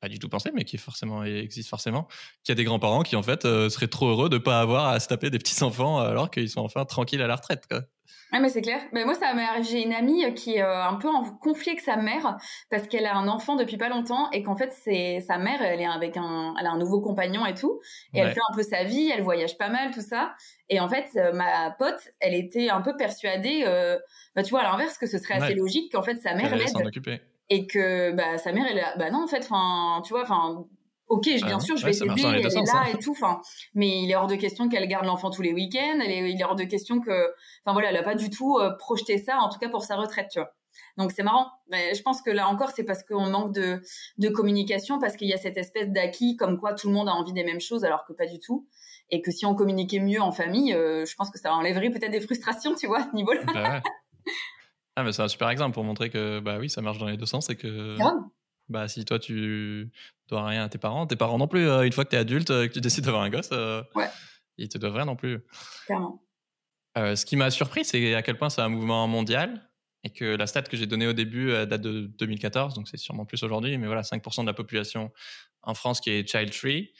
pas 0.00 0.08
du 0.08 0.18
tout 0.18 0.28
pensé 0.28 0.50
mais 0.54 0.64
qui 0.64 0.78
forcément 0.78 1.24
existe 1.24 1.68
forcément 1.68 2.06
qu'il 2.44 2.50
y 2.50 2.52
a 2.52 2.54
des 2.54 2.64
grands-parents 2.64 3.02
qui 3.02 3.16
en 3.16 3.22
fait 3.22 3.42
seraient 3.42 3.88
trop 3.88 4.08
heureux 4.08 4.28
de 4.28 4.38
pas 4.38 4.60
avoir 4.60 4.88
à 4.88 5.00
se 5.00 5.08
taper 5.08 5.30
des 5.30 5.38
petits 5.38 5.62
enfants 5.62 5.98
alors 5.98 6.30
qu'ils 6.30 6.50
sont 6.50 6.60
enfin 6.60 6.84
tranquilles 6.84 7.22
à 7.22 7.26
la 7.26 7.36
retraite 7.36 7.64
quoi. 7.68 7.82
Ah 8.30 8.40
mais 8.40 8.50
c'est 8.50 8.60
clair. 8.60 8.80
Mais 8.92 9.04
moi 9.04 9.14
ça 9.14 9.32
m'est 9.32 9.44
arrivé. 9.44 9.68
J'ai 9.70 9.82
une 9.82 9.92
amie 9.92 10.34
qui 10.34 10.56
est 10.56 10.62
euh, 10.62 10.84
un 10.84 10.96
peu 10.96 11.08
en 11.08 11.24
conflit 11.24 11.70
avec 11.70 11.80
sa 11.80 11.96
mère 11.96 12.36
parce 12.70 12.86
qu'elle 12.86 13.06
a 13.06 13.16
un 13.16 13.26
enfant 13.26 13.56
depuis 13.56 13.78
pas 13.78 13.88
longtemps 13.88 14.30
et 14.32 14.42
qu'en 14.42 14.56
fait 14.56 14.70
c'est 14.84 15.20
sa 15.26 15.38
mère. 15.38 15.62
Elle 15.62 15.80
est 15.80 15.86
avec 15.86 16.16
un, 16.16 16.54
elle 16.58 16.66
a 16.66 16.70
un 16.70 16.78
nouveau 16.78 17.00
compagnon 17.00 17.46
et 17.46 17.54
tout. 17.54 17.80
Et 18.12 18.18
elle 18.18 18.32
fait 18.32 18.40
un 18.50 18.54
peu 18.54 18.62
sa 18.62 18.84
vie. 18.84 19.10
Elle 19.14 19.22
voyage 19.22 19.56
pas 19.56 19.70
mal 19.70 19.92
tout 19.92 20.02
ça. 20.02 20.34
Et 20.68 20.78
en 20.80 20.88
fait 20.88 21.08
euh, 21.16 21.32
ma 21.32 21.70
pote, 21.78 22.00
elle 22.20 22.34
était 22.34 22.68
un 22.68 22.82
peu 22.82 22.96
persuadée, 22.96 23.62
euh, 23.66 23.98
bah 24.36 24.42
tu 24.42 24.50
vois 24.50 24.60
à 24.60 24.64
l'inverse 24.64 24.98
que 24.98 25.06
ce 25.06 25.18
serait 25.18 25.34
assez 25.34 25.54
logique 25.54 25.92
qu'en 25.92 26.02
fait 26.02 26.20
sa 26.20 26.34
mère 26.34 26.54
l'aide 26.54 26.72
et 27.50 27.66
que 27.66 28.12
bah 28.12 28.38
sa 28.38 28.52
mère 28.52 28.66
elle 28.70 28.84
bah 28.98 29.10
non 29.10 29.24
en 29.24 29.26
fait 29.26 29.40
enfin 29.40 30.02
tu 30.04 30.12
vois 30.12 30.22
enfin 30.22 30.66
Ok, 31.08 31.24
bien 31.24 31.56
ah 31.56 31.60
sûr, 31.60 31.76
je 31.78 31.86
vais 31.86 31.92
t'aider, 31.92 32.22
elle 32.22 32.46
est 32.46 32.54
là 32.54 32.60
hein. 32.74 32.84
et 32.92 32.98
tout. 32.98 33.12
Enfin, 33.12 33.40
mais 33.74 34.02
il 34.02 34.10
est 34.10 34.14
hors 34.14 34.26
de 34.26 34.34
question 34.34 34.68
qu'elle 34.68 34.86
garde 34.86 35.06
l'enfant 35.06 35.30
tous 35.30 35.40
les 35.40 35.54
week-ends. 35.54 36.00
il 36.00 36.38
est 36.38 36.44
hors 36.44 36.54
de 36.54 36.64
question 36.64 37.00
que, 37.00 37.32
enfin 37.64 37.72
voilà, 37.72 37.88
elle 37.88 37.96
a 37.96 38.02
pas 38.02 38.14
du 38.14 38.28
tout 38.28 38.58
euh, 38.58 38.76
projeté 38.76 39.16
ça, 39.16 39.38
en 39.38 39.48
tout 39.48 39.58
cas 39.58 39.70
pour 39.70 39.84
sa 39.84 39.96
retraite, 39.96 40.28
tu 40.30 40.38
vois. 40.38 40.52
Donc 40.98 41.12
c'est 41.12 41.22
marrant. 41.22 41.46
Mais 41.70 41.94
je 41.94 42.02
pense 42.02 42.20
que 42.20 42.30
là 42.30 42.46
encore, 42.48 42.72
c'est 42.76 42.84
parce 42.84 43.02
qu'on 43.04 43.30
manque 43.30 43.54
de, 43.54 43.80
de 44.18 44.28
communication, 44.28 44.98
parce 44.98 45.16
qu'il 45.16 45.28
y 45.28 45.32
a 45.32 45.38
cette 45.38 45.56
espèce 45.56 45.88
d'acquis 45.88 46.36
comme 46.36 46.58
quoi 46.58 46.74
tout 46.74 46.88
le 46.88 46.92
monde 46.92 47.08
a 47.08 47.12
envie 47.12 47.32
des 47.32 47.44
mêmes 47.44 47.60
choses, 47.60 47.84
alors 47.84 48.04
que 48.04 48.12
pas 48.12 48.26
du 48.26 48.38
tout. 48.38 48.68
Et 49.10 49.22
que 49.22 49.30
si 49.30 49.46
on 49.46 49.54
communiquait 49.54 50.00
mieux 50.00 50.20
en 50.20 50.32
famille, 50.32 50.74
euh, 50.74 51.06
je 51.06 51.14
pense 51.16 51.30
que 51.30 51.38
ça 51.38 51.54
enlèverait 51.54 51.88
peut-être 51.88 52.12
des 52.12 52.20
frustrations, 52.20 52.74
tu 52.74 52.86
vois, 52.86 53.00
à 53.00 53.08
ce 53.08 53.14
niveau-là. 53.14 53.44
Bah 53.54 53.80
ah, 54.98 55.04
mais 55.04 55.12
c'est 55.12 55.22
un 55.22 55.28
super 55.28 55.48
exemple 55.48 55.74
pour 55.74 55.84
montrer 55.84 56.10
que, 56.10 56.40
bah 56.40 56.58
oui, 56.58 56.68
ça 56.68 56.82
marche 56.82 56.98
dans 56.98 57.06
les 57.06 57.16
deux 57.16 57.26
sens 57.26 57.50
et 57.50 57.56
que. 57.56 57.96
Bah, 58.68 58.88
si 58.88 59.04
toi, 59.04 59.18
tu 59.20 59.92
dois 60.28 60.44
rien 60.44 60.64
à 60.64 60.68
tes 60.68 60.78
parents, 60.78 61.06
tes 61.06 61.14
parents 61.14 61.38
non 61.38 61.46
plus, 61.46 61.68
euh, 61.68 61.82
une 61.82 61.92
fois 61.92 62.04
que 62.04 62.10
tu 62.10 62.16
es 62.16 62.18
adulte, 62.18 62.50
euh, 62.50 62.66
que 62.66 62.72
tu 62.72 62.80
décides 62.80 63.04
d'avoir 63.04 63.22
un 63.22 63.30
gosse, 63.30 63.50
euh, 63.52 63.82
ouais. 63.94 64.08
ils 64.58 64.68
te 64.68 64.76
doivent 64.76 64.96
rien 64.96 65.04
non 65.04 65.16
plus. 65.16 65.38
Clairement. 65.86 66.20
ce 66.96 67.24
qui 67.24 67.36
m'a 67.36 67.50
surpris, 67.50 67.84
c'est 67.84 68.14
à 68.14 68.22
quel 68.22 68.36
point 68.36 68.50
c'est 68.50 68.60
un 68.60 68.68
mouvement 68.68 69.06
mondial 69.06 69.70
et 70.02 70.10
que 70.10 70.24
la 70.24 70.46
stat 70.46 70.62
que 70.62 70.76
j'ai 70.76 70.86
donnée 70.86 71.06
au 71.06 71.12
début 71.12 71.50
date 71.50 71.80
de 71.80 72.06
2014, 72.18 72.74
donc 72.74 72.88
c'est 72.88 72.96
sûrement 72.96 73.24
plus 73.24 73.40
aujourd'hui, 73.44 73.78
mais 73.78 73.86
voilà, 73.86 74.02
5% 74.02 74.42
de 74.42 74.46
la 74.46 74.54
population 74.54 75.12
en 75.62 75.74
France 75.74 76.00
qui 76.00 76.10
est 76.10 76.28
child 76.28 76.52
free. 76.52 76.92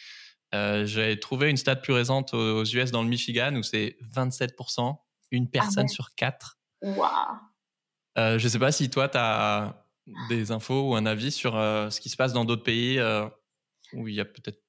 j'ai 0.53 1.19
trouvé 1.21 1.51
une 1.51 1.57
stat 1.57 1.77
plus 1.77 1.93
récente 1.93 2.33
aux, 2.33 2.65
US 2.65 2.91
dans 2.93 3.03
le 3.03 3.09
Michigan 3.09 3.55
où 3.57 3.63
c'est 3.63 3.97
27%, 4.15 4.97
une 5.33 5.45
ah 5.45 5.49
personne 5.53 5.89
sur 5.89 6.15
quatre. 6.15 6.59
Waouh! 8.19 8.39
je 8.39 8.49
sais 8.49 8.59
pas 8.59 8.73
si 8.73 8.91
toi, 8.91 9.09
tu 9.09 9.19
as 9.19 9.85
des 10.29 10.53
infos 10.53 10.91
ou 10.91 10.95
un 10.95 11.07
avis 11.07 11.31
sur 11.31 11.57
euh, 11.57 11.91
ce 11.91 12.01
qui 12.01 12.09
se 12.09 12.17
passe 12.17 12.33
dans 12.33 12.45
d'autres 12.45 12.63
pays 12.63 12.99
euh, 12.99 13.27
où 13.93 14.09
il 14.09 14.15
y 14.15 14.21
a 14.21 14.25
peut-être 14.25 14.61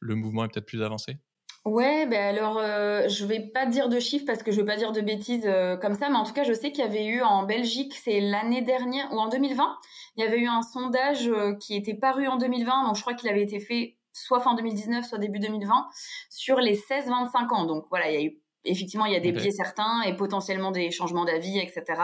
le 0.00 0.14
mouvement 0.14 0.44
est 0.44 0.48
peut-être 0.48 0.66
plus 0.66 0.82
avancé? 0.82 1.16
Ouais, 1.64 2.06
ben 2.06 2.36
alors 2.36 2.58
euh, 2.58 3.08
je 3.08 3.24
vais 3.24 3.40
pas 3.40 3.66
dire 3.66 3.88
de 3.88 3.98
chiffres 3.98 4.24
parce 4.24 4.44
que 4.44 4.52
je 4.52 4.60
veux 4.60 4.66
pas 4.66 4.76
dire 4.76 4.92
de 4.92 5.00
bêtises 5.00 5.48
comme 5.80 5.94
ça, 5.94 6.08
mais 6.08 6.16
en 6.16 6.24
tout 6.24 6.32
cas 6.32 6.44
je 6.44 6.52
sais 6.52 6.70
qu'il 6.70 6.84
y 6.84 6.86
avait 6.86 7.06
eu 7.06 7.22
en 7.22 7.44
Belgique, 7.44 7.94
c'est 8.04 8.20
l'année 8.20 8.62
dernière 8.62 9.12
ou 9.12 9.18
en 9.18 9.28
2020, 9.28 9.76
il 10.16 10.24
y 10.24 10.26
avait 10.26 10.38
eu 10.38 10.46
un 10.46 10.62
sondage 10.62 11.28
qui 11.58 11.74
était 11.74 11.94
paru 11.94 12.28
en 12.28 12.36
2020, 12.36 12.84
donc 12.84 12.94
je 12.94 13.00
crois 13.00 13.14
qu'il 13.14 13.28
avait 13.28 13.42
été 13.42 13.58
fait 13.58 13.96
soit 14.12 14.40
fin 14.40 14.54
2019, 14.54 15.04
soit 15.04 15.18
début 15.18 15.40
2020 15.40 15.88
sur 16.30 16.60
les 16.60 16.76
16-25 16.76 17.52
ans. 17.52 17.64
Donc 17.64 17.86
voilà, 17.90 18.10
il 18.10 18.14
y 18.14 18.18
a 18.18 18.26
eu 18.26 18.38
effectivement 18.64 19.06
il 19.06 19.12
y 19.12 19.16
a 19.16 19.20
des 19.20 19.32
biais 19.32 19.50
certains 19.50 20.02
et 20.02 20.14
potentiellement 20.14 20.70
des 20.70 20.92
changements 20.92 21.24
d'avis, 21.24 21.58
etc 21.58 21.94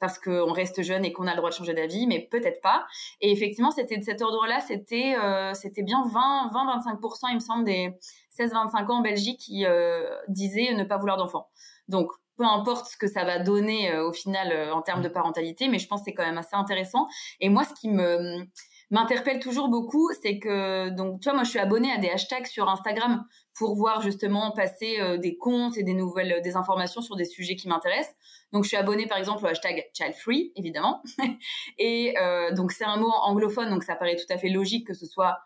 parce 0.00 0.18
qu'on 0.18 0.52
reste 0.52 0.82
jeune 0.82 1.04
et 1.04 1.12
qu'on 1.12 1.26
a 1.26 1.30
le 1.30 1.36
droit 1.36 1.50
de 1.50 1.54
changer 1.54 1.74
d'avis, 1.74 2.06
mais 2.06 2.28
peut-être 2.30 2.60
pas. 2.60 2.86
Et 3.20 3.32
effectivement, 3.32 3.70
c'était 3.70 3.96
de 3.96 4.04
cet 4.04 4.22
ordre-là, 4.22 4.60
c'était 4.60 5.16
euh, 5.16 5.52
bien 5.78 6.02
20 6.12 6.50
20 6.52 6.82
25% 7.00 7.26
il 7.30 7.34
me 7.34 7.40
semble 7.40 7.64
des 7.64 7.90
16 8.30 8.52
25 8.52 8.90
ans 8.90 8.98
en 8.98 9.02
Belgique 9.02 9.40
qui 9.40 9.64
euh, 9.66 10.08
disaient 10.28 10.74
ne 10.74 10.84
pas 10.84 10.96
vouloir 10.96 11.16
d'enfants. 11.16 11.48
Donc 11.88 12.10
peu 12.36 12.44
importe 12.44 12.86
ce 12.86 12.96
que 12.96 13.08
ça 13.08 13.24
va 13.24 13.40
donner 13.40 13.90
euh, 13.92 14.08
au 14.08 14.12
final 14.12 14.70
en 14.72 14.82
termes 14.82 15.02
de 15.02 15.08
parentalité, 15.08 15.68
mais 15.68 15.78
je 15.78 15.88
pense 15.88 16.00
que 16.00 16.04
c'est 16.06 16.14
quand 16.14 16.26
même 16.26 16.38
assez 16.38 16.54
intéressant. 16.54 17.08
Et 17.40 17.48
moi, 17.48 17.64
ce 17.64 17.74
qui 17.74 17.88
me 17.88 18.46
m'interpelle 18.90 19.38
toujours 19.40 19.68
beaucoup, 19.68 20.10
c'est 20.22 20.38
que 20.38 20.88
donc 20.90 21.20
tu 21.20 21.28
vois, 21.28 21.34
moi 21.34 21.44
je 21.44 21.50
suis 21.50 21.58
abonnée 21.58 21.92
à 21.92 21.98
des 21.98 22.08
hashtags 22.08 22.46
sur 22.46 22.68
Instagram 22.68 23.24
pour 23.54 23.74
voir 23.74 24.00
justement 24.00 24.52
passer 24.52 25.00
euh, 25.00 25.18
des 25.18 25.36
comptes 25.36 25.76
et 25.76 25.82
des 25.82 25.94
nouvelles, 25.94 26.40
des 26.42 26.56
informations 26.56 27.00
sur 27.00 27.16
des 27.16 27.24
sujets 27.24 27.56
qui 27.56 27.68
m'intéressent. 27.68 28.14
Donc 28.52 28.64
je 28.64 28.68
suis 28.68 28.76
abonnée 28.76 29.06
par 29.06 29.18
exemple 29.18 29.44
au 29.44 29.48
hashtag 29.48 29.84
child 29.92 30.14
free 30.14 30.52
évidemment, 30.56 31.02
et 31.78 32.14
euh, 32.20 32.52
donc 32.52 32.72
c'est 32.72 32.84
un 32.84 32.96
mot 32.96 33.10
anglophone, 33.10 33.70
donc 33.70 33.84
ça 33.84 33.94
paraît 33.94 34.16
tout 34.16 34.32
à 34.32 34.38
fait 34.38 34.48
logique 34.48 34.86
que 34.86 34.94
ce 34.94 35.06
soit 35.06 35.38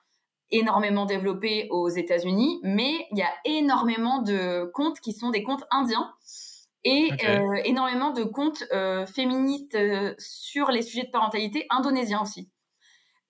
énormément 0.53 1.07
développé 1.07 1.67
aux 1.71 1.89
États-Unis, 1.89 2.61
mais 2.63 3.07
il 3.11 3.19
y 3.19 3.23
a 3.23 3.33
énormément 3.45 4.21
de 4.21 4.71
comptes 4.75 5.01
qui 5.01 5.13
sont 5.13 5.31
des 5.31 5.43
comptes 5.43 5.65
indiens 5.71 6.13
et 6.85 7.11
euh, 7.29 7.55
énormément 7.65 8.11
de 8.13 8.25
comptes 8.25 8.65
euh, 8.73 9.07
féministes 9.07 9.75
euh, 9.75 10.15
sur 10.19 10.71
les 10.71 10.83
sujets 10.83 11.05
de 11.05 11.11
parentalité 11.11 11.67
indonésiens 11.71 12.23
aussi. 12.23 12.51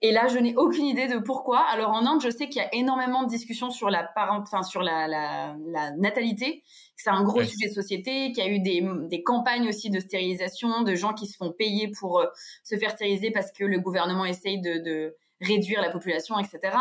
Et 0.05 0.11
là, 0.11 0.27
je 0.27 0.37
n'ai 0.39 0.57
aucune 0.57 0.85
idée 0.87 1.07
de 1.07 1.19
pourquoi. 1.19 1.61
Alors 1.61 1.93
en 1.93 2.05
Inde, 2.05 2.21
je 2.21 2.29
sais 2.29 2.49
qu'il 2.49 2.57
y 2.57 2.65
a 2.65 2.75
énormément 2.75 3.23
de 3.23 3.29
discussions 3.29 3.71
sur 3.71 3.89
la 3.89 4.03
parent... 4.03 4.41
enfin 4.41 4.65
sur 4.65 4.83
la, 4.83 5.07
la, 5.07 5.57
la 5.67 5.93
natalité. 5.93 6.65
C'est 6.97 7.11
un 7.11 7.23
gros 7.23 7.43
sujet 7.45 7.69
de 7.69 7.73
société. 7.73 8.33
Qu'il 8.33 8.45
y 8.45 8.49
a 8.49 8.51
eu 8.51 8.59
des, 8.59 8.85
des, 9.09 9.23
campagnes 9.23 9.69
aussi 9.69 9.91
de 9.91 10.01
stérilisation, 10.01 10.83
de 10.83 10.95
gens 10.97 11.15
qui 11.15 11.27
se 11.29 11.37
font 11.37 11.53
payer 11.53 11.89
pour 11.89 12.19
euh, 12.19 12.27
se 12.65 12.77
faire 12.77 12.91
stériliser 12.91 13.31
parce 13.31 13.53
que 13.53 13.65
le 13.65 13.79
gouvernement 13.79 14.25
essaye 14.25 14.61
de, 14.61 14.79
de 14.79 15.17
réduire 15.41 15.81
la 15.81 15.91
population, 15.91 16.37
etc. 16.39 16.77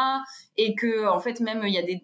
Et 0.57 0.73
que 0.73 1.07
en 1.07 1.19
fait 1.19 1.39
même 1.41 1.61
il 1.63 1.73
y 1.73 1.77
a 1.77 1.83
des 1.83 2.01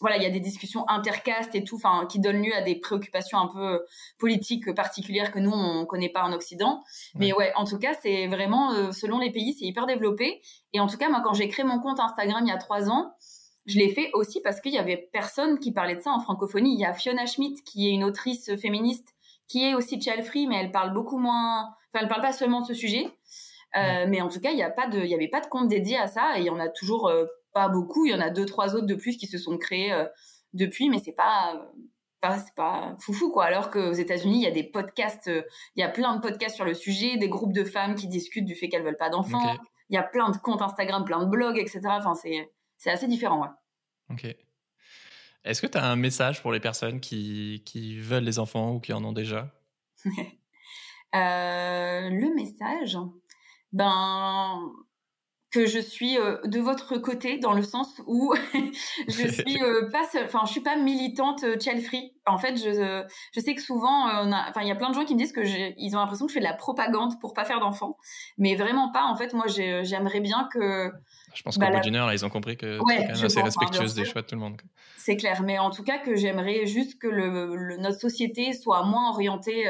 voilà, 0.00 0.16
il 0.16 0.22
y 0.22 0.26
a 0.26 0.30
des 0.30 0.40
discussions 0.40 0.88
intercastes 0.88 1.54
et 1.54 1.64
tout, 1.64 1.76
enfin, 1.76 2.06
qui 2.06 2.20
donnent 2.20 2.42
lieu 2.42 2.54
à 2.54 2.62
des 2.62 2.76
préoccupations 2.76 3.38
un 3.38 3.48
peu 3.48 3.74
euh, 3.74 3.78
politiques 4.18 4.72
particulières 4.74 5.32
que 5.32 5.38
nous 5.38 5.50
on 5.50 5.86
connaît 5.86 6.08
pas 6.08 6.22
en 6.22 6.32
Occident. 6.32 6.82
Mais 7.14 7.32
ouais, 7.32 7.52
en 7.56 7.64
tout 7.64 7.78
cas, 7.78 7.94
c'est 8.02 8.26
vraiment 8.26 8.72
euh, 8.72 8.92
selon 8.92 9.18
les 9.18 9.30
pays, 9.30 9.54
c'est 9.58 9.64
hyper 9.64 9.86
développé. 9.86 10.40
Et 10.72 10.80
en 10.80 10.86
tout 10.86 10.96
cas, 10.96 11.08
moi, 11.08 11.20
quand 11.22 11.34
j'ai 11.34 11.48
créé 11.48 11.64
mon 11.64 11.80
compte 11.80 12.00
Instagram 12.00 12.42
il 12.44 12.48
y 12.48 12.52
a 12.52 12.58
trois 12.58 12.90
ans, 12.90 13.12
je 13.66 13.78
l'ai 13.78 13.90
fait 13.90 14.10
aussi 14.14 14.40
parce 14.40 14.60
qu'il 14.60 14.72
y 14.72 14.78
avait 14.78 15.08
personne 15.12 15.58
qui 15.58 15.72
parlait 15.72 15.96
de 15.96 16.00
ça 16.00 16.10
en 16.10 16.20
francophonie. 16.20 16.74
Il 16.74 16.80
y 16.80 16.86
a 16.86 16.94
Fiona 16.94 17.26
Schmidt 17.26 17.62
qui 17.64 17.88
est 17.88 17.90
une 17.90 18.04
autrice 18.04 18.56
féministe 18.56 19.14
qui 19.46 19.64
est 19.64 19.74
aussi 19.74 20.00
child 20.00 20.24
free, 20.24 20.46
mais 20.46 20.56
elle 20.56 20.70
parle 20.70 20.92
beaucoup 20.92 21.18
moins. 21.18 21.70
Enfin, 21.92 22.02
elle 22.02 22.08
parle 22.08 22.22
pas 22.22 22.32
seulement 22.32 22.60
de 22.60 22.66
ce 22.66 22.74
sujet. 22.74 23.10
Euh, 23.76 24.06
mais 24.08 24.22
en 24.22 24.28
tout 24.28 24.40
cas, 24.40 24.50
il 24.50 24.58
y 24.58 24.62
a 24.62 24.70
pas 24.70 24.86
de, 24.86 24.98
il 24.98 25.10
y 25.10 25.14
avait 25.14 25.28
pas 25.28 25.40
de 25.40 25.46
compte 25.46 25.68
dédié 25.68 25.98
à 25.98 26.06
ça 26.06 26.38
et 26.38 26.40
il 26.40 26.46
y 26.46 26.50
en 26.50 26.58
a 26.58 26.68
toujours 26.68 27.10
pas 27.52 27.68
beaucoup. 27.68 28.06
Il 28.06 28.12
y 28.12 28.14
en 28.14 28.20
a 28.20 28.30
deux, 28.30 28.46
trois 28.46 28.74
autres 28.74 28.86
de 28.86 28.94
plus 28.94 29.16
qui 29.16 29.26
se 29.26 29.38
sont 29.38 29.56
créés 29.58 29.92
euh, 29.92 30.06
depuis, 30.52 30.88
mais 30.88 30.98
c'est 30.98 31.12
pas, 31.12 31.70
pas 32.20 32.38
c'est 32.38 32.54
pas 32.54 32.96
foufou 33.00 33.30
quoi. 33.30 33.44
Alors 33.44 33.70
qu'aux 33.70 33.92
États-Unis, 33.92 34.38
il 34.38 34.42
y 34.42 34.46
a 34.46 34.52
des 34.52 34.64
podcasts, 34.64 35.28
euh, 35.28 35.42
il 35.76 35.80
y 35.80 35.84
a 35.84 35.88
plein 35.88 36.16
de 36.16 36.20
podcasts 36.20 36.56
sur 36.56 36.64
le 36.64 36.74
sujet, 36.74 37.16
des 37.16 37.28
groupes 37.28 37.52
de 37.52 37.64
femmes 37.64 37.94
qui 37.94 38.08
discutent 38.08 38.46
du 38.46 38.54
fait 38.54 38.68
qu'elles 38.68 38.84
veulent 38.84 38.96
pas 38.96 39.10
d'enfants. 39.10 39.56
Il 39.90 39.94
y 39.94 39.98
a 39.98 40.02
plein 40.02 40.30
de 40.30 40.36
comptes 40.36 40.62
Instagram, 40.62 41.04
plein 41.04 41.24
de 41.24 41.30
blogs, 41.30 41.58
etc. 41.58 41.80
Enfin, 41.86 42.14
c'est 42.14 42.52
c'est 42.76 42.90
assez 42.90 43.08
différent. 43.08 43.42
Ouais. 43.42 43.48
Ok. 44.10 44.36
Est-ce 45.44 45.62
que 45.62 45.66
tu 45.66 45.78
as 45.78 45.84
un 45.84 45.96
message 45.96 46.42
pour 46.42 46.52
les 46.52 46.60
personnes 46.60 47.00
qui, 47.00 47.62
qui 47.64 47.98
veulent 47.98 48.24
les 48.24 48.38
enfants 48.38 48.74
ou 48.74 48.80
qui 48.80 48.92
en 48.92 49.04
ont 49.04 49.12
déjà? 49.12 49.52
Euh, 51.14 52.10
Le 52.10 52.34
message, 52.34 52.98
ben 53.72 54.60
que 55.50 55.66
je 55.66 55.78
suis 55.78 56.18
euh, 56.18 56.36
de 56.44 56.60
votre 56.60 56.98
côté 56.98 57.38
dans 57.38 57.52
le 57.52 57.62
sens 57.62 58.00
où 58.06 58.34
je 59.08 59.28
suis 59.28 59.62
euh, 59.62 59.88
pas 59.90 60.04
enfin 60.24 60.40
je 60.44 60.52
suis 60.52 60.60
pas 60.60 60.76
militante 60.76 61.42
euh, 61.44 61.56
child 61.58 61.82
free. 61.82 62.12
En 62.26 62.38
fait 62.38 62.56
je 62.56 63.04
je 63.34 63.40
sais 63.40 63.54
que 63.54 63.62
souvent 63.62 64.06
enfin 64.06 64.60
il 64.60 64.68
y 64.68 64.70
a 64.70 64.74
plein 64.74 64.90
de 64.90 64.94
gens 64.94 65.04
qui 65.04 65.14
me 65.14 65.18
disent 65.18 65.32
que 65.32 65.40
ils 65.78 65.96
ont 65.96 65.98
l'impression 65.98 66.26
que 66.26 66.32
je 66.32 66.34
fais 66.34 66.40
de 66.40 66.44
la 66.44 66.54
propagande 66.54 67.18
pour 67.20 67.32
pas 67.32 67.44
faire 67.44 67.60
d'enfants. 67.60 67.96
Mais 68.36 68.56
vraiment 68.56 68.92
pas. 68.92 69.04
En 69.04 69.16
fait 69.16 69.32
moi 69.32 69.46
j'aimerais 69.46 70.20
bien 70.20 70.48
que 70.52 70.92
je 71.34 71.42
pense 71.42 71.56
qu'au 71.56 71.60
bah, 71.60 71.70
bout 71.70 71.80
d'une 71.80 71.96
heure 71.96 72.06
là 72.06 72.14
ils 72.14 72.24
ont 72.26 72.30
compris 72.30 72.56
que 72.56 72.78
ouais, 72.84 73.02
es 73.02 73.10
assez 73.10 73.38
hein, 73.38 73.44
respectueuse 73.44 73.94
des 73.94 74.04
choix 74.04 74.22
de 74.22 74.26
tout 74.26 74.34
le 74.34 74.40
monde 74.40 74.60
c'est 74.96 75.16
clair. 75.16 75.42
Mais 75.42 75.58
en 75.58 75.70
tout 75.70 75.84
cas 75.84 75.96
que 75.98 76.16
j'aimerais 76.16 76.66
juste 76.66 77.00
que 77.00 77.08
le, 77.08 77.78
notre 77.78 77.98
société 77.98 78.52
soit 78.52 78.82
moins 78.82 79.10
orientée 79.10 79.66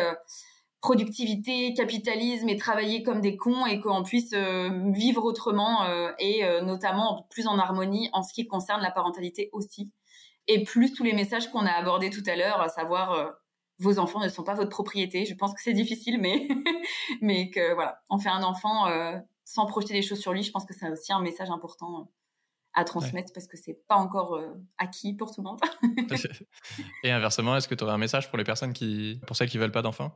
productivité, 0.80 1.74
capitalisme 1.74 2.48
et 2.48 2.56
travailler 2.56 3.02
comme 3.02 3.20
des 3.20 3.36
cons 3.36 3.66
et 3.66 3.80
qu'on 3.80 4.02
puisse 4.02 4.32
euh, 4.32 4.70
vivre 4.92 5.24
autrement 5.24 5.84
euh, 5.84 6.12
et 6.18 6.44
euh, 6.44 6.60
notamment 6.60 7.26
plus 7.30 7.48
en 7.48 7.58
harmonie 7.58 8.08
en 8.12 8.22
ce 8.22 8.32
qui 8.32 8.46
concerne 8.46 8.80
la 8.80 8.90
parentalité 8.90 9.50
aussi. 9.52 9.90
Et 10.46 10.62
plus 10.62 10.92
tous 10.92 11.02
les 11.02 11.12
messages 11.12 11.50
qu'on 11.50 11.66
a 11.66 11.72
abordés 11.72 12.10
tout 12.10 12.22
à 12.26 12.36
l'heure, 12.36 12.60
à 12.60 12.68
savoir 12.68 13.34
vos 13.78 13.98
enfants 13.98 14.20
ne 14.20 14.30
sont 14.30 14.44
pas 14.44 14.54
votre 14.54 14.70
propriété. 14.70 15.26
Je 15.26 15.34
pense 15.34 15.52
que 15.52 15.60
c'est 15.62 15.74
difficile, 15.74 16.18
mais 16.18 16.48
mais 17.20 17.50
que 17.50 17.74
voilà, 17.74 18.00
on 18.08 18.18
fait 18.18 18.30
un 18.30 18.42
enfant 18.42 18.86
sans 19.44 19.66
projeter 19.66 19.92
des 19.92 20.00
choses 20.00 20.20
sur 20.20 20.32
lui. 20.32 20.42
Je 20.42 20.50
pense 20.50 20.64
que 20.64 20.72
c'est 20.72 20.88
aussi 20.88 21.12
un 21.12 21.20
message 21.20 21.50
important 21.50 22.10
à 22.72 22.84
transmettre 22.84 23.30
parce 23.34 23.46
que 23.46 23.58
c'est 23.58 23.86
pas 23.88 23.96
encore 23.96 24.40
acquis 24.78 25.12
pour 25.12 25.34
tout 25.34 25.42
le 25.42 25.48
monde. 25.48 25.60
et 27.04 27.10
inversement, 27.10 27.54
est-ce 27.54 27.68
que 27.68 27.74
tu 27.74 27.84
aurais 27.84 27.92
un 27.92 27.98
message 27.98 28.30
pour 28.30 28.38
les 28.38 28.44
personnes 28.44 28.72
qui, 28.72 29.20
pour 29.26 29.36
celles 29.36 29.50
qui 29.50 29.58
veulent 29.58 29.70
pas 29.70 29.82
d'enfants? 29.82 30.14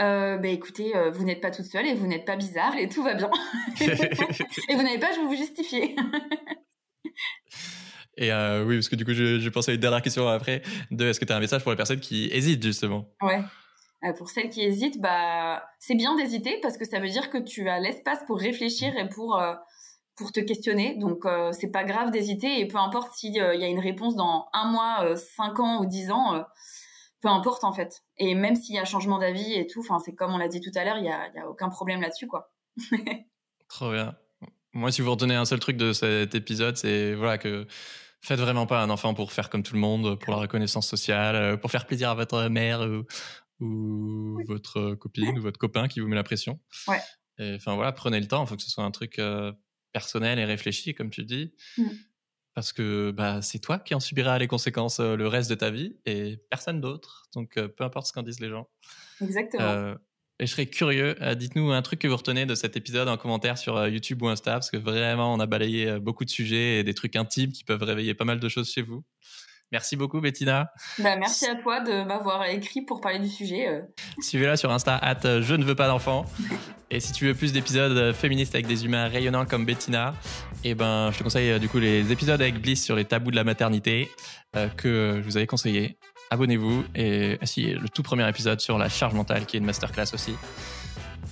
Euh, 0.00 0.36
bah, 0.36 0.48
écoutez, 0.48 0.96
euh, 0.96 1.10
vous 1.10 1.24
n'êtes 1.24 1.40
pas 1.40 1.50
toute 1.50 1.66
seule 1.66 1.86
et 1.86 1.94
vous 1.94 2.06
n'êtes 2.06 2.24
pas 2.24 2.36
bizarre 2.36 2.76
et 2.76 2.88
tout 2.88 3.02
va 3.02 3.14
bien. 3.14 3.30
et 3.80 4.74
vous 4.74 4.82
n'avez 4.82 4.98
pas 4.98 5.08
à 5.08 5.16
vous 5.16 5.34
justifier. 5.34 5.96
et 8.16 8.32
euh, 8.32 8.64
oui, 8.64 8.76
parce 8.76 8.88
que 8.88 8.96
du 8.96 9.04
coup, 9.04 9.12
je, 9.12 9.48
pensais 9.48 9.72
à 9.72 9.74
une 9.74 9.80
dernière 9.80 10.02
question 10.02 10.28
après. 10.28 10.62
De, 10.90 11.06
est-ce 11.06 11.18
que 11.18 11.24
tu 11.24 11.32
as 11.32 11.36
un 11.36 11.40
message 11.40 11.62
pour 11.62 11.72
les 11.72 11.76
personnes 11.76 12.00
qui 12.00 12.28
hésitent 12.32 12.62
justement? 12.62 13.08
Ouais. 13.22 13.42
Euh, 14.04 14.12
pour 14.12 14.30
celles 14.30 14.50
qui 14.50 14.62
hésitent, 14.62 15.00
bah, 15.00 15.64
c'est 15.80 15.96
bien 15.96 16.14
d'hésiter 16.16 16.60
parce 16.62 16.78
que 16.78 16.84
ça 16.84 17.00
veut 17.00 17.08
dire 17.08 17.30
que 17.30 17.38
tu 17.38 17.68
as 17.68 17.80
l'espace 17.80 18.20
pour 18.26 18.38
réfléchir 18.38 18.96
et 18.96 19.08
pour 19.08 19.42
pour 20.16 20.32
te 20.32 20.40
questionner. 20.40 20.96
Donc, 20.96 21.24
c'est 21.52 21.70
pas 21.70 21.84
grave 21.84 22.10
d'hésiter 22.10 22.60
et 22.60 22.66
peu 22.66 22.78
importe 22.78 23.12
s'il 23.14 23.34
y 23.34 23.40
a 23.40 23.68
une 23.68 23.78
réponse 23.78 24.16
dans 24.16 24.48
un 24.52 24.70
mois, 24.70 25.16
cinq 25.16 25.60
ans 25.60 25.80
ou 25.80 25.86
dix 25.86 26.10
ans 26.10 26.44
peu 27.20 27.28
importe 27.28 27.64
en 27.64 27.72
fait. 27.72 28.02
Et 28.16 28.34
même 28.34 28.56
s'il 28.56 28.74
y 28.74 28.78
a 28.78 28.84
changement 28.84 29.18
d'avis 29.18 29.54
et 29.54 29.66
tout, 29.66 29.80
enfin 29.80 29.98
c'est 29.98 30.14
comme 30.14 30.32
on 30.32 30.38
l'a 30.38 30.48
dit 30.48 30.60
tout 30.60 30.70
à 30.74 30.84
l'heure, 30.84 30.98
il 30.98 31.04
y 31.04 31.08
a, 31.08 31.28
y 31.34 31.38
a, 31.38 31.48
aucun 31.48 31.68
problème 31.68 32.00
là-dessus 32.00 32.26
quoi. 32.26 32.52
Trop 33.68 33.92
bien. 33.92 34.16
Moi, 34.72 34.92
si 34.92 35.02
vous 35.02 35.10
retenez 35.10 35.34
un 35.34 35.44
seul 35.44 35.60
truc 35.60 35.76
de 35.76 35.92
cet 35.92 36.34
épisode, 36.34 36.76
c'est 36.76 37.14
voilà 37.14 37.38
que 37.38 37.66
faites 38.20 38.38
vraiment 38.38 38.66
pas 38.66 38.82
un 38.82 38.90
enfant 38.90 39.14
pour 39.14 39.32
faire 39.32 39.50
comme 39.50 39.62
tout 39.62 39.74
le 39.74 39.80
monde, 39.80 40.18
pour 40.18 40.32
la 40.32 40.40
reconnaissance 40.40 40.88
sociale, 40.88 41.36
euh, 41.36 41.56
pour 41.56 41.70
faire 41.70 41.86
plaisir 41.86 42.10
à 42.10 42.14
votre 42.14 42.48
mère 42.48 42.86
ou, 43.60 44.38
votre 44.46 44.94
copine 44.94 45.38
ou 45.38 45.42
votre 45.42 45.58
copain 45.58 45.88
qui 45.88 46.00
vous 46.00 46.06
met 46.06 46.16
la 46.16 46.22
pression. 46.22 46.60
Ouais. 46.86 47.00
enfin 47.56 47.74
voilà, 47.74 47.92
prenez 47.92 48.20
le 48.20 48.28
temps. 48.28 48.44
Il 48.44 48.48
faut 48.48 48.56
que 48.56 48.62
ce 48.62 48.70
soit 48.70 48.84
un 48.84 48.90
truc 48.92 49.18
euh, 49.18 49.52
personnel 49.92 50.38
et 50.38 50.44
réfléchi, 50.44 50.94
comme 50.94 51.10
tu 51.10 51.24
dis. 51.24 51.52
Mm 51.76 51.88
parce 52.58 52.72
que 52.72 53.12
bah, 53.12 53.40
c'est 53.40 53.60
toi 53.60 53.78
qui 53.78 53.94
en 53.94 54.00
subiras 54.00 54.36
les 54.36 54.48
conséquences 54.48 54.98
euh, 54.98 55.14
le 55.14 55.28
reste 55.28 55.48
de 55.48 55.54
ta 55.54 55.70
vie 55.70 55.94
et 56.06 56.38
personne 56.50 56.80
d'autre. 56.80 57.28
Donc, 57.32 57.56
euh, 57.56 57.68
peu 57.68 57.84
importe 57.84 58.08
ce 58.08 58.12
qu'en 58.12 58.24
disent 58.24 58.40
les 58.40 58.48
gens. 58.48 58.68
Exactement. 59.20 59.62
Euh, 59.62 59.94
et 60.40 60.46
je 60.46 60.50
serais 60.50 60.66
curieux, 60.66 61.14
dites-nous 61.36 61.70
un 61.70 61.82
truc 61.82 62.00
que 62.00 62.08
vous 62.08 62.16
retenez 62.16 62.46
de 62.46 62.56
cet 62.56 62.76
épisode 62.76 63.06
en 63.06 63.16
commentaire 63.16 63.58
sur 63.58 63.86
YouTube 63.86 64.22
ou 64.22 64.28
Insta, 64.28 64.54
parce 64.54 64.72
que 64.72 64.76
vraiment, 64.76 65.32
on 65.32 65.38
a 65.38 65.46
balayé 65.46 66.00
beaucoup 66.00 66.24
de 66.24 66.30
sujets 66.30 66.80
et 66.80 66.84
des 66.84 66.94
trucs 66.94 67.14
intimes 67.14 67.52
qui 67.52 67.62
peuvent 67.62 67.82
réveiller 67.82 68.14
pas 68.14 68.24
mal 68.24 68.40
de 68.40 68.48
choses 68.48 68.72
chez 68.72 68.82
vous. 68.82 69.04
Merci 69.70 69.96
beaucoup, 69.96 70.20
Bettina. 70.20 70.72
Bah, 70.98 71.16
merci 71.16 71.46
à 71.46 71.54
toi 71.54 71.80
de 71.80 72.02
m'avoir 72.04 72.44
écrit 72.46 72.82
pour 72.82 73.00
parler 73.00 73.18
du 73.18 73.28
sujet. 73.28 73.68
Euh. 73.68 73.82
Suivez-la 74.20 74.56
sur 74.56 74.72
Insta, 74.72 74.96
at 74.96 75.24
euh, 75.24 75.42
je 75.42 75.54
ne 75.54 75.64
veux 75.64 75.74
pas 75.74 75.88
d'enfant. 75.88 76.24
Et 76.90 77.00
si 77.00 77.12
tu 77.12 77.26
veux 77.26 77.34
plus 77.34 77.52
d'épisodes 77.52 77.96
euh, 77.96 78.14
féministes 78.14 78.54
avec 78.54 78.66
des 78.66 78.86
humains 78.86 79.08
rayonnants 79.08 79.44
comme 79.44 79.66
Bettina, 79.66 80.14
eh 80.64 80.74
ben, 80.74 81.10
je 81.12 81.18
te 81.18 81.22
conseille 81.22 81.60
du 81.60 81.68
coup 81.68 81.78
les 81.78 82.10
épisodes 82.10 82.40
avec 82.40 82.60
Bliss 82.60 82.82
sur 82.82 82.96
les 82.96 83.04
tabous 83.04 83.30
de 83.30 83.36
la 83.36 83.44
maternité 83.44 84.10
que 84.76 85.20
je 85.20 85.22
vous 85.22 85.36
avais 85.36 85.46
conseillé. 85.46 85.98
Abonnez-vous 86.30 86.84
et 86.94 87.38
si 87.44 87.66
le 87.74 87.88
tout 87.88 88.02
premier 88.02 88.28
épisode 88.28 88.60
sur 88.60 88.78
la 88.78 88.88
charge 88.88 89.14
mentale 89.14 89.46
qui 89.46 89.56
est 89.56 89.60
une 89.60 89.66
masterclass 89.66 90.14
aussi. 90.14 90.34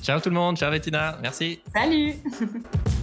Ciao 0.03 0.21
tout 0.21 0.29
le 0.29 0.37
monde, 0.37 0.57
ciao 0.57 0.71
Bettina, 0.71 1.19
merci. 1.23 1.61
Salut 1.75 2.15